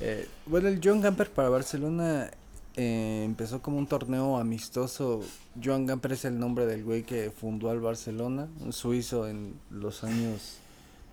Eh, 0.00 0.28
bueno, 0.46 0.68
el 0.68 0.80
Joan 0.82 1.00
Gamper 1.00 1.30
para 1.30 1.48
Barcelona 1.48 2.30
eh, 2.76 3.22
empezó 3.24 3.62
como 3.62 3.78
un 3.78 3.86
torneo 3.86 4.36
amistoso. 4.36 5.24
Joan 5.62 5.86
Gamper 5.86 6.12
es 6.12 6.24
el 6.24 6.38
nombre 6.38 6.66
del 6.66 6.84
güey 6.84 7.02
que 7.02 7.30
fundó 7.30 7.70
al 7.70 7.80
Barcelona, 7.80 8.48
un 8.60 8.72
suizo 8.72 9.26
en 9.26 9.54
los 9.70 10.04
años 10.04 10.58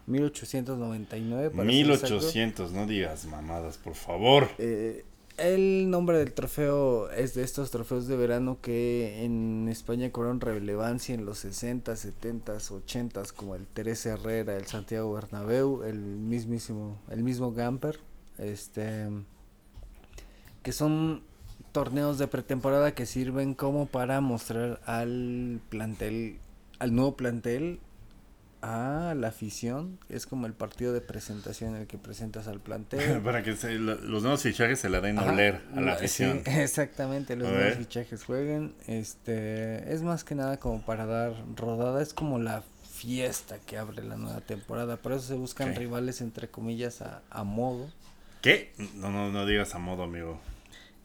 1899. 0.07 1.63
1800, 1.63 2.71
no 2.71 2.85
digas 2.85 3.25
mamadas, 3.25 3.77
por 3.77 3.95
favor. 3.95 4.49
Eh, 4.57 5.03
el 5.37 5.89
nombre 5.89 6.17
del 6.17 6.31
trofeo 6.31 7.09
es 7.11 7.33
de 7.33 7.43
estos 7.43 7.69
trofeos 7.69 8.07
de 8.07 8.15
verano 8.15 8.57
que 8.61 9.25
en 9.25 9.67
España 9.67 10.09
cobraron 10.09 10.39
relevancia 10.39 11.13
en 11.13 11.25
los 11.25 11.39
60, 11.39 11.95
70, 11.95 12.53
80, 12.53 13.23
como 13.35 13.55
el 13.55 13.67
Teresa 13.67 14.13
Herrera, 14.13 14.55
el 14.55 14.65
Santiago 14.65 15.11
Bernabéu, 15.11 15.83
el 15.83 15.97
mismísimo, 15.97 16.97
el 17.09 17.21
mismo 17.21 17.51
Gamper, 17.51 17.99
este, 18.37 19.09
que 20.63 20.71
son 20.71 21.21
torneos 21.73 22.17
de 22.17 22.27
pretemporada 22.27 22.93
que 22.93 23.05
sirven 23.05 23.55
como 23.55 23.87
para 23.87 24.21
mostrar 24.21 24.79
al 24.85 25.59
plantel, 25.69 26.37
al 26.79 26.95
nuevo 26.95 27.17
plantel 27.17 27.79
a 28.67 29.13
la 29.13 29.27
afición. 29.27 29.99
Es 30.09 30.25
como 30.25 30.47
el 30.47 30.53
partido 30.53 30.91
de 30.91 30.99
presentación 31.01 31.75
en 31.75 31.81
el 31.81 31.87
que 31.87 31.97
presentas 31.99 32.47
al 32.47 32.59
plantel. 32.59 33.21
Para 33.23 33.43
que 33.43 33.55
se- 33.55 33.75
los 33.75 34.21
nuevos 34.23 34.41
fichajes 34.41 34.79
se 34.79 34.89
la 34.89 35.01
den 35.01 35.19
a 35.19 35.23
oler 35.31 35.61
a 35.75 35.81
la 35.81 35.93
afición. 35.93 36.41
Sí, 36.43 36.51
exactamente, 36.59 37.35
los 37.35 37.47
nuevos 37.47 37.75
fichajes 37.77 38.23
jueguen. 38.23 38.73
Este, 38.87 39.93
es 39.93 40.01
más 40.01 40.23
que 40.23 40.33
nada 40.35 40.57
como 40.57 40.81
para 40.83 41.05
dar 41.05 41.33
rodada, 41.55 42.01
es 42.01 42.13
como 42.13 42.39
la 42.39 42.63
fiesta 42.91 43.59
que 43.59 43.77
abre 43.77 44.03
la 44.03 44.15
nueva 44.17 44.41
temporada. 44.41 44.97
Por 44.97 45.11
eso 45.11 45.21
se 45.27 45.35
buscan 45.35 45.75
rivales 45.75 46.21
entre 46.21 46.47
comillas 46.49 47.01
a, 47.01 47.21
a 47.29 47.43
modo, 47.43 47.87
¿Qué? 48.41 48.73
No, 48.95 49.09
no, 49.11 49.31
no 49.31 49.45
digas 49.47 49.73
a 49.75 49.79
modo, 49.79 50.03
amigo. 50.03 50.39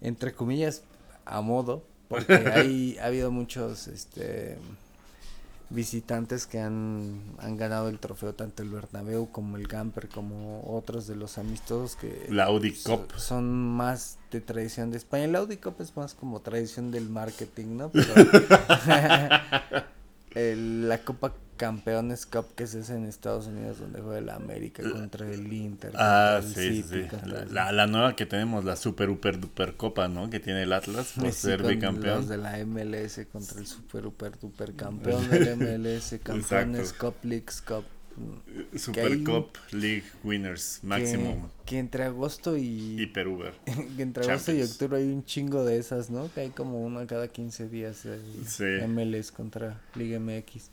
entre 0.02 0.32
comillas 0.34 0.82
a 1.24 1.40
modo, 1.40 1.82
porque 2.08 2.32
hay 2.54 2.96
ha 2.98 3.06
habido 3.06 3.30
muchos 3.30 3.88
este 3.88 4.56
visitantes 5.70 6.46
que 6.46 6.58
han, 6.60 7.22
han 7.38 7.56
ganado 7.56 7.88
el 7.88 7.98
trofeo 8.00 8.34
tanto 8.34 8.62
el 8.62 8.70
Bernabéu 8.70 9.30
como 9.30 9.56
el 9.56 9.66
Gamper 9.68 10.08
como 10.08 10.62
otros 10.76 11.06
de 11.06 11.14
los 11.16 11.38
amistosos 11.38 11.94
que 11.96 12.26
La 12.28 12.44
Audi 12.46 12.72
Cup. 12.72 13.12
son 13.16 13.52
más 13.76 14.18
de 14.32 14.40
tradición 14.40 14.90
de 14.90 14.96
España. 14.98 15.24
El 15.24 15.36
Audi 15.36 15.56
Cup 15.58 15.76
es 15.78 15.96
más 15.96 16.14
como 16.14 16.40
tradición 16.40 16.90
del 16.90 17.08
marketing, 17.08 17.76
¿no? 17.76 17.90
Pero 17.92 18.14
el- 20.34 20.88
la 20.88 20.98
Copa 20.98 21.32
Campeones 21.60 22.24
Cup 22.24 22.46
que 22.56 22.66
se 22.66 22.80
hace 22.80 22.94
en 22.94 23.04
Estados 23.04 23.46
Unidos 23.46 23.78
donde 23.80 24.00
juega 24.00 24.18
el 24.18 24.30
América 24.30 24.82
contra 24.90 25.30
el 25.30 25.52
Inter. 25.52 25.92
Ah, 25.94 26.40
el 26.42 26.54
sí, 26.54 26.82
City, 26.82 27.06
sí. 27.12 27.16
La, 27.50 27.70
la- 27.70 27.86
nueva 27.86 28.16
que 28.16 28.24
tenemos, 28.24 28.64
la 28.64 28.76
Super 28.76 29.08
Super 29.10 29.38
Duper 29.38 29.74
Copa, 29.76 30.08
¿no? 30.08 30.30
Que 30.30 30.40
tiene 30.40 30.62
el 30.62 30.72
Atlas 30.72 31.12
por 31.18 31.30
ser 31.32 31.62
bicampeón. 31.62 32.16
Los 32.20 32.28
de 32.28 32.38
la 32.38 32.56
MLS 32.64 33.26
contra 33.30 33.60
el 33.60 33.66
super, 33.66 34.04
super, 34.04 34.38
super 34.40 34.74
campeón 34.74 35.28
del 35.30 35.56
MLS, 35.58 36.18
campeones. 36.22 36.92
Cup, 36.94 37.16
Leagues 37.24 37.60
Cup. 37.60 37.84
mm, 38.16 38.78
Super 38.78 39.12
hay- 39.12 39.22
Cup 39.24 39.50
League 39.72 40.04
Winners, 40.24 40.78
que- 40.80 40.86
máximo. 40.86 41.50
Que, 41.66 41.78
entre 41.78 42.04
agosto 42.04 42.56
y, 42.56 43.00
Hiper 43.02 43.28
Uber. 43.28 43.52
que 43.96 44.02
entre 44.02 44.24
agosto 44.24 44.52
y 44.52 44.54
Champions. 44.56 44.72
octubre 44.72 44.98
hay 44.98 45.08
un 45.12 45.24
chingo 45.24 45.64
de 45.66 45.76
esas, 45.78 46.08
¿no? 46.08 46.32
Que 46.32 46.40
hay 46.40 46.50
como 46.50 46.80
una 46.82 47.06
cada 47.06 47.28
15 47.28 47.68
días. 47.68 48.06
el 48.06 48.22
Sí. 48.46 48.64
MLS 48.88 49.30
contra 49.30 49.78
Liga 49.94 50.18
MX. 50.18 50.70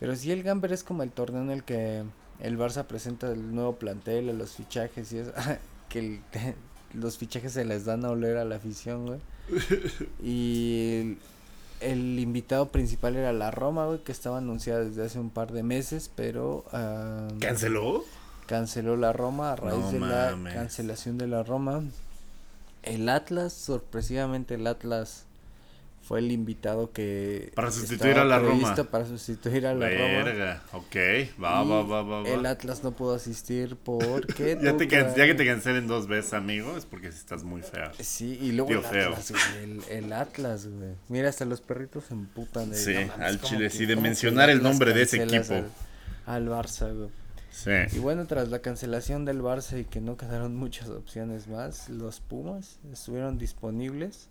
Pero 0.00 0.14
sí, 0.16 0.30
el 0.32 0.42
Gamper 0.42 0.72
es 0.72 0.84
como 0.84 1.02
el 1.02 1.10
torneo 1.10 1.42
en 1.42 1.50
el 1.50 1.64
que 1.64 2.02
el 2.40 2.58
Barça 2.58 2.84
presenta 2.84 3.30
el 3.32 3.54
nuevo 3.54 3.76
plantel, 3.76 4.36
los 4.38 4.52
fichajes 4.52 5.12
y 5.12 5.18
eso. 5.18 5.32
que 5.88 5.98
el- 6.00 6.20
los 6.94 7.18
fichajes 7.18 7.52
se 7.52 7.64
les 7.64 7.84
dan 7.84 8.04
a 8.04 8.10
oler 8.10 8.36
a 8.36 8.44
la 8.44 8.56
afición, 8.56 9.06
güey. 9.06 9.20
Y 10.22 10.98
el, 11.00 11.18
el 11.92 12.18
invitado 12.18 12.68
principal 12.68 13.16
era 13.16 13.32
la 13.32 13.50
Roma, 13.50 13.86
güey, 13.86 14.02
que 14.02 14.12
estaba 14.12 14.38
anunciada 14.38 14.80
desde 14.84 15.04
hace 15.04 15.18
un 15.18 15.30
par 15.30 15.52
de 15.52 15.62
meses, 15.62 16.10
pero 16.14 16.64
ah, 16.72 17.28
¿Canceló? 17.40 18.04
canceló 18.46 18.96
la 18.96 19.12
Roma 19.12 19.52
a 19.52 19.56
raíz 19.56 19.78
No 19.78 19.90
de 19.92 20.00
la 20.00 20.36
cancelación 20.54 21.18
de 21.18 21.26
la 21.26 21.42
Roma. 21.42 21.82
El 22.82 23.08
Atlas, 23.08 23.52
sorpresivamente 23.52 24.54
el 24.54 24.66
Atlas 24.66 25.24
fue 26.06 26.20
el 26.20 26.30
invitado 26.30 26.92
que 26.92 27.50
Para 27.56 27.70
sustituir 27.72 28.16
a 28.18 28.24
la 28.24 28.38
Roma. 28.38 28.74
para 28.90 29.04
sustituir 29.06 29.66
a 29.66 29.74
la 29.74 29.88
Roma. 29.88 30.24
Verga, 30.24 30.62
ok, 30.72 30.96
va, 31.42 31.64
va, 31.64 31.82
va, 31.82 32.02
va, 32.02 32.22
va. 32.22 32.28
El 32.28 32.46
Atlas 32.46 32.84
no 32.84 32.92
pudo 32.92 33.14
asistir 33.14 33.76
porque 33.76 34.56
ya, 34.62 34.76
te 34.76 34.86
can- 34.86 35.14
ya 35.16 35.26
que 35.26 35.34
te 35.34 35.44
cancelen 35.44 35.88
dos 35.88 36.06
veces, 36.06 36.32
amigo, 36.34 36.76
es 36.76 36.84
porque 36.86 37.08
estás 37.08 37.42
muy 37.42 37.62
fea. 37.62 37.90
Sí, 37.98 38.38
y 38.40 38.52
luego 38.52 38.68
Tío 38.70 38.78
el 38.78 38.84
feo. 38.84 39.08
Atlas, 39.14 39.32
güey, 39.32 39.64
el, 39.64 39.82
el 40.04 40.12
Atlas, 40.12 40.68
güey. 40.68 40.90
Mira, 41.08 41.28
hasta 41.28 41.44
los 41.44 41.60
perritos 41.60 42.04
se 42.04 42.14
emputan 42.14 42.70
de 42.70 42.76
Sí, 42.76 42.94
no 42.94 43.24
al 43.24 43.38
¿cómo 43.40 43.48
chile, 43.52 43.70
sí, 43.70 43.84
de 43.86 43.96
mencionar 43.96 44.48
el 44.50 44.62
nombre 44.62 44.92
de 44.92 45.02
ese 45.02 45.22
equipo. 45.24 45.54
Al, 45.54 45.66
al 46.26 46.48
Barça, 46.48 46.94
güey. 46.96 47.10
Sí. 47.50 47.70
Y 47.96 47.98
bueno, 47.98 48.26
tras 48.26 48.48
la 48.50 48.60
cancelación 48.60 49.24
del 49.24 49.40
Barça 49.40 49.80
y 49.80 49.84
que 49.86 50.00
no 50.00 50.16
quedaron 50.16 50.54
muchas 50.54 50.88
opciones 50.90 51.48
más, 51.48 51.88
los 51.88 52.20
Pumas 52.20 52.78
estuvieron 52.92 53.38
disponibles 53.38 54.28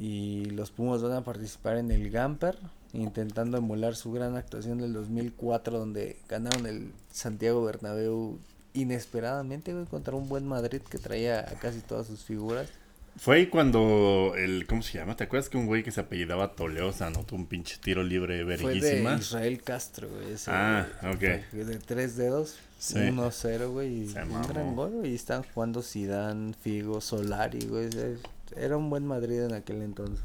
y 0.00 0.46
los 0.50 0.70
Pumas 0.70 1.02
van 1.02 1.12
a 1.12 1.24
participar 1.24 1.76
en 1.76 1.90
el 1.90 2.10
Gamper, 2.10 2.56
intentando 2.92 3.58
emular 3.58 3.96
su 3.96 4.12
gran 4.12 4.36
actuación 4.36 4.78
del 4.78 4.92
2004 4.92 5.78
donde 5.78 6.16
ganaron 6.28 6.66
el 6.66 6.92
Santiago 7.12 7.64
Bernabéu 7.64 8.38
inesperadamente 8.74 9.72
güey, 9.72 9.86
contra 9.86 10.14
un 10.14 10.28
buen 10.28 10.46
Madrid 10.46 10.80
que 10.88 10.98
traía 10.98 11.40
a 11.40 11.58
casi 11.58 11.80
todas 11.80 12.06
sus 12.06 12.24
figuras. 12.24 12.68
Fue 13.16 13.34
ahí 13.36 13.46
cuando 13.48 14.34
el, 14.36 14.66
¿cómo 14.68 14.82
se 14.82 14.96
llama? 14.96 15.16
¿Te 15.16 15.24
acuerdas 15.24 15.48
que 15.48 15.56
un 15.56 15.66
güey 15.66 15.82
que 15.82 15.90
se 15.90 16.00
apellidaba 16.00 16.54
Toleosa 16.54 17.08
anotó 17.08 17.34
un 17.34 17.46
pinche 17.46 17.76
tiro 17.82 18.04
libre 18.04 18.44
Fue 18.44 18.56
de 18.56 18.64
verguísima? 18.64 19.16
Israel 19.16 19.60
Castro, 19.62 20.08
güey. 20.08 20.34
ese, 20.34 20.50
Ah, 20.54 20.86
güey, 21.02 21.14
ok. 21.14 21.20
De 21.52 21.78
tres 21.80 22.16
dedos, 22.16 22.56
Sí. 22.78 22.94
1-0, 22.96 23.70
güey. 23.72 24.02
Y 24.04 24.08
Se 24.08 24.22
un 24.22 24.28
mamó. 24.30 24.46
gran 24.48 24.76
gol, 24.76 24.90
güey. 24.92 25.10
Y 25.10 25.14
estaban 25.16 25.44
jugando 25.52 25.82
Zidane, 25.82 26.54
Figo, 26.54 27.00
Solari, 27.00 27.66
güey. 27.66 27.86
ese- 27.88 28.18
Era 28.56 28.76
un 28.76 28.90
buen 28.90 29.06
Madrid 29.06 29.42
en 29.42 29.54
aquel 29.54 29.82
entonces. 29.82 30.18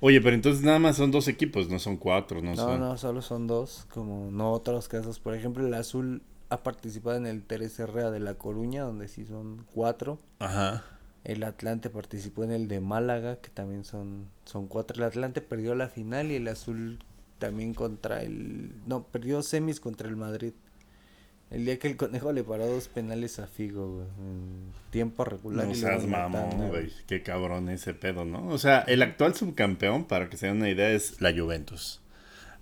Oye, 0.00 0.20
pero 0.20 0.34
entonces 0.34 0.62
nada 0.62 0.78
más 0.78 0.96
son 0.96 1.10
dos 1.10 1.28
equipos, 1.28 1.68
no 1.68 1.78
son 1.78 1.96
cuatro, 1.96 2.40
no, 2.42 2.50
No, 2.50 2.56
son. 2.56 2.80
no, 2.80 2.96
solo 2.98 3.22
son 3.22 3.46
dos, 3.46 3.86
como 3.92 4.30
no 4.30 4.52
otros 4.52 4.88
casos. 4.88 5.18
Por 5.20 5.34
ejemplo, 5.34 5.66
el 5.66 5.74
Azul 5.74 6.22
ha 6.50 6.62
participado 6.62 7.16
en 7.16 7.26
el 7.26 7.42
Teres 7.42 7.78
Herrera 7.78 8.10
de 8.10 8.20
La 8.20 8.34
Coruña, 8.34 8.82
donde 8.82 9.08
sí 9.08 9.24
son 9.24 9.66
cuatro. 9.74 10.18
Ajá. 10.38 10.84
El 11.24 11.42
Atlante 11.44 11.90
participó 11.90 12.44
en 12.44 12.52
el 12.52 12.68
de 12.68 12.80
Málaga, 12.80 13.36
que 13.36 13.50
también 13.50 13.84
son, 13.84 14.28
son 14.44 14.66
cuatro. 14.66 14.96
El 14.96 15.02
Atlante 15.04 15.40
perdió 15.40 15.74
la 15.74 15.88
final 15.88 16.30
y 16.30 16.36
el 16.36 16.48
Azul 16.48 16.98
también 17.38 17.74
contra 17.74 18.22
el... 18.22 18.72
No, 18.86 19.02
perdió 19.04 19.42
semis 19.42 19.78
contra 19.80 20.08
el 20.08 20.16
Madrid. 20.16 20.52
El 21.50 21.64
día 21.64 21.78
que 21.78 21.88
el 21.88 21.96
Conejo 21.96 22.32
le 22.32 22.44
paró 22.44 22.66
dos 22.66 22.88
penales 22.88 23.38
a 23.38 23.46
Figo, 23.46 23.94
güey, 23.94 24.06
en 24.18 24.72
tiempo 24.90 25.24
regular. 25.24 25.66
No 25.66 25.74
seas 25.74 26.06
mamón, 26.06 26.68
güey. 26.68 26.92
Qué 27.06 27.22
cabrón 27.22 27.70
ese 27.70 27.94
pedo, 27.94 28.24
¿no? 28.26 28.48
O 28.48 28.58
sea, 28.58 28.80
el 28.80 29.00
actual 29.00 29.34
subcampeón, 29.34 30.04
para 30.04 30.28
que 30.28 30.36
se 30.36 30.46
den 30.46 30.58
una 30.58 30.68
idea, 30.68 30.90
es 30.90 31.20
la 31.22 31.32
Juventus. 31.32 32.00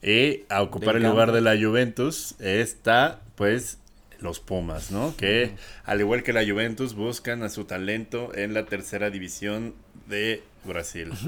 Y 0.03 0.45
a 0.49 0.63
ocupar 0.63 0.95
Del 0.95 1.05
el 1.05 1.11
lugar 1.11 1.33
de 1.33 1.41
la 1.41 1.57
Juventus 1.57 2.37
está, 2.39 3.23
pues, 3.35 3.79
los 4.21 4.39
Pumas, 4.39 4.93
¿no? 4.93 5.17
Que, 5.17 5.57
al 5.85 6.01
igual 6.01 6.23
que 6.23 6.33
la 6.33 6.47
Juventus, 6.47 6.95
buscan 6.95 7.43
a 7.43 7.49
su 7.49 7.65
talento 7.65 8.33
en 8.37 8.55
la 8.55 8.67
tercera 8.67 9.11
división 9.11 9.75
de 10.09 10.43
Brasil. 10.65 11.11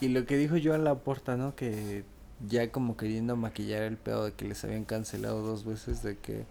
Y 0.00 0.08
lo 0.08 0.26
que 0.26 0.36
dijo 0.36 0.54
Joan 0.62 0.84
Laporta, 0.84 1.36
¿no? 1.36 1.56
Que 1.56 2.04
ya 2.46 2.70
como 2.70 2.96
queriendo 2.96 3.34
maquillar 3.34 3.82
el 3.82 3.96
pedo 3.96 4.26
de 4.26 4.32
que 4.32 4.44
les 4.44 4.62
habían 4.62 4.84
cancelado 4.84 5.42
dos 5.42 5.64
veces, 5.64 6.04
de 6.04 6.16
que 6.16 6.44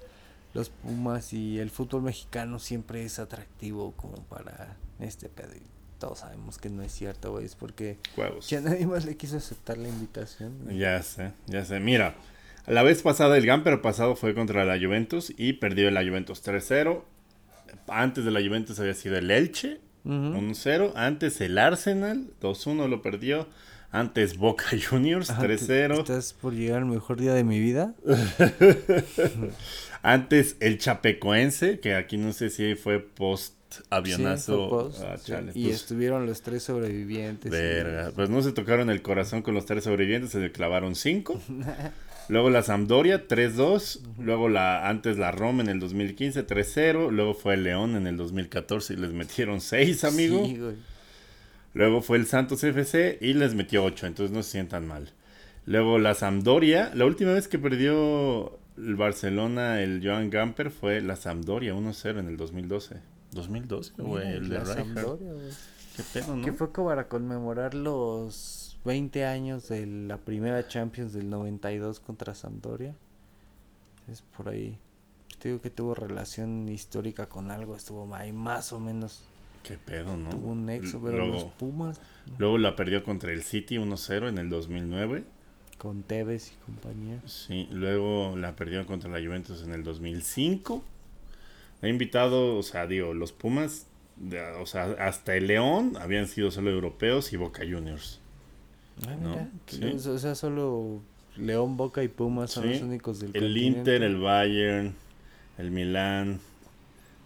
los 0.54 0.70
Pumas 0.70 1.34
y 1.34 1.60
el 1.60 1.70
fútbol 1.70 2.02
mexicano 2.04 2.60
siempre 2.60 3.04
es 3.04 3.20
atractivo 3.20 3.92
como 3.94 4.24
para 4.24 4.76
este 5.00 5.30
pedo. 5.30 5.56
Y 5.56 5.62
todos 6.00 6.20
sabemos 6.20 6.58
que 6.58 6.70
no 6.70 6.82
es 6.84 6.92
cierto, 6.92 7.32
güey. 7.32 7.46
Es 7.46 7.56
porque 7.56 7.98
Huevos. 8.16 8.50
ya 8.50 8.62
nadie 8.62 8.86
más 8.88 9.06
le 9.06 9.16
quiso 9.18 9.38
aceptar 9.38 9.78
la 9.78 9.88
invitación. 9.90 10.54
Ya 10.78 11.02
sé, 11.04 11.32
ya 11.48 11.64
sé. 11.66 11.80
Mira, 11.80 12.16
la 12.66 12.84
vez 12.84 13.02
pasada, 13.02 13.38
el 13.38 13.46
Gamper 13.46 13.82
pasado 13.82 14.16
fue 14.16 14.34
contra 14.34 14.66
la 14.66 14.78
Juventus 14.80 15.32
y 15.38 15.54
perdió 15.54 15.90
la 15.92 16.04
Juventus 16.04 16.44
3-0. 16.44 17.04
Antes 17.88 18.26
de 18.26 18.32
la 18.32 18.42
Juventus 18.42 18.80
había 18.80 18.94
sido 18.94 19.18
el 19.18 19.30
Elche, 19.32 19.80
Ujú. 20.04 20.14
1-0. 20.14 20.92
Antes 20.96 21.40
el 21.42 21.58
Arsenal, 21.58 22.30
2-1 22.42 22.88
lo 22.88 23.02
perdió. 23.02 23.48
Antes 23.90 24.38
Boca 24.38 24.66
Juniors, 24.90 25.30
Ajá, 25.30 25.42
¿te- 25.44 25.48
3-0. 25.58 26.00
¿Estás 26.00 26.34
por 26.34 26.54
llegar 26.54 26.80
al 26.80 26.86
mejor 26.86 27.20
día 27.20 27.34
de 27.34 27.44
mi 27.46 27.60
vida? 27.60 27.94
Antes 30.02 30.56
el 30.60 30.78
Chapecoense, 30.78 31.80
que 31.80 31.96
aquí 31.96 32.18
no 32.18 32.34
sé 32.34 32.50
si 32.50 32.76
fue 32.76 33.00
post 33.00 33.54
avionazo. 33.90 34.70
post, 34.70 35.02
Ah, 35.04 35.18
sí. 35.18 35.32
chale, 35.32 35.52
y 35.54 35.66
pues, 35.66 35.76
estuvieron 35.78 36.26
los 36.26 36.42
tres 36.42 36.64
sobrevivientes. 36.64 37.48
y- 37.52 37.56
Verga, 37.56 38.12
pues 38.16 38.30
no 38.30 38.42
se 38.42 38.52
tocaron 38.52 38.90
el 38.90 39.02
corazón 39.02 39.42
con 39.42 39.54
los 39.54 39.66
tres 39.66 39.84
sobrevivientes, 39.84 40.32
se 40.32 40.52
clavaron 40.52 40.96
cinco. 40.96 41.42
Luego 42.30 42.50
la 42.50 42.62
Sampdoria 42.62 43.26
3-2, 43.26 44.02
luego 44.20 44.50
la 44.50 44.90
antes 44.90 45.18
la 45.18 45.32
Roma 45.32 45.64
en 45.64 45.70
el 45.70 45.80
2015 45.80 46.46
3-0, 46.46 47.10
luego 47.10 47.34
fue 47.34 47.54
el 47.54 47.64
León 47.64 47.96
en 47.96 48.06
el 48.06 48.18
2014 48.18 48.96
y 48.96 48.98
les 48.98 49.12
metieron 49.14 49.62
6, 49.62 50.04
amigo. 50.04 50.46
Sí. 50.46 50.60
Luego 51.74 52.02
fue 52.02 52.18
el 52.18 52.26
Santos 52.26 52.64
FC 52.66 53.18
y 53.22 53.34
les 53.34 53.54
metió 53.56 53.82
8, 53.86 54.08
entonces 54.08 54.36
no 54.36 54.44
se 54.44 54.52
sientan 54.52 54.86
mal. 54.86 55.10
Luego 55.66 56.00
la 56.00 56.16
Sampdoria, 56.16 56.92
la 56.96 57.06
última 57.06 57.32
vez 57.32 57.48
que 57.48 57.60
perdió 57.60 58.60
el 58.78 58.96
Barcelona 58.96 59.82
el 59.82 60.02
Joan 60.04 60.30
Gamper 60.30 60.72
fue 60.72 61.02
la 61.02 61.16
Sampdoria 61.16 61.74
1-0 61.74 62.20
en 62.20 62.28
el 62.28 62.38
2012. 62.38 63.02
2012, 63.32 63.94
güey, 64.02 64.28
el 64.34 64.50
de. 64.50 64.66
Sampdoria. 64.66 65.32
Qué 65.96 66.04
pedo, 66.14 66.36
¿no? 66.36 66.46
Que 66.46 66.54
fue 66.54 66.72
como 66.72 66.90
para 66.90 67.08
conmemorar 67.08 67.74
los 67.74 68.78
20 68.86 69.26
años 69.26 69.68
de 69.70 69.86
la 69.86 70.18
primera 70.18 70.68
Champions 70.68 71.14
del 71.14 71.30
92 71.30 72.00
contra 72.00 72.34
Sampdoria. 72.36 72.96
Es 74.08 74.22
por 74.22 74.50
ahí. 74.50 74.78
Te 75.40 75.50
digo 75.50 75.62
que 75.62 75.70
tuvo 75.70 75.94
relación 75.94 76.68
histórica 76.70 77.28
con 77.28 77.52
algo, 77.52 77.76
estuvo 77.76 78.14
ahí 78.16 78.32
más 78.32 78.72
o 78.74 78.80
menos. 78.80 79.24
Qué 79.64 79.78
pedo, 79.78 80.16
¿no? 80.16 80.30
Tuvo 80.30 80.52
un 80.52 80.66
nexo, 80.66 81.02
pero 81.04 81.18
Luego- 81.18 81.34
los 81.34 81.44
Pumas. 81.54 82.00
Luego 82.38 82.58
la 82.58 82.76
perdió 82.76 83.04
contra 83.04 83.32
el 83.34 83.44
City 83.44 83.78
1-0 83.78 84.30
en 84.30 84.38
el 84.38 84.50
2009. 84.50 85.26
Con 85.78 86.04
Tevez 86.04 86.52
y 86.52 86.66
compañía. 86.66 87.22
Sí, 87.26 87.68
luego 87.72 88.36
la 88.36 88.56
perdieron 88.56 88.86
contra 88.86 89.10
la 89.10 89.20
Juventus 89.26 89.64
en 89.64 89.74
el 89.74 89.84
2005. 89.84 90.84
Ha 91.82 91.88
invitado, 91.88 92.58
o 92.58 92.64
sea, 92.64 92.88
digo, 92.88 93.14
los 93.14 93.32
Pumas, 93.32 93.86
o 94.60 94.66
sea, 94.66 94.96
hasta 95.00 95.36
el 95.36 95.48
León 95.48 95.94
habían 96.00 96.28
sido 96.28 96.50
solo 96.50 96.72
europeos 96.72 97.32
y 97.34 97.38
Boca 97.38 97.62
Juniors. 97.62 98.20
Ah, 99.08 99.16
¿no? 99.22 99.48
O 100.14 100.18
sea, 100.18 100.34
solo 100.34 101.00
León, 101.36 101.78
Boca 101.78 102.04
y 102.04 102.08
Pumas 102.08 102.52
son 102.52 102.72
los 102.72 102.82
únicos 102.82 103.20
del 103.20 103.36
El 103.36 103.56
Inter, 103.58 104.02
el 104.02 104.18
Bayern, 104.18 104.96
el 105.60 105.72
Milán, 105.72 106.40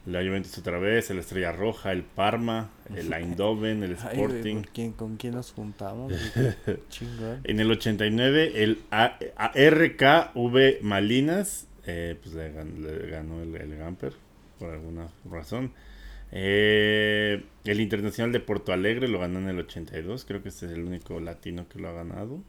la 0.06 0.24
Juventus 0.24 0.58
otra 0.58 0.80
vez, 0.80 1.12
el 1.12 1.20
Estrella 1.20 1.52
Roja, 1.52 1.92
el 1.92 2.04
Parma, 2.04 2.72
el 2.96 3.14
Eindhoven, 3.14 3.84
el 3.84 3.94
Sporting. 3.94 4.64
¿con, 4.96 5.18
quién, 5.18 5.36
nos 5.36 5.52
juntamos? 5.52 6.12
en 7.44 7.60
el 7.60 7.72
89, 7.72 8.64
el 8.64 8.80
RKV 8.92 10.82
Malinas, 10.82 11.68
eh, 11.86 12.18
pues 12.22 12.34
le, 12.34 12.52
ganó, 12.52 13.42
el, 13.42 13.78
Gamper, 13.78 14.14
por 14.58 14.72
alguna 14.72 15.10
razón. 15.30 15.72
Eh, 16.32 17.44
el 17.66 17.80
Internacional 17.80 18.32
de 18.32 18.40
Porto 18.40 18.74
Alegre 18.74 19.08
lo 19.08 19.20
ganó 19.20 19.40
en 19.40 19.50
el 19.50 19.60
82, 19.60 20.26
creo 20.26 20.42
que 20.42 20.50
este 20.50 20.66
es 20.66 20.72
el 20.72 20.84
único 20.84 21.20
latino 21.20 21.68
que 21.70 21.80
lo 21.80 21.90
ha 21.90 21.94
ganado. 21.94 22.42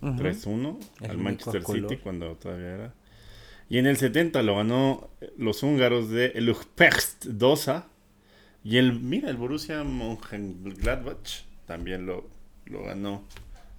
3-1 0.00 0.78
al 1.08 1.18
Manchester 1.18 1.64
City 1.64 1.96
cuando 1.96 2.34
todavía 2.36 2.74
era. 2.74 2.94
Y 3.68 3.78
en 3.78 3.86
el 3.86 3.96
70 3.96 4.42
lo 4.42 4.56
ganó 4.56 5.10
los 5.36 5.62
húngaros 5.62 6.10
de 6.10 6.32
Lugpext 6.40 7.24
Dosa. 7.24 7.86
Y 8.62 8.78
el, 8.78 9.00
mira, 9.00 9.30
el 9.30 9.36
Borussia 9.36 9.84
Mönchengladbach 9.84 11.44
también 11.66 12.06
lo, 12.06 12.28
lo 12.66 12.84
ganó 12.84 13.24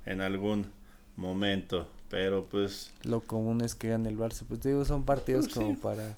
en 0.05 0.21
algún 0.21 0.67
momento. 1.15 1.89
Pero 2.09 2.45
pues. 2.45 2.93
Lo 3.03 3.21
común 3.21 3.61
es 3.61 3.75
que 3.75 3.89
gane 3.89 4.09
el 4.09 4.17
Barça. 4.17 4.43
Pues 4.47 4.61
digo, 4.61 4.85
son 4.85 5.05
partidos 5.05 5.45
pues 5.45 5.55
como 5.55 5.77
para. 5.79 6.17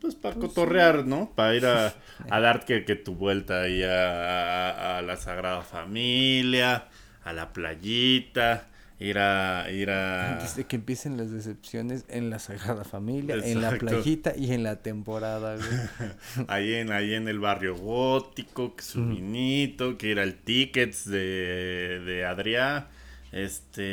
Pues 0.00 0.14
para 0.14 0.34
pues 0.34 0.48
cotorrear, 0.48 1.06
¿no? 1.06 1.30
Para 1.34 1.54
ir 1.54 1.66
a, 1.66 1.94
a 2.30 2.40
dar 2.40 2.64
que, 2.64 2.84
que, 2.84 2.94
tu 2.94 3.14
vuelta 3.14 3.62
ahí 3.62 3.82
a, 3.82 4.98
a, 4.98 5.02
la 5.02 5.16
Sagrada 5.16 5.62
Familia, 5.62 6.88
a 7.24 7.32
la 7.32 7.52
playita 7.52 8.68
ir 8.98 9.18
a 9.18 9.70
ir 9.70 9.90
a 9.90 10.32
antes 10.32 10.56
de 10.56 10.64
que 10.64 10.76
empiecen 10.76 11.16
las 11.18 11.30
decepciones 11.30 12.04
en 12.08 12.30
la 12.30 12.38
Sagrada 12.38 12.84
Familia, 12.84 13.36
en 13.42 13.60
la 13.60 13.76
playita 13.76 14.34
y 14.36 14.52
en 14.52 14.62
la 14.62 14.76
temporada, 14.76 15.58
ahí 16.48 16.74
en 16.74 16.92
ahí 16.92 17.14
en 17.14 17.28
el 17.28 17.38
barrio 17.38 17.76
gótico, 17.76 18.74
que 18.74 18.82
su 18.82 19.06
vinito, 19.06 19.98
que 19.98 20.08
ir 20.08 20.20
al 20.20 20.34
tickets 20.34 21.08
de 21.08 22.00
de 22.04 22.24
Adrián, 22.24 22.88
este 23.32 23.84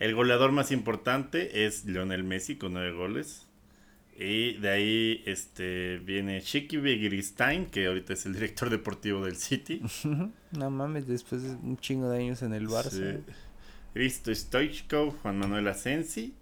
el 0.00 0.14
goleador 0.16 0.50
más 0.50 0.72
importante 0.72 1.64
es 1.64 1.84
Lionel 1.84 2.24
Messi 2.24 2.56
con 2.56 2.72
nueve 2.72 2.90
goles. 2.92 3.46
Y 4.22 4.54
de 4.58 4.70
ahí 4.70 5.22
este 5.26 5.98
viene 5.98 6.40
Chiqui 6.40 6.76
Begiristain, 6.76 7.66
que 7.66 7.86
ahorita 7.86 8.12
es 8.12 8.24
el 8.26 8.34
director 8.34 8.70
deportivo 8.70 9.24
del 9.24 9.36
City. 9.36 9.82
no 10.52 10.70
mames, 10.70 11.08
después 11.08 11.42
de 11.42 11.50
un 11.50 11.76
chingo 11.78 12.08
de 12.08 12.18
años 12.18 12.42
en 12.42 12.54
el 12.54 12.68
Barça. 12.68 13.20
Risto 13.94 14.32
Stoichkov, 14.32 15.18
Juan 15.20 15.38
Manuel 15.38 15.66
Asensi, 15.66 16.34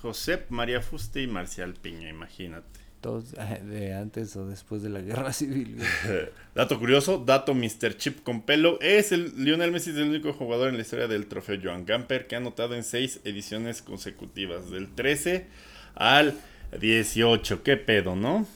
Josep 0.00 0.50
María 0.50 0.80
Fuste 0.80 1.22
y 1.22 1.26
Marcial 1.26 1.74
Piña, 1.74 2.08
imagínate. 2.08 2.80
Todos 3.02 3.32
de 3.64 3.94
antes 3.94 4.34
o 4.36 4.46
después 4.46 4.82
de 4.82 4.88
la 4.88 5.02
guerra 5.02 5.34
civil. 5.34 5.76
dato 6.54 6.78
curioso, 6.78 7.22
dato 7.24 7.54
Mr. 7.54 7.96
Chip 7.98 8.22
con 8.22 8.42
pelo, 8.42 8.80
es 8.80 9.12
el 9.12 9.44
Lionel 9.44 9.72
Messi 9.72 9.90
es 9.90 9.96
el 9.96 10.08
único 10.08 10.32
jugador 10.32 10.70
en 10.70 10.76
la 10.76 10.82
historia 10.82 11.06
del 11.06 11.26
trofeo 11.26 11.60
Joan 11.62 11.84
Gamper 11.84 12.26
que 12.26 12.34
ha 12.34 12.38
anotado 12.38 12.74
en 12.74 12.82
seis 12.82 13.20
ediciones 13.24 13.82
consecutivas, 13.82 14.70
del 14.70 14.88
13 14.94 15.46
al 15.94 16.34
18, 16.78 17.62
qué 17.62 17.76
pedo, 17.76 18.16
¿no? 18.16 18.46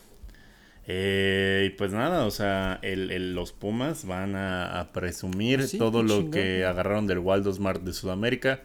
Eh, 0.86 1.64
y 1.66 1.70
pues 1.70 1.92
nada, 1.92 2.26
o 2.26 2.30
sea, 2.30 2.78
el, 2.82 3.34
los 3.34 3.52
Pumas 3.52 4.06
van 4.06 4.36
a, 4.36 4.90
presumir 4.92 5.66
todo 5.78 6.02
lo 6.02 6.30
que 6.30 6.64
agarraron 6.64 7.06
del 7.06 7.18
Waldo 7.18 7.52
Smart 7.52 7.82
de 7.82 7.92
Sudamérica. 7.92 8.60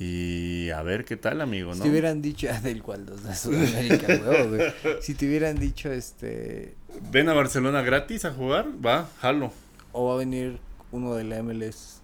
Y 0.00 0.70
a 0.70 0.82
ver 0.82 1.04
qué 1.04 1.16
tal, 1.16 1.40
amigo, 1.40 1.70
¿no? 1.70 1.74
Si 1.74 1.82
te 1.82 1.90
hubieran 1.90 2.22
dicho, 2.22 2.46
ah, 2.52 2.60
del 2.60 2.82
Waldo 2.82 3.16
de 3.16 3.34
Sudamérica, 3.34 4.16
güey. 4.48 4.72
Si 5.00 5.14
te 5.14 5.26
hubieran 5.26 5.58
dicho, 5.58 5.90
este. 5.90 6.76
Ven 7.10 7.28
a 7.28 7.34
Barcelona 7.34 7.82
gratis 7.82 8.24
a 8.24 8.30
jugar, 8.30 8.66
va, 8.84 9.10
jalo. 9.20 9.52
O 9.90 10.06
va 10.06 10.14
a 10.14 10.18
venir 10.18 10.60
uno 10.92 11.14
de 11.14 11.24
la 11.24 11.42
MLS. 11.42 12.00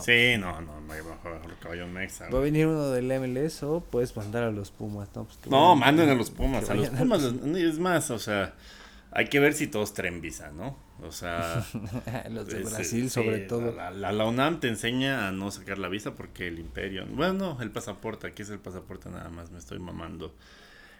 Sí, 0.00 0.36
no, 0.38 0.60
no, 0.60 0.80
no 0.80 0.92
a 0.92 1.16
jugar 1.16 1.40
caballo 1.60 1.86
Mexa. 1.86 2.28
Va 2.30 2.38
a 2.38 2.42
venir 2.42 2.66
uno 2.66 2.90
del 2.90 3.06
MLS 3.06 3.62
o 3.62 3.80
puedes 3.80 4.16
mandar 4.16 4.44
a 4.44 4.50
los 4.50 4.70
Pumas, 4.70 5.08
¿no? 5.14 5.24
Pues 5.24 5.38
no, 5.46 5.74
manden 5.76 6.08
a 6.08 6.14
los 6.14 6.30
Pumas. 6.30 6.68
A 6.70 6.74
los 6.74 6.88
Pumas, 6.90 7.22
es 7.22 7.78
más, 7.78 8.10
o 8.10 8.18
sea, 8.18 8.54
hay 9.10 9.26
que 9.26 9.40
ver 9.40 9.54
si 9.54 9.66
todos 9.66 9.94
traen 9.94 10.20
visa, 10.20 10.50
¿no? 10.50 10.76
O 11.02 11.12
sea, 11.12 11.64
los 12.30 12.46
de 12.46 12.62
Brasil, 12.62 13.10
sobre 13.10 13.40
todo. 13.40 13.72
La, 13.72 13.90
la, 13.90 14.24
UNAM 14.24 14.60
te 14.60 14.68
enseña 14.68 15.28
a 15.28 15.32
no 15.32 15.50
sacar 15.50 15.78
la 15.78 15.88
visa 15.88 16.14
porque 16.14 16.48
el 16.48 16.58
Imperio. 16.58 17.06
Bueno, 17.06 17.32
no, 17.32 17.62
el 17.62 17.70
pasaporte, 17.70 18.26
aquí 18.26 18.42
es 18.42 18.50
el 18.50 18.60
pasaporte 18.60 19.10
nada 19.10 19.28
más, 19.28 19.50
me 19.50 19.58
estoy 19.58 19.78
mamando. 19.78 20.34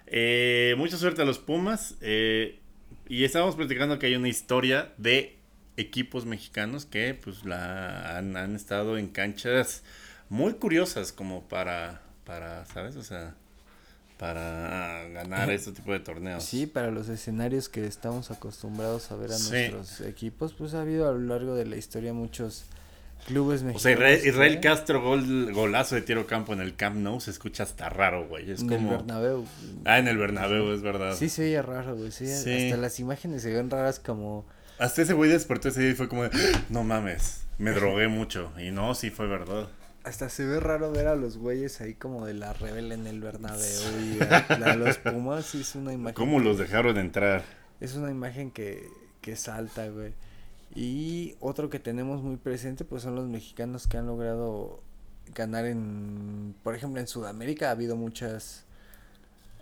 Eh, 0.06 0.74
mucha 0.76 0.96
suerte 0.96 1.22
a 1.22 1.24
los 1.24 1.38
Pumas. 1.38 1.96
Eh, 2.00 2.58
y 3.08 3.24
estábamos 3.24 3.56
platicando 3.56 3.98
que 3.98 4.06
hay 4.06 4.16
una 4.16 4.28
historia 4.28 4.92
de 4.98 5.38
equipos 5.76 6.26
mexicanos 6.26 6.86
que 6.86 7.14
pues 7.14 7.44
la 7.44 8.18
han, 8.18 8.54
estado 8.54 8.98
en 8.98 9.08
canchas 9.08 9.82
muy 10.28 10.54
curiosas 10.54 11.12
como 11.12 11.42
para, 11.48 12.02
para, 12.24 12.64
¿sabes? 12.66 12.96
O 12.96 13.02
sea, 13.02 13.34
para 14.18 15.08
ganar 15.08 15.50
este 15.50 15.72
tipo 15.72 15.92
de 15.92 16.00
torneos. 16.00 16.44
Sí, 16.44 16.66
para 16.66 16.90
los 16.90 17.08
escenarios 17.08 17.68
que 17.68 17.86
estamos 17.86 18.30
acostumbrados 18.30 19.10
a 19.10 19.16
ver 19.16 19.32
a 19.32 19.38
nuestros 19.38 20.00
equipos, 20.02 20.54
pues 20.54 20.74
ha 20.74 20.82
habido 20.82 21.08
a 21.08 21.12
lo 21.12 21.20
largo 21.20 21.54
de 21.54 21.66
la 21.66 21.76
historia 21.76 22.12
muchos 22.12 22.64
clubes 23.26 23.62
mexicanos. 23.62 23.98
O 23.98 24.00
sea, 24.00 24.28
Israel, 24.28 24.60
Castro, 24.60 25.02
gol, 25.02 25.52
golazo 25.52 25.94
de 25.94 26.02
tiro 26.02 26.26
campo 26.26 26.52
en 26.52 26.60
el 26.60 26.76
Camp 26.76 26.96
Nou, 26.96 27.20
se 27.20 27.30
escucha 27.30 27.62
hasta 27.62 27.88
raro, 27.88 28.28
güey. 28.28 28.50
Es 28.50 28.62
en 28.62 28.72
el 28.72 28.86
Bernabéu. 28.86 29.44
Ah, 29.84 29.98
en 29.98 30.08
el 30.08 30.18
Bernabéu, 30.18 30.72
es 30.72 30.82
verdad. 30.82 31.16
Sí, 31.16 31.28
se 31.28 31.42
veía 31.42 31.62
raro, 31.62 31.96
güey. 31.96 32.10
Sí, 32.12 32.30
Hasta 32.30 32.76
las 32.76 33.00
imágenes 33.00 33.42
se 33.42 33.52
ven 33.52 33.70
raras 33.70 33.98
como 33.98 34.44
hasta 34.78 35.02
ese 35.02 35.14
güey 35.14 35.30
despertó 35.30 35.68
ese 35.68 35.80
día 35.80 35.90
y 35.90 35.94
fue 35.94 36.08
como, 36.08 36.24
no 36.68 36.84
mames, 36.84 37.44
me 37.58 37.72
drogué 37.72 38.08
mucho. 38.08 38.52
Y 38.58 38.70
no, 38.70 38.94
sí 38.94 39.10
fue 39.10 39.26
verdad. 39.26 39.68
Hasta 40.04 40.28
se 40.28 40.44
ve 40.44 40.58
raro 40.58 40.90
ver 40.90 41.06
a 41.06 41.14
los 41.14 41.38
güeyes 41.38 41.80
ahí 41.80 41.94
como 41.94 42.26
de 42.26 42.34
la 42.34 42.52
rebel 42.52 42.90
en 42.90 43.06
el 43.06 43.20
Bernabéu 43.20 44.00
y 44.00 44.18
a, 44.20 44.76
los 44.76 44.98
Pumas. 44.98 45.54
Es 45.54 45.76
una 45.76 45.92
imagen. 45.92 46.14
¿Cómo 46.14 46.40
los 46.40 46.58
dejaron 46.58 46.98
entrar? 46.98 47.44
Es 47.80 47.94
una 47.94 48.10
imagen 48.10 48.50
que, 48.50 48.88
que 49.20 49.36
salta, 49.36 49.88
güey. 49.88 50.12
Y 50.74 51.36
otro 51.40 51.70
que 51.70 51.78
tenemos 51.78 52.22
muy 52.22 52.36
presente, 52.36 52.84
pues 52.84 53.02
son 53.02 53.14
los 53.14 53.28
mexicanos 53.28 53.86
que 53.86 53.98
han 53.98 54.06
logrado 54.06 54.82
ganar 55.34 55.66
en, 55.66 56.54
por 56.62 56.74
ejemplo, 56.74 57.00
en 57.00 57.06
Sudamérica 57.06 57.68
ha 57.68 57.72
habido 57.72 57.96
muchas 57.96 58.64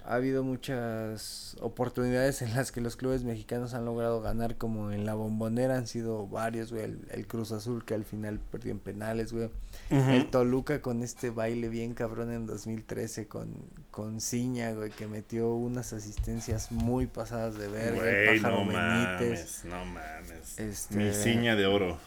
ha 0.05 0.15
habido 0.15 0.43
muchas 0.43 1.57
oportunidades 1.61 2.43
en 2.43 2.55
las 2.55 2.73
que 2.73 2.81
los 2.81 2.97
clubes 2.97 3.25
mexicanos 3.25 3.75
han 3.75 3.85
logrado 3.85 4.21
ganar, 4.21 4.57
como 4.57 4.93
en 4.93 5.07
la 5.07 5.15
bombonera 5.15 5.77
han 5.77 5.87
sido 5.87 6.27
varios, 6.27 6.73
güey, 6.73 6.85
el, 7.11 7.27
Cruz 7.27 7.53
Azul 7.53 7.85
que 7.85 7.95
al 7.95 8.05
final 8.05 8.41
perdió 8.51 8.73
en 8.73 8.79
penales, 8.79 9.33
güey, 9.33 9.51
el 9.91 10.31
Toluca 10.31 10.81
con 10.83 11.03
este 11.03 11.31
baile 11.31 11.69
bien 11.69 11.95
cabrón 11.95 12.33
en 12.33 12.47
2013 12.47 13.29
con, 13.29 13.55
con 13.91 14.21
Ciña, 14.21 14.73
güey, 14.73 14.91
que 14.91 15.07
metió 15.07 15.55
unas 15.55 15.93
asistencias 15.93 16.73
muy 16.73 17.07
pasadas 17.07 17.57
de 17.57 17.69
verga, 17.69 18.01
güey, 18.01 18.41
no 18.41 18.65
Mames, 18.65 19.65
no 19.65 19.85
mames, 19.85 20.59
este... 20.59 20.97
Mi 20.97 21.13
Ciña 21.13 21.57
de 21.57 21.67
oro. 21.67 21.99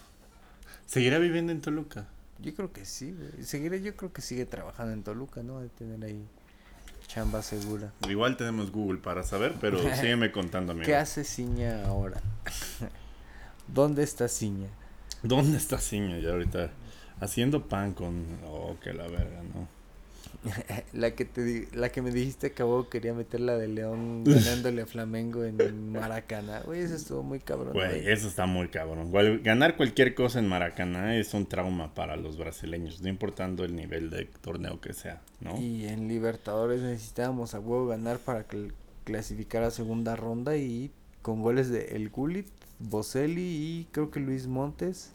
¿Seguirá 0.85 1.17
viviendo 1.19 1.51
en 1.51 1.61
Toluca? 1.61 2.07
Yo 2.39 2.53
creo 2.53 2.71
que 2.73 2.85
sí, 2.85 3.13
güey. 3.13 3.45
Seguiré, 3.45 3.81
yo 3.81 3.95
creo 3.95 4.11
que 4.11 4.21
sigue 4.21 4.45
trabajando 4.45 4.93
en 4.93 5.03
Toluca, 5.03 5.41
¿no? 5.43 5.61
De 5.61 5.69
tener 5.69 6.03
ahí 6.03 6.27
Chamba 7.13 7.43
segura. 7.43 7.93
Igual 8.09 8.37
tenemos 8.37 8.71
Google 8.71 8.97
para 8.97 9.21
saber, 9.21 9.53
pero 9.61 9.77
sígueme 9.95 10.31
contando, 10.31 10.71
amigo. 10.71 10.87
¿Qué 10.87 10.95
hace 10.95 11.23
Ciña 11.23 11.85
ahora? 11.85 12.19
¿Dónde 13.67 14.01
está 14.01 14.27
Ciña? 14.27 14.69
¿Dónde 15.21 15.57
está 15.57 15.77
Ciña 15.77 16.17
ya 16.17 16.31
ahorita? 16.31 16.71
Haciendo 17.19 17.67
pan 17.67 17.93
con... 17.93 18.25
Oh, 18.47 18.77
que 18.81 18.93
la 18.93 19.03
verga, 19.03 19.43
¿no? 19.43 19.67
la 20.93 21.11
que 21.11 21.25
te 21.25 21.67
la 21.73 21.89
que 21.89 22.01
me 22.01 22.11
dijiste 22.11 22.47
acabó 22.47 22.89
quería 22.89 23.13
meter 23.13 23.39
la 23.39 23.57
de 23.57 23.67
León 23.67 24.23
ganándole 24.25 24.81
a 24.81 24.85
Flamengo 24.85 25.43
en 25.43 25.91
Maracaná. 25.91 26.61
Güey, 26.61 26.81
eso 26.81 26.95
estuvo 26.95 27.23
muy 27.23 27.39
cabrón. 27.39 27.73
Güey, 27.73 28.07
eso 28.09 28.27
está 28.27 28.45
muy 28.45 28.67
cabrón. 28.67 29.11
ganar 29.43 29.77
cualquier 29.77 30.15
cosa 30.15 30.39
en 30.39 30.47
Maracaná 30.47 31.15
es 31.15 31.33
un 31.33 31.45
trauma 31.45 31.93
para 31.93 32.15
los 32.15 32.37
brasileños, 32.37 33.01
no 33.01 33.09
importando 33.09 33.63
el 33.63 33.75
nivel 33.75 34.09
de 34.09 34.25
torneo 34.25 34.81
que 34.81 34.93
sea, 34.93 35.21
¿no? 35.39 35.59
Y 35.59 35.85
en 35.85 36.07
Libertadores 36.07 36.81
necesitábamos 36.81 37.53
a 37.53 37.59
huevo 37.59 37.87
ganar 37.87 38.19
para 38.19 38.45
clasificar 39.03 39.63
a 39.63 39.71
segunda 39.71 40.15
ronda 40.15 40.57
y 40.57 40.91
con 41.21 41.41
goles 41.41 41.69
de 41.69 41.95
El 41.95 42.09
Gulit, 42.09 42.47
Boselli 42.79 43.41
y 43.41 43.87
creo 43.91 44.11
que 44.11 44.19
Luis 44.19 44.47
Montes 44.47 45.13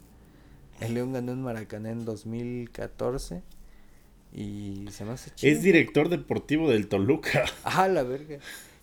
El 0.81 0.95
León 0.95 1.13
ganó 1.13 1.33
en 1.33 1.43
Maracaná 1.43 1.91
en 1.91 2.05
2014. 2.05 3.43
Y 4.33 4.87
se 4.91 5.05
me 5.05 5.13
hace 5.13 5.31
chido. 5.35 5.53
Es 5.53 5.63
director 5.63 6.09
deportivo 6.09 6.71
del 6.71 6.89
Toluca. 6.89 7.45
Ah, 7.65 7.89
la 7.89 8.03
verga. 8.03 8.39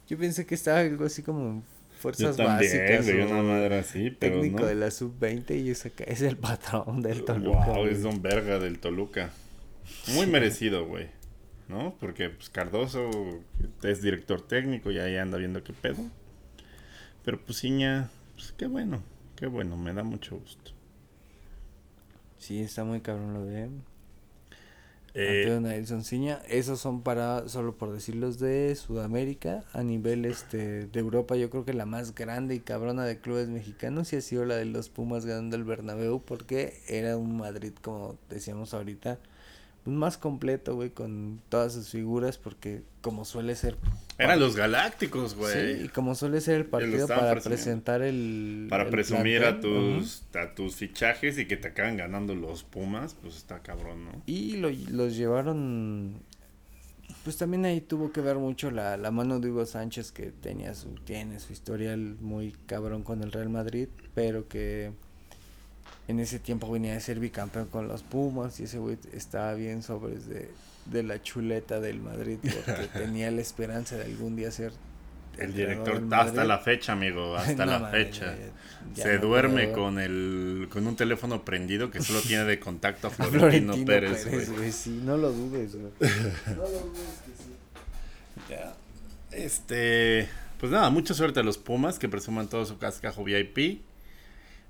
Yo 0.07 0.17
pensé 0.17 0.45
que 0.45 0.55
estaba 0.55 0.79
algo 0.79 1.05
así 1.05 1.23
como 1.23 1.63
fuerzas 1.99 2.37
yo 2.37 2.43
también, 2.45 2.71
básicas. 2.71 3.05
Güey, 3.05 3.21
una 3.25 3.41
madre 3.41 3.79
así, 3.79 4.11
pero 4.11 4.41
técnico 4.41 4.65
de 4.65 4.75
la 4.75 4.91
sub-20 4.91 5.63
y 5.63 5.69
es, 5.71 5.85
es 5.85 6.21
el 6.21 6.37
patrón 6.37 7.01
del 7.01 7.25
Toluca. 7.25 7.65
Wow, 7.65 7.87
es 7.87 8.03
don 8.03 8.21
verga 8.21 8.59
del 8.59 8.79
Toluca. 8.79 9.31
Muy 10.13 10.27
merecido, 10.27 10.85
güey. 10.85 11.09
¿No? 11.67 11.95
Porque 11.99 12.29
pues 12.29 12.49
Cardoso 12.49 13.09
es 13.81 14.01
director 14.01 14.41
técnico 14.41 14.91
y 14.91 14.99
ahí 14.99 15.17
anda 15.17 15.37
viendo 15.37 15.63
qué 15.63 15.73
pedo. 15.73 16.03
Pero 17.23 17.43
pues 17.43 17.63
Iña, 17.63 18.11
pues 18.35 18.53
qué 18.55 18.67
bueno, 18.67 19.01
qué 19.35 19.47
bueno, 19.47 19.75
me 19.75 19.91
da 19.93 20.03
mucho 20.03 20.37
gusto. 20.37 20.71
Sí, 22.37 22.61
está 22.61 22.83
muy 22.83 23.01
cabrón 23.01 23.33
lo 23.33 23.43
de 23.45 23.69
eh, 25.15 25.59
Nelson 25.61 26.03
Ciña. 26.03 26.41
Esos 26.47 26.79
son 26.79 27.01
para, 27.01 27.47
solo 27.47 27.75
por 27.75 27.91
decirlos, 27.93 28.37
de 28.39 28.75
Sudamérica. 28.75 29.63
A 29.73 29.81
nivel 29.81 30.25
este 30.25 30.87
de 30.87 30.99
Europa, 30.99 31.35
yo 31.35 31.49
creo 31.49 31.65
que 31.65 31.73
la 31.73 31.85
más 31.85 32.13
grande 32.13 32.55
y 32.55 32.59
cabrona 32.59 33.05
de 33.05 33.19
clubes 33.19 33.47
mexicanos 33.47 34.11
y 34.13 34.17
ha 34.17 34.21
sido 34.21 34.45
la 34.45 34.55
de 34.55 34.65
los 34.65 34.89
Pumas 34.89 35.25
ganando 35.25 35.55
el 35.55 35.63
Bernabéu 35.63 36.21
porque 36.21 36.81
era 36.87 37.17
un 37.17 37.37
Madrid, 37.37 37.73
como 37.81 38.17
decíamos 38.29 38.73
ahorita, 38.73 39.19
más 39.85 40.17
completo, 40.17 40.75
güey, 40.75 40.89
con 40.89 41.41
todas 41.49 41.73
sus 41.73 41.89
figuras, 41.89 42.37
porque 42.37 42.81
como 43.01 43.23
suele 43.23 43.55
ser... 43.55 43.77
Eran 44.17 44.39
los 44.39 44.55
Galácticos, 44.55 45.35
güey. 45.35 45.53
Sí, 45.53 45.83
y 45.85 45.89
como 45.89 46.15
suele 46.15 46.41
ser 46.41 46.55
el 46.55 46.65
partido 46.65 47.07
para 47.07 47.39
presentar 47.39 48.01
el... 48.01 48.67
Para 48.69 48.89
presumir 48.89 49.43
a 49.43 49.59
tus, 49.59 50.23
a 50.33 50.55
tus 50.55 50.75
fichajes 50.75 51.37
y 51.37 51.45
que 51.45 51.57
te 51.57 51.67
acaban 51.67 51.97
ganando 51.97 52.33
los 52.33 52.63
Pumas, 52.63 53.15
pues 53.21 53.37
está 53.37 53.61
cabrón, 53.61 54.05
¿no? 54.05 54.23
Y 54.25 54.57
lo, 54.57 54.69
los 54.89 55.15
llevaron... 55.15 56.21
Pues 57.23 57.37
también 57.37 57.65
ahí 57.65 57.81
tuvo 57.81 58.11
que 58.11 58.21
ver 58.21 58.37
mucho 58.37 58.69
la, 58.69 58.97
la 58.97 59.09
mano 59.11 59.39
de 59.39 59.49
Hugo 59.49 59.65
Sánchez, 59.65 60.11
que 60.11 60.31
tenía 60.31 60.75
su, 60.75 60.89
tiene 60.89 61.39
su 61.39 61.53
historial 61.53 62.17
muy 62.21 62.55
cabrón 62.67 63.03
con 63.03 63.23
el 63.23 63.31
Real 63.31 63.49
Madrid, 63.49 63.87
pero 64.13 64.47
que 64.47 64.91
en 66.07 66.19
ese 66.19 66.39
tiempo 66.39 66.71
venía 66.71 66.93
de 66.93 66.99
ser 66.99 67.19
bicampeón 67.19 67.67
con 67.67 67.87
los 67.87 68.03
Pumas 68.03 68.59
y 68.59 68.63
ese 68.63 68.77
güey 68.77 68.97
estaba 69.13 69.53
bien 69.53 69.83
sobre 69.83 70.15
de, 70.15 70.49
de 70.85 71.03
la 71.03 71.21
chuleta 71.21 71.79
del 71.79 71.99
Madrid 71.99 72.37
porque 72.41 72.87
tenía 72.93 73.31
la 73.31 73.41
esperanza 73.41 73.95
de 73.97 74.05
algún 74.05 74.35
día 74.35 74.51
ser 74.51 74.71
el 75.37 75.53
director 75.53 76.01
hasta 76.11 76.45
la 76.45 76.59
fecha, 76.59 76.93
amigo, 76.93 77.35
hasta 77.37 77.65
la 77.65 77.89
fecha. 77.89 78.35
Se 78.93 79.17
duerme 79.17 79.71
con 79.71 79.99
el 79.99 80.67
con 80.69 80.87
un 80.87 80.95
teléfono 80.95 81.43
prendido 81.43 81.91
que 81.91 82.01
solo 82.01 82.21
tiene 82.27 82.45
de 82.45 82.59
contacto 82.59 83.07
a 83.07 83.09
Florentino, 83.09 83.85
Pérez, 83.85 84.49
güey. 84.49 84.71
Sí, 84.71 85.01
no 85.03 85.17
lo 85.17 85.31
dudes, 85.31 85.75
güey. 85.75 85.91
no 86.47 86.55
lo 86.55 86.69
dudes 86.69 87.21
que 87.25 87.31
sí. 87.43 88.49
Ya. 88.49 88.73
Este, 89.31 90.29
pues 90.59 90.71
nada, 90.71 90.89
mucha 90.89 91.13
suerte 91.13 91.41
a 91.41 91.43
los 91.43 91.57
Pumas 91.57 91.99
que 91.99 92.07
presuman 92.07 92.47
todo 92.47 92.65
su 92.65 92.77
cascajo 92.77 93.23
VIP. 93.23 93.81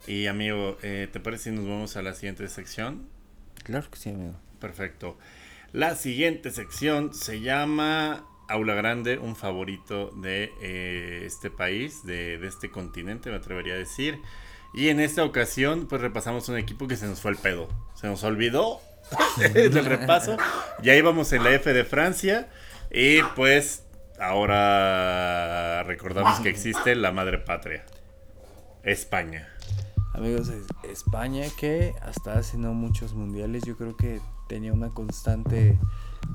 Y 0.07 0.27
amigo, 0.27 0.77
eh, 0.83 1.07
¿te 1.11 1.19
parece 1.19 1.45
si 1.45 1.51
nos 1.51 1.65
vamos 1.65 1.97
a 1.97 2.01
la 2.01 2.13
siguiente 2.13 2.47
sección? 2.47 3.07
Claro 3.63 3.89
que 3.89 3.97
sí, 3.97 4.09
amigo. 4.09 4.35
Perfecto. 4.59 5.17
La 5.73 5.95
siguiente 5.95 6.51
sección 6.51 7.13
se 7.13 7.41
llama 7.41 8.23
Aula 8.47 8.75
Grande, 8.75 9.17
un 9.17 9.35
favorito 9.35 10.11
de 10.11 10.51
eh, 10.61 11.23
este 11.25 11.49
país, 11.49 12.05
de, 12.05 12.37
de, 12.37 12.47
este 12.47 12.69
continente, 12.69 13.31
me 13.31 13.37
atrevería 13.37 13.73
a 13.73 13.77
decir. 13.77 14.19
Y 14.73 14.89
en 14.89 14.99
esta 14.99 15.23
ocasión, 15.23 15.87
pues 15.87 16.01
repasamos 16.01 16.47
un 16.49 16.57
equipo 16.57 16.87
que 16.87 16.97
se 16.97 17.07
nos 17.07 17.19
fue 17.19 17.31
el 17.31 17.37
pedo. 17.37 17.67
Se 17.95 18.07
nos 18.07 18.23
olvidó 18.23 18.81
del 19.53 19.85
repaso. 19.85 20.37
Ya 20.83 20.95
íbamos 20.95 21.33
en 21.33 21.43
la 21.43 21.51
F 21.51 21.73
de 21.73 21.83
Francia. 21.83 22.47
Y 22.91 23.23
pues 23.35 23.83
ahora 24.19 25.81
recordamos 25.83 26.39
que 26.41 26.49
existe 26.49 26.95
la 26.95 27.11
madre 27.11 27.39
patria, 27.39 27.83
España 28.83 29.54
amigos 30.15 30.51
España 30.83 31.45
que 31.57 31.93
hasta 32.01 32.37
hace 32.37 32.57
no 32.57 32.73
muchos 32.73 33.13
mundiales 33.13 33.63
yo 33.63 33.75
creo 33.75 33.95
que 33.97 34.21
tenía 34.47 34.73
una 34.73 34.89
constante 34.89 35.77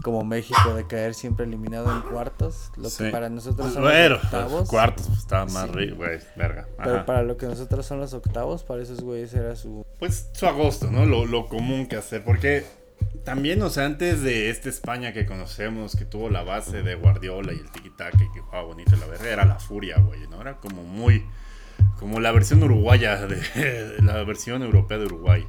como 0.02 0.24
México 0.24 0.74
de 0.74 0.86
caer 0.86 1.14
siempre 1.14 1.44
eliminado 1.44 1.90
en 1.92 2.02
cuartos, 2.02 2.70
lo 2.76 2.88
que 2.96 3.10
para 3.10 3.28
nosotros 3.28 3.72
son 3.72 3.84
los 3.84 4.24
octavos. 4.24 4.68
Cuartos 4.68 5.06
pues, 5.06 5.18
estaba 5.18 5.46
más 5.46 5.68
rico, 5.70 5.96
güey, 5.96 6.18
verga. 6.36 6.68
Pero 6.82 7.04
para 7.06 7.22
lo 7.22 7.36
que 7.36 7.46
nosotros 7.46 7.84
son 7.86 7.98
los 7.98 8.14
octavos, 8.14 8.62
para 8.62 8.82
esos 8.82 9.00
güeyes 9.00 9.34
era 9.34 9.56
su 9.56 9.84
pues 9.98 10.30
su 10.32 10.46
agosto, 10.46 10.90
¿no? 10.90 11.06
Lo, 11.06 11.26
lo 11.26 11.46
común 11.46 11.86
que 11.86 11.96
hacer 11.96 12.24
porque 12.24 12.64
también, 13.24 13.60
o 13.62 13.70
sea, 13.70 13.86
antes 13.86 14.22
de 14.22 14.50
esta 14.50 14.68
España 14.68 15.12
que 15.12 15.26
conocemos, 15.26 15.96
que 15.96 16.04
tuvo 16.04 16.30
la 16.30 16.42
base 16.42 16.82
de 16.82 16.94
Guardiola 16.94 17.52
y 17.52 17.58
el 17.58 17.70
tiki-taka 17.70 18.24
y 18.24 18.32
que 18.32 18.40
jugaba 18.40 18.64
bonito 18.64 18.96
la 18.96 19.06
verga, 19.06 19.28
era 19.28 19.44
la 19.44 19.58
furia, 19.58 19.98
güey, 19.98 20.26
¿no? 20.28 20.40
Era 20.40 20.56
como 20.56 20.82
muy 20.82 21.24
como 21.98 22.20
la 22.20 22.32
versión 22.32 22.62
uruguaya, 22.62 23.26
de, 23.26 23.96
la 24.02 24.22
versión 24.24 24.62
europea 24.62 24.98
de 24.98 25.06
Uruguay. 25.06 25.46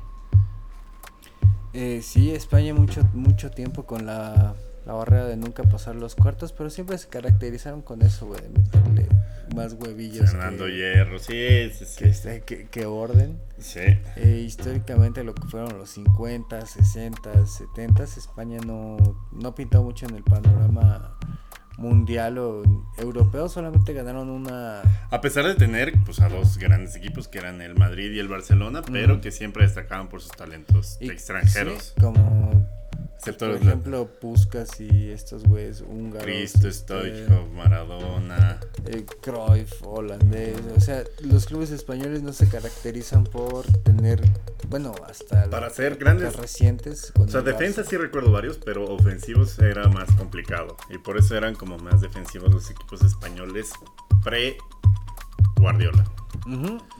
Eh, 1.73 2.01
sí, 2.03 2.32
España 2.32 2.73
mucho, 2.73 3.07
mucho 3.13 3.49
tiempo 3.51 3.86
con 3.86 4.05
la, 4.05 4.55
barrera 4.86 5.25
de 5.25 5.38
nunca 5.38 5.63
pasar 5.63 5.95
los 5.95 6.15
cuartos, 6.15 6.51
pero 6.51 6.69
siempre 6.69 6.97
se 6.97 7.07
caracterizaron 7.07 7.82
con 7.82 8.01
eso, 8.01 8.27
güey, 8.27 8.41
de 8.41 8.49
meterle 8.49 9.07
más 9.55 9.73
huevillos. 9.73 10.32
Fernando 10.32 10.67
Hierro, 10.67 11.17
sí, 11.19 11.71
sí, 11.73 11.86
sí. 11.86 12.03
Este, 12.03 12.41
que, 12.41 12.86
orden. 12.86 13.39
Sí. 13.57 13.79
Eh, 14.17 14.43
históricamente 14.45 15.23
lo 15.23 15.34
que 15.34 15.47
fueron 15.47 15.77
los 15.77 15.91
50, 15.91 16.65
60, 16.65 17.45
70, 17.45 18.03
España 18.03 18.59
no, 18.65 18.97
no 19.32 19.55
pintó 19.55 19.84
mucho 19.84 20.05
en 20.07 20.15
el 20.15 20.23
panorama 20.23 21.17
mundial 21.82 22.38
o 22.38 22.63
europeo 22.97 23.49
solamente 23.49 23.93
ganaron 23.93 24.29
una. 24.29 24.82
A 25.09 25.21
pesar 25.21 25.45
de 25.45 25.55
tener 25.55 25.93
pues 26.05 26.19
a 26.19 26.29
dos 26.29 26.57
grandes 26.57 26.95
equipos 26.95 27.27
que 27.27 27.39
eran 27.39 27.61
el 27.61 27.75
Madrid 27.75 28.11
y 28.11 28.19
el 28.19 28.27
Barcelona 28.27 28.82
pero 28.89 29.21
que 29.21 29.32
siempre 29.32 29.63
destacaban 29.63 30.07
por 30.07 30.21
sus 30.21 30.32
talentos 30.32 30.97
extranjeros. 31.01 31.93
como 31.99 32.51
por 33.38 33.51
ejemplo, 33.51 34.09
Puskas 34.19 34.80
y 34.82 35.11
estos 35.11 35.43
güeyes 35.43 35.82
húngaros. 35.82 36.24
Cristo, 36.24 36.67
este, 36.67 37.28
Maradona. 37.53 38.59
Eh, 38.86 39.05
Cruyff, 39.22 39.84
holandés. 39.84 40.57
O 40.76 40.80
sea, 40.80 41.03
los 41.22 41.45
clubes 41.45 41.72
españoles 41.72 42.24
no 42.24 42.34
se 42.34 42.49
caracterizan 42.49 43.26
por 43.26 43.65
tener, 43.84 44.22
bueno, 44.69 44.95
hasta... 45.07 45.49
Para 45.49 45.69
ser 45.69 45.97
grandes. 45.97 46.36
Recientes. 46.36 47.13
o 47.15 47.28
sea, 47.28 47.41
defensa 47.41 47.84
sí 47.84 47.97
recuerdo 47.97 48.32
varios, 48.32 48.57
pero 48.57 48.86
ofensivos 48.86 49.59
era 49.59 49.88
más 49.89 50.11
complicado. 50.15 50.76
Y 50.89 50.97
por 50.97 51.17
eso 51.17 51.36
eran 51.36 51.55
como 51.55 51.78
más 51.78 52.01
defensivos 52.01 52.51
los 52.51 52.69
equipos 52.72 53.03
españoles 53.03 53.72
pre-Guardiola. 54.24 56.05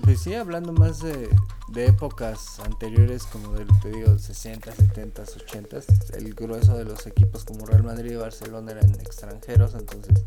Pues 0.04 0.20
sí, 0.20 0.36
hablando 0.36 0.72
más 0.72 1.00
de, 1.00 1.30
épocas 1.76 2.60
anteriores, 2.60 3.24
como 3.26 3.54
del, 3.54 3.68
te 3.82 3.90
digo, 3.90 4.18
60, 4.18 4.72
70, 4.72 5.24
80, 5.24 5.78
el 6.18 6.34
grueso 6.36 6.78
de 6.78 6.86
los 6.86 7.08
equipos 7.08 7.44
como 7.44 7.66
Real 7.66 7.84
Madrid 7.84 8.12
y 8.12 8.16
Barcelona 8.16 8.72
eran 8.72 8.92
extranjeros, 8.96 9.74
entonces 9.74 10.24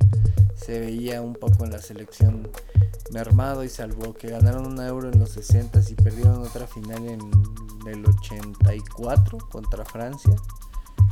se 0.56 0.80
veía 0.80 1.22
un 1.22 1.34
poco 1.34 1.64
en 1.64 1.70
la 1.70 1.80
selección 1.80 2.50
mermado 3.12 3.62
y 3.62 3.68
salvo 3.68 4.14
que 4.14 4.30
ganaron 4.30 4.66
una 4.66 4.88
euro 4.88 5.12
en 5.12 5.20
los 5.20 5.30
60 5.30 5.80
y 5.88 5.94
perdieron 5.94 6.42
otra 6.42 6.66
final 6.66 7.06
en 7.06 7.20
el 7.86 8.04
84 8.04 9.38
contra 9.48 9.84
Francia, 9.84 10.34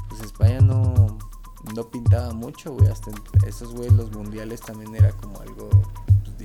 pues 0.09 0.23
España 0.23 0.61
no, 0.61 1.19
no 1.75 1.91
pintaba 1.91 2.33
mucho, 2.33 2.73
güey, 2.73 2.89
hasta 2.89 3.13
esos 3.47 3.73
güey 3.75 3.91
los 3.91 4.11
mundiales 4.11 4.61
también 4.61 4.97
era 4.97 5.13
como 5.13 5.41
algo 5.41 5.71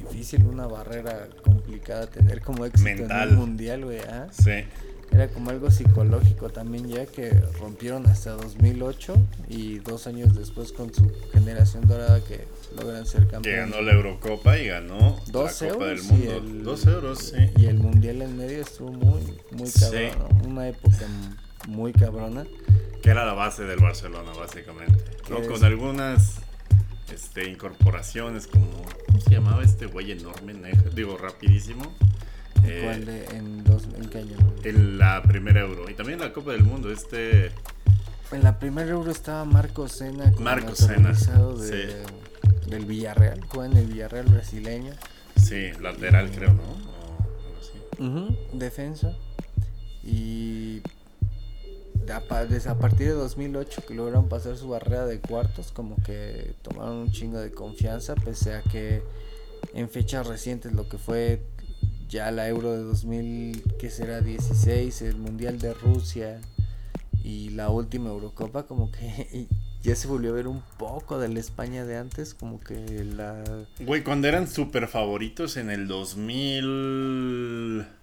difícil, 0.10 0.46
una 0.46 0.68
barrera 0.68 1.28
complicada 1.44 2.08
tener 2.08 2.42
como 2.42 2.66
éxito 2.66 2.90
en 2.90 3.12
el 3.12 3.32
mundial, 3.32 3.86
güey. 3.86 4.00
¿ah? 4.00 4.28
Sí. 4.32 4.64
Era 5.12 5.30
como 5.30 5.50
algo 5.50 5.72
psicológico 5.72 6.50
también 6.50 6.90
ya 6.90 7.06
que 7.06 7.30
rompieron 7.60 8.06
hasta 8.08 8.32
2008 8.32 9.16
y 9.48 9.80
dos 9.80 10.06
años 10.06 10.36
después 10.36 10.74
con 10.74 10.94
su 10.94 11.10
generación 11.32 11.88
dorada 11.88 12.22
que 12.24 12.46
logran 12.76 13.06
ser 13.06 13.28
campeones. 13.28 13.44
Que 13.44 13.72
ganó 13.72 13.82
la 13.82 13.94
Eurocopa 13.94 14.58
y 14.58 14.68
ganó 14.68 15.20
dos 15.28 15.62
la 15.62 15.70
Copa 15.70 15.86
del 15.86 16.04
Mundo. 16.04 16.36
El, 16.36 16.64
dos 16.64 16.86
euros, 16.86 17.20
sí. 17.20 17.50
Y 17.56 17.66
el 17.68 17.78
Mundial 17.78 18.22
en 18.22 18.38
medio 18.38 18.62
estuvo 18.62 18.92
muy, 18.92 19.22
muy 19.52 19.72
cabrón. 19.72 20.28
Una 20.46 20.68
época 20.68 21.08
muy 21.68 21.94
cabrona. 21.94 22.46
Que 23.02 23.10
era 23.10 23.26
la 23.26 23.34
base 23.34 23.64
del 23.64 23.80
Barcelona, 23.80 24.32
básicamente. 24.38 25.04
¿no? 25.30 25.42
Con 25.48 25.64
algunas 25.64 26.42
este, 27.12 27.50
incorporaciones 27.50 28.48
como. 28.48 28.68
¿Cómo 29.06 29.22
se 29.22 29.32
llamaba 29.32 29.64
este 29.64 29.86
güey 29.86 30.12
enorme? 30.12 30.54
Digo, 30.94 31.18
rapidísimo. 31.18 31.94
¿Cuál 32.84 33.06
de, 33.06 33.26
en, 33.26 33.64
dos, 33.64 33.88
en 33.96 34.10
qué 34.10 34.20
año? 34.20 34.38
En 34.64 34.98
la 34.98 35.24
primera 35.24 35.62
Euro. 35.62 35.90
Y 35.90 35.94
también 35.94 36.20
la 36.20 36.34
Copa 36.34 36.52
del 36.52 36.64
Mundo. 36.64 36.92
Este. 36.92 37.52
En 38.32 38.44
la 38.44 38.60
primera 38.60 38.90
Euro 38.90 39.12
estaba 39.12 39.46
Marco 39.46 39.88
Sena. 39.88 40.34
Marco 40.40 40.76
Sena. 40.76 41.14
De, 41.14 42.04
Del 42.68 42.86
Villarreal. 42.86 43.42
Juega 43.48 43.72
en 43.72 43.78
el 43.78 43.88
Villarreal 43.88 44.26
brasileño. 44.26 44.94
Sí, 45.36 45.72
lateral 45.82 46.30
creo, 46.32 46.54
¿no? 46.54 46.98
O 48.00 48.58
Defensa. 48.58 49.16
Y 50.04 50.82
desde 52.50 52.70
a 52.70 52.80
partir 52.80 53.08
de 53.08 53.14
2008 53.14 53.84
que 53.86 53.94
lograron 53.94 54.30
pasar 54.30 54.58
su 54.58 54.70
barrera 54.70 55.06
de 55.06 55.20
cuartos, 55.20 55.72
como 55.72 56.02
que 56.04 56.54
tomaron 56.62 56.96
un 56.96 57.12
chingo 57.12 57.40
de 57.40 57.52
confianza, 57.52 58.16
pese 58.16 58.54
a 58.54 58.62
que 58.62 59.04
en 59.74 59.90
fechas 59.90 60.26
recientes 60.26 60.72
lo 60.72 60.88
que 60.88 60.98
fue 60.98 61.42
ya 62.08 62.32
la 62.32 62.48
Euro 62.48 62.72
de 62.72 62.84
2000, 62.84 63.76
que 63.78 63.90
será 63.90 64.22
16, 64.22 65.02
el 65.02 65.18
Mundial 65.18 65.60
de 65.60 65.74
Rusia 65.74 66.40
y 67.24 67.50
la 67.50 67.70
última 67.70 68.10
Eurocopa, 68.10 68.64
como 68.64 68.90
que 68.90 69.48
ya 69.84 69.96
se 69.96 70.08
volvió 70.08 70.32
a 70.32 70.36
ver 70.36 70.48
un 70.48 70.64
poco 70.78 71.20
de 71.20 71.28
la 71.28 71.40
España 71.40 71.86
de 71.86 71.98
antes, 71.98 72.34
como 72.34 72.62
que 72.62 73.04
la... 73.04 73.44
Güey, 73.80 74.04
cuando 74.04 74.30
eran 74.30 74.48
súper 74.48 74.88
favoritos 74.88 75.58
en 75.58 75.70
el 75.70 75.88
2000... 75.88 77.97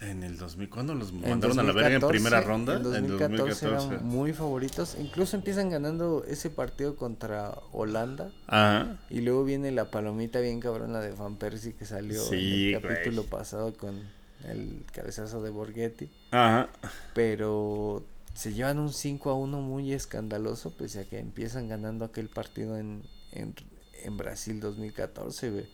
En 0.00 0.24
el 0.24 0.36
2000, 0.36 0.68
¿cuándo 0.68 0.94
los 0.94 1.12
mandaron 1.12 1.58
a 1.60 1.62
la 1.62 1.72
verga 1.72 1.96
en 1.96 2.08
primera 2.08 2.40
ronda? 2.40 2.76
En 2.76 2.82
2014, 2.82 3.66
eran 3.66 4.06
muy 4.06 4.32
favoritos. 4.32 4.96
Incluso 5.00 5.36
empiezan 5.36 5.70
ganando 5.70 6.24
ese 6.26 6.50
partido 6.50 6.96
contra 6.96 7.54
Holanda. 7.72 8.32
Ajá. 8.48 8.98
Y 9.08 9.20
luego 9.20 9.44
viene 9.44 9.70
la 9.70 9.90
palomita 9.90 10.40
bien 10.40 10.60
cabrona 10.60 11.00
de 11.00 11.12
Van 11.12 11.36
Persie 11.36 11.74
que 11.74 11.84
salió 11.84 12.20
en 12.32 12.74
el 12.74 12.82
capítulo 12.82 13.24
pasado 13.24 13.72
con 13.76 14.02
el 14.48 14.84
cabezazo 14.92 15.42
de 15.42 15.50
Borghetti. 15.50 16.10
Ajá. 16.32 16.70
Pero 17.14 18.04
se 18.34 18.52
llevan 18.52 18.80
un 18.80 18.92
5 18.92 19.30
a 19.30 19.34
1 19.34 19.60
muy 19.60 19.92
escandaloso, 19.92 20.76
pese 20.76 21.00
a 21.00 21.04
que 21.04 21.20
empiezan 21.20 21.68
ganando 21.68 22.04
aquel 22.04 22.28
partido 22.28 22.76
en, 22.78 23.04
en, 23.30 23.54
en 24.02 24.16
Brasil 24.16 24.58
2014, 24.58 25.50
güey. 25.50 25.66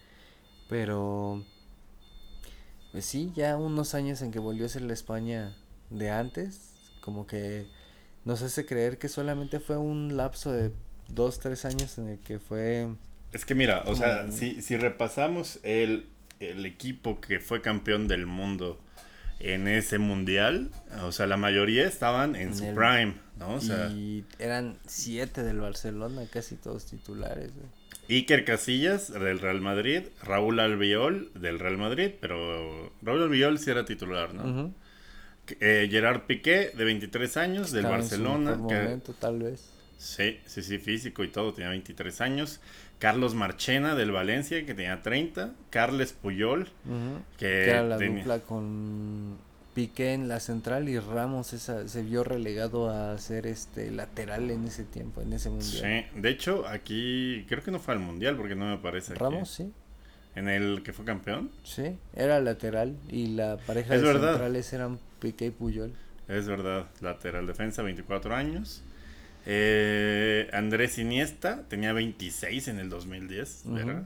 Pero 0.69 1.43
pues 2.93 3.05
sí, 3.05 3.33
ya 3.35 3.57
unos 3.57 3.95
años 3.95 4.23
en 4.23 4.33
que 4.33 4.39
volvió 4.39 4.67
a 4.67 4.69
ser 4.69 4.83
la 4.83 4.93
España 4.93 5.57
de 5.91 6.11
antes, 6.11 6.73
como 7.01 7.27
que 7.27 7.67
nos 8.25 8.43
hace 8.43 8.67
creer 8.67 8.99
que 8.99 9.09
solamente 9.09 9.61
fue 9.61 9.77
un 9.77 10.17
lapso 10.17 10.53
de 10.53 10.73
dos, 11.09 11.39
tres 11.39 11.65
años 11.65 11.99
en 11.99 12.09
el 12.09 12.19
que 12.19 12.39
fue... 12.39 12.89
Es 13.33 13.45
que 13.45 13.55
mira, 13.55 13.85
o 13.87 13.95
sea, 13.95 14.31
si, 14.33 14.61
si 14.61 14.77
repasamos 14.77 15.61
el, 15.63 16.09
el 16.41 16.67
equipo 16.67 17.21
que 17.21 17.39
fue 17.39 17.63
campeón 17.63 18.09
del 18.09 18.27
mundo 18.27 18.81
en 19.39 19.69
ese 19.69 19.99
mundial, 19.99 20.71
o 21.03 21.13
sea, 21.13 21.27
la 21.27 21.37
mayoría 21.37 21.87
estaban 21.87 22.37
en, 22.37 22.55
su 22.55 22.65
prime, 22.75 23.15
¿no? 23.39 23.55
O 23.55 23.61
sea, 23.61 23.89
y 23.89 24.25
eran 24.39 24.77
siete 24.87 25.43
del 25.43 25.61
Barcelona, 25.61 26.23
casi 26.31 26.57
todos 26.57 26.87
titulares. 26.87 27.51
Iker 28.11 28.45
Casillas 28.45 29.13
del 29.13 29.39
Real 29.39 29.61
Madrid, 29.61 30.03
Raúl 30.23 30.59
Albiol 30.59 31.31
del 31.35 31.59
Real 31.61 31.79
Madrid, 31.79 32.11
pero 32.21 32.93
Raúl 33.03 33.23
Albiol 33.23 33.59
sí 33.59 33.71
era 33.71 33.85
titular, 33.85 34.35
¿no? 34.35 34.75
Eh, 35.61 35.89
Gerard 35.91 36.23
Piqué 36.23 36.73
de 36.75 36.85
23 36.85 37.37
años 37.37 37.73
del 37.73 37.85
Barcelona. 37.85 38.57
momento, 38.57 39.15
tal 39.15 39.39
vez. 39.39 39.71
Sí, 39.99 40.39
sí, 40.47 40.63
sí, 40.63 40.79
físico 40.79 41.23
y 41.25 41.29
todo, 41.29 41.53
tenía 41.53 41.71
23 41.71 42.21
años. 42.21 42.61
Carlos 42.99 43.35
Marchena 43.35 43.95
del 43.95 44.13
Valencia, 44.13 44.65
que 44.65 44.75
tenía 44.75 45.03
30. 45.03 45.53
Carles 45.71 46.13
Puyol, 46.13 46.69
que, 47.39 47.65
era 47.65 47.83
la 47.83 47.99
dupla 47.99 48.41
con 48.41 49.39
Piqué 49.81 50.13
en 50.13 50.29
la 50.29 50.41
central 50.41 50.91
y 50.91 50.99
Ramos 50.99 51.55
esa, 51.55 51.89
se 51.89 52.03
vio 52.03 52.23
relegado 52.23 52.91
a 52.91 53.17
ser 53.17 53.47
este 53.47 53.91
lateral 53.91 54.51
en 54.51 54.67
ese 54.67 54.85
tiempo, 54.85 55.23
en 55.23 55.33
ese 55.33 55.49
mundial. 55.49 56.05
Sí, 56.13 56.21
de 56.21 56.29
hecho 56.29 56.69
aquí 56.69 57.47
creo 57.49 57.63
que 57.63 57.71
no 57.71 57.79
fue 57.79 57.95
al 57.95 58.01
mundial 58.01 58.37
porque 58.37 58.55
no 58.55 58.67
me 58.67 58.77
parece. 58.77 59.15
Ramos 59.15 59.49
sí. 59.51 59.73
¿En 60.35 60.51
el 60.51 60.83
que 60.83 60.93
fue 60.93 61.07
campeón? 61.07 61.51
Sí, 61.65 61.97
era 62.15 62.41
lateral 62.41 62.95
y 63.09 63.29
la 63.29 63.57
pareja 63.57 63.97
de 63.97 64.01
centrales 64.01 64.71
eran 64.75 64.99
Piqué 65.19 65.47
y 65.47 65.51
Puyol. 65.51 65.95
Es 66.29 66.47
verdad, 66.47 66.85
lateral 67.01 67.47
defensa, 67.47 67.81
24 67.81 68.35
años. 68.35 68.83
Eh, 69.47 70.51
Andrés 70.53 70.99
Iniesta 70.99 71.63
tenía 71.71 71.95
26 71.95 72.69
en 72.69 72.81
el 72.81 72.91
2010, 72.91 73.63
¿verdad? 73.65 74.03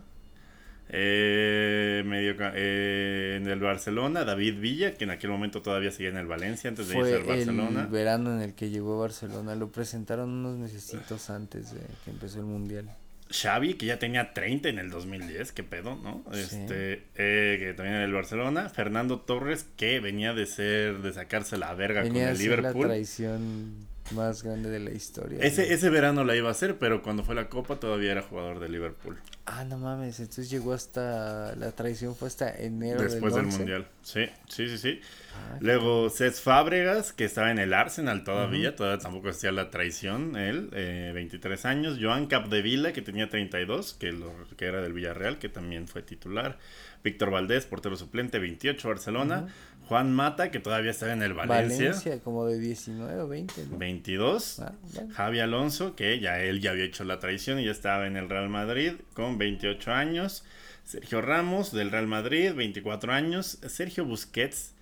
Eh, 0.88 2.02
medio, 2.04 2.34
eh, 2.54 3.38
en 3.40 3.48
el 3.48 3.60
Barcelona, 3.60 4.24
David 4.24 4.60
Villa, 4.60 4.94
que 4.94 5.04
en 5.04 5.10
aquel 5.10 5.30
momento 5.30 5.62
todavía 5.62 5.90
seguía 5.90 6.10
en 6.10 6.18
el 6.18 6.26
Valencia 6.26 6.68
antes 6.70 6.88
de 6.88 6.98
irse 6.98 7.14
al 7.14 7.24
Barcelona. 7.24 7.82
El 7.82 7.86
verano 7.88 8.34
en 8.34 8.42
el 8.42 8.54
que 8.54 8.70
llegó 8.70 8.96
a 8.96 9.00
Barcelona, 9.00 9.54
lo 9.54 9.72
presentaron 9.72 10.30
unos 10.30 10.58
meses 10.58 10.94
antes 11.30 11.72
de 11.72 11.80
que 12.04 12.10
empezó 12.10 12.40
el 12.40 12.46
Mundial. 12.46 12.90
Xavi, 13.30 13.74
que 13.74 13.86
ya 13.86 13.98
tenía 13.98 14.32
30 14.32 14.68
en 14.68 14.78
el 14.78 14.90
2010, 14.90 15.52
qué 15.52 15.64
pedo, 15.64 15.96
¿no? 15.96 16.22
Este, 16.32 17.04
eh, 17.16 17.56
que 17.58 17.74
también 17.74 17.96
en 17.96 18.02
el 18.02 18.12
Barcelona. 18.12 18.68
Fernando 18.68 19.20
Torres, 19.20 19.66
que 19.76 19.98
venía 19.98 20.34
de 20.34 20.46
ser, 20.46 20.98
de 20.98 21.12
sacarse 21.12 21.56
la 21.56 21.74
verga 21.74 22.02
con 22.02 22.16
el 22.16 22.38
Liverpool. 22.38 22.82
la 22.82 22.88
traición 22.88 23.88
más 24.12 24.42
grande 24.42 24.70
de 24.70 24.80
la 24.80 24.90
historia. 24.90 25.38
Ese, 25.40 25.72
ese 25.72 25.90
verano 25.90 26.24
la 26.24 26.36
iba 26.36 26.48
a 26.48 26.52
hacer, 26.52 26.78
pero 26.78 27.02
cuando 27.02 27.24
fue 27.24 27.34
la 27.34 27.48
Copa 27.48 27.76
todavía 27.76 28.12
era 28.12 28.22
jugador 28.22 28.60
de 28.60 28.68
Liverpool. 28.68 29.18
Ah, 29.46 29.64
no 29.64 29.76
mames, 29.76 30.20
entonces 30.20 30.50
llegó 30.50 30.72
hasta, 30.72 31.54
la 31.56 31.72
traición 31.72 32.16
fue 32.16 32.28
hasta 32.28 32.54
enero 32.54 33.02
Después 33.02 33.34
del, 33.34 33.46
Mundial, 33.46 33.86
sí, 34.02 34.26
sí, 34.48 34.68
sí, 34.68 34.78
sí. 34.78 35.00
Ah, 35.34 35.58
Luego 35.60 36.08
Cés 36.08 36.40
Fábregas, 36.40 37.12
que 37.12 37.24
estaba 37.24 37.50
en 37.50 37.58
el 37.58 37.74
Arsenal 37.74 38.24
todavía, 38.24 38.74
todavía 38.74 39.02
tampoco 39.02 39.28
hacía 39.28 39.52
la 39.52 39.70
traición, 39.70 40.36
él, 40.36 40.70
eh, 40.72 41.12
23 41.14 41.64
años. 41.66 41.98
Joan 42.00 42.26
Capdevila, 42.26 42.92
que 42.92 43.02
tenía 43.02 43.28
32, 43.28 43.94
que, 43.94 44.12
lo, 44.12 44.32
que 44.56 44.64
era 44.64 44.80
del 44.80 44.94
Villarreal, 44.94 45.38
que 45.38 45.48
también 45.48 45.88
fue 45.88 46.02
titular. 46.02 46.58
Víctor 47.02 47.30
Valdés, 47.30 47.66
portero 47.66 47.96
suplente, 47.96 48.38
28, 48.38 48.88
Barcelona. 48.88 49.48
Juan 49.88 50.12
Mata, 50.12 50.50
que 50.50 50.60
todavía 50.60 50.90
estaba 50.90 51.12
en 51.12 51.22
el 51.22 51.34
Valencia. 51.34 51.90
Valencia, 51.90 52.20
como 52.20 52.46
de 52.46 52.58
19 52.58 53.20
o 53.20 53.28
20. 53.28 53.66
22. 53.76 54.60
Ah, 54.60 54.72
Javi 55.12 55.40
Alonso, 55.40 55.94
que 55.94 56.20
ya 56.20 56.40
él 56.40 56.60
ya 56.60 56.70
había 56.70 56.84
hecho 56.84 57.04
la 57.04 57.18
traición 57.18 57.60
y 57.60 57.66
ya 57.66 57.70
estaba 57.70 58.06
en 58.06 58.16
el 58.16 58.28
Real 58.28 58.48
Madrid 58.48 58.94
con 59.12 59.36
28 59.38 59.92
años. 59.92 60.44
Sergio 60.84 61.20
Ramos, 61.20 61.72
del 61.72 61.90
Real 61.90 62.06
Madrid, 62.06 62.52
24 62.54 63.12
años. 63.12 63.58
Sergio 63.66 64.04
Busquets, 64.04 64.72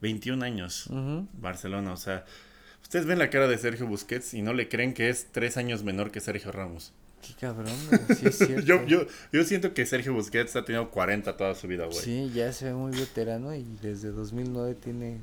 21 0.00 0.44
años. 0.44 0.88
Barcelona, 1.32 1.92
o 1.92 1.96
sea, 1.96 2.24
ustedes 2.82 3.06
ven 3.06 3.18
la 3.18 3.30
cara 3.30 3.48
de 3.48 3.58
Sergio 3.58 3.86
Busquets 3.86 4.34
y 4.34 4.42
no 4.42 4.52
le 4.52 4.68
creen 4.68 4.94
que 4.94 5.08
es 5.08 5.28
3 5.32 5.56
años 5.56 5.84
menor 5.84 6.10
que 6.10 6.20
Sergio 6.20 6.52
Ramos. 6.52 6.92
Qué 7.26 7.34
cabrón, 7.38 7.74
Sí 8.18 8.26
es 8.26 8.38
cierto. 8.38 8.60
yo, 8.64 8.84
yo, 8.86 9.06
yo 9.32 9.44
siento 9.44 9.74
que 9.74 9.84
Sergio 9.86 10.14
Busquets 10.14 10.56
ha 10.56 10.64
tenido 10.64 10.90
40 10.90 11.36
toda 11.36 11.54
su 11.54 11.68
vida, 11.68 11.86
güey. 11.86 11.98
Sí, 11.98 12.30
ya 12.34 12.52
se 12.52 12.66
ve 12.66 12.74
muy 12.74 12.92
veterano 12.92 13.54
y 13.54 13.64
desde 13.82 14.10
2009 14.10 14.74
tiene 14.76 15.20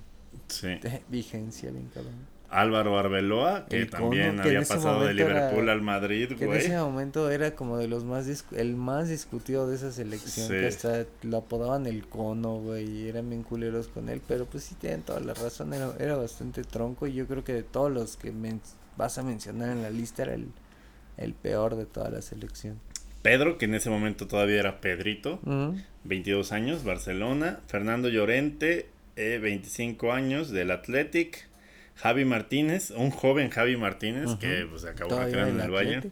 vigencia 1.10 1.72
bien 1.72 1.90
cabrón. 1.94 2.38
Álvaro 2.50 2.98
Arbeloa, 2.98 3.66
que 3.66 3.86
también 3.88 4.40
había 4.40 4.62
pasado 4.62 5.04
de 5.06 5.14
Liverpool 5.14 5.68
al 5.70 5.82
Madrid, 5.82 6.32
güey. 6.38 6.50
en 6.50 6.56
ese 6.56 6.78
momento 6.78 7.30
era 7.30 7.56
como 7.56 7.78
de 7.78 7.90
los 7.90 8.06
más 8.06 8.26
el 8.56 8.76
más 8.76 9.10
discutido 9.10 9.68
de 9.68 9.76
esa 9.76 9.92
selección, 9.92 10.48
que 10.48 10.66
hasta 10.66 11.06
lo 11.24 11.38
apodaban 11.38 11.86
el 11.88 12.08
cono, 12.08 12.56
güey, 12.60 12.90
y 12.90 13.10
eran 13.10 13.30
bien 13.30 13.44
culeros 13.44 13.90
con 13.90 14.08
él, 14.08 14.22
pero 14.26 14.46
pues 14.46 14.64
sí 14.64 14.76
tienen 14.76 15.02
toda 15.02 15.20
la 15.20 15.34
razón, 15.34 15.74
era, 15.74 15.92
era 16.00 16.16
bastante 16.16 16.64
tronco 16.64 17.06
y 17.06 17.14
yo 17.14 17.28
creo 17.28 17.44
que 17.44 17.54
de 17.54 17.64
todos 17.64 17.92
los 17.92 18.16
que 18.16 18.34
vas 18.96 19.18
a 19.18 19.24
mencionar 19.24 19.70
en 19.70 19.84
la 19.84 19.90
lista 19.90 20.24
era 20.24 20.36
el 20.36 20.48
el 21.18 21.34
peor 21.34 21.76
de 21.76 21.86
toda 21.86 22.10
la 22.10 22.22
selección. 22.22 22.80
Pedro, 23.22 23.58
que 23.58 23.66
en 23.66 23.76
ese 23.76 23.90
momento 23.90 24.28
todavía 24.28 24.60
era 24.60 24.80
Pedrito, 24.80 25.42
22 26.04 26.52
años, 26.52 26.84
Barcelona. 26.84 27.60
Fernando 27.68 28.10
Llorente, 28.10 28.88
25 29.16 30.08
eh, 30.08 30.12
años, 30.12 30.50
del 30.50 30.72
Athletic. 30.72 31.48
Javi 31.96 32.26
Martínez, 32.26 32.92
un 32.92 33.10
joven 33.10 33.50
Javi 33.50 33.76
Martínez 33.76 34.36
que 34.40 34.68
pues, 34.70 34.86
acabó 34.86 35.18
quedando 35.26 35.48
en 35.48 35.60
el, 35.60 35.72
Bayern. 35.72 36.12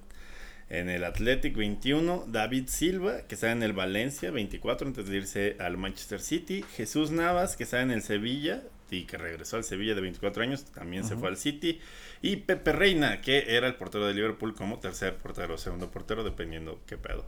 En 0.68 0.90
el 0.90 1.04
Athletic 1.04 1.56
21, 1.56 2.26
David 2.28 2.66
Silva, 2.70 3.22
que 3.28 3.36
está 3.36 3.52
en 3.52 3.62
el 3.62 3.74
Valencia 3.74 4.32
24 4.32 4.88
antes 4.88 5.08
de 5.08 5.16
irse 5.16 5.56
al 5.60 5.78
Manchester 5.78 6.20
City. 6.20 6.66
Jesús 6.76 7.12
Navas, 7.12 7.56
que 7.56 7.64
está 7.64 7.84
en 7.84 7.92
el 7.92 8.02
Sevilla 8.02 8.64
y 8.92 9.06
que 9.06 9.18
regresó 9.18 9.58
al 9.58 9.64
Sevilla 9.64 9.96
de 9.96 10.02
24 10.02 10.44
años, 10.44 10.66
también 10.66 11.04
se 11.06 11.16
fue 11.16 11.30
al 11.30 11.38
City. 11.38 11.80
Y 12.22 12.38
Pepe 12.38 12.72
Reina, 12.72 13.22
que 13.22 13.56
era 13.56 13.68
el 13.68 13.76
portero 13.76 14.08
de 14.08 14.14
Liverpool 14.14 14.54
como 14.56 14.80
tercer 14.80 15.16
portero, 15.18 15.58
segundo 15.58 15.90
portero, 15.92 16.24
dependiendo 16.24 16.80
qué 16.86 16.98
pedo. 16.98 17.26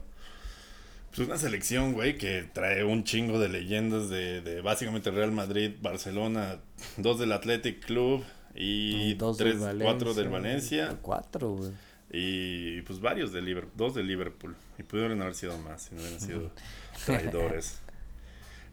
Pues 1.14 1.26
una 1.26 1.38
selección, 1.38 1.94
güey, 1.94 2.18
que 2.18 2.44
trae 2.52 2.84
un 2.84 3.04
chingo 3.04 3.38
de 3.38 3.48
leyendas 3.48 4.08
de, 4.08 4.60
básicamente 4.62 5.10
Real 5.10 5.32
Madrid, 5.32 5.72
Barcelona, 5.80 6.60
dos 6.96 7.18
del 7.18 7.32
Athletic 7.32 7.84
Club 7.84 8.24
y 8.54 9.14
dos 9.14 9.36
tres, 9.36 9.56
cuatro 9.80 10.14
del 10.14 10.28
Valencia. 10.28 10.98
Cuatro, 11.00 11.54
güey. 11.54 11.72
Y 12.10 12.82
pues 12.82 13.00
varios 13.00 13.32
de 13.32 13.42
Liverpool, 13.42 13.72
dos 13.76 13.94
de 13.94 14.02
Liverpool. 14.02 14.56
Y 14.78 14.82
pudieron 14.82 15.20
haber 15.20 15.34
sido 15.34 15.58
más 15.58 15.82
si 15.82 15.94
no 15.94 16.02
hubieran 16.02 16.20
sido 16.20 16.52
traidores. 17.06 17.80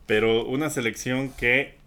Pero 0.06 0.46
una 0.46 0.70
selección 0.70 1.32
que 1.32 1.78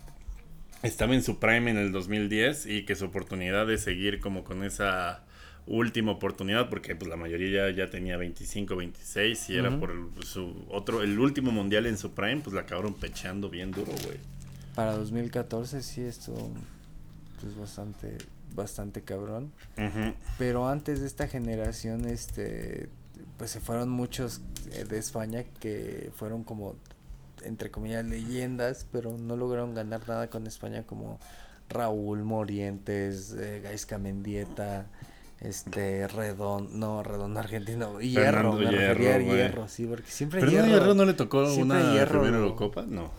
estaba 0.83 1.15
en 1.15 1.23
su 1.23 1.39
prime 1.39 1.71
en 1.71 1.77
el 1.77 1.93
2010 1.93 2.67
y 2.67 2.85
que 2.85 2.95
su 2.95 3.07
oportunidad 3.07 3.67
de 3.67 3.79
seguir 3.79 4.21
como 4.21 4.45
con 4.45 4.63
esa 4.65 5.25
última 5.67 6.13
oportunidad 6.13 6.71
porque 6.71 6.97
pues 6.97 7.11
la 7.11 7.17
mayoría 7.17 7.71
ya, 7.71 7.91
tenía 7.91 8.17
25, 8.17 8.75
26 8.75 9.51
y 9.51 9.57
era 9.57 9.79
por 9.79 9.93
su 10.25 10.65
otro 10.69 11.03
el 11.03 11.19
último 11.19 11.53
mundial 11.53 11.87
en 11.87 11.99
su 11.99 12.13
prime, 12.13 12.41
pues 12.43 12.55
la 12.55 12.63
acabaron 12.63 12.95
pecheando 12.95 13.51
bien 13.51 13.71
duro, 13.71 13.93
güey. 14.05 14.19
Para 14.75 14.93
2014 14.93 15.83
sí 15.83 16.03
estuvo 16.03 16.51
pues 17.41 17.57
bastante 17.57 18.17
bastante 18.55 19.03
cabrón. 19.03 19.53
Pero 20.39 20.69
antes 20.69 21.01
de 21.01 21.07
esta 21.07 21.29
generación 21.29 22.07
este 22.07 22.89
pues 23.37 23.51
se 23.51 23.61
fueron 23.61 23.91
muchos 23.91 24.41
eh, 24.73 24.85
de 24.85 24.99
España 24.99 25.45
que 25.61 26.11
fueron 26.15 26.45
como 26.45 26.77
entre 27.45 27.71
comillas 27.71 28.05
leyendas, 28.05 28.87
pero 28.91 29.17
no 29.17 29.37
lograron 29.37 29.75
ganar 29.75 30.09
nada 30.09 30.29
con 30.29 30.47
España 30.47 30.85
como 30.85 31.19
Raúl 31.69 32.25
Morientes, 32.25 33.35
eh, 33.39 33.61
Gaisca 33.63 33.99
Mendieta, 33.99 34.87
este 35.41 36.09
Redón, 36.09 36.79
no, 36.81 37.03
Redón 37.03 37.37
argentino, 37.37 38.01
Hierro, 38.01 38.55
me 38.55 38.71
Hierro, 38.71 39.21
Hierro, 39.21 39.69
sí, 39.69 39.87
porque 39.87 40.11
siempre 40.11 40.41
¿Pero 40.41 40.53
Hierro, 40.53 40.69
Hierro 40.69 40.95
no 40.95 41.05
le 41.05 41.15
tocó 41.15 41.53
una 41.55 41.93
hierro, 41.93 42.21
primera 42.21 42.43
Eurocopa? 42.43 42.83
No. 42.83 43.11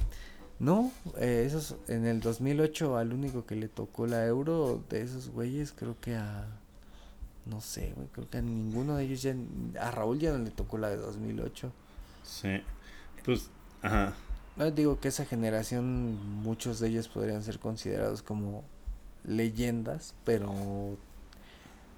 No, 0.60 0.92
eh, 1.18 1.44
esos 1.48 1.78
en 1.88 2.06
el 2.06 2.20
2008 2.20 2.98
al 2.98 3.14
único 3.14 3.46
que 3.46 3.56
le 3.56 3.70
tocó 3.70 4.08
la 4.08 4.26
Euro 4.26 4.84
de 4.90 5.04
esos 5.04 5.30
güeyes 5.30 5.72
creo 5.72 5.96
que 6.02 6.16
a 6.16 6.48
no 7.46 7.62
sé, 7.62 7.94
güey, 7.96 8.08
creo 8.10 8.30
que 8.30 8.38
a 8.38 8.42
ninguno 8.42 8.96
de 8.96 9.06
ellos 9.06 9.22
ya 9.22 9.34
a 9.80 9.92
Raúl 9.92 10.20
ya 10.20 10.32
no 10.32 10.44
le 10.44 10.52
tocó 10.52 10.78
la 10.78 10.90
de 10.90 10.98
2008. 10.98 11.72
Sí. 12.24 12.62
Pues 13.26 13.50
ajá. 13.82 14.14
No, 14.56 14.70
digo 14.72 15.00
que 15.00 15.08
esa 15.08 15.26
generación 15.26 16.18
muchos 16.44 16.80
de 16.80 16.90
ellos 16.90 17.08
podrían 17.08 17.44
ser 17.44 17.60
considerados 17.60 18.22
como 18.22 18.66
leyendas, 19.24 20.16
pero 20.26 20.98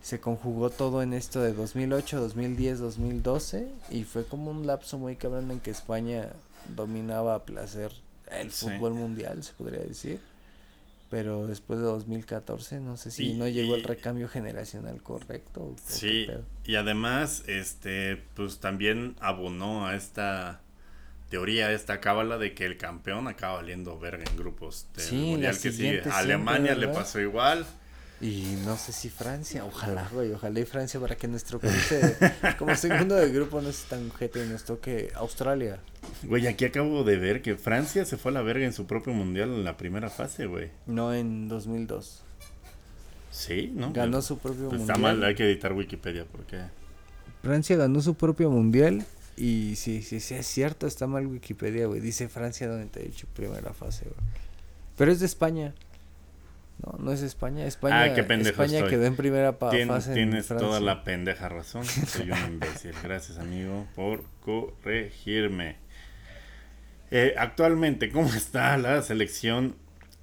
se 0.01 0.19
conjugó 0.19 0.69
todo 0.69 1.01
en 1.01 1.13
esto 1.13 1.41
de 1.41 1.53
2008, 1.53 2.19
2010, 2.19 2.79
2012 2.79 3.67
y 3.89 4.03
fue 4.03 4.25
como 4.25 4.51
un 4.51 4.67
lapso 4.67 4.99
muy 4.99 5.15
cabrón 5.15 5.49
en 5.49 5.59
que 5.59 5.71
España 5.71 6.29
dominaba 6.75 7.33
a 7.35 7.45
placer 7.45 7.91
el 8.31 8.51
fútbol 8.51 8.93
mundial, 8.93 9.43
se 9.43 9.53
podría 9.53 9.81
decir. 9.81 10.19
Pero 11.09 11.45
después 11.45 11.79
de 11.79 11.85
2014, 11.85 12.79
no 12.79 12.95
sé 12.95 13.11
si 13.11 13.33
no 13.33 13.47
llegó 13.47 13.75
el 13.75 13.83
recambio 13.83 14.29
generacional 14.29 15.01
correcto. 15.01 15.75
Sí, 15.85 16.27
y 16.63 16.75
además, 16.75 17.43
este, 17.47 18.17
pues 18.35 18.59
también 18.59 19.15
abonó 19.19 19.87
a 19.87 19.95
esta 19.95 20.61
teoría, 21.31 21.71
esta 21.71 22.01
cábala 22.01 22.37
de 22.37 22.53
que 22.53 22.65
el 22.65 22.77
campeón 22.77 23.27
acaba 23.27 23.55
valiendo 23.55 23.97
verga 23.97 24.25
en 24.29 24.37
grupos 24.37 24.85
del 24.95 25.13
mundial 25.13 25.57
que 25.57 25.71
sigue. 25.71 26.03
Alemania 26.11 26.75
le 26.75 26.89
pasó 26.89 27.19
igual. 27.19 27.65
Y 28.19 28.55
no 28.65 28.77
sé 28.77 28.91
si 28.91 29.09
Francia, 29.09 29.65
ojalá, 29.65 30.07
güey, 30.13 30.31
ojalá 30.31 30.59
y 30.59 30.65
Francia 30.65 30.99
para 30.99 31.15
que 31.15 31.27
nuestro 31.27 31.57
país, 31.57 31.91
como 32.59 32.75
segundo 32.75 33.15
de 33.15 33.31
grupo, 33.31 33.61
no 33.61 33.69
es 33.69 33.85
tan 33.85 34.11
gente 34.11 34.45
y 34.45 34.47
nos 34.47 34.63
toque 34.63 35.11
Australia. 35.15 35.79
Güey, 36.21 36.45
aquí 36.45 36.65
acabo 36.65 37.03
de 37.03 37.17
ver 37.17 37.41
que 37.41 37.55
Francia 37.55 38.05
se 38.05 38.17
fue 38.17 38.29
a 38.29 38.33
la 38.35 38.43
verga 38.43 38.65
en 38.65 38.73
su 38.73 38.85
propio 38.85 39.11
mundial 39.13 39.49
en 39.49 39.63
la 39.63 39.75
primera 39.75 40.11
fase, 40.11 40.45
güey. 40.45 40.69
No, 40.85 41.15
en 41.15 41.47
2002. 41.47 42.21
Sí, 43.31 43.71
¿no? 43.73 43.91
Ganó 43.91 44.21
su 44.21 44.37
propio 44.37 44.69
pues 44.69 44.81
mundial. 44.81 44.97
Está 44.97 45.01
mal, 45.01 45.23
hay 45.23 45.33
que 45.33 45.45
editar 45.45 45.73
Wikipedia 45.73 46.25
porque... 46.31 46.59
Francia 47.41 47.75
ganó 47.75 48.01
su 48.01 48.13
propio 48.13 48.51
mundial 48.51 49.03
y 49.41 49.75
sí, 49.75 50.03
sí, 50.03 50.19
sí, 50.19 50.35
es 50.35 50.45
cierto, 50.45 50.85
está 50.85 51.07
mal 51.07 51.25
Wikipedia, 51.25 51.87
güey. 51.87 51.99
Dice 51.99 52.29
Francia 52.29 52.67
donde 52.67 52.85
te 52.85 52.99
he 52.99 53.05
dicho 53.05 53.25
primera 53.33 53.73
fase, 53.73 54.05
güey. 54.05 54.15
Pero 54.95 55.11
es 55.11 55.19
de 55.19 55.25
España. 55.25 55.73
No, 56.77 56.95
no 56.99 57.11
es 57.11 57.23
España. 57.23 57.65
España, 57.65 58.03
ah, 58.03 58.13
qué 58.13 58.23
pendejo 58.23 58.61
España 58.61 58.87
quedó 58.87 59.03
en 59.03 59.15
primera 59.15 59.53
fase. 59.53 60.13
Tienes 60.13 60.47
toda 60.47 60.79
la 60.79 61.03
pendeja 61.03 61.49
razón. 61.49 61.85
Soy 61.85 62.29
un 62.29 62.37
imbécil. 62.37 62.93
Gracias, 63.01 63.39
amigo, 63.39 63.87
por 63.95 64.25
corregirme. 64.41 65.77
Eh, 67.09 67.33
actualmente, 67.35 68.11
¿cómo 68.11 68.29
está 68.29 68.77
la 68.77 69.01
selección 69.01 69.75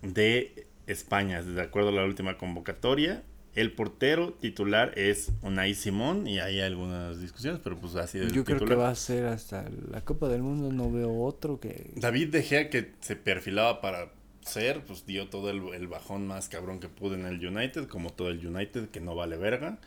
de 0.03 0.69
España? 0.87 1.43
De 1.43 1.61
acuerdo 1.61 1.89
a 1.89 1.93
la 1.93 2.05
última 2.05 2.39
convocatoria, 2.39 3.25
el 3.55 3.73
portero 3.73 4.33
titular 4.35 4.93
es 4.97 5.33
Unai 5.43 5.75
Simón 5.75 6.27
y 6.27 6.39
hay 6.39 6.61
algunas 6.61 7.21
discusiones, 7.21 7.61
pero 7.63 7.77
pues 7.77 7.97
así 7.97 8.21
Yo 8.33 8.45
creo 8.45 8.65
que 8.65 8.75
va 8.75 8.91
a 8.91 8.95
ser 8.95 9.27
hasta 9.27 9.69
la 9.91 10.01
Copa 10.03 10.29
del 10.29 10.43
Mundo, 10.43 10.73
no 10.73 10.91
veo 10.91 11.23
otro 11.23 11.59
que... 11.59 11.93
David 11.97 12.29
De 12.29 12.43
Gea 12.43 12.71
que 12.71 12.93
se 13.01 13.17
perfilaba 13.17 13.81
para 13.81 14.13
ser, 14.43 14.83
pues 14.85 15.07
dio 15.07 15.29
todo 15.29 15.51
el, 15.51 15.87
bajón 15.89 16.27
más 16.27 16.49
cabrón 16.49 16.81
que 16.81 16.89
pude 16.89 17.17
en 17.17 17.27
el 17.27 17.45
United, 17.45 17.87
como 17.87 18.11
todo 18.11 18.29
el 18.29 18.45
United 18.45 18.89
que 18.89 19.01
no 19.01 19.15
vale 19.15 19.37
verga. 19.37 19.79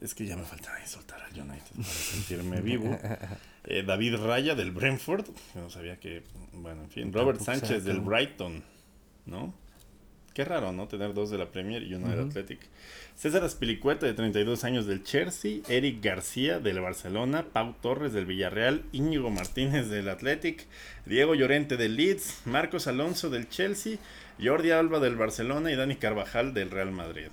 Es 0.00 0.14
que 0.14 0.26
ya 0.26 0.36
me 0.36 0.42
falta 0.42 0.72
soltar 0.86 1.20
al 1.22 1.40
United 1.40 1.76
para 1.76 1.84
sentirme 1.84 2.60
vivo. 2.62 2.98
Eh, 3.64 3.84
David 3.86 4.16
Raya 4.16 4.54
del 4.54 4.72
Brentford, 4.72 5.26
no 5.54 5.70
sabía 5.70 5.98
que, 6.00 6.24
bueno, 6.52 6.82
en 6.82 6.90
fin. 6.90 7.12
Robert 7.12 7.40
Sánchez 7.40 7.84
del 7.84 8.00
Brighton, 8.00 8.64
¿no? 9.26 9.54
Qué 10.34 10.46
raro, 10.46 10.72
¿no? 10.72 10.88
Tener 10.88 11.12
dos 11.12 11.30
de 11.30 11.36
la 11.36 11.50
Premier 11.50 11.82
y 11.82 11.94
uno 11.94 12.08
del 12.08 12.20
Athletic. 12.20 12.60
César 13.16 13.44
Aspilicueta, 13.44 14.06
de 14.06 14.14
32 14.14 14.64
años, 14.64 14.86
del 14.86 15.02
Chelsea. 15.04 15.60
Eric 15.68 16.02
García, 16.02 16.58
del 16.58 16.80
Barcelona. 16.80 17.44
Pau 17.52 17.74
Torres, 17.82 18.14
del 18.14 18.24
Villarreal. 18.24 18.82
Íñigo 18.92 19.30
Martínez, 19.30 19.88
del 19.90 20.08
Athletic. 20.08 20.66
Diego 21.04 21.34
Llorente, 21.34 21.76
del 21.76 21.96
Leeds. 21.96 22.42
Marcos 22.46 22.86
Alonso, 22.86 23.28
del 23.28 23.48
Chelsea. 23.50 23.98
Jordi 24.42 24.70
Alba, 24.70 25.00
del 25.00 25.16
Barcelona. 25.16 25.70
Y 25.70 25.76
Dani 25.76 25.96
Carvajal, 25.96 26.54
del 26.54 26.70
Real 26.70 26.92
Madrid. 26.92 27.28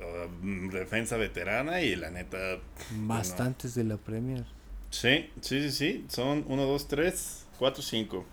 Uh, 0.00 0.70
defensa 0.72 1.16
veterana 1.16 1.80
y 1.80 1.94
la 1.94 2.10
neta... 2.10 2.58
Bastantes 2.90 3.76
de 3.76 3.84
la 3.84 3.98
Premier. 3.98 4.44
Sí, 4.90 5.30
sí, 5.40 5.62
sí, 5.62 5.70
sí. 5.70 6.04
Son 6.08 6.44
1, 6.48 6.64
2, 6.64 6.88
3, 6.88 7.46
4, 7.58 7.82
5. 7.82 8.26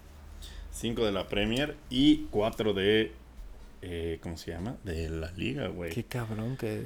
5 0.71 1.05
de 1.05 1.11
la 1.11 1.27
Premier 1.27 1.77
y 1.89 2.25
4 2.31 2.73
de 2.73 3.13
eh, 3.81 4.19
¿cómo 4.21 4.37
se 4.37 4.51
llama? 4.51 4.77
De 4.83 5.09
la 5.09 5.31
liga, 5.31 5.67
güey. 5.67 5.91
Qué 5.91 6.03
cabrón 6.03 6.57
que, 6.57 6.83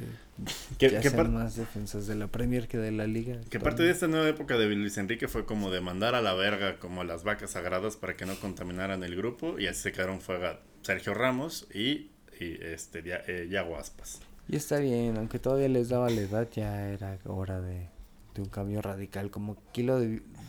que, 0.78 1.10
más 1.10 1.56
defensas 1.56 2.08
de 2.08 2.16
la 2.16 2.28
Premier 2.28 2.68
que 2.68 2.78
de 2.78 2.92
la 2.92 3.08
liga. 3.08 3.40
Que 3.50 3.60
parte 3.60 3.84
de 3.84 3.92
esta 3.92 4.08
nueva 4.08 4.28
época 4.28 4.58
de 4.58 4.68
Luis 4.76 4.98
Enrique 4.98 5.28
fue 5.28 5.46
como 5.46 5.72
de 5.72 5.82
mandar 5.82 6.16
a 6.16 6.22
la 6.22 6.34
verga 6.34 6.78
como 6.80 7.04
las 7.04 7.24
vacas 7.24 7.52
sagradas 7.52 7.98
para 7.98 8.16
que 8.16 8.26
no 8.26 8.36
contaminaran 8.40 9.04
el 9.04 9.16
grupo 9.16 9.60
y 9.60 9.68
así 9.68 9.82
se 9.82 9.92
quedaron 9.92 10.22
fuera 10.22 10.60
Sergio 10.82 11.14
Ramos 11.14 11.68
y, 11.74 12.12
y 12.40 12.58
este 12.62 13.04
eh, 13.06 13.48
Yago 13.50 13.78
Aspas. 13.78 14.20
Y 14.48 14.56
está 14.56 14.80
bien, 14.80 15.18
aunque 15.18 15.38
todavía 15.40 15.70
les 15.70 15.90
daba 15.90 16.10
la 16.10 16.22
edad, 16.22 16.48
ya 16.52 16.90
era 16.90 17.18
hora 17.26 17.62
de, 17.62 17.88
de 18.34 18.42
un 18.42 18.50
cambio 18.50 18.82
radical. 18.82 19.30
Como 19.30 19.58
aquí 19.70 19.84
lo 19.84 20.00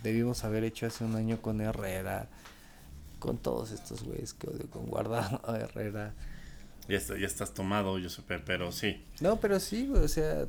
debimos 0.02 0.44
haber 0.44 0.64
hecho 0.64 0.86
hace 0.86 1.04
un 1.04 1.16
año 1.16 1.42
con 1.42 1.60
Herrera, 1.60 2.28
con 3.18 3.38
todos 3.38 3.70
estos 3.70 4.02
güeyes 4.02 4.34
que 4.34 4.48
odio, 4.48 4.68
con 4.70 4.86
Guardado, 4.86 5.40
Herrera, 5.54 6.14
ya, 6.88 6.98
ya 6.98 7.26
estás 7.26 7.54
tomado, 7.54 7.98
yo 7.98 8.08
sé, 8.08 8.22
pero 8.44 8.72
sí. 8.72 9.02
No, 9.20 9.36
pero 9.36 9.60
sí, 9.60 9.90
o 9.94 10.08
sea, 10.08 10.46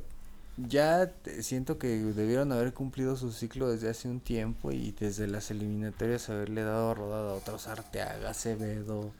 ya 0.56 1.10
siento 1.40 1.78
que 1.78 1.88
debieron 1.88 2.52
haber 2.52 2.72
cumplido 2.72 3.16
su 3.16 3.32
ciclo 3.32 3.70
desde 3.70 3.88
hace 3.88 4.08
un 4.08 4.20
tiempo 4.20 4.72
y 4.72 4.94
desde 4.98 5.26
las 5.26 5.50
eliminatorias 5.50 6.28
haberle 6.28 6.62
dado 6.62 6.94
rodada 6.94 7.32
a 7.32 7.34
otros 7.34 7.68
Arteaga, 7.68 8.30
Acevedo. 8.30 9.12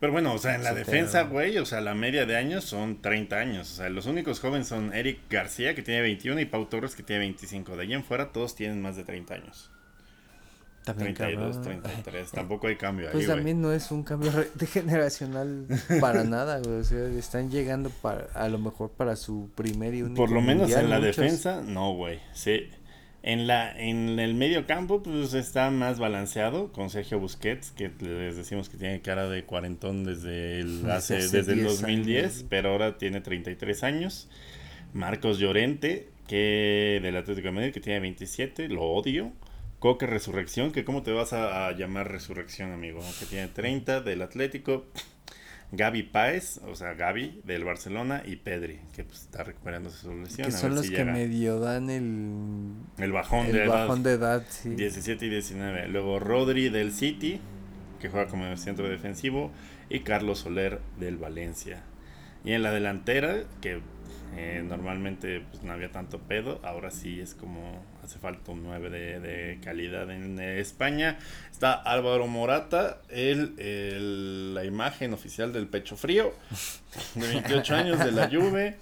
Pero 0.00 0.12
bueno, 0.12 0.34
o 0.34 0.38
sea, 0.38 0.56
en 0.56 0.62
la 0.62 0.74
defensa, 0.74 1.22
güey, 1.22 1.56
o 1.56 1.64
sea, 1.64 1.80
la 1.80 1.94
media 1.94 2.26
de 2.26 2.36
años 2.36 2.64
son 2.64 3.00
30 3.00 3.36
años. 3.36 3.72
O 3.72 3.76
sea, 3.76 3.88
los 3.88 4.04
únicos 4.04 4.40
jóvenes 4.40 4.66
son 4.66 4.92
Eric 4.92 5.20
García, 5.30 5.74
que 5.74 5.82
tiene 5.82 6.02
21, 6.02 6.38
y 6.40 6.44
Pau 6.44 6.66
Torres, 6.66 6.94
que 6.94 7.02
tiene 7.02 7.20
25. 7.20 7.76
De 7.76 7.82
ahí 7.82 7.94
en 7.94 8.04
fuera, 8.04 8.30
todos 8.30 8.54
tienen 8.54 8.82
más 8.82 8.96
de 8.96 9.04
30 9.04 9.34
años. 9.34 9.70
También 10.86 11.14
32, 11.14 11.62
33, 11.62 12.30
tampoco 12.30 12.68
hay 12.68 12.76
cambio 12.76 13.08
pues 13.10 13.26
también 13.26 13.60
no 13.60 13.72
es 13.72 13.90
un 13.90 14.04
cambio 14.04 14.30
de 14.54 14.66
generacional 14.68 15.66
para 16.00 16.22
nada, 16.22 16.60
güey. 16.60 16.76
O 16.76 16.84
sea, 16.84 17.08
están 17.08 17.50
llegando 17.50 17.90
para, 17.90 18.28
a 18.34 18.48
lo 18.48 18.60
mejor 18.60 18.92
para 18.92 19.16
su 19.16 19.50
primer 19.56 19.94
y 19.94 20.02
único 20.02 20.14
Por 20.14 20.30
lo 20.30 20.40
menos 20.40 20.70
en 20.70 20.88
la 20.88 21.00
defensa, 21.00 21.60
no, 21.60 21.92
güey. 21.94 22.20
Sí. 22.32 22.68
En, 23.24 23.48
la, 23.48 23.76
en 23.76 24.20
el 24.20 24.34
medio 24.34 24.64
campo, 24.64 25.02
pues 25.02 25.34
está 25.34 25.72
más 25.72 25.98
balanceado 25.98 26.70
con 26.70 26.88
Sergio 26.88 27.18
Busquets, 27.18 27.72
que 27.72 27.90
les 27.98 28.36
decimos 28.36 28.68
que 28.68 28.76
tiene 28.76 29.00
cara 29.00 29.28
de 29.28 29.42
cuarentón 29.44 30.04
desde 30.04 30.60
el, 30.60 30.88
hace, 30.92 31.16
desde 31.16 31.54
el 31.54 31.64
2010, 31.64 32.46
pero 32.48 32.70
ahora 32.70 32.96
tiene 32.96 33.20
33 33.20 33.82
años. 33.82 34.28
Marcos 34.92 35.40
Llorente, 35.40 36.10
que 36.28 37.00
del 37.02 37.16
Atlético 37.16 37.48
de 37.48 37.52
Madrid, 37.52 37.72
que 37.72 37.80
tiene 37.80 37.98
27, 37.98 38.68
lo 38.68 38.84
odio. 38.84 39.32
Coque 39.78 40.06
Resurrección, 40.06 40.72
que 40.72 40.84
cómo 40.84 41.02
te 41.02 41.12
vas 41.12 41.32
a, 41.32 41.70
llamar 41.72 42.10
Resurrección, 42.10 42.72
amigo, 42.72 43.00
que 43.20 43.26
tiene 43.26 43.48
30 43.48 44.00
del 44.00 44.22
Atlético, 44.22 44.86
Gaby 45.72 46.04
Páez, 46.04 46.60
o 46.66 46.74
sea, 46.74 46.94
Gaby 46.94 47.42
del 47.44 47.64
Barcelona 47.64 48.22
y 48.24 48.36
Pedri, 48.36 48.80
que 48.94 49.04
pues, 49.04 49.22
está 49.22 49.42
recuperando 49.42 49.90
su 49.90 50.14
lesión. 50.14 50.46
Que 50.46 50.52
son 50.52 50.74
los 50.74 50.90
que 50.90 51.04
medio 51.04 51.60
dan 51.60 51.90
el, 51.90 52.72
el 52.98 53.12
bajón, 53.12 53.52
de, 53.52 53.66
bajón 53.66 54.00
edad. 54.00 54.04
de 54.04 54.12
edad. 54.12 54.44
Sí. 54.48 54.70
17 54.70 55.26
y 55.26 55.28
19. 55.28 55.88
Luego 55.88 56.18
Rodri 56.18 56.68
del 56.68 56.92
City, 56.92 57.40
que 58.00 58.08
juega 58.08 58.28
como 58.28 58.56
centro 58.56 58.88
defensivo, 58.88 59.50
y 59.90 60.00
Carlos 60.00 60.40
Soler 60.40 60.80
del 60.98 61.16
Valencia. 61.16 61.82
Y 62.44 62.52
en 62.52 62.62
la 62.62 62.70
delantera, 62.70 63.44
que 63.60 63.80
Eh, 64.36 64.62
normalmente 64.66 65.42
pues, 65.50 65.62
no 65.62 65.72
había 65.72 65.90
tanto 65.90 66.18
pedo, 66.18 66.60
ahora 66.62 66.90
sí 66.90 67.20
es 67.20 67.34
como 67.34 67.82
hace 68.06 68.18
falta 68.18 68.52
un 68.52 68.62
9 68.62 68.90
de, 68.90 69.58
calidad 69.62 70.10
en 70.10 70.38
España. 70.38 71.18
Está 71.50 71.72
Álvaro 71.72 72.26
Morata, 72.26 73.02
el, 73.08 74.54
la 74.54 74.64
imagen 74.64 75.12
oficial 75.12 75.52
del 75.52 75.66
pecho 75.66 75.96
frío, 75.96 76.32
de 77.14 77.28
28 77.28 77.74
años 77.74 77.98
de 77.98 78.12
la 78.12 78.28
Juve. 78.32 78.76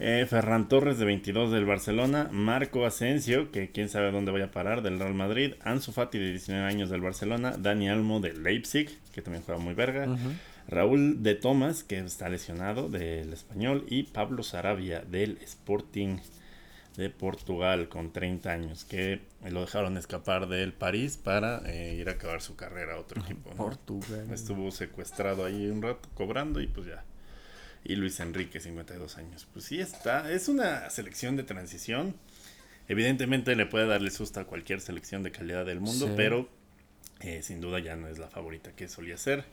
Eh, 0.00 0.26
Ferran 0.28 0.68
Torres 0.68 0.98
de 0.98 1.04
22 1.04 1.50
del 1.50 1.64
Barcelona, 1.64 2.28
Marco 2.30 2.86
Asensio, 2.86 3.50
que 3.50 3.70
quién 3.70 3.88
sabe 3.88 4.12
dónde 4.12 4.30
vaya 4.30 4.46
a 4.46 4.50
parar, 4.50 4.82
del 4.82 4.98
Real 4.98 5.14
Madrid, 5.14 5.54
Ansu 5.62 5.90
Fati 5.90 6.18
de 6.18 6.30
19 6.30 6.66
años 6.66 6.90
del 6.90 7.00
Barcelona, 7.00 7.56
Dani 7.58 7.88
Almo 7.88 8.20
del 8.20 8.44
Leipzig, 8.44 8.96
que 9.12 9.22
también 9.22 9.42
juega 9.44 9.60
muy 9.60 9.74
verga, 9.74 10.06
Raúl 10.68 11.22
de 11.24 11.34
Tomás, 11.34 11.82
que 11.82 11.98
está 11.98 12.28
lesionado 12.28 12.88
del 12.88 13.32
Español, 13.32 13.86
y 13.88 14.04
Pablo 14.04 14.44
Sarabia 14.44 15.00
del 15.00 15.38
Sporting 15.42 16.18
de 16.98 17.08
Portugal 17.10 17.88
con 17.88 18.12
30 18.12 18.50
años, 18.50 18.84
que 18.84 19.22
lo 19.48 19.60
dejaron 19.62 19.96
escapar 19.96 20.48
del 20.48 20.72
París 20.72 21.16
para 21.16 21.62
eh, 21.64 21.94
ir 21.94 22.08
a 22.08 22.12
acabar 22.12 22.42
su 22.42 22.56
carrera 22.56 22.94
a 22.94 22.98
otro 22.98 23.22
equipo. 23.22 23.50
Portugal. 23.50 24.26
Estuvo 24.32 24.70
secuestrado 24.72 25.44
ahí 25.46 25.68
un 25.68 25.80
rato 25.80 26.08
cobrando 26.14 26.60
y 26.60 26.66
pues 26.66 26.88
ya 26.88 27.04
y 27.84 27.96
Luis 27.96 28.20
Enrique, 28.20 28.60
52 28.60 29.16
años. 29.16 29.46
Pues 29.52 29.64
sí 29.64 29.80
está, 29.80 30.30
es 30.30 30.48
una 30.48 30.90
selección 30.90 31.36
de 31.36 31.44
transición. 31.44 32.14
Evidentemente 32.88 33.54
le 33.54 33.66
puede 33.66 33.86
darle 33.86 34.10
susto 34.10 34.40
a 34.40 34.44
cualquier 34.44 34.80
selección 34.80 35.22
de 35.22 35.30
calidad 35.30 35.64
del 35.64 35.80
mundo, 35.80 36.12
pero 36.16 36.48
eh, 37.20 37.42
sin 37.42 37.60
duda 37.60 37.78
ya 37.78 37.96
no 37.96 38.08
es 38.08 38.18
la 38.18 38.28
favorita 38.28 38.72
que 38.72 38.88
solía 38.88 39.16
ser. 39.16 39.44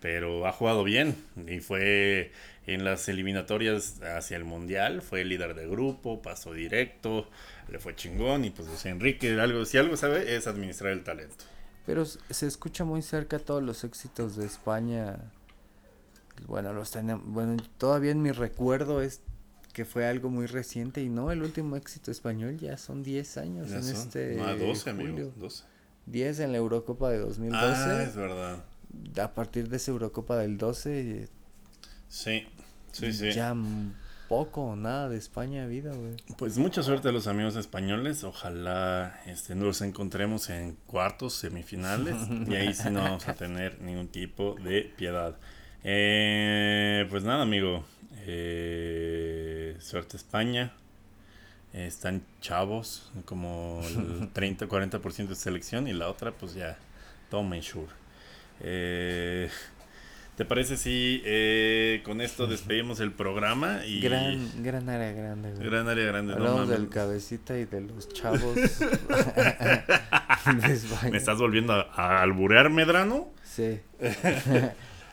Pero 0.00 0.46
ha 0.46 0.52
jugado 0.52 0.84
bien 0.84 1.16
y 1.46 1.60
fue 1.60 2.32
en 2.66 2.84
las 2.84 3.08
eliminatorias 3.08 4.00
hacia 4.02 4.36
el 4.36 4.44
Mundial, 4.44 5.02
fue 5.02 5.24
líder 5.24 5.54
de 5.54 5.66
grupo, 5.66 6.22
pasó 6.22 6.52
directo, 6.52 7.28
le 7.68 7.78
fue 7.78 7.96
chingón 7.96 8.44
y 8.44 8.50
pues 8.50 8.86
Enrique, 8.86 9.40
algo, 9.40 9.64
si 9.64 9.78
algo 9.78 9.96
sabe 9.96 10.36
es 10.36 10.46
administrar 10.46 10.92
el 10.92 11.02
talento. 11.02 11.44
Pero 11.86 12.04
se 12.04 12.46
escucha 12.46 12.84
muy 12.84 13.02
cerca 13.02 13.38
todos 13.38 13.62
los 13.62 13.82
éxitos 13.82 14.36
de 14.36 14.46
España 14.46 15.18
bueno, 16.46 16.72
los 16.72 16.90
tenemos, 16.90 17.24
bueno, 17.26 17.56
todavía 17.78 18.12
en 18.12 18.22
mi 18.22 18.30
recuerdo 18.30 19.02
es 19.02 19.20
que 19.72 19.84
fue 19.84 20.06
algo 20.06 20.30
muy 20.30 20.46
reciente 20.46 21.02
y 21.02 21.08
no, 21.08 21.30
el 21.30 21.42
último 21.42 21.76
éxito 21.76 22.10
español 22.10 22.58
ya 22.58 22.76
son 22.78 23.02
10 23.02 23.36
años 23.38 23.70
en 23.70 23.78
este 23.78 24.34
no, 24.36 24.56
12, 24.56 24.90
amigo, 24.90 25.32
12. 25.36 25.64
10 26.06 26.40
en 26.40 26.52
la 26.52 26.58
Eurocopa 26.58 27.10
de 27.10 27.18
2012. 27.18 27.64
Ah, 27.64 28.02
es 28.02 28.16
verdad. 28.16 28.64
A 29.22 29.34
partir 29.34 29.68
de 29.68 29.76
esa 29.76 29.90
Eurocopa 29.90 30.36
del 30.36 30.58
12 30.58 31.28
Sí. 32.08 32.46
Sí, 32.92 33.12
sí. 33.12 33.32
Ya 33.32 33.54
poco 34.28 34.62
o 34.62 34.76
nada 34.76 35.08
de 35.08 35.16
España 35.16 35.66
vida, 35.66 35.92
güey. 35.94 36.16
Pues 36.36 36.58
mucha 36.58 36.82
suerte 36.82 37.08
a 37.08 37.12
los 37.12 37.26
amigos 37.26 37.56
españoles. 37.56 38.24
Ojalá 38.24 39.20
este, 39.26 39.54
nos 39.54 39.80
encontremos 39.80 40.50
en 40.50 40.76
cuartos, 40.86 41.34
semifinales. 41.34 42.16
y 42.46 42.54
ahí 42.54 42.74
sí 42.74 42.90
no 42.90 43.02
vamos 43.02 43.26
a 43.28 43.34
tener 43.34 43.80
ningún 43.80 44.08
tipo 44.08 44.54
de 44.62 44.82
piedad. 44.96 45.36
Eh, 45.82 47.06
pues 47.10 47.24
nada, 47.24 47.42
amigo. 47.42 47.84
Eh, 48.26 49.76
suerte 49.80 50.16
España. 50.16 50.72
están 51.72 52.22
chavos, 52.40 53.10
como 53.24 53.80
el 53.86 54.32
30-40% 54.34 55.28
de 55.28 55.34
selección. 55.36 55.88
Y 55.88 55.92
la 55.94 56.08
otra, 56.08 56.32
pues 56.32 56.54
ya, 56.54 56.76
Tom 57.30 57.50
Sure. 57.62 57.97
Eh, 58.60 59.48
¿Te 60.36 60.44
parece 60.44 60.76
si 60.76 61.22
eh, 61.24 62.00
con 62.04 62.20
esto 62.20 62.46
despedimos 62.46 63.00
el 63.00 63.12
programa? 63.12 63.84
Y 63.84 64.00
gran, 64.00 64.62
gran 64.62 64.88
área 64.88 65.12
grande. 65.12 65.52
Gran 65.58 65.88
área 65.88 66.06
grande. 66.06 66.34
Hablamos 66.34 66.68
del 66.68 66.88
cabecita 66.88 67.58
y 67.58 67.64
de 67.64 67.80
los 67.80 68.08
chavos. 68.10 68.56
¿Me 71.10 71.18
estás 71.18 71.38
volviendo 71.38 71.72
a, 71.72 71.90
a 71.92 72.22
alburear, 72.22 72.70
Medrano? 72.70 73.30
Sí. 73.44 73.80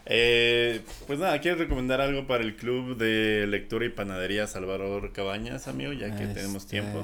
Eh, 0.07 0.81
pues 1.07 1.17
nada, 1.17 1.41
¿quieres 1.41 1.59
recomendar 1.59 1.99
algo 1.99 2.27
para 2.27 2.43
el 2.43 2.55
club 2.55 2.95
de 2.95 3.47
lectura 3.47 3.85
y 3.85 3.89
panadería 3.89 4.45
Salvador 4.45 5.11
Cabañas, 5.11 5.67
amigo? 5.67 5.93
Ya 5.93 6.15
que 6.15 6.27
tenemos 6.27 6.57
este, 6.57 6.79
tiempo. 6.79 7.03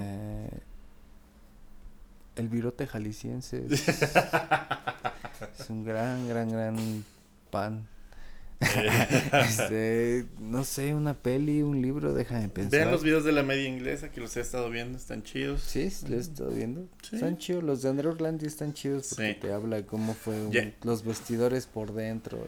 El 2.36 2.48
virote 2.48 2.88
jalisciense 2.88 3.66
es, 3.70 3.88
es 5.60 5.70
un 5.70 5.84
gran, 5.84 6.28
gran, 6.28 6.50
gran 6.50 7.04
pan. 7.50 7.88
este, 9.34 10.26
no 10.40 10.64
sé, 10.64 10.94
una 10.94 11.16
peli, 11.16 11.64
un 11.64 11.82
libro, 11.82 12.14
déjame 12.14 12.48
pensar. 12.48 12.80
Vean 12.80 12.92
los 12.92 13.04
videos 13.04 13.24
de 13.24 13.32
la 13.32 13.42
media 13.42 13.68
inglesa 13.68 14.12
que 14.12 14.22
los 14.22 14.38
he 14.38 14.42
estado 14.42 14.70
viendo, 14.70 14.98
están 14.98 15.24
chidos. 15.24 15.62
Sí, 15.62 15.86
los 16.04 16.12
he 16.12 16.18
estado 16.18 16.52
viendo. 16.52 16.88
Están 17.12 17.38
chidos, 17.38 17.64
los 17.64 17.82
de 17.82 17.90
Andrew 17.90 18.12
Orlandi 18.12 18.46
están 18.46 18.74
chidos 18.74 19.14
porque 19.16 19.34
te 19.34 19.52
habla 19.52 19.84
cómo 19.86 20.14
fue 20.14 20.36
los 20.84 21.04
vestidores 21.04 21.66
por 21.66 21.94
dentro. 21.94 22.46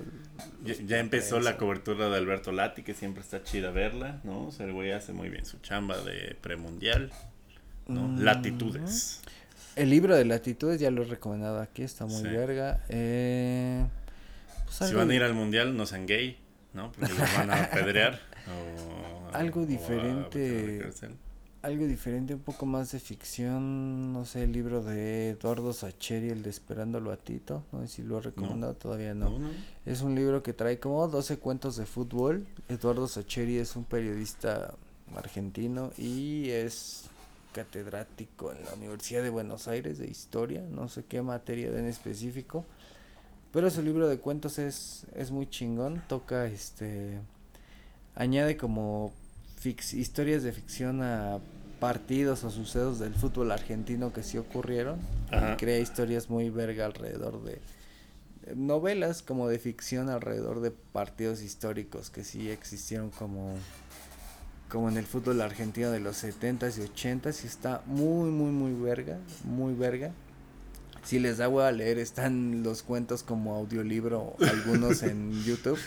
ya, 0.64 1.00
empezó 1.00 1.40
la 1.40 1.58
cobertura 1.58 2.10
de 2.10 2.18
Alberto 2.18 2.52
Lati, 2.52 2.84
que 2.84 2.94
siempre 2.94 3.22
está 3.22 3.42
chida 3.44 3.72
verla, 3.72 4.22
¿no? 4.24 4.48
O 4.48 4.52
sea, 4.52 4.68
el 4.68 4.74
güey 4.74 4.92
hace 4.92 5.14
muy 5.14 5.30
bien 5.30 5.46
su 5.46 5.58
chamba 5.60 5.98
de 5.98 6.38
premundial, 6.42 7.12
¿no? 7.88 8.08
Mm. 8.08 8.20
Latitudes. 8.20 9.22
El 9.76 9.90
libro 9.90 10.16
de 10.16 10.26
Latitudes 10.26 10.80
ya 10.80 10.92
lo 10.92 11.04
he 11.04 11.06
recomendado 11.06 11.60
aquí, 11.60 11.84
está 11.84 12.06
muy 12.06 12.24
verga. 12.24 12.84
Eh 12.90 13.84
si 14.74 14.94
van 14.94 15.10
a 15.10 15.16
ir 15.16 15.24
al 15.24 15.34
mundial, 15.34 15.76
no 15.76 15.86
sean 15.86 16.06
gay, 16.06 16.38
¿no? 16.74 16.92
Porque 16.92 17.14
los 17.14 17.38
van 17.38 17.52
a 17.52 17.64
apedrear. 17.64 18.20
algo 19.34 19.66
diferente. 19.66 20.90
algo 21.62 21.86
diferente, 21.86 22.34
un 22.34 22.42
poco 22.42 22.66
más 22.66 22.92
de 22.92 23.00
ficción, 23.00 24.12
no 24.12 24.26
sé, 24.26 24.44
el 24.44 24.52
libro 24.52 24.84
de 24.84 25.30
Eduardo 25.30 25.74
Sacheri, 25.74 26.30
el 26.30 26.44
de 26.44 26.50
Esperándolo 26.50 27.12
a 27.12 27.18
Tito, 27.18 27.64
no 27.72 27.82
sé 27.82 27.88
si 27.88 28.04
lo 28.04 28.18
he 28.18 28.22
recomendado, 28.22 28.74
todavía 28.74 29.14
no. 29.14 29.40
Es 29.86 30.02
un 30.02 30.16
libro 30.16 30.44
que 30.44 30.54
trae 30.54 30.80
como 30.80 31.08
12 31.08 31.38
cuentos 31.38 31.78
de 31.78 31.86
fútbol. 31.86 32.46
Eduardo 32.68 33.08
Sacheri 33.08 33.58
es 33.58 33.76
un 33.76 33.86
periodista 33.86 34.74
argentino 35.16 35.92
y 35.98 36.50
es 36.50 37.06
catedrático 37.54 38.52
en 38.52 38.66
la 38.66 38.74
Universidad 38.74 39.24
de 39.24 39.30
Buenos 39.30 39.68
Aires 39.68 39.98
de 39.98 40.08
historia, 40.08 40.62
no 40.70 40.90
sé 40.90 41.06
qué 41.06 41.22
materia 41.22 41.68
en 41.70 41.86
específico. 41.86 42.66
Pero 43.54 43.70
su 43.70 43.82
libro 43.84 44.10
de 44.10 44.18
cuentos 44.18 44.60
es, 44.60 45.06
es 45.16 45.32
muy 45.32 45.48
chingón. 45.48 46.02
Toca 46.08 46.48
este. 46.48 47.20
Añade 48.16 48.58
como 48.58 49.14
historias 49.64 50.44
de 50.44 50.52
ficción 50.52 51.02
a 51.04 51.40
partidos 51.80 52.44
o 52.44 52.50
sucedos 52.50 53.00
del 53.00 53.14
fútbol 53.14 53.52
argentino 53.52 54.12
que 54.12 54.24
sí 54.24 54.38
ocurrieron. 54.38 55.00
Y 55.32 55.56
crea 55.58 55.80
historias 55.80 56.30
muy 56.30 56.50
verga 56.50 56.86
alrededor 56.86 57.44
de, 57.44 57.62
novelas 58.56 59.22
como 59.22 59.48
de 59.48 59.60
ficción 59.60 60.10
alrededor 60.10 60.62
de 60.62 60.72
partidos 60.72 61.42
históricos 61.42 62.10
que 62.10 62.24
sí 62.24 62.50
existieron 62.50 63.10
como 63.10 63.54
como 64.70 64.90
en 64.90 64.98
el 64.98 65.06
fútbol 65.06 65.42
argentino 65.42 65.92
de 65.92 66.00
los 66.00 66.24
70s 66.24 66.78
y 66.78 66.82
80s 66.82 67.44
y 67.44 67.48
está 67.48 67.82
muy 67.86 68.32
muy 68.32 68.52
muy 68.52 68.74
verga, 68.74 69.20
muy 69.44 69.74
verga. 69.74 70.12
Si 71.04 71.20
les 71.20 71.38
da 71.38 71.50
hueva 71.50 71.72
leer, 71.72 71.98
están 71.98 72.64
los 72.64 72.82
cuentos 72.82 73.24
como 73.24 73.56
audiolibro, 73.56 74.36
algunos 74.40 75.04
en 75.04 75.44
YouTube. 75.44 75.80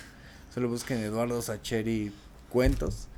Solo 0.53 0.69
busquen 0.69 0.99
Eduardo 0.99 1.41
Sacheri 1.43 2.13
cuentos 2.51 3.09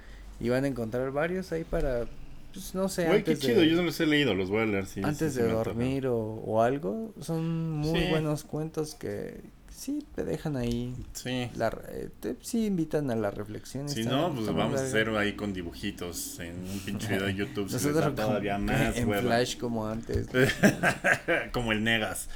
y 0.41 0.49
van 0.49 0.65
a 0.65 0.69
encontrar 0.69 1.11
varios 1.11 1.53
ahí 1.53 1.65
para, 1.65 2.07
pues 2.53 2.75
no 2.75 2.89
sé. 2.89 3.07
Güey, 3.07 3.25
qué 3.25 3.37
chido, 3.37 3.63
yo 3.63 3.77
no 3.77 3.83
los 3.83 4.01
he 4.01 4.07
leído, 4.07 4.35
los 4.35 4.51
voy 4.51 4.63
a 4.63 4.67
leer. 4.67 4.87
Sí, 4.87 5.01
antes 5.03 5.35
de 5.35 5.49
dormir 5.49 6.07
o, 6.07 6.17
o, 6.19 6.63
algo, 6.63 7.13
son 7.21 7.73
muy 7.73 8.09
buenos 8.09 8.45
cuentos 8.45 8.95
que, 8.95 9.43
sí 9.79 10.05
te 10.15 10.25
dejan 10.25 10.57
ahí. 10.57 10.95
Sí. 11.13 11.51
La, 11.55 11.69
eh, 11.89 12.11
te, 12.21 12.37
sí 12.41 12.67
invitan 12.67 13.11
a 13.11 13.17
la 13.17 13.31
reflexión. 13.31 13.89
Si 13.89 14.05
no, 14.05 14.35
pues 14.35 14.47
vamos 14.47 14.81
a 14.81 14.85
hacer 14.85 15.09
ahí 15.11 15.35
con 15.35 15.53
dibujitos 15.53 16.41
en 16.41 16.57
un 16.69 16.81
pinche 16.81 17.09
video 17.09 17.27
de 17.27 17.35
YouTube. 17.35 17.71
Nosotros 17.71 18.15
todavía 18.15 18.59
más, 18.59 18.97
En 18.97 19.09
Flash 19.09 19.57
como 19.57 19.87
antes. 19.87 20.27
como 21.53 21.73
el 21.73 21.85
Negas. 21.85 22.29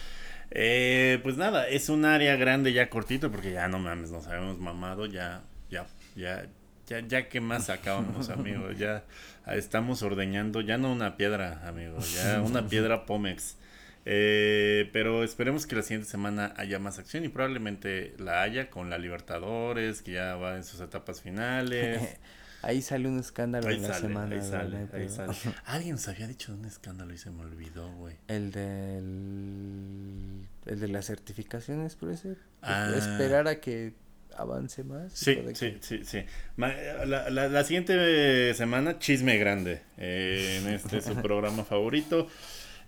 Eh, 0.51 1.19
pues 1.23 1.36
nada, 1.36 1.66
es 1.66 1.89
un 1.89 2.05
área 2.05 2.36
grande 2.36 2.73
ya 2.73 2.90
cortito 2.90 3.31
porque 3.31 3.52
ya 3.52 3.69
no 3.69 3.78
mames, 3.78 4.10
nos 4.10 4.27
habíamos 4.27 4.59
mamado, 4.59 5.06
ya, 5.06 5.43
ya, 5.70 5.86
ya, 6.14 6.47
ya, 6.86 7.01
ya 7.01 7.28
que 7.31 7.40
más 7.40 7.70
acabamos, 7.70 8.28
amigos, 8.28 8.77
ya 8.77 9.02
estamos 9.47 10.02
ordeñando, 10.02 10.60
ya 10.60 10.77
no 10.77 10.93
una 10.93 11.16
piedra, 11.16 11.66
amigos, 11.66 12.14
ya 12.14 12.43
una 12.43 12.69
piedra 12.69 13.06
Pomex. 13.06 13.56
Eh, 14.05 14.91
pero 14.93 15.23
esperemos 15.23 15.66
que 15.66 15.77
la 15.77 15.83
siguiente 15.83 16.09
semana 16.09 16.55
haya 16.57 16.79
más 16.79 16.99
acción 16.99 17.24
y 17.24 17.29
probablemente 17.29 18.15
la 18.19 18.43
haya 18.43 18.70
con 18.70 18.91
la 18.91 18.99
Libertadores, 18.99 20.03
que 20.03 20.12
ya 20.12 20.37
va 20.37 20.57
en 20.57 20.65
sus 20.65 20.81
etapas 20.81 21.20
finales. 21.20 22.19
Ahí 22.62 22.81
sale 22.81 23.09
un 23.09 23.19
escándalo 23.19 23.69
en 23.69 23.83
la 23.83 23.95
semana. 23.95 24.37
Ahí 24.37 24.41
sale, 24.41 24.87
ahí 24.93 25.09
sale. 25.09 25.33
Alguien 25.65 25.99
se 25.99 26.12
había 26.12 26.29
dicho 26.29 26.53
de 26.53 26.61
un 26.61 26.65
escándalo 26.65 27.12
y 27.12 27.19
se 27.19 27.29
me 27.33 27.41
olvidó, 27.41 27.91
güey. 27.97 28.15
El 28.29 28.53
del. 28.53 30.47
El 30.66 30.79
de 30.79 30.87
las 30.87 31.07
certificaciones, 31.07 31.97
por 31.97 32.11
ese. 32.11 32.37
Ah. 32.62 32.93
Esperar 32.97 33.49
a 33.49 33.59
que 33.59 33.95
avance 34.37 34.85
más. 34.85 35.12
Sí, 35.12 35.43
sí, 35.55 35.77
sí, 35.81 36.05
sí. 36.05 36.24
La, 36.57 37.31
la, 37.31 37.65
siguiente 37.65 38.55
semana, 38.55 38.99
chisme 39.01 39.39
grande 39.39 39.83
eh, 39.99 40.61
en 40.62 40.69
este 40.73 41.01
su 41.03 41.15
programa 41.23 41.65
favorito. 41.65 42.29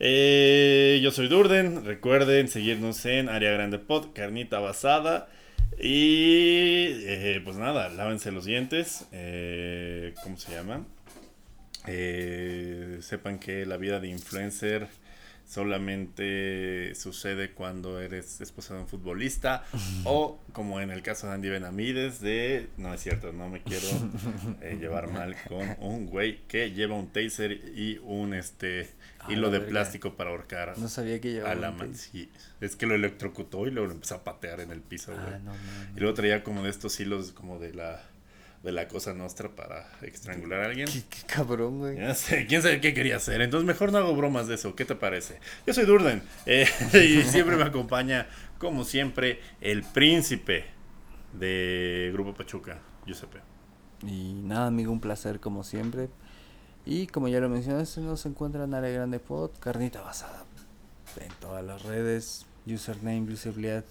Eh, 0.01 1.01
yo 1.03 1.11
soy 1.11 1.29
Durden. 1.29 1.85
Recuerden 1.85 2.49
seguirnos 2.49 3.05
en 3.07 3.29
Área 3.29 3.53
Grande 3.53 3.79
Pod, 3.79 4.13
Carnita 4.15 4.59
Basada. 4.59 5.29
Y 5.79 6.87
eh, 7.07 7.41
pues 7.45 7.57
nada, 7.57 7.89
lávense 7.89 8.31
los 8.31 8.45
dientes. 8.45 9.07
¿Cómo 10.23 10.37
se 10.37 10.53
llama? 10.53 10.87
sepan 13.01 13.39
que 13.39 13.67
la 13.67 13.77
vida 13.77 14.01
de 14.01 14.09
influencer 14.09 14.89
solamente 15.55 16.97
sucede 16.97 17.53
cuando 17.53 18.01
eres 18.01 18.41
esposa 18.41 18.75
de 18.75 18.81
un 18.81 18.89
futbolista 18.89 19.63
o 20.05 20.41
como 20.53 20.81
en 20.81 20.91
el 20.91 21.01
caso 21.03 21.29
de 21.29 21.35
Andy 21.35 21.49
Benamides 21.49 22.21
de 22.21 22.69
no 22.77 22.93
es 22.93 23.01
cierto 23.01 23.33
no 23.33 23.49
me 23.49 23.63
quiero 23.63 23.87
eh, 24.63 24.77
llevar 24.81 25.13
mal 25.13 25.37
con 25.47 25.77
un 25.79 26.07
güey 26.07 26.41
que 26.49 26.73
lleva 26.73 26.97
un 26.97 27.07
taser 27.07 27.53
y 27.53 28.01
un 28.03 28.35
este 28.35 28.91
hilo 29.29 29.51
de 29.51 29.61
plástico 29.61 30.17
para 30.17 30.31
ahorcar 30.31 30.77
no 30.77 30.89
sabía 30.89 31.21
que 31.21 31.31
llevaba 31.31 31.53
a 31.53 31.55
la 31.55 31.71
man. 31.71 31.93
es 32.61 32.75
que 32.75 32.87
lo 32.87 32.97
electrocutó 32.97 33.69
y 33.69 33.71
luego 33.71 33.87
lo 33.87 33.95
empezó 33.95 34.17
a 34.17 34.25
patear 34.25 34.59
en 34.59 34.73
el 34.73 34.81
piso 34.81 35.15
ah, 35.17 35.39
y 35.97 36.01
luego 36.01 36.15
traía 36.15 36.43
como 36.43 36.65
de 36.65 36.71
estos 36.71 36.99
hilos 36.99 37.31
como 37.31 37.61
de 37.61 37.75
la 37.75 38.03
de 38.65 38.73
la 38.73 38.89
cosa 38.89 39.13
nuestra 39.13 39.51
para 39.51 39.87
estrangular 40.03 40.63
a 40.63 40.67
alguien. 40.67 40.89
Qué, 40.89 41.03
cabrón, 41.27 41.79
güey. 41.79 41.99
Ya 41.99 42.15
sé, 42.15 42.47
quién 42.47 42.63
sabe 42.63 42.81
qué 42.81 42.95
quería 42.95 43.17
hacer. 43.17 43.43
Entonces 43.43 43.67
mejor 43.67 43.93
no 43.93 43.99
hago 43.99 44.17
bromas 44.17 44.49
de 44.49 44.55
eso. 44.55 44.75
¿Qué 44.75 44.87
te 44.87 44.95
parece? 44.95 45.39
Yo 45.67 45.75
soy 45.75 45.85
Durden 45.85 46.23
eh, 46.47 46.67
y 46.95 47.23
siempre 47.23 47.57
me 47.57 47.65
acompaña, 47.65 48.27
como 48.59 48.85
siempre, 48.85 49.41
el 49.61 49.83
príncipe 49.83 50.65
de 51.35 52.11
Grupo 52.15 52.35
Pachuca, 52.35 52.81
Giuseppe. 53.07 53.41
Y 54.03 54.33
nada, 54.33 54.69
amigo, 54.69 54.93
un 54.93 55.01
placer 55.01 55.41
como 55.41 55.63
siempre. 55.63 56.09
Y 56.87 57.07
como 57.07 57.29
ya 57.29 57.41
lo 57.41 57.51
mencionaste, 57.51 58.01
nos 58.01 58.25
encuentra 58.25 58.65
en 58.65 58.73
Área 58.73 58.91
Grande 58.91 59.19
Pod, 59.19 59.51
Carnita 59.61 60.01
Basada. 60.01 60.45
En 61.21 61.33
todas 61.39 61.65
las 61.65 61.83
redes, 61.83 62.47
username, 62.67 63.31
usabilidad, 63.33 63.85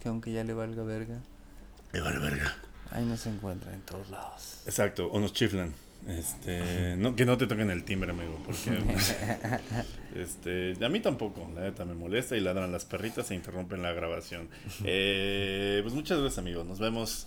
que 0.00 0.08
aunque 0.08 0.32
ya 0.32 0.44
le 0.44 0.54
valga 0.54 0.82
verga. 0.84 1.20
Le 1.92 2.00
valga 2.00 2.20
verga. 2.20 2.69
Ahí 2.92 3.04
nos 3.04 3.26
encuentra 3.26 3.72
en 3.72 3.80
todos 3.82 4.10
lados. 4.10 4.62
Exacto, 4.66 5.06
o 5.06 5.20
nos 5.20 5.32
chiflan. 5.32 5.72
Este, 6.08 6.96
no, 6.96 7.14
que 7.14 7.26
no 7.26 7.36
te 7.36 7.46
toquen 7.46 7.70
el 7.70 7.84
timbre, 7.84 8.10
amigo, 8.10 8.40
porque 8.44 8.82
este, 10.16 10.74
a 10.82 10.88
mí 10.88 11.00
tampoco, 11.00 11.50
la 11.54 11.62
neta 11.62 11.84
me 11.84 11.94
molesta 11.94 12.36
y 12.36 12.40
ladran 12.40 12.72
las 12.72 12.86
perritas 12.86 13.30
e 13.30 13.34
interrumpen 13.34 13.82
la 13.82 13.92
grabación. 13.92 14.48
Eh, 14.84 15.80
pues 15.82 15.94
muchas 15.94 16.18
gracias, 16.18 16.38
amigos. 16.38 16.66
Nos 16.66 16.78
vemos 16.78 17.26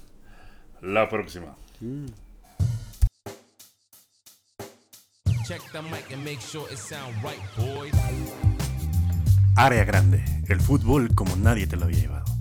la 0.81 1.07
próxima. 1.07 1.55
Área 9.55 9.83
grande, 9.83 10.23
el 10.47 10.59
fútbol 10.59 11.13
como 11.13 11.35
nadie 11.35 11.67
te 11.67 11.75
lo 11.75 11.85
había 11.85 11.99
llevado. 11.99 12.32